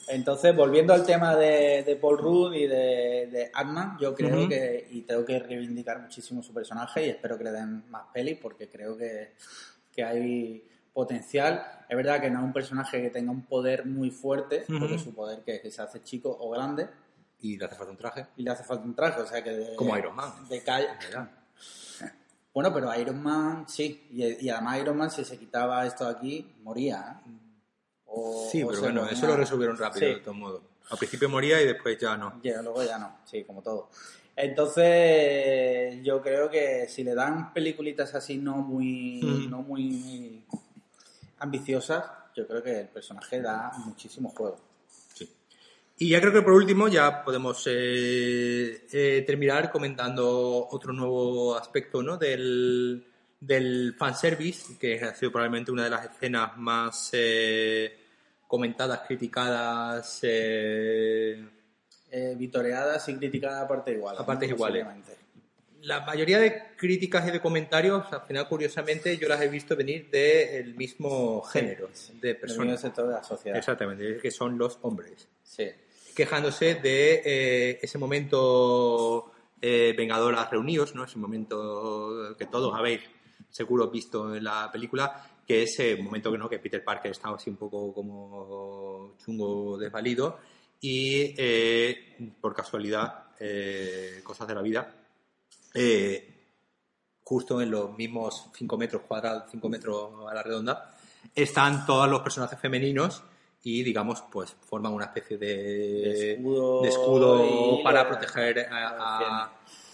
Entonces, 0.07 0.55
volviendo 0.55 0.93
al 0.93 1.05
tema 1.05 1.35
de, 1.35 1.83
de 1.83 1.95
Paul 1.97 2.17
Rudd 2.17 2.53
y 2.55 2.65
de, 2.65 3.27
de 3.31 3.51
Ant-Man, 3.53 3.97
yo 3.99 4.15
creo 4.15 4.47
que, 4.47 4.87
y 4.89 5.01
tengo 5.01 5.23
que 5.25 5.37
reivindicar 5.37 5.99
muchísimo 5.99 6.41
su 6.41 6.53
personaje 6.53 7.05
y 7.05 7.09
espero 7.09 7.37
que 7.37 7.43
le 7.43 7.51
den 7.51 7.87
más 7.91 8.05
pelis 8.13 8.39
porque 8.41 8.67
creo 8.69 8.97
que, 8.97 9.33
que 9.93 10.03
hay 10.03 10.65
potencial. 11.01 11.63
Es 11.87 11.95
verdad 11.95 12.19
que 12.19 12.29
no 12.31 12.39
es 12.39 12.45
un 12.45 12.53
personaje 12.53 12.99
que 13.03 13.11
tenga 13.11 13.29
un 13.31 13.43
poder 13.45 13.85
muy 13.85 14.09
fuerte, 14.09 14.65
porque 14.79 14.97
su 14.97 15.13
poder 15.13 15.41
que, 15.43 15.61
que 15.61 15.69
se 15.69 15.79
hace 15.83 16.01
chico 16.01 16.35
o 16.39 16.49
grande 16.49 16.87
y 17.39 17.55
le 17.55 17.65
hace 17.65 17.75
falta 17.75 17.91
un 17.91 17.97
traje 17.97 18.25
y 18.35 18.41
le 18.41 18.49
hace 18.49 18.63
falta 18.63 18.83
un 18.83 18.95
traje, 18.95 19.21
o 19.21 19.27
sea 19.27 19.43
que... 19.43 19.51
de- 19.51 19.75
Como 19.75 19.95
Iron 19.95 20.15
Man. 20.15 20.31
De 20.49 20.61
calle. 20.63 20.87
Bueno, 22.53 22.73
pero 22.73 22.99
Iron 22.99 23.21
Man, 23.21 23.65
sí. 23.69 24.07
Y, 24.09 24.45
y 24.45 24.49
además 24.49 24.79
Iron 24.81 24.97
Man, 24.97 25.11
si 25.11 25.23
se 25.23 25.37
quitaba 25.37 25.85
esto 25.85 26.07
aquí, 26.07 26.55
moría. 26.63 27.21
¿eh? 27.27 27.29
O- 28.05 28.47
sí 28.51 28.63
o 28.63 28.69
pero 28.69 28.81
bueno 28.81 29.01
ponía- 29.01 29.13
eso 29.15 29.27
lo 29.27 29.35
resolvieron 29.37 29.77
rápido 29.77 30.07
Sí. 30.07 30.13
de 30.15 30.19
todos 30.21 30.37
modos 30.37 30.61
al 30.89 30.97
principio 30.97 31.29
moría 31.29 31.61
y 31.61 31.65
después 31.67 31.99
ya 31.99 32.17
no 32.17 32.39
Ya, 32.41 32.61
luego 32.63 32.81
ya 32.83 32.97
no, 32.97 33.17
sí, 33.25 33.43
como 33.43 33.61
todo. 33.61 33.89
Entonces, 34.35 36.01
yo 36.03 36.21
creo 36.21 36.49
que 36.49 36.87
si 36.87 37.03
le 37.03 37.13
dan 37.13 37.53
peliculitas 37.53 38.15
así 38.15 38.37
no 38.37 38.55
muy, 38.57 39.21
Mm. 39.21 39.49
no 39.51 39.61
muy 39.61 40.43
ambiciosas, 41.39 42.03
yo 42.35 42.47
creo 42.47 42.61
que 42.63 42.81
el 42.81 42.87
personaje 42.87 43.41
da 43.41 43.71
muchísimo 43.85 44.29
juego. 44.29 44.59
Sí. 45.13 45.29
Y 45.99 46.09
ya 46.09 46.19
creo 46.21 46.33
que 46.33 46.41
por 46.41 46.53
último 46.53 46.87
ya 46.87 47.23
podemos 47.23 47.63
eh, 47.67 48.85
eh, 48.91 49.23
terminar 49.25 49.71
comentando 49.71 50.67
otro 50.69 50.93
nuevo 50.93 51.55
aspecto 51.55 52.03
¿no? 52.03 52.17
del, 52.17 53.05
del 53.39 53.95
fanservice, 53.97 54.77
que 54.77 54.99
ha 55.03 55.15
sido 55.15 55.31
probablemente 55.31 55.71
una 55.71 55.85
de 55.85 55.89
las 55.89 56.05
escenas 56.05 56.57
más 56.57 57.09
eh, 57.13 57.97
comentadas, 58.47 59.01
criticadas. 59.07 60.19
eh, 60.23 61.47
Eh, 62.09 62.35
vitoreadas 62.37 63.09
y 63.09 63.17
criticadas 63.17 63.63
a 63.65 63.67
partes 63.67 63.93
iguales. 63.93 64.21
A 64.21 64.25
partes 64.25 64.49
iguales. 64.49 64.85
La 65.81 66.05
mayoría 66.05 66.39
de 66.39 66.75
críticas 66.75 67.27
y 67.27 67.31
de 67.31 67.39
comentarios, 67.39 68.11
al 68.11 68.21
final, 68.21 68.47
curiosamente, 68.47 69.17
yo 69.17 69.27
las 69.27 69.41
he 69.41 69.47
visto 69.47 69.75
venir 69.75 70.09
del 70.09 70.75
mismo 70.75 71.41
género 71.43 71.89
de 72.19 72.35
personas. 72.35 72.81
sector 72.81 73.07
de 73.07 73.13
la 73.13 73.23
sociedad. 73.23 73.57
Exactamente, 73.57 74.17
que 74.17 74.31
son 74.31 74.57
los 74.57 74.79
hombres. 74.81 75.27
Sí. 75.43 75.69
Quejándose 76.15 76.75
de 76.75 77.21
eh, 77.23 77.79
ese 77.81 77.97
momento 77.97 79.31
eh, 79.61 79.93
Vengadoras 79.97 80.49
reunidos, 80.49 80.95
¿no? 80.95 81.03
Ese 81.03 81.17
momento 81.17 82.35
que 82.37 82.45
todos 82.45 82.73
habéis 82.75 83.01
seguro 83.49 83.89
visto 83.89 84.35
en 84.35 84.43
la 84.43 84.69
película, 84.71 85.29
que 85.47 85.63
es 85.63 85.79
el 85.79 86.03
momento 86.03 86.31
que 86.31 86.37
no, 86.37 86.49
que 86.49 86.59
Peter 86.59 86.83
Parker 86.83 87.11
estaba 87.11 87.37
así 87.37 87.49
un 87.49 87.57
poco 87.57 87.93
como 87.93 89.15
chungo 89.17 89.77
desvalido 89.77 90.37
y 90.79 91.33
eh, 91.37 92.33
por 92.39 92.53
casualidad, 92.53 93.25
eh, 93.39 94.21
cosas 94.23 94.47
de 94.47 94.55
la 94.55 94.61
vida, 94.61 94.96
eh, 95.77 96.33
justo 97.23 97.61
en 97.61 97.71
los 97.71 97.95
mismos 97.97 98.49
5 98.55 98.77
metros 98.77 99.01
cuadrados, 99.07 99.43
5 99.51 99.69
metros 99.69 100.11
a 100.29 100.33
la 100.33 100.43
redonda, 100.43 100.95
están 101.35 101.85
todos 101.85 102.09
los 102.09 102.21
personajes 102.21 102.57
femeninos 102.59 103.21
y, 103.63 103.83
digamos, 103.83 104.23
pues 104.31 104.55
forman 104.65 104.93
una 104.93 105.05
especie 105.05 105.37
de, 105.37 105.47
De 105.55 106.33
escudo 106.33 106.81
de 106.83 106.89
escudo 106.89 107.45
y 107.79 107.83
para 107.83 108.07
proteger 108.07 108.59
a, 108.71 108.87
a- 108.89 109.51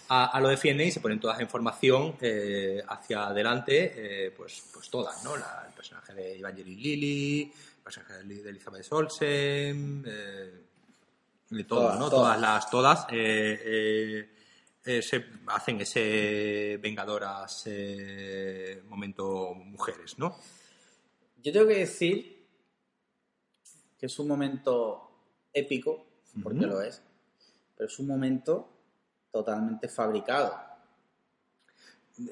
a- 0.08 0.26
a 0.26 0.40
lo 0.40 0.48
defienden 0.48 0.86
y 0.88 0.90
se 0.92 1.00
ponen 1.00 1.18
todas 1.18 1.40
en 1.40 1.48
formación 1.48 2.14
eh, 2.20 2.82
hacia 2.86 3.26
adelante, 3.28 4.26
eh, 4.26 4.30
pues, 4.36 4.62
pues 4.72 4.88
todas, 4.90 5.24
¿no? 5.24 5.36
La- 5.36 5.64
el 5.66 5.72
personaje 5.74 6.12
de 6.14 6.38
Evangeline 6.38 6.80
Lilly, 6.80 7.42
el 7.42 7.82
personaje 7.82 8.22
de 8.22 8.42
de 8.42 8.50
Elizabeth 8.50 8.86
Olsen, 8.92 10.04
eh, 10.06 10.60
de 11.50 11.64
todas, 11.64 11.84
Todas, 11.94 11.98
¿no? 11.98 12.10
todas. 12.10 12.36
Todas 12.36 12.40
las, 12.40 12.70
todas 12.70 13.06
eh, 14.84 15.02
se 15.02 15.24
hacen 15.46 15.80
ese 15.80 16.78
vengadoras 16.80 17.64
eh, 17.66 18.82
momento 18.88 19.54
mujeres, 19.54 20.18
¿no? 20.18 20.36
Yo 21.42 21.52
tengo 21.52 21.66
que 21.66 21.78
decir 21.78 22.46
que 23.98 24.06
es 24.06 24.18
un 24.18 24.28
momento 24.28 25.10
épico, 25.52 26.06
porque 26.42 26.66
lo 26.66 26.82
es, 26.82 27.02
pero 27.76 27.88
es 27.88 27.98
un 27.98 28.06
momento 28.08 28.68
totalmente 29.30 29.88
fabricado. 29.88 30.54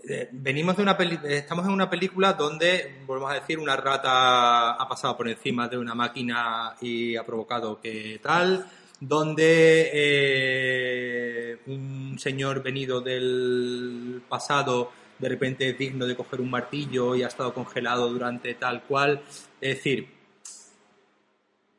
Eh, 0.08 0.28
venimos 0.32 0.76
de 0.76 0.82
una 0.82 0.96
peli- 0.96 1.18
eh, 1.24 1.38
estamos 1.38 1.66
en 1.66 1.72
una 1.72 1.90
película 1.90 2.34
donde 2.34 3.02
volvemos 3.04 3.32
a 3.32 3.34
decir 3.34 3.58
una 3.58 3.76
rata 3.76 4.72
ha 4.72 4.88
pasado 4.88 5.16
por 5.16 5.28
encima 5.28 5.68
de 5.68 5.76
una 5.76 5.94
máquina 5.94 6.76
y 6.80 7.16
ha 7.16 7.26
provocado 7.26 7.80
que 7.80 8.20
tal 8.22 8.64
donde 9.04 9.90
eh, 9.92 11.58
un 11.66 12.16
señor 12.20 12.62
venido 12.62 13.00
del 13.00 14.22
pasado 14.28 14.92
de 15.18 15.28
repente 15.28 15.68
es 15.68 15.76
digno 15.78 16.06
de 16.06 16.14
coger 16.16 16.40
un 16.40 16.50
martillo 16.50 17.14
y 17.16 17.22
ha 17.24 17.26
estado 17.28 17.52
congelado 17.52 18.08
durante 18.08 18.54
tal 18.54 18.82
cual. 18.84 19.22
Es 19.60 19.76
decir 19.76 20.08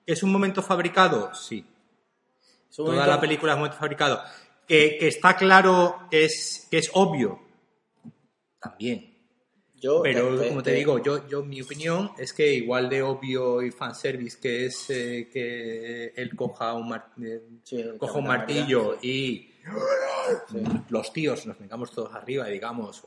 es 0.06 0.22
un 0.22 0.32
momento 0.32 0.62
fabricado 0.62 1.34
sí. 1.34 1.66
Es 2.70 2.80
un 2.80 2.86
toda 2.88 2.98
momento- 2.98 3.16
la 3.16 3.22
película 3.22 3.52
es 3.54 3.56
un 3.56 3.60
momento 3.62 3.78
fabricado. 3.80 4.22
Que, 4.68 4.98
que 5.00 5.08
está 5.08 5.36
claro 5.38 6.08
que 6.12 6.26
es 6.26 6.68
que 6.70 6.78
es 6.80 6.90
obvio. 6.94 7.40
También 8.60 9.13
yo 9.84 10.02
pero 10.02 10.40
te- 10.40 10.48
como 10.48 10.64
te 10.64 10.72
te- 10.72 10.78
digo, 10.78 11.04
yo, 11.04 11.28
yo 11.28 11.44
mi 11.44 11.62
opinión 11.62 12.12
es 12.18 12.32
que 12.34 12.54
igual 12.54 12.88
de 12.90 13.02
obvio 13.02 13.62
y 13.62 13.70
fanservice 13.72 14.40
que 14.40 14.66
es 14.68 14.90
eh, 14.90 15.30
que 15.32 16.14
él 16.16 16.36
coja 16.36 16.74
un, 16.74 16.88
mar- 16.90 17.12
eh, 17.22 17.42
Sí, 17.64 17.82
el 17.82 17.98
coja 17.98 18.18
un 18.20 18.26
Capitán 18.26 18.38
martillo 18.48 18.98
y 19.02 19.50
los 20.90 21.12
tíos 21.14 21.46
nos 21.46 21.60
vengamos 21.60 21.92
todos 21.92 22.14
arriba 22.16 22.50
y 22.50 22.54
digamos 22.54 23.04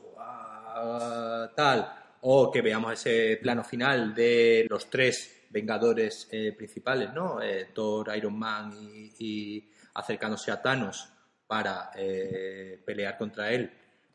tal, 1.55 1.91
o 2.21 2.51
que 2.51 2.61
veamos 2.61 2.93
ese 2.93 3.37
plano 3.41 3.63
final 3.63 4.13
de 4.13 4.65
los 4.69 4.89
tres 4.89 5.45
vengadores 5.49 6.27
eh, 6.31 6.51
principales, 6.55 7.13
¿no? 7.13 7.41
Eh, 7.41 7.69
Thor, 7.73 8.11
Iron 8.15 8.37
Man 8.37 8.73
y, 8.79 9.13
y 9.19 9.71
acercándose 9.95 10.51
a 10.51 10.61
Thanos 10.61 11.09
para 11.47 11.91
eh, 11.95 12.79
pelear 12.85 13.17
contra 13.17 13.51
él 13.51 13.71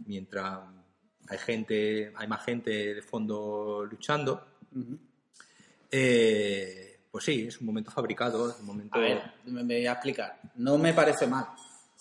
mientras 0.07 0.61
hay 1.29 1.39
gente, 1.39 2.13
hay 2.17 2.29
más 2.29 2.45
gente 2.45 2.95
de 2.95 3.03
fondo 3.03 3.87
luchando. 3.89 4.45
Eh, 5.91 7.01
pues 7.11 7.25
sí, 7.25 7.47
es 7.47 7.61
un 7.61 7.67
momento 7.67 7.91
fabricado, 7.91 8.51
es 8.51 8.59
un 8.61 8.67
momento. 8.67 8.97
A 8.97 9.01
ver, 9.01 9.23
me, 9.45 9.63
voy 9.63 9.87
a 9.87 9.93
explicar. 9.93 10.41
No 10.57 10.79
me 10.79 10.95
parece 10.95 11.27
mal. 11.27 11.47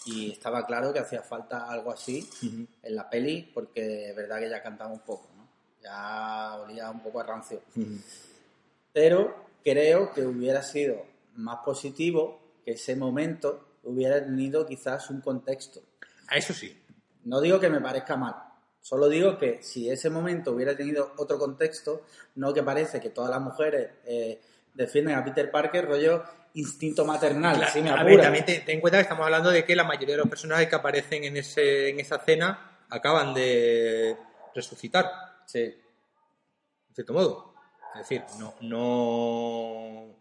Y 0.06 0.32
estaba 0.32 0.66
claro 0.66 0.92
que 0.92 1.00
hacía 1.00 1.22
falta 1.22 1.70
algo 1.70 1.92
así 1.92 2.28
en 2.42 2.96
la 2.96 3.10
peli, 3.10 3.52
porque 3.54 4.10
es 4.10 4.16
verdad 4.16 4.40
que 4.40 4.50
ya 4.50 4.64
cantaba 4.64 4.92
un 4.92 5.02
poco, 5.02 5.30
¿no? 5.36 5.48
Ya 5.84 6.56
olía 6.56 6.90
un 6.90 7.02
poco 7.02 7.20
a 7.20 7.24
rancio. 7.24 7.62
Pero 8.94 9.46
creo 9.64 10.12
que 10.14 10.26
hubiera 10.26 10.64
sido 10.64 11.06
más 11.36 11.58
positivo 11.64 12.40
que 12.66 12.72
ese 12.72 12.96
momento 12.96 13.78
hubiera 13.84 14.24
tenido 14.24 14.66
quizás 14.66 15.10
un 15.10 15.22
contexto. 15.22 15.82
A 16.28 16.38
Eso 16.38 16.54
sí. 16.54 16.76
No 17.26 17.42
digo 17.42 17.60
que 17.60 17.70
me 17.70 17.82
parezca 17.82 18.16
mal, 18.16 18.36
solo 18.82 19.08
digo 19.08 19.38
que 19.38 19.62
si 19.62 19.90
ese 19.90 20.10
momento 20.10 20.52
hubiera 20.52 20.76
tenido 20.76 21.14
otro 21.18 21.38
contexto, 21.40 22.02
no 22.36 22.54
que 22.54 22.64
parece 22.64 23.00
que 23.00 23.10
todas 23.12 23.30
las 23.30 23.40
mujeres 23.42 23.90
eh, 24.06 24.42
defienden 24.74 25.16
a 25.16 25.24
Peter 25.24 25.50
Parker, 25.52 25.86
rollo 25.88 26.24
instinto 26.56 27.06
maternal, 27.06 27.56
Claro, 27.58 27.82
me 27.84 27.90
a 27.92 28.04
ver, 28.04 28.22
también 28.22 28.44
te- 28.46 28.60
ten 28.60 28.76
en 28.76 28.82
cuenta 28.82 28.98
que 28.98 29.04
estamos 29.04 29.24
hablando 29.24 29.50
de 29.52 29.64
que 29.64 29.76
la 29.76 29.86
mayoría 29.86 30.16
de 30.16 30.22
los 30.22 30.28
personajes 30.30 30.68
que 30.68 30.76
aparecen 30.76 31.24
en, 31.24 31.38
ese, 31.38 31.90
en 31.90 32.00
esa 32.02 32.20
cena 32.20 32.80
acaban 32.90 33.34
de 33.34 34.18
resucitar, 34.54 35.10
Sí. 35.46 35.60
de 35.60 35.82
cierto 36.94 37.14
modo. 37.14 37.54
Es 37.94 38.00
decir, 38.02 38.24
no, 38.40 38.54
no, 38.62 40.16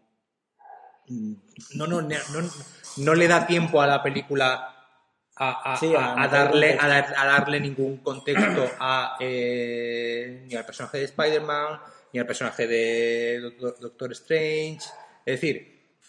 no, 1.75 1.87
no, 1.87 2.01
no, 2.01 2.49
no 2.97 3.13
le 3.15 3.27
da 3.27 3.45
tiempo 3.47 3.81
a 3.81 3.87
la 3.87 4.01
película 4.03 4.70
a, 5.43 5.73
a- 5.73 5.77
Sí, 5.77 5.91
a 5.97 6.27
darle, 6.27 6.75
dar- 6.75 7.13
a 7.17 7.25
darle 7.25 7.59
ningún 7.59 7.97
contexto 7.97 8.69
a, 8.79 9.17
eh, 9.19 10.43
ni 10.47 10.55
al 10.55 10.65
personaje 10.65 10.99
de 10.99 11.05
Spider-Man, 11.05 11.79
ni 12.13 12.19
al 12.19 12.25
personaje 12.27 12.67
de 12.67 13.51
Doctor, 13.79 14.11
Strange. 14.11 14.81
Es 15.25 15.41
decir, 15.41 15.55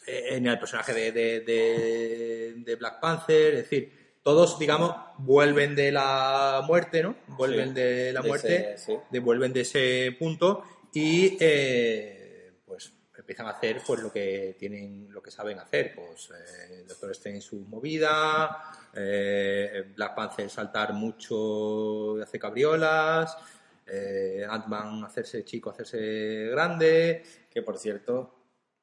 eh, 0.06 0.38
ni 0.40 0.48
al 0.48 0.58
personaje 0.58 0.92
de, 0.92 1.12
de- 1.12 1.40
de- 1.40 2.52
de 2.56 2.76
Black 2.76 3.00
Panther. 3.00 3.54
Es 3.54 3.62
decir, 3.70 4.18
todos, 4.22 4.58
digamos, 4.58 4.94
vuelven 5.18 5.74
de 5.74 5.92
la 5.92 6.62
muerte, 6.66 7.02
¿no? 7.02 7.14
Vuelven 7.28 7.68
Sí, 7.70 7.74
de 7.74 8.12
la 8.12 8.20
de 8.22 8.28
muerte, 8.28 8.74
ese- 8.74 8.78
sí. 8.84 8.96
devuelven 9.10 9.52
de 9.52 9.60
ese 9.62 10.16
punto 10.18 10.62
y 10.92 11.36
eh, 11.40 12.52
pues 12.66 12.92
empiezan 13.32 13.46
a 13.46 13.56
hacer 13.56 13.80
pues 13.86 14.00
lo 14.00 14.12
que 14.12 14.56
tienen, 14.58 15.08
lo 15.10 15.22
que 15.22 15.30
saben 15.30 15.58
hacer. 15.58 15.94
Pues 15.94 16.30
eh, 16.30 16.84
Doctor 16.86 17.10
Strange 17.12 17.40
su 17.40 17.60
movida, 17.60 18.62
eh, 18.92 19.92
Black 19.96 20.14
Panther 20.14 20.50
saltar 20.50 20.92
mucho 20.92 22.18
y 22.18 22.22
hacer 22.22 22.38
cabriolas, 22.38 23.36
eh, 23.86 24.46
Ant-Man 24.48 25.04
hacerse 25.04 25.44
chico, 25.44 25.70
hacerse 25.70 26.48
grande. 26.50 27.22
Que 27.50 27.62
por 27.62 27.78
cierto, 27.78 28.34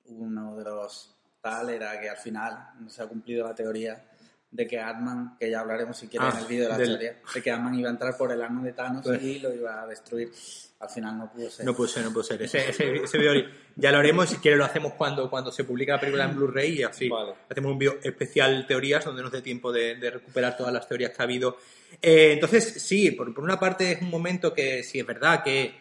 uno 0.05 0.55
de 0.55 0.63
los 0.63 1.15
tal 1.41 1.69
era 1.69 1.99
que 1.99 2.09
al 2.09 2.17
final 2.17 2.71
se 2.87 3.03
ha 3.03 3.07
cumplido 3.07 3.47
la 3.47 3.53
teoría 3.53 4.08
de 4.51 4.65
que 4.67 4.79
Ant-Man, 4.79 5.37
que 5.39 5.49
ya 5.49 5.59
hablaremos 5.59 5.95
si 5.97 6.07
quieres 6.07 6.29
Ah, 6.33 6.37
en 6.37 6.43
el 6.43 6.49
vídeo 6.49 6.63
de 6.63 6.69
la 6.69 6.77
del- 6.77 6.87
teoría, 6.89 7.19
de 7.33 7.41
que 7.41 7.51
Ant-Man 7.51 7.75
iba 7.79 7.89
a 7.89 7.91
entrar 7.91 8.17
por 8.17 8.31
el 8.31 8.41
ano 8.41 8.63
de 8.63 8.73
Thanos 8.73 9.03
Pues- 9.05 9.21
y 9.21 9.39
lo 9.39 9.53
iba 9.53 9.83
a 9.83 9.87
destruir. 9.87 10.31
Al 10.79 10.89
final 10.89 11.17
no 11.17 11.29
pudo 11.31 11.49
ser. 11.49 11.65
No 11.65 11.75
puede 11.75 11.91
ser, 11.91 12.05
no 12.05 12.13
puede 12.13 12.25
ser. 12.25 12.41
Ese, 12.41 12.57
ese, 12.69 12.95
ese 13.03 13.17
vídeo 13.17 13.33
ya 13.75 13.91
lo 13.91 13.97
haremos, 13.97 14.29
si 14.29 14.37
quieres 14.37 14.57
lo 14.57 14.63
hacemos 14.65 14.93
cuando, 14.93 15.29
cuando 15.29 15.51
se 15.51 15.65
publique 15.65 15.91
la 15.91 15.99
película 15.99 16.23
en 16.23 16.35
Blu-ray 16.35 16.79
y 16.79 16.83
así. 16.83 17.09
Vale. 17.09 17.33
Hacemos 17.49 17.73
un 17.73 17.77
vídeo 17.77 17.99
especial 18.01 18.65
teorías 18.65 19.03
donde 19.03 19.21
nos 19.21 19.31
dé 19.31 19.41
tiempo 19.41 19.71
de, 19.73 19.95
de 19.95 20.09
recuperar 20.09 20.55
todas 20.55 20.71
las 20.73 20.87
teorías 20.87 21.11
que 21.11 21.21
ha 21.21 21.25
habido. 21.25 21.57
Eh, 22.01 22.31
entonces, 22.33 22.63
sí, 22.81 23.11
por, 23.11 23.33
por 23.33 23.43
una 23.43 23.59
parte 23.59 23.91
es 23.91 24.01
un 24.01 24.09
momento 24.09 24.53
que 24.53 24.81
sí 24.83 24.99
es 24.99 25.05
verdad 25.05 25.43
que 25.43 25.73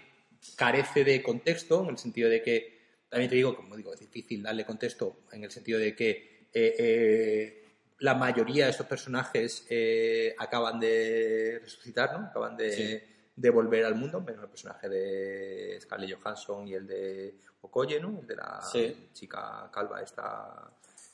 carece 0.56 1.04
de 1.04 1.22
contexto, 1.22 1.84
en 1.84 1.90
el 1.90 1.98
sentido 1.98 2.28
de 2.28 2.42
que, 2.42 2.78
también 3.08 3.30
te 3.30 3.36
digo, 3.36 3.54
como 3.54 3.76
digo, 3.76 3.94
es 3.94 4.00
difícil 4.00 4.42
darle 4.42 4.64
contexto, 4.64 5.20
en 5.32 5.44
el 5.44 5.50
sentido 5.50 5.78
de 5.78 5.94
que 5.94 6.46
eh, 6.52 6.74
eh, 6.78 7.57
la 8.00 8.14
mayoría 8.14 8.64
de 8.66 8.70
estos 8.70 8.86
personajes 8.86 9.66
eh, 9.68 10.34
acaban 10.38 10.78
de 10.78 11.58
resucitar, 11.62 12.18
¿no? 12.18 12.26
Acaban 12.26 12.56
de, 12.56 12.72
Sí. 12.72 13.14
de 13.34 13.50
volver 13.50 13.84
al 13.84 13.94
mundo, 13.96 14.20
menos 14.20 14.42
el 14.44 14.50
personaje 14.50 14.88
de 14.88 15.78
Scarlett 15.80 16.16
Johansson 16.20 16.68
y 16.68 16.74
el 16.74 16.86
de 16.86 17.38
Okoye, 17.60 17.98
¿no? 18.00 18.20
El 18.20 18.26
de 18.26 18.36
la 18.36 18.60
Sí. 18.62 19.08
chica 19.12 19.68
calva 19.72 20.00
esta 20.00 20.70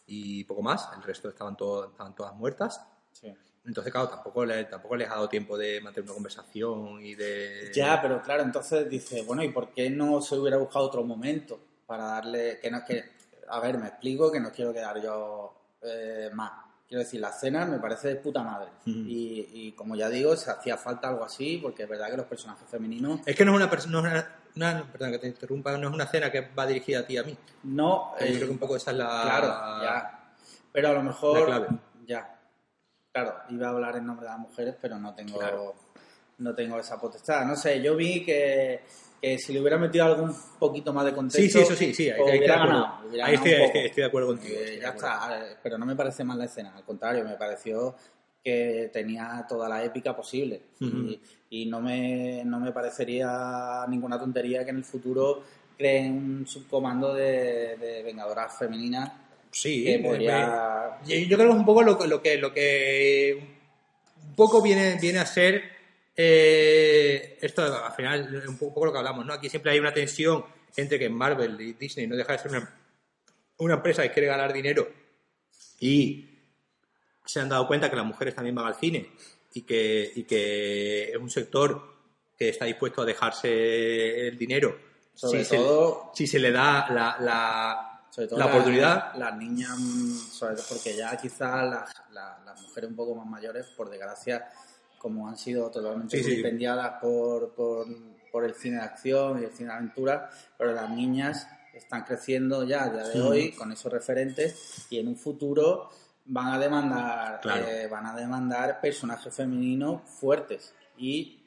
y 0.06 0.44
poco 0.44 0.60
más. 0.62 0.88
El 0.96 1.02
resto 1.02 1.28
estaban, 1.30 1.56
todo- 1.56 1.86
estaban 1.90 2.14
todas 2.14 2.34
muertas. 2.34 2.80
Sí. 3.12 3.32
Entonces, 3.64 3.90
claro, 3.90 4.08
tampoco, 4.10 4.44
le- 4.44 4.64
tampoco 4.66 4.94
les 4.96 5.08
ha 5.08 5.14
dado 5.14 5.28
tiempo 5.30 5.56
de 5.56 5.80
mantener 5.80 6.04
una 6.10 6.14
conversación 6.14 7.02
y 7.02 7.14
de... 7.14 7.70
Ya, 7.74 8.00
pero 8.02 8.20
claro, 8.20 8.42
entonces 8.42 8.86
dice, 8.90 9.22
bueno, 9.22 9.42
¿y 9.42 9.48
por 9.50 9.72
qué 9.72 9.88
no 9.88 10.20
se 10.20 10.36
hubiera 10.36 10.58
buscado 10.58 10.84
otro 10.84 11.02
momento 11.02 11.58
para 11.86 12.04
darle, 12.04 12.58
que 12.60 12.70
no 12.70 12.84
que, 12.84 13.02
a 13.48 13.60
ver, 13.60 13.78
me 13.78 13.88
explico 13.88 14.30
que 14.30 14.40
no 14.40 14.52
quiero 14.52 14.74
quedar 14.74 15.00
yo 15.02 15.54
eh, 15.82 16.28
más, 16.34 16.52
quiero 16.88 17.02
decir, 17.02 17.20
la 17.20 17.30
escena 17.30 17.64
me 17.66 17.78
parece 17.78 18.08
de 18.08 18.16
puta 18.16 18.42
madre. 18.42 18.68
y, 18.86 19.48
y 19.52 19.72
como 19.72 19.96
ya 19.96 20.08
digo, 20.08 20.36
se 20.36 20.50
hacía 20.50 20.76
falta 20.76 21.08
algo 21.08 21.24
así, 21.24 21.58
porque 21.62 21.84
es 21.84 21.88
verdad 21.88 22.10
que 22.10 22.16
los 22.16 22.26
personajes 22.26 22.68
femeninos 22.68 23.20
Es 23.26 23.34
que 23.36 23.44
no 23.44 23.52
es 23.52 23.56
una 23.56 23.70
persona, 23.70 24.00
no 24.00 24.06
es 24.06 24.24
una, 24.56 24.70
una- 24.72 24.92
perdón 24.92 25.10
que 25.12 25.18
te 25.18 25.26
interrumpa, 25.28 25.76
no 25.76 25.88
es 25.88 25.94
una 25.94 26.06
cena 26.06 26.30
que 26.30 26.40
va 26.42 26.66
dirigida 26.66 27.00
a 27.00 27.06
ti 27.06 27.14
y 27.14 27.16
a 27.18 27.22
mí. 27.24 27.36
no... 27.64 28.12
Yo 28.20 28.26
eh, 28.26 28.32
creo 28.34 28.46
que 28.46 28.52
un 28.52 28.58
poco 28.58 28.76
esa 28.76 28.90
es 28.92 28.96
la... 28.98 29.22
Claro, 29.22 29.82
ya. 29.82 30.20
Pero 30.72 30.88
a 30.88 30.92
lo 30.92 31.02
mejor. 31.02 31.38
La 31.40 31.46
clave. 31.46 31.68
Ya. 32.06 32.38
Claro, 33.12 33.34
iba 33.50 33.68
a 33.68 33.70
hablar 33.70 33.96
en 33.96 34.06
nombre 34.06 34.26
de 34.26 34.30
las 34.32 34.40
mujeres, 34.40 34.74
pero 34.80 34.98
no 34.98 35.14
tengo, 35.14 35.38
Claro. 35.38 35.74
no 36.38 36.54
tengo 36.54 36.78
esa 36.80 37.00
potestad. 37.00 37.44
No 37.46 37.54
sé, 37.56 37.80
yo 37.80 37.94
vi 37.96 38.24
que, 38.24 38.82
que 39.24 39.38
si 39.38 39.52
le 39.52 39.60
hubiera 39.60 39.78
metido 39.78 40.04
algún 40.04 40.34
poquito 40.58 40.92
más 40.92 41.04
de 41.06 41.12
contexto. 41.14 41.40
Sí, 41.42 41.50
sí, 41.50 41.58
eso 41.60 41.74
sí, 41.74 41.94
sí, 41.94 42.10
ahí, 42.10 42.20
hubiera 42.20 42.58
ganado, 42.58 43.08
hubiera 43.08 43.26
Ahí 43.26 43.34
estoy, 43.34 43.52
estoy- 43.52 43.80
estoy 43.86 44.02
de 44.02 44.06
acuerdo 44.08 44.28
contigo. 44.28 44.54
Eh, 44.58 44.78
ya 44.82 44.88
acuerdo. 44.90 45.08
está, 45.08 45.38
eh, 45.52 45.56
pero 45.62 45.78
no 45.78 45.86
me 45.86 45.96
parece 45.96 46.24
mal 46.24 46.38
la 46.38 46.44
escena, 46.44 46.74
al 46.76 46.84
contrario, 46.84 47.24
me 47.24 47.34
pareció 47.36 47.94
que 48.42 48.90
tenía 48.92 49.46
toda 49.48 49.68
la 49.68 49.82
épica 49.82 50.14
posible 50.14 50.60
y, 50.78 51.18
y 51.48 51.66
no, 51.66 51.80
me, 51.80 52.42
no 52.44 52.60
me 52.60 52.72
parecería 52.72 53.86
ninguna 53.88 54.18
tontería 54.18 54.62
que 54.64 54.70
en 54.70 54.76
el 54.76 54.84
futuro 54.84 55.42
creen 55.78 56.12
un 56.12 56.46
subcomando 56.46 57.14
de, 57.14 57.76
de 57.78 58.02
vengadoras 58.02 58.58
femeninas 58.58 59.10
Sí, 59.50 59.84
que 59.84 59.98
me- 59.98 60.08
podría... 60.08 60.98
yo 61.06 61.36
creo 61.36 61.38
que 61.38 61.44
es 61.54 61.58
un 61.58 61.64
poco 61.64 61.82
lo, 61.82 61.96
que- 61.96 62.06
lo 62.06 62.20
que 62.20 62.36
lo 62.36 62.52
que 62.52 63.46
un 64.28 64.34
poco 64.34 64.60
viene 64.60 64.98
viene 65.00 65.20
a 65.20 65.26
ser 65.26 65.62
eh, 66.16 67.38
esto 67.40 67.62
al 67.84 67.92
final 67.92 68.42
un 68.48 68.56
poco 68.58 68.84
lo 68.86 68.92
que 68.92 68.98
hablamos, 68.98 69.24
¿no? 69.26 69.32
Aquí 69.32 69.48
siempre 69.48 69.72
hay 69.72 69.78
una 69.78 69.92
tensión 69.92 70.44
entre 70.76 70.98
que 70.98 71.08
Marvel 71.08 71.60
y 71.60 71.72
Disney 71.74 72.06
no 72.06 72.16
deja 72.16 72.32
de 72.32 72.38
ser 72.38 72.50
una, 72.50 72.74
una 73.58 73.74
empresa 73.74 74.02
que 74.02 74.10
quiere 74.12 74.28
ganar 74.28 74.52
dinero 74.52 74.88
y 75.80 76.30
se 77.24 77.40
han 77.40 77.48
dado 77.48 77.66
cuenta 77.66 77.88
que 77.90 77.96
las 77.96 78.04
mujeres 78.04 78.34
también 78.34 78.54
van 78.54 78.66
al 78.66 78.74
cine 78.74 79.10
y 79.54 79.62
que, 79.62 80.12
y 80.14 80.24
que 80.24 81.10
es 81.10 81.16
un 81.16 81.30
sector 81.30 81.94
que 82.36 82.48
está 82.48 82.64
dispuesto 82.64 83.02
a 83.02 83.04
dejarse 83.04 84.26
el 84.28 84.36
dinero 84.36 84.76
Sobre 85.14 85.44
si, 85.44 85.56
todo- 85.56 86.10
se, 86.14 86.24
si 86.24 86.32
se 86.32 86.38
le 86.40 86.50
da 86.50 86.88
la, 86.90 87.16
la, 87.20 88.02
Sobre 88.10 88.26
todo 88.28 88.38
la 88.38 88.46
la- 88.46 88.50
oportunidad. 88.52 89.14
Las 89.14 89.36
niñas, 89.36 89.78
sobre 90.32 90.56
todo 90.56 90.64
porque 90.70 90.96
ya 90.96 91.16
quizás 91.16 91.68
las- 91.70 91.94
las 92.12 92.60
mujeres 92.62 92.90
un 92.90 92.96
poco 92.96 93.14
más 93.14 93.26
mayores, 93.26 93.66
por 93.76 93.88
desgracia, 93.90 94.48
como 95.04 95.28
han 95.28 95.36
sido 95.36 95.70
totalmente 95.70 96.16
Sí, 96.16 96.36
sí. 96.36 96.42
por, 97.02 97.52
por, 97.54 97.86
por 98.32 98.42
el 98.46 98.54
cine 98.54 98.76
de 98.76 98.82
acción 98.84 99.38
y 99.42 99.44
el 99.44 99.50
cine 99.52 99.68
de 99.68 99.74
aventura, 99.76 100.30
pero 100.56 100.72
las 100.72 100.88
niñas 100.88 101.46
están 101.74 102.04
creciendo 102.04 102.64
ya 102.64 102.84
a 102.84 102.88
día 102.88 103.04
de 103.08 103.20
Mm. 103.20 103.26
hoy 103.26 103.52
con 103.52 103.70
esos 103.70 103.92
referentes 103.92 104.86
y 104.88 104.98
en 104.98 105.08
un 105.08 105.16
futuro 105.16 105.90
van 106.24 106.54
a 106.54 106.58
demandar 106.58 107.38
Claro. 107.42 107.66
eh, 107.68 107.86
van 107.86 108.06
a 108.06 108.16
demandar 108.16 108.80
personajes 108.80 109.34
femeninos 109.34 110.00
fuertes 110.08 110.72
y 110.96 111.42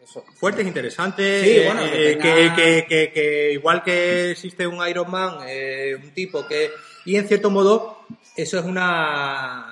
eso 0.00 0.22
fuertes, 0.36 0.64
interesantes, 0.64 1.42
Sí, 1.44 1.60
bueno, 1.66 1.82
eh, 1.86 1.90
que 1.90 2.18
que, 2.18 2.34
tenga- 2.34 2.54
que- 2.54 2.86
que- 2.88 3.12
que 3.12 3.52
igual 3.54 3.82
que 3.82 4.30
existe 4.30 4.64
un 4.64 4.86
Iron 4.88 5.10
Man, 5.10 5.38
eh, 5.48 5.96
un 6.00 6.12
tipo 6.14 6.46
que... 6.46 6.70
Y 7.04 7.16
en 7.16 7.26
cierto 7.26 7.50
modo, 7.50 7.98
eso 8.36 8.58
es 8.60 8.64
una... 8.64 9.71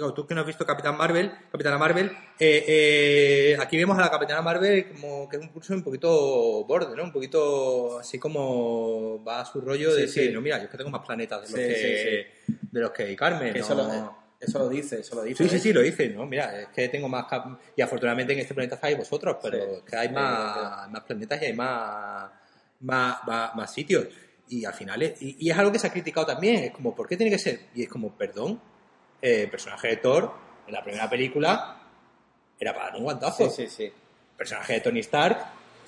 claro, 0.00 0.14
Tú 0.14 0.26
que 0.26 0.34
no 0.34 0.40
has 0.40 0.46
visto 0.46 0.64
Capitán 0.64 0.96
Marvel, 0.96 1.30
Capitana 1.52 1.78
Marvel, 1.78 2.10
eh, 2.38 2.64
eh, 2.66 3.56
aquí 3.60 3.76
vemos 3.76 3.96
a 3.98 4.00
la 4.00 4.10
Capitana 4.10 4.42
Marvel 4.42 4.88
como 4.88 5.28
que 5.28 5.36
es 5.36 5.42
un 5.42 5.48
curso 5.48 5.74
un 5.74 5.82
poquito 5.82 6.64
borde, 6.64 6.96
¿no? 6.96 7.04
Un 7.04 7.12
poquito 7.12 7.98
así 7.98 8.18
como 8.18 9.22
va 9.22 9.40
a 9.40 9.44
su 9.44 9.60
rollo 9.60 9.94
de 9.94 10.02
decir, 10.02 10.28
sí. 10.28 10.32
no, 10.32 10.40
mira, 10.40 10.58
yo 10.58 10.64
es 10.64 10.70
que 10.70 10.78
tengo 10.78 10.90
más 10.90 11.06
planetas 11.06 11.42
de 11.42 11.48
los, 11.48 11.50
Sí, 11.50 11.56
que, 11.56 12.34
de 12.72 12.80
los 12.80 12.90
que 12.90 13.04
dedicarme. 13.04 13.52
Que 13.52 13.58
¿no? 13.58 13.64
eso, 13.64 13.74
lo, 13.74 14.16
eso 14.40 14.58
lo 14.58 14.68
dice 14.68 15.00
eso 15.00 15.16
lo 15.16 15.22
dice 15.22 15.44
Sí, 15.44 15.50
sí, 15.50 15.58
sí, 15.58 15.72
lo 15.72 15.82
dice, 15.82 16.08
¿no? 16.08 16.26
Mira, 16.26 16.60
es 16.60 16.68
que 16.68 16.88
tengo 16.88 17.08
más... 17.08 17.26
Y 17.76 17.82
afortunadamente 17.82 18.32
en 18.32 18.40
este 18.40 18.54
planeta 18.54 18.76
estáis 18.76 18.96
vosotros, 18.96 19.36
pero 19.42 19.76
es 19.76 19.82
que 19.82 19.96
hay 19.96 20.08
más, 20.08 20.90
más 20.90 21.02
planetas 21.02 21.42
y 21.42 21.44
hay 21.46 21.52
más, 21.52 22.30
más, 22.80 23.18
más, 23.26 23.54
más 23.54 23.72
sitios. 23.72 24.06
Y 24.48 24.64
al 24.64 24.74
final, 24.74 25.00
es, 25.02 25.22
y, 25.22 25.36
y 25.38 25.50
es 25.50 25.58
algo 25.58 25.70
que 25.70 25.78
se 25.78 25.86
ha 25.86 25.92
criticado 25.92 26.26
también, 26.26 26.64
es 26.64 26.70
como, 26.72 26.94
¿por 26.94 27.06
qué 27.06 27.16
tiene 27.16 27.30
que 27.30 27.38
ser? 27.38 27.66
Y 27.74 27.82
es 27.84 27.88
como, 27.88 28.16
perdón, 28.16 28.60
eh, 29.22 29.42
el 29.42 29.50
personaje 29.50 29.88
de 29.88 29.96
Thor, 29.96 30.32
en 30.66 30.72
la 30.74 30.82
primera 30.82 31.08
película, 31.08 31.76
era 32.58 32.72
para 32.74 32.86
dar 32.86 32.96
un 32.96 33.04
guantazo. 33.04 33.48
sí 33.50 33.66
sí 33.66 33.68
sí 33.68 33.84
El 33.84 33.92
personaje 34.36 34.74
de 34.74 34.80
Tony 34.80 35.00
Stark, 35.00 35.38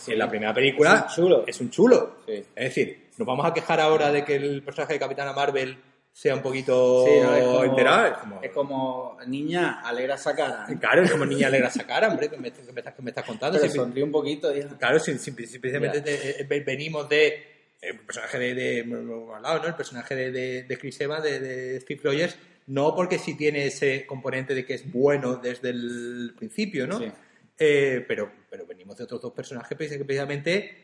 en 0.07 0.19
la 0.19 0.29
primera 0.29 0.53
película, 0.55 1.07
Es 1.09 1.17
un 1.19 1.25
chulo. 1.25 1.45
es 1.47 1.61
un 1.61 1.71
chulo. 1.71 2.17
Es 2.27 2.47
decir, 2.55 3.09
nos 3.17 3.27
vamos 3.27 3.47
a 3.47 3.55
quejar 3.55 3.81
ahora 3.81 4.11
de 4.11 4.25
que 4.25 4.37
el 4.37 4.63
personaje 4.63 4.95
de 4.95 4.99
Capitana 4.99 5.33
Marvel 5.33 5.77
sea 6.15 6.35
un 6.35 6.43
poquito 6.43 7.05
Sí, 7.07 7.13
no, 7.23 7.35
es 7.35 7.43
como. 7.45 7.65
Es 8.05 8.19
como, 8.19 8.41
es 8.43 8.51
como, 8.51 9.19
niña, 9.27 9.81
alegra 9.83 10.17
esa 10.17 10.35
cara. 10.37 10.67
Claro, 10.81 11.03
es 11.03 11.11
como 11.13 11.25
niña 11.25 11.47
alegra 11.47 11.69
esa 11.69 11.87
cara, 11.87 12.09
hombre, 12.09 12.29
que 12.29 12.37
me, 12.37 12.51
que 12.53 12.71
me 12.73 12.81
estás, 12.81 12.95
que 12.95 13.01
me 13.03 13.11
estás 13.11 13.25
contando. 13.25 13.59
Pero 13.61 13.73
sonríe 13.73 14.03
un 14.05 14.13
poquito, 14.13 14.55
hija. 14.55 14.77
claro, 14.79 14.99
si, 14.99 15.17
si- 15.19 15.31
si 15.47 15.59
precisamente 15.59 15.99
Ya. 15.99 16.05
de- 16.05 16.31
eh, 16.41 16.47
ve- 16.49 16.61
venimos 16.61 17.09
de 17.09 17.27
eh, 17.29 17.45
el 17.81 17.99
personaje 18.01 18.39
de, 18.39 18.55
de 18.55 18.85
¿no? 18.85 19.67
El 19.67 19.75
personaje 19.75 20.15
de, 20.15 20.65
de, 20.65 20.79
Chris 20.79 21.01
Evans, 21.01 21.23
de 21.25 21.81
Steve 21.81 22.01
Rogers, 22.05 22.37
no 22.67 22.95
porque 22.95 23.19
sí 23.19 23.35
tiene 23.37 23.67
ese 23.67 24.07
componente 24.07 24.55
de 24.55 24.65
que 24.65 24.75
es 24.75 24.91
bueno 24.91 25.37
desde 25.37 25.71
el 25.71 26.35
principio, 26.37 26.87
¿no? 26.87 26.99
Sí. 26.99 27.11
Eh, 27.59 28.05
pero, 28.09 28.31
pero 28.51 28.67
venimos 28.67 28.97
de 28.97 29.05
otros 29.05 29.21
dos 29.21 29.33
personajes 29.33 29.69
que 29.77 30.05
precisamente 30.05 30.79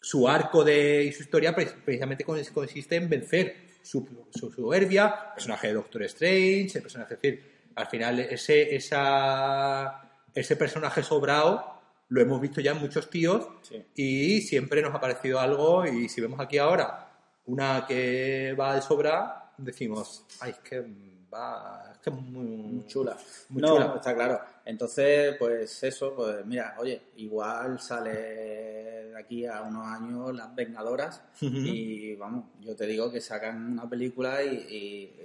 su 0.00 0.28
arco 0.28 0.64
de, 0.64 1.04
y 1.04 1.12
su 1.12 1.22
historia 1.22 1.54
pre- 1.54 1.66
precisamente 1.84 2.24
con- 2.24 2.42
consiste 2.54 2.96
en 2.96 3.08
vencer 3.08 3.56
su, 3.82 4.26
su 4.30 4.50
soberbia, 4.50 5.06
el 5.28 5.34
personaje 5.34 5.68
de 5.68 5.74
Doctor 5.74 6.02
Strange, 6.04 6.70
el 6.76 6.82
personaje, 6.82 7.14
es 7.14 7.20
decir, 7.22 7.52
al 7.74 7.86
final 7.86 8.20
ese, 8.20 8.74
esa, 8.74 10.10
ese 10.34 10.56
personaje 10.56 11.02
sobrado 11.02 11.74
lo 12.10 12.20
hemos 12.22 12.40
visto 12.40 12.60
ya 12.60 12.72
en 12.72 12.78
muchos 12.78 13.10
tíos 13.10 13.46
Sí. 13.62 13.84
y 13.94 14.40
siempre 14.40 14.80
nos 14.82 14.94
ha 14.94 15.00
parecido 15.00 15.40
algo 15.40 15.86
y 15.86 16.08
si 16.08 16.20
vemos 16.20 16.40
aquí 16.40 16.58
ahora 16.58 17.04
una 17.44 17.84
que 17.86 18.54
va 18.58 18.74
de 18.74 18.82
sobra, 18.82 19.47
decimos, 19.58 20.24
ay, 20.40 20.52
es 20.52 20.58
que 20.58 20.86
va, 21.32 21.90
es 21.92 21.98
que 21.98 22.10
es 22.10 22.16
muy, 22.16 22.44
Muy 22.46 22.86
chula. 22.86 23.16
Muy 23.50 23.60
no, 23.62 23.74
chula. 23.74 23.92
está 23.96 24.14
claro. 24.14 24.40
Entonces, 24.64 25.36
pues 25.38 25.82
eso, 25.82 26.14
pues 26.14 26.44
mira, 26.46 26.74
oye, 26.78 27.02
igual 27.16 27.80
sale 27.80 28.12
de 28.12 29.18
aquí 29.18 29.44
a 29.46 29.62
unos 29.62 29.86
años 29.86 30.34
Las 30.34 30.54
Vengadoras 30.54 31.22
y 31.40 32.14
vamos, 32.16 32.44
yo 32.60 32.76
te 32.76 32.86
digo 32.86 33.10
que 33.10 33.20
sacan 33.20 33.72
una 33.72 33.88
película 33.88 34.42
y, 34.42 34.48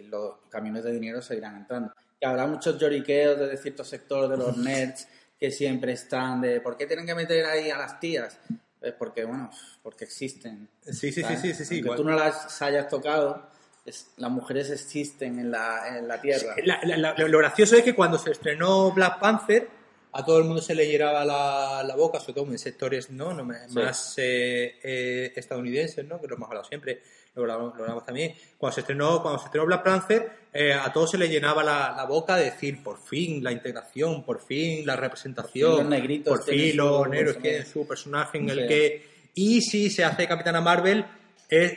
y 0.04 0.08
los 0.08 0.36
camiones 0.50 0.84
de 0.84 0.92
dinero 0.94 1.22
seguirán 1.22 1.56
entrando. 1.58 1.94
Que 2.20 2.26
habrá 2.26 2.48
muchos 2.48 2.78
lloriqueos 2.80 3.38
desde 3.40 3.58
cierto 3.58 3.84
sector 3.84 4.28
de 4.30 4.38
los 4.38 4.58
nerds 4.58 5.08
que 5.40 5.52
siempre 5.52 5.92
están 5.94 6.42
de 6.42 6.62
¿por 6.62 6.78
qué 6.78 6.86
tienen 6.88 7.06
que 7.06 7.16
meter 7.16 7.46
ahí 7.46 7.70
a 7.70 7.78
las 7.78 8.00
tías? 8.00 8.40
Es 8.82 8.94
porque, 8.94 9.24
bueno, 9.24 9.50
porque 9.82 10.06
existen. 10.06 10.70
Sí, 10.82 11.12
sí, 11.12 11.24
sí, 11.24 11.24
sí, 11.42 11.54
sí, 11.54 11.54
sí, 11.54 11.62
Aunque 11.62 11.76
igual. 11.78 11.98
tú 11.98 12.04
no 12.04 12.16
las 12.16 12.62
hayas 12.62 12.88
tocado, 12.90 13.48
es- 13.86 14.12
las 14.18 14.32
mujeres 14.32 14.70
existen 14.70 15.40
en 15.40 15.52
la, 15.52 15.98
en 15.98 16.08
la 16.08 16.20
Tierra. 16.22 16.56
La- 16.64 16.80
la- 16.84 16.98
la- 16.98 17.14
lo 17.28 17.38
gracioso 17.40 17.76
es 17.76 17.84
que 17.84 17.94
cuando 17.96 18.18
se 18.18 18.32
estrenó 18.32 18.92
Black 18.92 19.20
Panther, 19.20 19.68
a 20.16 20.24
todo 20.24 20.38
el 20.38 20.44
mundo 20.46 20.62
se 20.62 20.76
le 20.76 20.88
llenaba 20.88 21.26
la, 21.26 21.84
la 21.84 21.96
boca, 21.96 22.20
sobre 22.20 22.34
todo 22.36 22.46
en 22.52 22.60
sectores 22.60 23.10
¿no? 23.10 23.34
No 23.34 23.52
Sí. 23.68 23.74
más 23.76 24.14
eh, 24.18 24.80
eh, 24.84 25.34
estadounidenses, 25.36 26.06
¿no? 26.06 26.22
que 26.22 26.28
lo 26.28 26.36
hemos 26.36 26.48
hablado 26.50 26.66
siempre, 26.66 27.02
lo 27.34 27.42
hablamos, 27.42 27.76
lo 27.76 27.82
hablamos 27.82 28.06
también. 28.06 28.36
Cuando 28.60 28.76
se 28.76 28.82
estrenó, 28.82 29.22
cuando 29.24 29.40
se 29.40 29.46
estrenó 29.46 29.66
Black 29.66 29.84
Panther, 29.84 30.32
eh, 30.54 30.72
a 30.72 30.94
todos 30.94 31.10
se 31.10 31.18
le 31.18 31.28
llenaba 31.28 31.64
la, 31.64 31.94
la 31.98 32.06
boca 32.06 32.36
de 32.38 32.46
decir, 32.46 32.84
por 32.84 33.00
fin 33.00 33.44
la 33.44 33.52
integración, 33.52 34.24
por 34.24 34.40
fin 34.40 34.86
la 34.86 34.96
representación, 34.96 35.72
Por 35.72 35.80
fin 35.80 35.90
los 35.90 36.00
negritos 36.00 36.38
por 36.38 36.46
fin 36.48 36.78
los 36.78 37.10
negros 37.10 37.38
tienen 37.40 37.66
su 37.66 37.88
personaje 37.88 38.38
en 38.38 38.50
el 38.52 38.60
Sí. 38.62 38.68
que... 38.68 39.14
Y 39.34 39.62
si 39.62 39.90
se 39.90 40.04
hace 40.06 40.28
Capitana 40.28 40.62
Marvel, 40.62 41.04
es 41.50 41.74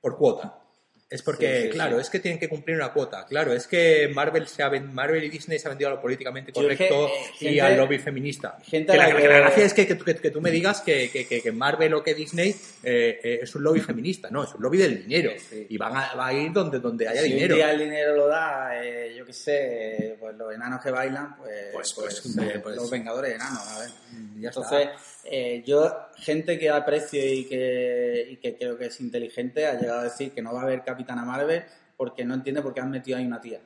por 0.00 0.16
cuota. 0.16 0.58
Es 1.14 1.22
porque, 1.22 1.56
Sí, 1.58 1.62
sí, 1.64 1.70
claro, 1.70 1.94
sí. 1.96 2.00
es 2.02 2.10
que 2.10 2.18
tienen 2.18 2.40
que 2.40 2.48
cumplir 2.48 2.76
una 2.76 2.92
cuota. 2.92 3.24
Claro, 3.26 3.52
es 3.52 3.68
que 3.68 4.08
Marvel, 4.12 4.48
se 4.48 4.64
ha 4.64 4.68
Marvel 4.70 5.22
y 5.22 5.28
Disney 5.30 5.60
se 5.60 5.68
han 5.68 5.72
vendido 5.74 5.90
a 5.90 5.94
lo 5.94 6.00
políticamente 6.02 6.50
es 6.50 6.54
que, 6.56 6.62
correcto 6.62 7.06
eh, 7.06 7.10
y 7.40 7.44
gente- 7.46 7.60
al 7.60 7.76
lobby 7.76 7.98
feminista. 7.98 8.58
gente 8.64 8.90
que 8.92 8.98
la, 8.98 9.16
que 9.16 9.28
la 9.28 9.38
gracia 9.38 9.64
es 9.64 9.74
que, 9.74 9.86
que, 9.86 9.94
tú- 9.94 10.04
que- 10.04 10.16
que 10.16 10.30
tú 10.30 10.40
me 10.40 10.50
digas 10.50 10.80
que, 10.80 11.08
que- 11.10 11.26
que- 11.28 11.40
que 11.40 11.52
Marvel 11.52 11.94
o 11.94 12.02
que 12.02 12.14
Disney 12.14 12.50
eh, 12.82 13.20
eh, 13.22 13.38
es 13.42 13.54
un 13.54 13.62
lobby 13.62 13.78
feminista. 13.80 14.28
No, 14.30 14.42
es 14.42 14.52
un 14.54 14.62
lobby 14.62 14.78
del 14.78 15.02
dinero. 15.06 15.30
Y 15.68 15.76
van 15.78 15.96
a, 15.96 16.14
va 16.14 16.26
a 16.26 16.32
ir 16.34 16.52
donde, 16.52 16.80
donde 16.80 17.06
haya 17.06 17.22
si 17.22 17.32
dinero. 17.32 17.54
día 17.54 17.70
el 17.70 17.78
dinero 17.78 18.16
lo 18.16 18.26
da, 18.26 18.84
eh, 18.84 19.14
yo 19.16 19.24
qué 19.24 19.32
sé, 19.32 20.16
pues 20.18 20.34
los 20.36 20.52
enanos 20.52 20.82
que 20.82 20.90
bailan, 20.90 21.36
pues, 21.36 21.54
Pues- 21.72 21.92
pues, 21.94 22.20
pues, 22.34 22.38
eh, 22.48 22.58
pues- 22.60 22.74
los 22.76 22.90
vengadores 22.90 23.34
enanos, 23.34 23.60
a 23.68 23.78
ver. 23.78 23.90
Ya 24.40 24.48
está. 24.50 24.60
Entonces, 24.62 24.88
eh, 25.26 25.62
yo, 25.64 25.90
gente 26.16 26.58
que 26.58 26.68
aprecio 26.68 27.24
y 27.24 27.44
que, 27.46 28.26
y 28.32 28.36
que 28.36 28.56
creo 28.56 28.76
que 28.76 28.86
es 28.86 29.00
inteligente, 29.00 29.66
ha 29.66 29.78
llegado 29.78 30.00
a 30.00 30.04
decir 30.04 30.32
que 30.32 30.42
no 30.42 30.52
va 30.52 30.60
a 30.60 30.64
haber 30.64 30.82
Capitana 31.04 31.24
Marvel 31.24 31.62
porque 31.96 32.24
no 32.24 32.34
entiende 32.34 32.62
por 32.62 32.72
qué 32.74 32.80
han 32.80 32.90
metido 32.90 33.18
ahí 33.18 33.26
una 33.26 33.40
tía. 33.40 33.60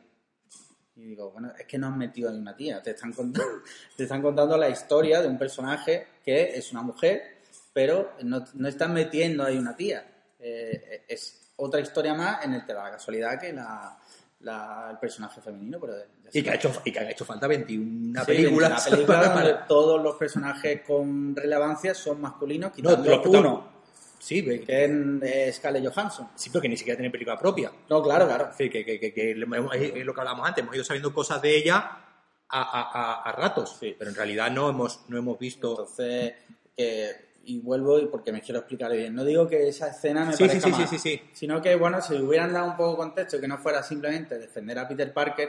Y 0.97 1.03
digo, 1.03 1.31
bueno, 1.31 1.53
es 1.59 1.65
que 1.67 1.79
no 1.79 1.87
han 1.87 1.97
metido 1.97 2.29
ahí 2.31 2.37
una 2.37 2.57
tía, 2.57 2.83
te 2.83 2.91
están 2.91 3.13
contando, 3.13 3.63
te 3.97 4.03
están 4.03 4.21
contando 4.21 4.57
la 4.57 4.69
historia 4.69 5.23
de 5.23 5.29
un 5.29 5.39
personaje 5.39 6.07
que 6.25 6.57
es 6.59 6.73
una 6.73 6.83
mujer, 6.83 7.39
pero 7.73 8.13
no, 8.25 8.45
no 8.55 8.69
están 8.69 8.93
metiendo 8.93 9.45
ahí 9.45 9.57
una 9.57 9.77
tía. 9.77 10.05
Eh, 10.41 11.05
es 11.09 11.53
otra 11.57 11.81
historia 11.81 12.15
más 12.15 12.45
en 12.45 12.55
el 12.55 12.65
que 12.67 12.73
la 12.75 12.91
casualidad 12.91 13.39
que 13.41 13.53
la, 13.53 13.97
la- 14.41 14.89
el 14.91 14.99
personaje 14.99 15.41
femenino, 15.41 15.79
pero 15.81 15.95
Y 16.33 16.43
que, 16.43 16.51
ha 16.51 16.55
hecho, 16.57 16.73
y 16.85 16.91
que 16.93 16.99
han 16.99 17.09
hecho 17.09 17.25
falta 17.25 17.47
21 17.47 18.21
Sí, 18.21 18.27
películas. 18.27 18.89
Película 18.89 19.19
para- 19.23 19.35
donde 19.35 19.55
todos 19.69 20.03
los 20.03 20.17
personajes 20.17 20.83
con 20.87 21.35
relevancia 21.37 21.95
son 21.95 22.21
masculinos, 22.21 22.71
No, 22.71 22.75
quitando 22.77 23.09
los 23.11 23.19
protagon- 23.21 23.39
uno, 23.41 23.78
Sí, 24.19 24.45
que 24.45 24.85
es 24.85 24.91
eh, 25.23 25.53
Scarlett 25.53 25.87
Johansson. 25.93 26.29
sí, 26.35 26.51
pero 26.51 26.63
que 26.63 26.69
ni 26.69 26.77
siquiera 26.77 26.97
tiene 26.97 27.11
película 27.11 27.39
propia. 27.39 27.71
No, 27.89 28.03
claro, 28.03 28.27
claro. 28.27 28.51
Que, 28.57 28.69
que- 28.71 28.85
que- 28.85 29.13
que 29.13 29.35
le 29.35 29.45
hemos- 29.45 29.75
es 29.75 30.05
lo 30.05 30.13
que 30.15 30.21
hablábamos 30.21 30.49
antes, 30.49 30.63
hemos 30.63 30.75
ido 30.75 30.85
sabiendo 30.85 31.13
cosas 31.15 31.41
de 31.43 31.57
ella 31.57 31.77
a, 31.77 32.63
a- 32.63 32.91
a- 32.93 33.23
a 33.23 33.33
ratos, 33.33 33.77
Sí. 33.79 33.95
pero 33.99 34.11
en 34.11 34.17
realidad 34.17 34.51
no 34.51 34.69
hemos, 34.69 35.01
no 35.09 35.19
hemos 35.19 35.39
visto... 35.39 35.71
Entonces, 35.71 36.35
que- 36.77 37.29
y 37.45 37.61
vuelvo 37.61 37.99
y 37.99 38.05
porque 38.09 38.31
me 38.31 38.43
quiero 38.43 38.59
explicar 38.59 38.93
bien. 38.93 39.15
No 39.15 39.25
digo 39.25 39.49
que 39.49 39.69
esa 39.69 39.89
escena 39.89 40.27
me 40.27 40.33
Sí, 40.33 40.39
sí, 40.45 40.49
parezca 40.49 40.67
sí, 40.69 40.73
mal, 40.73 40.89
sí, 40.89 40.99
sí, 40.99 41.17
sí. 41.17 41.23
sino 41.33 41.63
que, 41.63 41.75
bueno, 41.77 42.03
si 42.03 42.13
le 42.13 42.23
hubieran 42.23 42.53
dado 42.53 42.67
un 42.73 42.77
poco 42.77 42.91
de 42.91 42.97
contexto, 42.99 43.41
que 43.41 43.49
no 43.49 43.57
fuera 43.57 43.83
simplemente 43.83 44.39
defender 44.39 44.79
a 44.79 44.87
Peter 44.87 45.11
Parker, 45.15 45.49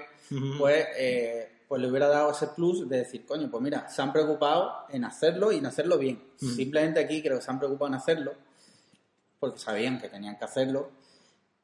pues, 0.58 0.88
eh, 0.98 1.50
pues 1.68 1.82
le 1.82 1.90
hubiera 1.90 2.08
dado 2.08 2.32
ese 2.32 2.48
plus 2.48 2.88
de 2.88 3.00
decir, 3.00 3.26
coño, 3.26 3.52
pues 3.52 3.62
mira, 3.62 3.90
se 3.90 4.02
han 4.02 4.14
preocupado 4.14 4.86
en 4.90 5.04
hacerlo 5.04 5.52
y 5.52 5.58
en 5.58 5.66
hacerlo 5.66 5.98
bien. 5.98 6.24
Simplemente 6.38 7.02
aquí 7.02 7.22
creo 7.22 7.38
que 7.40 7.44
se 7.44 7.52
han 7.52 7.60
preocupado 7.60 7.90
en 7.90 7.96
hacerlo 7.96 8.34
porque 9.40 9.60
sabían 9.60 10.00
que 10.00 10.10
tenían 10.10 10.38
que 10.38 10.46
hacerlo 10.46 10.92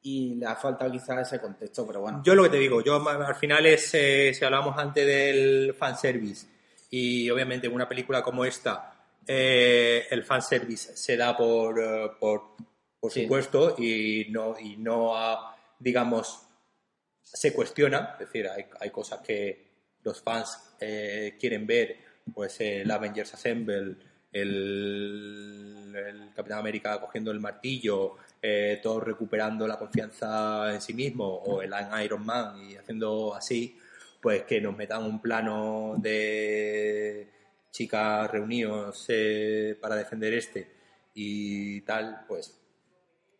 y 0.01 0.35
le 0.35 0.45
ha 0.45 0.55
faltado 0.55 0.91
quizás 0.91 1.27
ese 1.27 1.41
contexto, 1.41 1.85
pero 1.87 2.01
bueno. 2.01 2.21
Yo 2.23 2.35
lo 2.35 2.43
que 2.43 2.49
te 2.49 2.57
digo, 2.57 2.81
yo 2.83 2.95
al 3.09 3.35
final 3.35 3.65
es, 3.65 3.89
eh, 3.93 4.31
si 4.33 4.45
hablamos 4.45 4.77
antes 4.77 5.05
del 5.05 5.73
fanservice, 5.73 6.47
y 6.91 7.29
obviamente 7.29 7.67
en 7.67 7.73
una 7.73 7.89
película 7.89 8.21
como 8.21 8.45
esta, 8.45 8.93
eh, 9.27 10.05
el 10.11 10.23
fanservice 10.23 10.95
se 10.95 11.17
da 11.17 11.35
por, 11.35 11.79
eh, 11.79 12.11
por, 12.19 12.55
por 12.99 13.11
Sí. 13.11 13.23
supuesto 13.23 13.75
y 13.79 14.27
no, 14.29 14.55
y 14.59 14.77
no 14.77 15.15
ah, 15.17 15.55
digamos, 15.79 16.41
se 17.21 17.51
cuestiona, 17.53 18.11
es 18.13 18.19
decir, 18.27 18.47
hay, 18.47 18.65
hay 18.79 18.89
cosas 18.91 19.19
que 19.21 19.65
los 20.03 20.21
fans 20.21 20.75
eh, 20.79 21.35
quieren 21.39 21.65
ver, 21.65 21.97
pues 22.33 22.61
el 22.61 22.89
Avengers 22.91 23.33
Assemble, 23.33 23.95
el, 24.35 25.93
el 25.95 26.29
Capitán 26.35 26.59
América 26.59 26.99
cogiendo 26.99 27.31
el 27.31 27.39
martillo, 27.39 28.17
eh, 28.41 28.79
todos 28.83 29.01
recuperando 29.03 29.65
la 29.65 29.79
confianza 29.79 30.73
en 30.73 30.81
sí 30.81 30.93
mismo, 30.93 31.25
o 31.25 31.61
el 31.61 31.73
Iron 32.03 32.25
Man 32.25 32.69
y 32.69 32.75
haciendo 32.75 33.33
así, 33.33 33.79
pues 34.21 34.43
que 34.43 34.59
nos 34.59 34.75
metan 34.75 35.03
un 35.03 35.21
plano 35.21 35.95
de 35.97 37.29
chicas 37.71 38.29
reunidos 38.29 39.05
eh, 39.07 39.77
para 39.79 39.95
defender 39.95 40.33
este 40.33 40.67
y 41.13 41.79
tal, 41.81 42.25
pues 42.27 42.59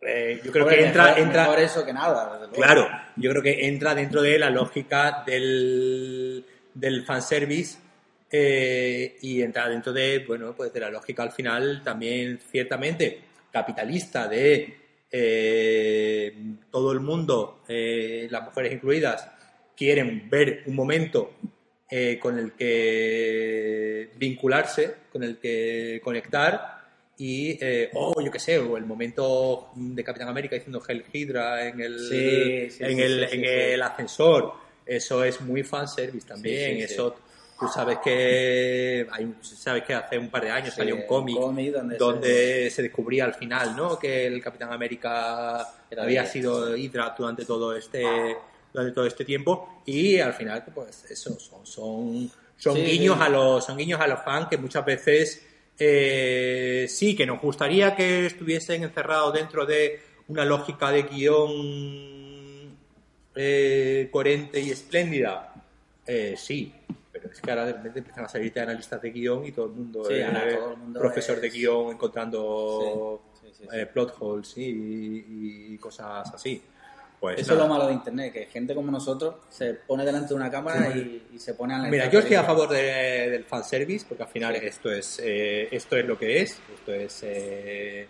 eh, 0.01 0.39
yo 0.43 0.51
creo 0.51 0.67
que 0.67 0.85
entra, 0.85 1.05
mejor, 1.05 1.19
entra 1.19 1.41
mejor 1.43 1.59
eso 1.59 1.85
que 1.85 1.91
nada. 1.91 2.49
Claro, 2.53 2.87
yo 3.17 3.31
creo 3.31 3.41
que 3.43 3.67
entra 3.67 3.93
dentro 3.95 4.21
de 4.21 4.39
la 4.39 4.49
lógica 4.49 5.23
del, 5.25 6.45
del 6.73 7.03
fanservice 7.05 7.79
eh, 8.31 9.17
y 9.21 9.41
entra 9.41 9.69
dentro 9.69 9.93
de, 9.93 10.19
bueno, 10.19 10.55
pues 10.55 10.73
de 10.73 10.79
la 10.79 10.89
lógica 10.89 11.23
al 11.23 11.31
final 11.31 11.81
también 11.83 12.39
ciertamente 12.51 13.19
capitalista 13.51 14.27
de 14.27 14.77
eh, 15.11 16.35
todo 16.71 16.91
el 16.91 16.99
mundo, 16.99 17.63
eh, 17.67 18.27
las 18.29 18.43
mujeres 18.43 18.73
incluidas, 18.73 19.29
quieren 19.75 20.29
ver 20.29 20.63
un 20.65 20.75
momento 20.75 21.33
con 22.19 22.37
el 22.37 22.51
que 22.53 24.09
vincularse, 24.17 24.95
con 25.13 25.23
el 25.23 25.37
que 25.37 26.01
conectar 26.03 26.81
y, 27.17 27.57
oh, 27.93 28.19
yo 28.21 28.29
qué 28.29 28.39
sé, 28.39 28.59
o 28.59 28.75
el 28.75 28.85
momento 28.85 29.69
de 29.75 30.03
Capitán 30.03 30.27
América 30.27 30.55
diciendo 30.55 30.83
Hell 30.85 31.05
Hydra 31.13 31.69
en 31.69 31.79
el, 31.79 31.99
Sí, 31.99 32.69
sí, 32.69 32.83
en 32.83 32.97
sí, 32.97 33.01
el, 33.01 33.23
en 33.23 33.81
ascensor. 33.81 34.65
Eso 34.85 35.23
es 35.23 35.39
muy 35.39 35.63
fanservice 35.63 36.27
también. 36.27 36.77
Eso, 36.77 37.15
tú 37.59 37.67
sabes 37.67 37.99
que 38.03 39.07
hay, 39.11 39.23
un- 39.23 39.37
sabes 39.43 39.83
que 39.83 39.93
hace 39.93 40.17
un 40.17 40.29
par 40.29 40.43
de 40.43 40.51
años 40.51 40.73
Sí, 40.73 40.77
salió 40.77 40.95
un 40.95 41.05
cómic 41.07 41.35
cómic 41.37 41.71
donde 41.73 41.97
donde 41.97 42.69
se... 42.69 42.81
descubría 42.83 43.25
al 43.25 43.33
final, 43.35 43.75
¿no? 43.75 43.97
Que 43.97 44.27
el 44.27 44.41
Capitán 44.41 44.71
América 44.73 45.65
Era 45.89 46.03
había 46.03 46.25
sido 46.25 46.75
Hydra 46.75 47.15
durante 47.17 47.45
todo 47.45 47.75
este 47.75 48.03
durante 48.73 48.93
todo 48.93 49.05
este 49.05 49.23
tiempo 49.23 49.81
y 49.85 50.19
al 50.19 50.33
final 50.33 50.63
pues 50.73 51.05
eso 51.09 51.39
son 51.39 51.65
son 51.65 52.31
son 52.57 52.75
Sí, 52.75 52.81
guiños 52.83 53.17
sí. 53.17 53.23
a 53.23 53.29
los 53.29 53.63
son 53.65 53.77
guiños 53.77 53.99
a 54.01 54.07
los 54.07 54.21
fans 54.21 54.47
que 54.49 54.57
muchas 54.57 54.83
veces 54.85 55.45
eh, 55.79 56.85
sí 56.89 57.15
que 57.15 57.25
nos 57.25 57.41
gustaría 57.41 57.95
que 57.95 58.25
estuviesen 58.25 58.83
encerrados 58.83 59.33
dentro 59.33 59.65
de 59.65 59.99
una 60.27 60.43
lógica 60.45 60.91
de 60.91 61.03
guion 61.03 62.75
eh, 63.35 64.09
coherente 64.11 64.59
y 64.59 64.71
espléndida 64.71 65.51
Eh, 66.07 66.35
sí 66.37 66.71
es 67.31 67.41
que 67.41 67.49
ahora 67.51 67.65
de 67.65 67.73
repente 67.73 67.99
empiezan 67.99 68.25
a 68.25 68.29
salirte 68.29 68.59
analistas 68.59 69.01
de 69.01 69.09
guion 69.11 69.45
y 69.45 69.51
todo 69.51 69.65
el 69.67 69.71
mundo 69.73 70.05
Sí, 70.05 70.13
es 70.15 70.25
ahora 70.25 70.57
todo 70.57 70.71
el 70.71 70.77
mundo 70.77 70.99
profesor 70.99 71.39
de 71.41 71.49
guion 71.49 71.91
encontrando 71.93 73.21
Sí, 73.41 73.47
sí, 73.47 73.53
sí, 73.63 73.67
eh, 73.71 73.85
plot 73.85 74.15
holes 74.19 74.53
y, 74.57 75.73
y 75.73 75.77
cosas 75.77 76.33
así. 76.33 76.61
Pues 77.19 77.39
Eso 77.39 77.53
es 77.53 77.59
lo 77.59 77.67
malo 77.67 77.87
de 77.87 77.93
internet, 77.93 78.33
que 78.33 78.45
gente 78.47 78.75
como 78.75 78.91
nosotros 78.91 79.35
se 79.49 79.73
pone 79.73 80.03
delante 80.05 80.29
de 80.29 80.33
una 80.35 80.51
cámara 80.51 80.89
y, 80.95 81.27
y 81.33 81.39
se 81.39 81.53
pone 81.53 81.73
a 81.73 81.77
analizar 81.77 81.91
Mira, 82.07 82.11
yo 82.11 82.19
estoy 82.19 82.35
a 82.35 82.43
favor 82.43 82.69
de- 82.69 83.29
del 83.31 83.45
fanservice 83.45 84.05
porque 84.07 84.23
al 84.23 84.29
final 84.29 84.55
esto 84.57 84.91
es 84.91 85.19
eh, 85.23 85.69
esto 85.71 85.95
es 85.95 86.05
lo 86.05 86.17
que 86.19 86.41
es. 86.41 86.59
Esto 86.73 86.93
es 86.93 87.21
eh, 87.23 88.07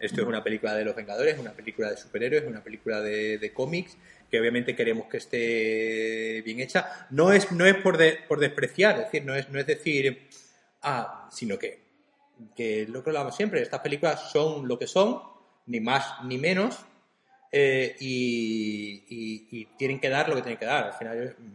esto 0.00 0.22
es 0.22 0.26
una 0.26 0.42
película 0.42 0.74
de 0.74 0.84
los 0.84 0.96
Vengadores, 0.96 1.38
una 1.38 1.52
película 1.52 1.90
de 1.90 1.96
superhéroes, 1.98 2.44
una 2.46 2.62
película 2.64 3.02
de, 3.02 3.36
de 3.38 3.52
cómics 3.52 3.96
que 4.30 4.38
obviamente 4.40 4.76
queremos 4.76 5.06
que 5.08 5.16
esté 5.18 6.42
bien 6.44 6.60
hecha. 6.60 7.06
No 7.10 7.32
es 7.32 7.50
no 7.52 7.66
es 7.66 7.76
por 7.76 7.96
de- 7.98 8.18
por 8.28 8.38
despreciar, 8.40 8.96
es 8.98 9.04
decir, 9.06 9.24
no 9.24 9.34
es 9.34 9.48
no 9.50 9.58
es 9.58 9.66
decir 9.66 10.28
ah, 10.82 11.28
sino 11.32 11.58
que 11.58 11.88
que 12.56 12.86
lo 12.88 13.02
que 13.04 13.10
hablamos 13.10 13.36
siempre, 13.36 13.60
estas 13.60 13.80
películas 13.80 14.30
son 14.32 14.66
lo 14.66 14.78
que 14.78 14.86
son, 14.86 15.20
ni 15.66 15.80
más 15.80 16.24
ni 16.24 16.38
menos. 16.38 16.78
eh, 17.52 17.96
y, 17.98 19.04
y- 19.08 19.48
y 19.60 19.64
tienen 19.76 19.98
que 20.00 20.08
dar 20.08 20.28
lo 20.28 20.36
que 20.36 20.42
tienen 20.42 20.58
que 20.58 20.66
dar. 20.66 20.84
Al 20.84 20.92
final, 20.92 21.36
yo, 21.36 21.46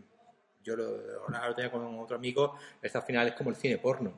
yo 0.62 0.76
lo, 0.76 0.98
lo 1.30 1.56
tenía 1.56 1.72
con 1.72 1.98
otro 2.00 2.18
amigo, 2.18 2.56
esto 2.82 2.98
al 2.98 3.06
final 3.06 3.30
es 3.30 3.34
como 3.36 3.50
el 3.50 3.56
cine 3.56 3.78
porno. 3.78 4.14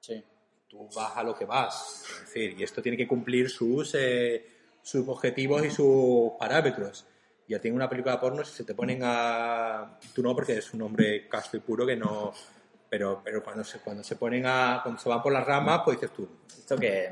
Sí. 0.00 0.22
Tú 0.68 0.88
vas 0.94 1.16
a 1.16 1.24
lo 1.24 1.34
que 1.36 1.44
vas. 1.46 2.04
Es 2.14 2.20
decir, 2.26 2.54
y 2.56 2.62
esto 2.62 2.80
tiene 2.80 2.96
que 2.96 3.08
cumplir 3.08 3.50
sus, 3.50 3.92
eh, 3.98 4.46
sus 4.82 5.06
objetivos 5.08 5.64
y 5.66 5.70
sus 5.70 6.30
parámetros. 6.38 7.04
Ya 7.50 7.58
tiene 7.60 7.76
una 7.76 7.88
película 7.88 8.20
porno, 8.20 8.44
si 8.44 8.52
se 8.54 8.64
te 8.64 8.74
ponen 8.74 9.00
a. 9.02 9.98
Tú 10.14 10.22
no, 10.22 10.34
porque 10.36 10.58
es 10.58 10.72
un 10.72 10.82
hombre 10.82 11.26
casto 11.28 11.56
y 11.56 11.60
puro 11.60 11.84
que 11.84 11.96
no. 11.96 12.32
Pero, 12.88 13.20
pero 13.24 13.42
cuando, 13.42 13.64
se, 13.64 13.80
cuando 13.80 14.04
se 14.04 14.14
ponen 14.16 14.46
a. 14.46 14.80
Cuando 14.82 15.00
se 15.00 15.08
van 15.08 15.20
por 15.20 15.32
las 15.32 15.44
ramas, 15.44 15.80
pues 15.84 16.00
dices 16.00 16.14
tú. 16.14 16.28
Esto 16.48 16.76
que... 16.76 17.10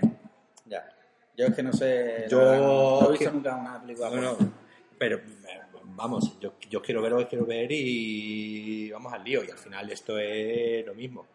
Ya. 0.67 0.89
Yo 1.37 1.47
es 1.47 1.55
que 1.55 1.63
no 1.63 1.73
sé... 1.73 2.27
Yo- 2.29 2.39
no, 2.57 3.07
he 3.09 3.11
visto 3.13 3.27
que- 3.27 3.31
nunca 3.33 3.55
una 3.57 3.81
película 3.81 4.09
Bueno, 4.11 4.35
porno. 4.37 4.53
pero 4.99 5.17
eh, 5.19 5.61
vamos, 5.85 6.39
yo, 6.41 6.55
yo 6.69 6.83
quiero 6.83 7.01
ver 7.03 7.13
lo 7.13 7.19
que 7.19 7.27
quiero 7.29 7.45
ver 7.47 7.71
y 7.71 8.91
vamos 8.93 9.13
al 9.13 9.25
lío. 9.25 9.43
Y 9.45 9.51
al 9.51 9.59
final 9.59 9.91
esto 9.91 10.19
es 10.19 10.85
lo 10.87 10.95
mismo. 10.95 11.27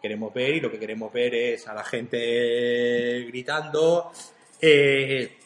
Queremos 0.00 0.32
ver 0.34 0.54
y 0.56 0.60
lo 0.60 0.70
que 0.70 0.78
queremos 0.78 1.12
ver 1.12 1.34
es 1.34 1.66
a 1.68 1.74
la 1.74 1.84
gente 1.84 3.24
gritando. 3.28 4.10
Eh, 4.60 5.36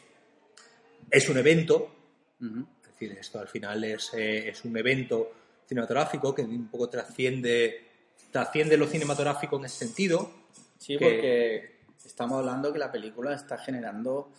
es 1.10 1.28
un 1.28 1.38
evento, 1.38 1.94
es 2.40 2.79
decir, 3.08 3.18
esto 3.18 3.38
al 3.40 3.48
final 3.48 3.82
es, 3.84 4.12
eh, 4.14 4.48
es 4.48 4.64
un 4.64 4.76
evento 4.76 5.32
cinematográfico 5.66 6.34
que 6.34 6.42
un 6.42 6.68
poco 6.68 6.88
trasciende, 6.88 7.84
trasciende 8.30 8.76
lo 8.76 8.86
cinematográfico 8.86 9.58
en 9.58 9.64
ese 9.64 9.78
sentido. 9.86 10.30
Sí, 10.78 10.96
que- 10.98 11.04
porque 11.04 11.76
estamos 12.04 12.38
hablando 12.38 12.72
que 12.72 12.78
la 12.78 12.90
película 12.92 13.34
está 13.34 13.58
generando... 13.58 14.30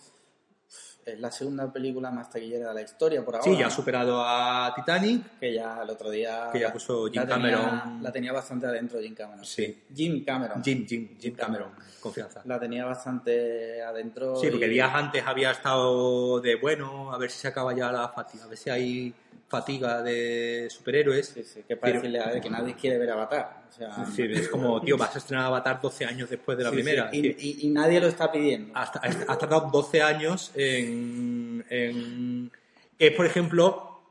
Es 1.04 1.18
la 1.18 1.32
segunda 1.32 1.72
película 1.72 2.12
más 2.12 2.30
taquillera 2.30 2.68
de 2.68 2.74
la 2.74 2.82
historia 2.82 3.24
por 3.24 3.34
ahora. 3.34 3.44
Sí, 3.44 3.58
ya 3.58 3.66
ha 3.66 3.70
superado 3.70 4.22
a 4.24 4.72
Titanic. 4.74 5.38
Que 5.40 5.52
ya 5.54 5.82
el 5.82 5.90
otro 5.90 6.08
día... 6.10 6.48
Que 6.52 6.60
ya 6.60 6.72
puso 6.72 7.06
Jim 7.06 7.14
la 7.22 7.26
tenía- 7.26 7.56
Cameron. 7.60 8.02
La 8.02 8.12
tenía 8.12 8.32
bastante 8.32 8.66
adentro 8.66 9.00
Jim 9.00 9.14
Cameron. 9.14 9.44
Sí. 9.44 9.82
Jim 9.92 10.24
Cameron. 10.24 10.62
Jim, 10.62 10.86
Jim, 10.86 11.18
Jim 11.18 11.34
Cameron, 11.34 11.70
confianza. 12.00 12.42
La 12.44 12.60
tenía 12.60 12.84
bastante 12.84 13.82
adentro. 13.82 14.36
Sí, 14.36 14.48
porque 14.50 14.66
y- 14.66 14.70
días 14.70 14.90
antes 14.94 15.24
había 15.26 15.50
estado 15.50 16.40
de 16.40 16.54
bueno, 16.54 17.12
a 17.12 17.18
ver 17.18 17.30
si 17.32 17.40
se 17.40 17.48
acaba 17.48 17.74
ya 17.74 17.90
la 17.90 18.08
fatiga, 18.08 18.44
a 18.44 18.46
ver 18.48 18.58
si 18.58 18.70
hay 18.70 19.14
fatiga 19.48 20.02
de 20.02 20.68
superhéroes. 20.70 21.26
Sí, 21.28 21.42
sí, 21.42 21.62
que 21.66 21.76
Pero- 21.76 22.00
ver 22.00 22.40
que 22.40 22.48
nadie 22.48 22.74
quiere 22.74 22.98
ver 22.98 23.10
Avatar. 23.10 23.61
O 23.72 23.74
sea, 23.74 24.04
Es 24.18 24.48
como, 24.50 24.80
tío, 24.82 24.96
vas 24.98 25.14
a 25.14 25.18
estrenar 25.18 25.46
Avatar 25.46 25.80
12 25.80 26.04
años 26.04 26.28
después 26.28 26.58
de 26.58 26.64
la 26.64 26.70
sí, 26.70 26.76
primera. 26.76 27.10
sí, 27.10 27.16
y, 27.18 27.22
decir, 27.22 27.58
y- 27.64 27.66
y 27.66 27.70
nadie 27.70 28.00
lo 28.00 28.06
está 28.08 28.30
pidiendo. 28.30 28.72
has 28.76 28.92
tardado 29.38 29.70
12 29.72 30.02
años 30.02 30.50
en, 30.54 31.64
en- 31.70 32.50
Que 32.98 33.06
es, 33.08 33.14
por 33.16 33.24
ejemplo, 33.26 34.02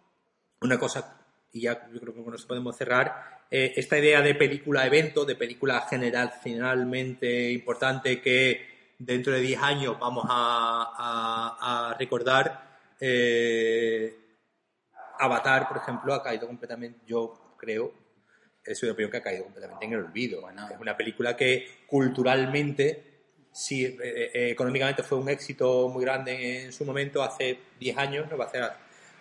una 0.61 0.79
cosa, 0.79 1.17
y 1.53 1.61
ya 1.61 1.87
yo 1.93 1.99
creo 2.01 2.13
que 2.13 2.23
con 2.23 2.33
eso 2.33 2.47
podemos 2.47 2.75
cerrar, 2.75 3.41
eh, 3.51 3.73
esta 3.75 3.97
idea 3.99 4.21
de 4.21 4.33
película-evento, 4.35 5.25
de 5.25 5.35
película 5.35 5.81
general, 5.81 6.33
finalmente 6.41 7.51
importante, 7.51 8.19
que 8.21 8.93
dentro 8.97 9.31
de 9.33 9.41
10 9.41 9.61
años 9.61 9.97
vamos 9.99 10.25
a, 10.27 10.93
a- 10.97 11.91
a 11.91 11.93
recordar, 11.97 12.79
eh, 12.99 14.17
Avatar, 15.19 15.67
por 15.67 15.77
ejemplo, 15.77 16.13
ha 16.15 16.23
caído 16.23 16.47
completamente, 16.47 16.99
yo 17.05 17.55
creo, 17.57 17.93
es 18.65 18.83
una 18.83 18.91
opinión 18.93 19.11
que 19.11 19.17
ha 19.17 19.21
caído 19.23 19.43
completamente 19.45 19.85
en 19.85 19.93
el 19.93 19.99
olvido. 20.05 20.41
Bueno. 20.41 20.67
es 20.71 20.79
una 20.79 20.95
película 20.95 21.35
que 21.35 21.67
culturalmente, 21.87 23.03
sí, 23.51 23.83
eh, 23.85 23.97
eh, 24.33 24.49
económicamente 24.51 25.03
fue 25.03 25.17
un 25.17 25.29
éxito 25.29 25.89
muy 25.89 26.03
grande 26.03 26.63
en 26.65 26.71
su 26.71 26.85
momento, 26.85 27.21
hace 27.23 27.57
10 27.79 27.97
años, 27.97 28.29
no 28.29 28.37
va 28.37 28.45
a 28.45 28.47
hacer 28.47 28.63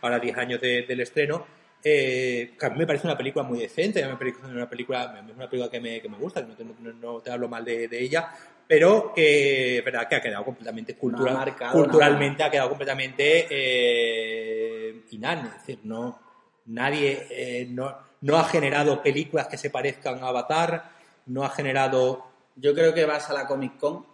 ahora 0.03 0.19
10 0.19 0.37
años 0.37 0.61
de- 0.61 0.83
del 0.83 1.01
estreno. 1.01 1.47
eh, 1.83 2.57
que 2.61 2.67
a 2.67 2.69
mí 2.69 2.79
me 2.79 2.87
parece 2.87 3.07
una 3.07 3.17
película 3.17 3.43
muy 3.43 3.59
decente, 3.59 4.05
me 4.07 4.15
parece 4.15 4.37
una 4.45 4.69
película, 4.69 5.25
es 5.27 5.35
una 5.35 5.49
película 5.49 5.71
que 5.71 5.81
me, 5.81 6.03
que 6.03 6.11
me 6.11 6.19
gusta, 6.19 6.43
no 6.43 6.55
te, 6.55 6.62
no- 6.62 6.75
no 6.93 7.21
te 7.23 7.31
hablo 7.31 7.49
mal 7.49 7.65
de, 7.65 7.89
de 7.89 8.03
ella, 8.03 8.29
pero 8.69 9.15
que 9.15 9.79
es 9.79 9.85
verdad 9.85 10.07
que 10.07 10.15
ha 10.17 10.21
quedado 10.21 10.45
completamente 10.45 10.95
cultural, 10.95 11.33
No 11.33 11.41
ha 11.41 11.47
marcado 11.47 11.73
culturalmente 11.73 12.43
ha 12.43 12.51
quedado 12.51 12.69
completamente 12.69 13.47
eh, 13.49 15.05
inane, 15.12 15.49
es 15.49 15.55
decir, 15.55 15.79
no 15.85 16.21
nadie 16.67 17.27
eh, 17.31 17.67
no, 17.71 17.97
no 18.23 18.37
ha 18.39 18.45
generado 18.45 19.03
películas 19.03 19.47
que 19.49 19.57
se 19.57 19.71
parezcan 19.71 20.23
a 20.23 20.29
Avatar, 20.29 20.91
no 21.27 21.45
ha 21.45 21.51
generado 21.51 22.27
Yo 22.57 22.75
creo 22.75 22.93
que 22.93 23.05
vas 23.07 23.31
a 23.31 23.35
la 23.35 23.47
Comic 23.47 23.79
Con 23.79 24.05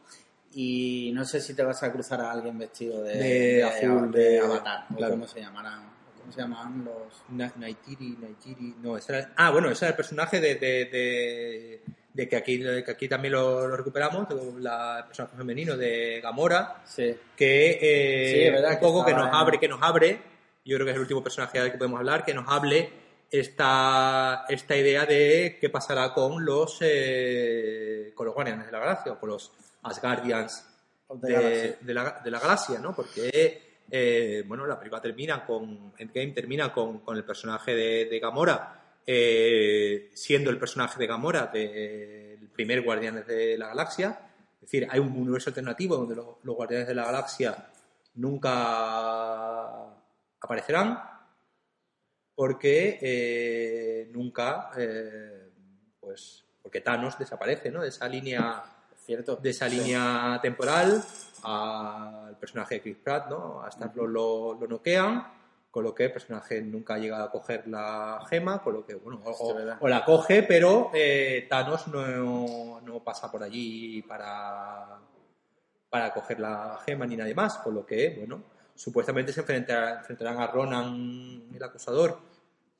y 0.53 1.11
no 1.15 1.25
sé 1.25 1.41
si 1.41 1.55
te 1.55 1.63
vas 1.63 1.83
a 1.83 1.93
cruzar 1.93 2.21
a 2.21 2.31
alguien 2.33 2.59
vestido 2.59 3.03
de, 3.03 3.15
De 3.19 3.65
azul, 3.65 4.11
de 4.13 4.23
de- 4.23 4.41
Avatar, 4.41 4.87
claro. 4.97 5.13
o 5.15 5.17
cómo 5.17 5.27
se 5.29 5.41
llamarán, 5.41 5.83
cómo 6.21 6.33
se 6.33 6.41
llaman 6.41 6.85
los... 6.85 7.23
Na- 7.31 7.53
Naitiri, 7.57 8.17
Naitiri, 8.21 8.77
no, 8.83 8.97
ese 8.97 9.17
era, 9.19 9.33
ah, 9.37 9.51
bueno, 9.51 9.69
ese 9.71 9.85
era 9.85 9.91
el 9.91 9.97
personaje 9.97 10.41
de, 10.41 10.55
de, 12.15 12.29
que, 12.29 12.37
aquí, 12.37 12.59
que 12.61 12.91
aquí 12.91 13.09
también 13.09 13.33
lo, 13.33 13.67
lo 13.69 13.77
recuperamos, 13.77 14.27
la, 14.61 15.01
el 15.01 15.05
personaje 15.07 15.37
femenino 15.37 15.77
de 15.77 16.21
Gamora, 16.23 16.83
Sí, 16.87 17.15
que 17.37 17.79
eh, 17.81 18.31
Sí, 18.33 18.65
es 18.65 18.75
un 18.75 18.81
poco 18.81 19.05
que 19.05 19.13
nos 19.13 19.29
en- 19.29 19.35
abre, 19.35 19.59
que 19.61 19.69
nos 19.69 19.83
abre, 19.83 20.21
yo 20.65 20.77
creo 20.77 20.85
que 20.87 20.91
es 20.93 20.97
el 20.97 21.03
último 21.03 21.23
personaje 21.23 21.61
del 21.61 21.73
que 21.73 21.79
podemos 21.79 21.99
hablar, 21.99 22.25
que 22.25 22.33
nos 22.33 22.49
hable 22.49 22.91
esta, 23.31 24.45
esta 24.49 24.77
idea 24.77 25.05
de 25.07 25.59
qué 25.61 25.69
pasará 25.71 26.13
con 26.13 26.45
los 26.45 26.79
eh, 26.81 28.13
con 28.15 28.27
los 28.27 28.35
Guardianes 28.35 28.67
de 28.67 28.73
la 28.73 28.79
Galaxia 28.79 29.13
o 29.13 29.19
con 29.19 29.31
los 29.31 29.53
Asgardians 29.83 30.67
de, 31.15 31.77
la, 31.95 32.21
de 32.25 32.31
la 32.31 32.41
galaxia, 32.41 32.79
¿no? 32.79 32.95
Porque 32.95 33.63
eh, 33.91 34.45
bueno, 34.47 34.67
la 34.67 34.79
película 34.79 35.01
termina 35.01 35.45
con 35.45 35.93
Endgame 35.99 36.33
termina 36.33 36.73
con, 36.73 37.01
con 37.01 37.17
el 37.17 37.25
personaje 37.25 37.75
de, 37.75 38.07
de 38.07 38.19
Gamora 38.19 38.83
eh, 39.07 40.11
siendo 40.15 40.51
el 40.51 40.59
personaje 40.59 40.99
de 40.99 41.07
Gamora 41.07 41.47
del 41.47 42.49
primer 42.53 42.83
Guardianes 42.83 43.27
de 43.27 43.57
la 43.57 43.69
Galaxia. 43.69 44.21
Es 44.55 44.61
decir, 44.63 44.89
hay 44.91 44.99
un 44.99 45.13
universo 45.13 45.51
alternativo 45.51 45.97
donde 45.97 46.17
los, 46.17 46.27
los 46.43 46.57
Guardianes 46.57 46.89
de 46.89 46.95
la 46.95 47.05
Galaxia 47.05 47.71
nunca 48.15 49.87
aparecerán 50.41 51.16
porque 52.37 52.99
eh, 53.01 54.09
nunca, 54.13 54.71
eh, 54.79 55.49
pues, 55.99 56.45
porque 56.63 56.83
Thanos 56.83 57.19
desaparece, 57.19 57.71
¿no? 57.71 57.83
De 57.83 57.89
esa 57.89 58.07
línea 58.07 58.63
cierto. 59.05 59.37
de 59.37 59.51
esa 59.51 59.69
Sí. 59.69 59.77
línea 59.79 60.39
temporal 60.43 61.03
al 61.43 62.37
personaje 62.39 62.77
de 62.77 62.81
Chris 62.83 62.97
Pratt, 63.03 63.29
¿no? 63.31 63.63
Hasta 63.63 63.91
lo, 63.95 64.07
lo, 64.07 64.55
lo 64.61 64.67
noquean, 64.69 65.27
con 65.71 65.85
lo 65.85 65.95
que 65.95 66.05
el 66.05 66.13
personaje 66.13 66.61
nunca 66.61 66.99
llega 66.99 67.23
a 67.23 67.31
coger 67.31 67.67
la 67.69 68.25
gema, 68.29 68.63
con 68.63 68.75
lo 68.75 68.87
que, 68.87 68.95
bueno, 68.97 69.21
o, 69.25 69.57
o 69.81 69.89
la 69.89 70.05
coge, 70.05 70.43
pero 70.43 70.91
eh, 70.93 71.47
Thanos 71.49 71.87
no, 71.89 72.81
no 72.83 73.01
pasa 73.05 73.31
por 73.31 73.43
allí 73.43 74.03
para, 74.03 74.99
para 75.89 76.13
coger 76.13 76.41
la 76.41 76.79
gema 76.85 77.07
ni 77.07 77.17
nadie 77.17 77.35
más, 77.35 77.59
con 77.59 77.75
lo 77.75 77.87
que, 77.87 78.15
bueno, 78.19 78.43
supuestamente 78.77 79.33
se 79.33 79.41
enfrentarán, 79.41 80.39
a 80.39 80.47
Ronan, 80.47 81.49
el 81.53 81.63
acusador, 81.63 82.21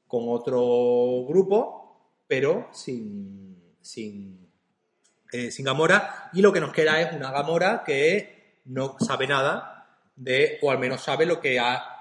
con 0.07 0.25
otro 0.29 1.25
grupo, 1.27 2.23
pero 2.29 2.69
sin, 2.73 3.75
sin, 3.81 4.49
eh, 5.33 5.51
sin 5.51 5.65
Gamora. 5.65 6.31
Y 6.33 6.43
lo 6.43 6.53
que 6.53 6.61
nos 6.61 6.73
queda 6.73 7.01
es 7.01 7.13
una 7.13 7.33
Gamora 7.33 7.83
que 7.85 8.61
no 8.67 8.97
sabe 9.01 9.27
nada 9.27 9.89
de, 10.15 10.59
o 10.63 10.71
al 10.71 10.79
menos 10.79 11.03
sabe 11.03 11.27
lo 11.27 11.41
que 11.41 11.59
ha 11.59 11.96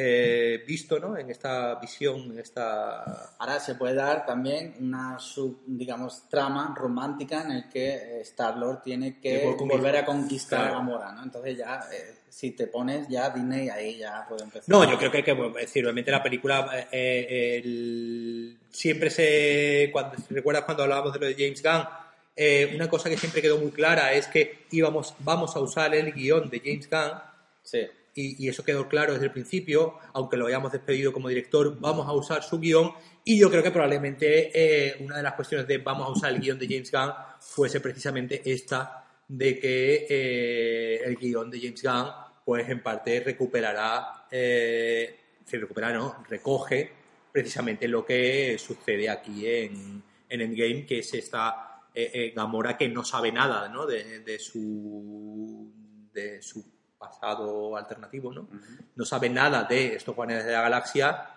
eh, 0.00 0.62
visto 0.64 1.00
¿no? 1.00 1.16
en 1.16 1.28
esta 1.28 1.74
visión, 1.74 2.30
en 2.30 2.38
esta... 2.38 3.32
Ahora 3.36 3.58
se 3.58 3.74
puede 3.74 3.94
dar 3.94 4.24
también 4.24 4.76
una 4.78 5.18
sub, 5.18 5.62
digamos, 5.66 6.28
trama 6.28 6.72
romántica 6.78 7.42
en 7.42 7.50
el 7.50 7.68
que 7.68 8.20
Star-Lord 8.20 8.82
tiene 8.82 9.18
que 9.18 9.56
volver 9.58 9.96
a 9.96 10.04
conquistar 10.06 10.60
Claro. 10.60 10.74
a 10.74 10.78
Gamora, 10.78 11.12
¿no? 11.12 11.24
Entonces 11.24 11.56
ya, 11.58 11.80
eh, 11.92 12.14
si 12.28 12.52
te 12.52 12.68
pones 12.68 13.08
ya 13.08 13.30
Disney, 13.30 13.68
ahí 13.70 13.98
ya 13.98 14.24
puede 14.28 14.44
empezar. 14.44 14.68
No, 14.68 14.88
yo 14.88 14.96
creo 14.96 15.10
que 15.10 15.16
hay 15.16 15.24
que 15.24 15.32
bueno, 15.32 15.54
decir, 15.54 15.84
obviamente 15.84 16.12
la 16.12 16.22
película 16.22 16.70
eh, 16.72 16.86
eh, 16.92 17.60
el- 17.64 18.58
siempre 18.70 19.10
se 19.10 19.90
cuando 19.92 20.14
recuerdas 20.30 20.62
cuando 20.62 20.84
hablábamos 20.84 21.12
de 21.12 21.18
lo 21.18 21.26
de 21.26 21.34
James 21.34 21.60
Gunn, 21.60 21.88
eh, 22.36 22.70
una 22.72 22.88
cosa 22.88 23.08
que 23.10 23.16
siempre 23.18 23.42
quedó 23.42 23.58
muy 23.58 23.72
clara 23.72 24.12
es 24.12 24.28
que 24.28 24.66
íbamos 24.70 25.12
vamos 25.18 25.56
a 25.56 25.58
usar 25.58 25.92
el 25.96 26.12
guion 26.12 26.48
de 26.48 26.60
James 26.60 26.88
Gunn 26.88 27.20
Sí, 27.64 27.80
y, 28.18 28.48
eso 28.48 28.64
quedó 28.64 28.88
claro 28.88 29.12
desde 29.12 29.26
el 29.26 29.32
principio, 29.32 29.94
aunque 30.12 30.36
lo 30.36 30.46
hayamos 30.46 30.72
despedido 30.72 31.12
como 31.12 31.28
director, 31.28 31.78
vamos 31.78 32.06
a 32.08 32.12
usar 32.12 32.42
su 32.42 32.58
guion 32.58 32.92
y 33.24 33.38
yo 33.38 33.50
creo 33.50 33.62
que 33.62 33.70
probablemente 33.70 34.50
eh, 34.52 34.96
una 35.00 35.18
de 35.18 35.22
las 35.22 35.34
cuestiones 35.34 35.66
de 35.68 35.78
vamos 35.78 36.08
a 36.08 36.10
usar 36.10 36.32
el 36.32 36.40
guion 36.40 36.58
de 36.58 36.66
James 36.66 36.90
Gunn 36.90 37.12
fuese 37.40 37.80
precisamente 37.80 38.42
esta 38.44 39.04
de 39.28 39.58
que 39.58 40.06
eh, 40.08 41.02
el 41.04 41.16
guion 41.16 41.50
de 41.50 41.60
James 41.60 41.82
Gunn 41.82 42.10
pues 42.44 42.68
en 42.68 42.82
parte 42.82 43.20
recuperará, 43.20 44.26
eh, 44.30 45.20
si 45.44 45.56
recupera 45.56 45.92
no, 45.92 46.24
recoge 46.28 46.90
precisamente 47.30 47.86
lo 47.86 48.04
que 48.04 48.56
sucede 48.58 49.08
aquí 49.08 49.46
en, 49.46 50.02
en 50.28 50.40
Endgame, 50.40 50.86
que 50.86 51.00
es 51.00 51.14
esta 51.14 51.82
eh, 51.94 52.32
Gamora 52.34 52.76
que 52.76 52.88
no 52.88 53.04
sabe 53.04 53.30
nada 53.30 53.68
¿no? 53.68 53.86
de 53.86 54.38
su 54.38 55.70
de 56.12 56.42
su 56.42 56.77
pasado 56.98 57.76
alternativo, 57.76 58.32
¿no? 58.32 58.48
No 58.96 59.04
sabe 59.04 59.30
nada 59.30 59.64
de 59.64 59.94
estos 59.94 60.14
Guardianes 60.14 60.46
de 60.46 60.52
la 60.52 60.62
Galaxia 60.62 61.30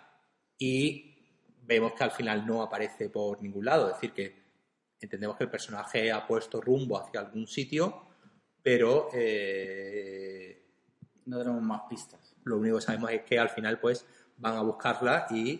y 0.58 1.16
vemos 1.64 1.94
que 1.94 2.04
al 2.04 2.12
final 2.12 2.46
no 2.46 2.62
aparece 2.62 3.10
por 3.10 3.42
ningún 3.42 3.66
lado. 3.66 3.88
Es 3.88 3.96
decir, 3.96 4.12
que 4.14 4.42
entendemos 5.00 5.38
que 5.38 5.46
el 5.46 5.50
personaje 5.50 6.12
ha 6.12 6.26
puesto 6.26 6.62
rumbo 6.62 7.00
hacia 7.00 7.20
algún 7.22 7.48
sitio, 7.48 8.08
pero 8.62 9.10
eh, 9.14 10.66
no 11.26 11.38
tenemos 11.38 11.62
más 11.62 11.82
pistas. 11.90 12.36
lo 12.44 12.58
único 12.58 12.78
que 12.78 12.82
sabemos 12.82 13.12
es 13.12 13.22
que 13.24 13.40
al 13.40 13.50
final 13.50 13.80
pues 13.80 14.06
van 14.38 14.58
a 14.58 14.62
buscarla 14.62 15.28
y 15.30 15.60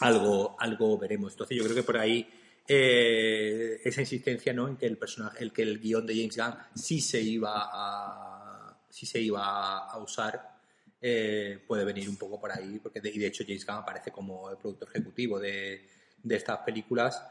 algo, 0.00 0.56
algo 0.58 0.98
veremos. 0.98 1.32
Entonces 1.32 1.56
yo 1.56 1.64
creo 1.64 1.76
que 1.76 1.82
por 1.82 1.98
ahí 1.98 2.28
eh, 2.66 3.80
esa 3.84 4.00
insistencia 4.00 4.52
¿no? 4.52 4.68
en 4.68 4.76
que 4.76 4.86
el 4.86 4.96
personaje, 4.96 5.42
el 5.42 5.52
que 5.52 5.62
el 5.62 5.80
guion 5.80 6.06
de 6.06 6.14
James 6.14 6.36
Gunn 6.36 6.54
sí 6.74 7.00
se 7.00 7.20
iba 7.20 7.68
a, 7.72 8.29
sí 8.90 9.06
se 9.06 9.20
iba 9.20 9.78
a 9.88 9.98
usar, 9.98 10.60
eh, 11.00 11.62
puede 11.66 11.84
venir 11.84 12.08
un 12.08 12.16
poco 12.16 12.40
por 12.40 12.52
ahí, 12.52 12.78
porque 12.82 13.00
de, 13.00 13.10
y 13.10 13.18
de 13.18 13.26
hecho 13.28 13.44
James 13.46 13.64
Gunn 13.66 13.76
aparece 13.76 14.10
como 14.10 14.50
el 14.50 14.58
productor 14.58 14.88
ejecutivo 14.90 15.38
de, 15.40 15.88
de 16.22 16.36
estas 16.36 16.58
películas, 16.58 17.22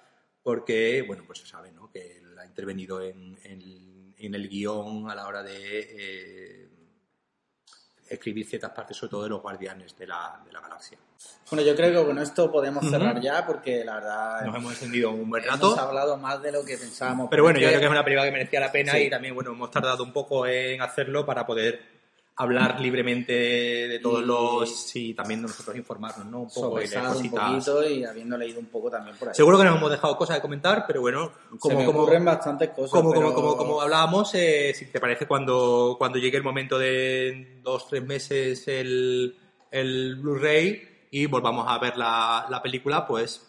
porque, 0.42 1.04
bueno, 1.06 1.24
pues 1.28 1.40
se 1.40 1.46
sabe, 1.48 1.72
¿no? 1.72 1.92
Que 1.92 2.18
él 2.18 2.38
ha 2.40 2.46
intervenido 2.46 3.02
en, 3.02 3.38
en- 3.44 4.16
en 4.18 4.36
el 4.36 4.50
guion 4.50 5.10
a 5.10 5.16
la 5.16 5.28
hora 5.28 5.44
de 5.44 5.54
eh, 5.92 6.69
escribir 8.10 8.46
ciertas 8.48 8.72
partes, 8.72 8.98
sobre 8.98 9.12
todo 9.12 9.24
de 9.24 9.30
los 9.30 9.42
guardianes 9.42 9.96
de 9.98 10.08
la, 10.08 10.40
de 10.46 10.52
la 10.52 10.60
galaxia. 10.62 10.98
Bueno, 11.52 11.66
yo 11.66 11.76
creo 11.76 12.02
que 12.02 12.08
con 12.08 12.18
esto 12.20 12.52
podemos 12.52 12.86
cerrar 12.90 13.20
ya 13.20 13.46
porque 13.46 13.84
la 13.84 13.96
verdad 13.96 14.42
Nos 14.46 14.56
hemos 14.56 14.72
extendido 14.74 15.12
un 15.12 15.30
buen 15.30 15.44
hemos 15.44 15.56
rato. 15.60 15.80
hablado 15.80 16.18
más 16.18 16.42
de 16.42 16.52
lo 16.52 16.64
que 16.64 16.78
pensábamos. 16.78 17.28
Pero 17.30 17.44
bueno, 17.44 17.60
yo 17.60 17.68
creo 17.68 17.80
que 17.80 17.86
es 17.86 17.92
una 17.92 18.04
película 18.04 18.26
que 18.26 18.32
merecía 18.32 18.60
la 18.60 18.72
pena 18.72 18.92
Sí. 18.94 19.00
y 19.00 19.10
también, 19.10 19.34
bueno, 19.36 19.52
hemos 19.52 19.72
tardado 19.72 20.04
un 20.04 20.14
poco 20.14 20.46
en 20.48 20.82
hacerlo 20.82 21.26
para 21.26 21.46
poder 21.46 21.99
hablar 22.40 22.80
libremente 22.80 23.34
de 23.34 24.00
todos 24.00 24.24
Y- 24.24 24.26
los 24.26 24.96
y 24.96 25.14
también 25.14 25.42
nosotros 25.42 25.76
informarnos, 25.76 26.26
¿no? 26.28 26.40
Un 26.44 26.50
poco 26.50 26.82
y 26.82 26.86
un 26.86 27.30
poquito 27.30 27.88
y 27.90 28.06
habiendo 28.06 28.38
leído 28.38 28.60
un 28.60 28.68
poco 28.68 28.90
también 28.90 29.16
por 29.18 29.28
ahí. 29.28 29.36
Seguro 29.36 29.58
que 29.58 29.66
nos 29.66 29.76
hemos 29.78 29.92
dejado 29.92 30.16
cosas 30.18 30.38
de 30.38 30.42
comentar, 30.42 30.86
pero 30.88 31.02
bueno, 31.02 31.32
Se 31.52 31.58
como, 31.60 31.80
me 31.80 31.86
como, 31.86 32.00
ocurren 32.04 32.24
bastantes 32.24 32.70
cosas. 32.70 32.92
como, 32.92 33.14
como, 33.14 33.22
pero- 33.28 33.34
como, 33.36 33.58
como 33.58 33.82
hablábamos, 33.82 34.34
eh, 34.36 34.74
si 34.74 34.86
te 34.86 35.00
parece 35.02 35.28
cuando, 35.28 35.96
cuando 35.98 36.18
llegue 36.18 36.38
el 36.38 36.44
momento 36.44 36.80
de 36.80 37.60
dos, 37.62 37.88
tres 37.90 38.06
meses 38.06 38.66
el, 38.70 39.36
el 39.70 40.16
Blu-ray 40.16 41.08
y 41.12 41.26
volvamos 41.26 41.66
a 41.68 41.78
ver 41.78 41.98
la, 41.98 42.46
la 42.50 42.62
película, 42.62 43.06
pues 43.06 43.46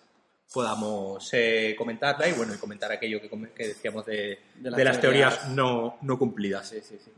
podamos 0.53 1.29
eh, 1.33 1.77
comentarla 1.79 2.27
y 2.29 2.33
bueno, 2.33 2.53
y 2.55 2.59
comentar 2.59 2.91
aquello 2.91 3.21
que, 3.21 3.31
que 3.55 3.69
decíamos 3.69 4.05
de, 4.05 4.15
De 4.17 4.39
de 4.63 4.71
las 4.73 4.81
las, 4.85 5.01
teorías, 5.01 5.35
teorías. 5.39 5.57
no, 5.57 5.97
no 6.03 6.19
cumplidas. 6.19 6.69
Sí, 6.69 6.81
sí, 6.83 6.99
sí. 7.05 7.13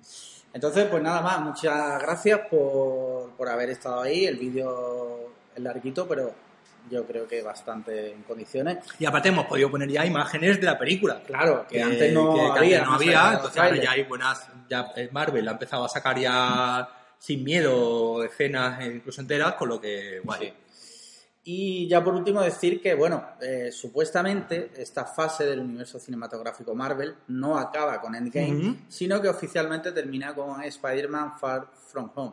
Entonces, 0.54 0.86
pues 0.90 1.02
nada 1.02 1.20
más, 1.22 1.40
muchas 1.40 2.00
gracias 2.02 2.40
por, 2.50 3.30
por 3.36 3.48
haber 3.48 3.70
estado 3.70 4.02
ahí. 4.02 4.26
El 4.26 4.36
vídeo 4.36 5.32
es 5.54 5.62
larguito, 5.62 6.06
pero 6.06 6.32
yo 6.90 7.06
creo 7.06 7.26
que 7.26 7.42
bastante 7.42 8.12
en 8.12 8.22
condiciones. 8.22 8.78
Y 8.98 9.06
aparte 9.06 9.28
hemos 9.30 9.46
podido 9.46 9.70
poner 9.70 9.88
ya 9.88 10.04
imágenes 10.04 10.60
de 10.60 10.66
la 10.66 10.78
película. 10.78 11.22
Claro, 11.26 11.66
que 11.68 11.82
antes 11.82 12.12
no 12.12 12.34
que- 12.34 12.40
había. 12.40 12.78
antes 12.80 12.82
no 12.86 12.94
había, 12.94 13.32
entonces 13.34 13.62
ahora 13.62 13.76
ya 13.76 13.90
hay 13.92 14.02
buenas, 14.02 14.48
ya 14.68 14.86
eh, 14.96 15.08
Marvel 15.12 15.48
ha 15.48 15.52
empezado 15.52 15.84
a 15.84 15.88
sacar 15.88 16.18
ya 16.18 16.88
sin 17.18 17.44
miedo, 17.44 18.22
escenas 18.24 18.84
incluso 18.84 19.20
enteras, 19.20 19.54
con 19.54 19.68
lo 19.68 19.80
que, 19.80 20.20
guay. 20.24 20.48
Sí. 20.48 20.54
Y 21.44 21.88
ya 21.88 22.04
por 22.04 22.14
último 22.14 22.40
decir 22.40 22.80
que, 22.80 22.94
bueno, 22.94 23.24
eh, 23.40 23.70
supuestamente 23.72 24.70
esta 24.76 25.04
fase 25.04 25.44
del 25.44 25.58
universo 25.58 25.98
cinematográfico 25.98 26.72
Marvel 26.74 27.16
no 27.28 27.58
acaba 27.58 28.00
con 28.00 28.14
Endgame, 28.14 28.84
sino 28.88 29.20
que 29.20 29.28
oficialmente 29.28 29.90
termina 29.90 30.34
con 30.36 30.62
Spider-Man 30.62 31.38
Far 31.38 31.66
From 31.88 32.10
Home. 32.14 32.32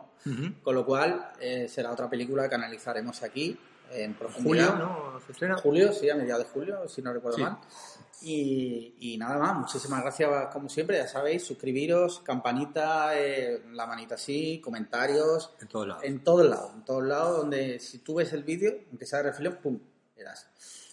Con 0.62 0.74
lo 0.74 0.86
cual 0.86 1.32
eh, 1.40 1.66
será 1.68 1.90
otra 1.90 2.08
película 2.08 2.48
que 2.48 2.54
analizaremos 2.54 3.22
aquí 3.24 3.58
en 3.90 4.14
Julio, 4.14 4.18
profundidad. 4.18 4.78
¿no? 4.78 5.20
¿Se 5.26 5.32
estrena? 5.32 5.56
Julio, 5.56 5.92
sí, 5.92 6.08
a 6.08 6.14
mediados 6.14 6.44
de 6.44 6.50
julio, 6.50 6.88
si 6.88 7.02
no 7.02 7.12
recuerdo 7.12 7.38
Sí. 7.38 7.42
mal. 7.42 7.58
Y, 8.22 8.94
y 9.00 9.16
nada 9.16 9.38
más, 9.38 9.56
muchísimas 9.56 10.02
gracias 10.02 10.48
como 10.52 10.68
siempre, 10.68 10.98
ya 10.98 11.08
sabéis, 11.08 11.42
suscribiros, 11.42 12.20
campanita, 12.20 13.18
eh, 13.18 13.62
la 13.72 13.86
manita 13.86 14.16
así, 14.16 14.60
comentarios, 14.60 15.54
En 15.60 15.68
todos 15.68 15.88
lados. 15.88 16.04
en 16.04 16.22
todos 16.22 16.46
lados, 16.46 16.72
en 16.74 16.84
todos 16.84 17.04
lados, 17.04 17.36
donde 17.38 17.78
si 17.80 17.98
tú 17.98 18.16
ves 18.16 18.32
el 18.32 18.44
vídeo, 18.44 18.74
aunque 18.90 19.06
sea 19.06 19.20
de 19.20 19.30
reflexión, 19.30 19.58
pum, 19.62 19.80
das. 20.22 20.46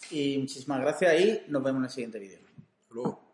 Y 0.10 0.38
muchísimas 0.38 0.80
gracias 0.80 1.22
y 1.22 1.42
nos 1.50 1.62
vemos 1.64 1.80
en 1.80 1.86
el 1.86 1.92
siguiente 1.92 2.20
vídeo. 2.20 2.40
Hasta 2.82 2.94
luego. 2.94 3.27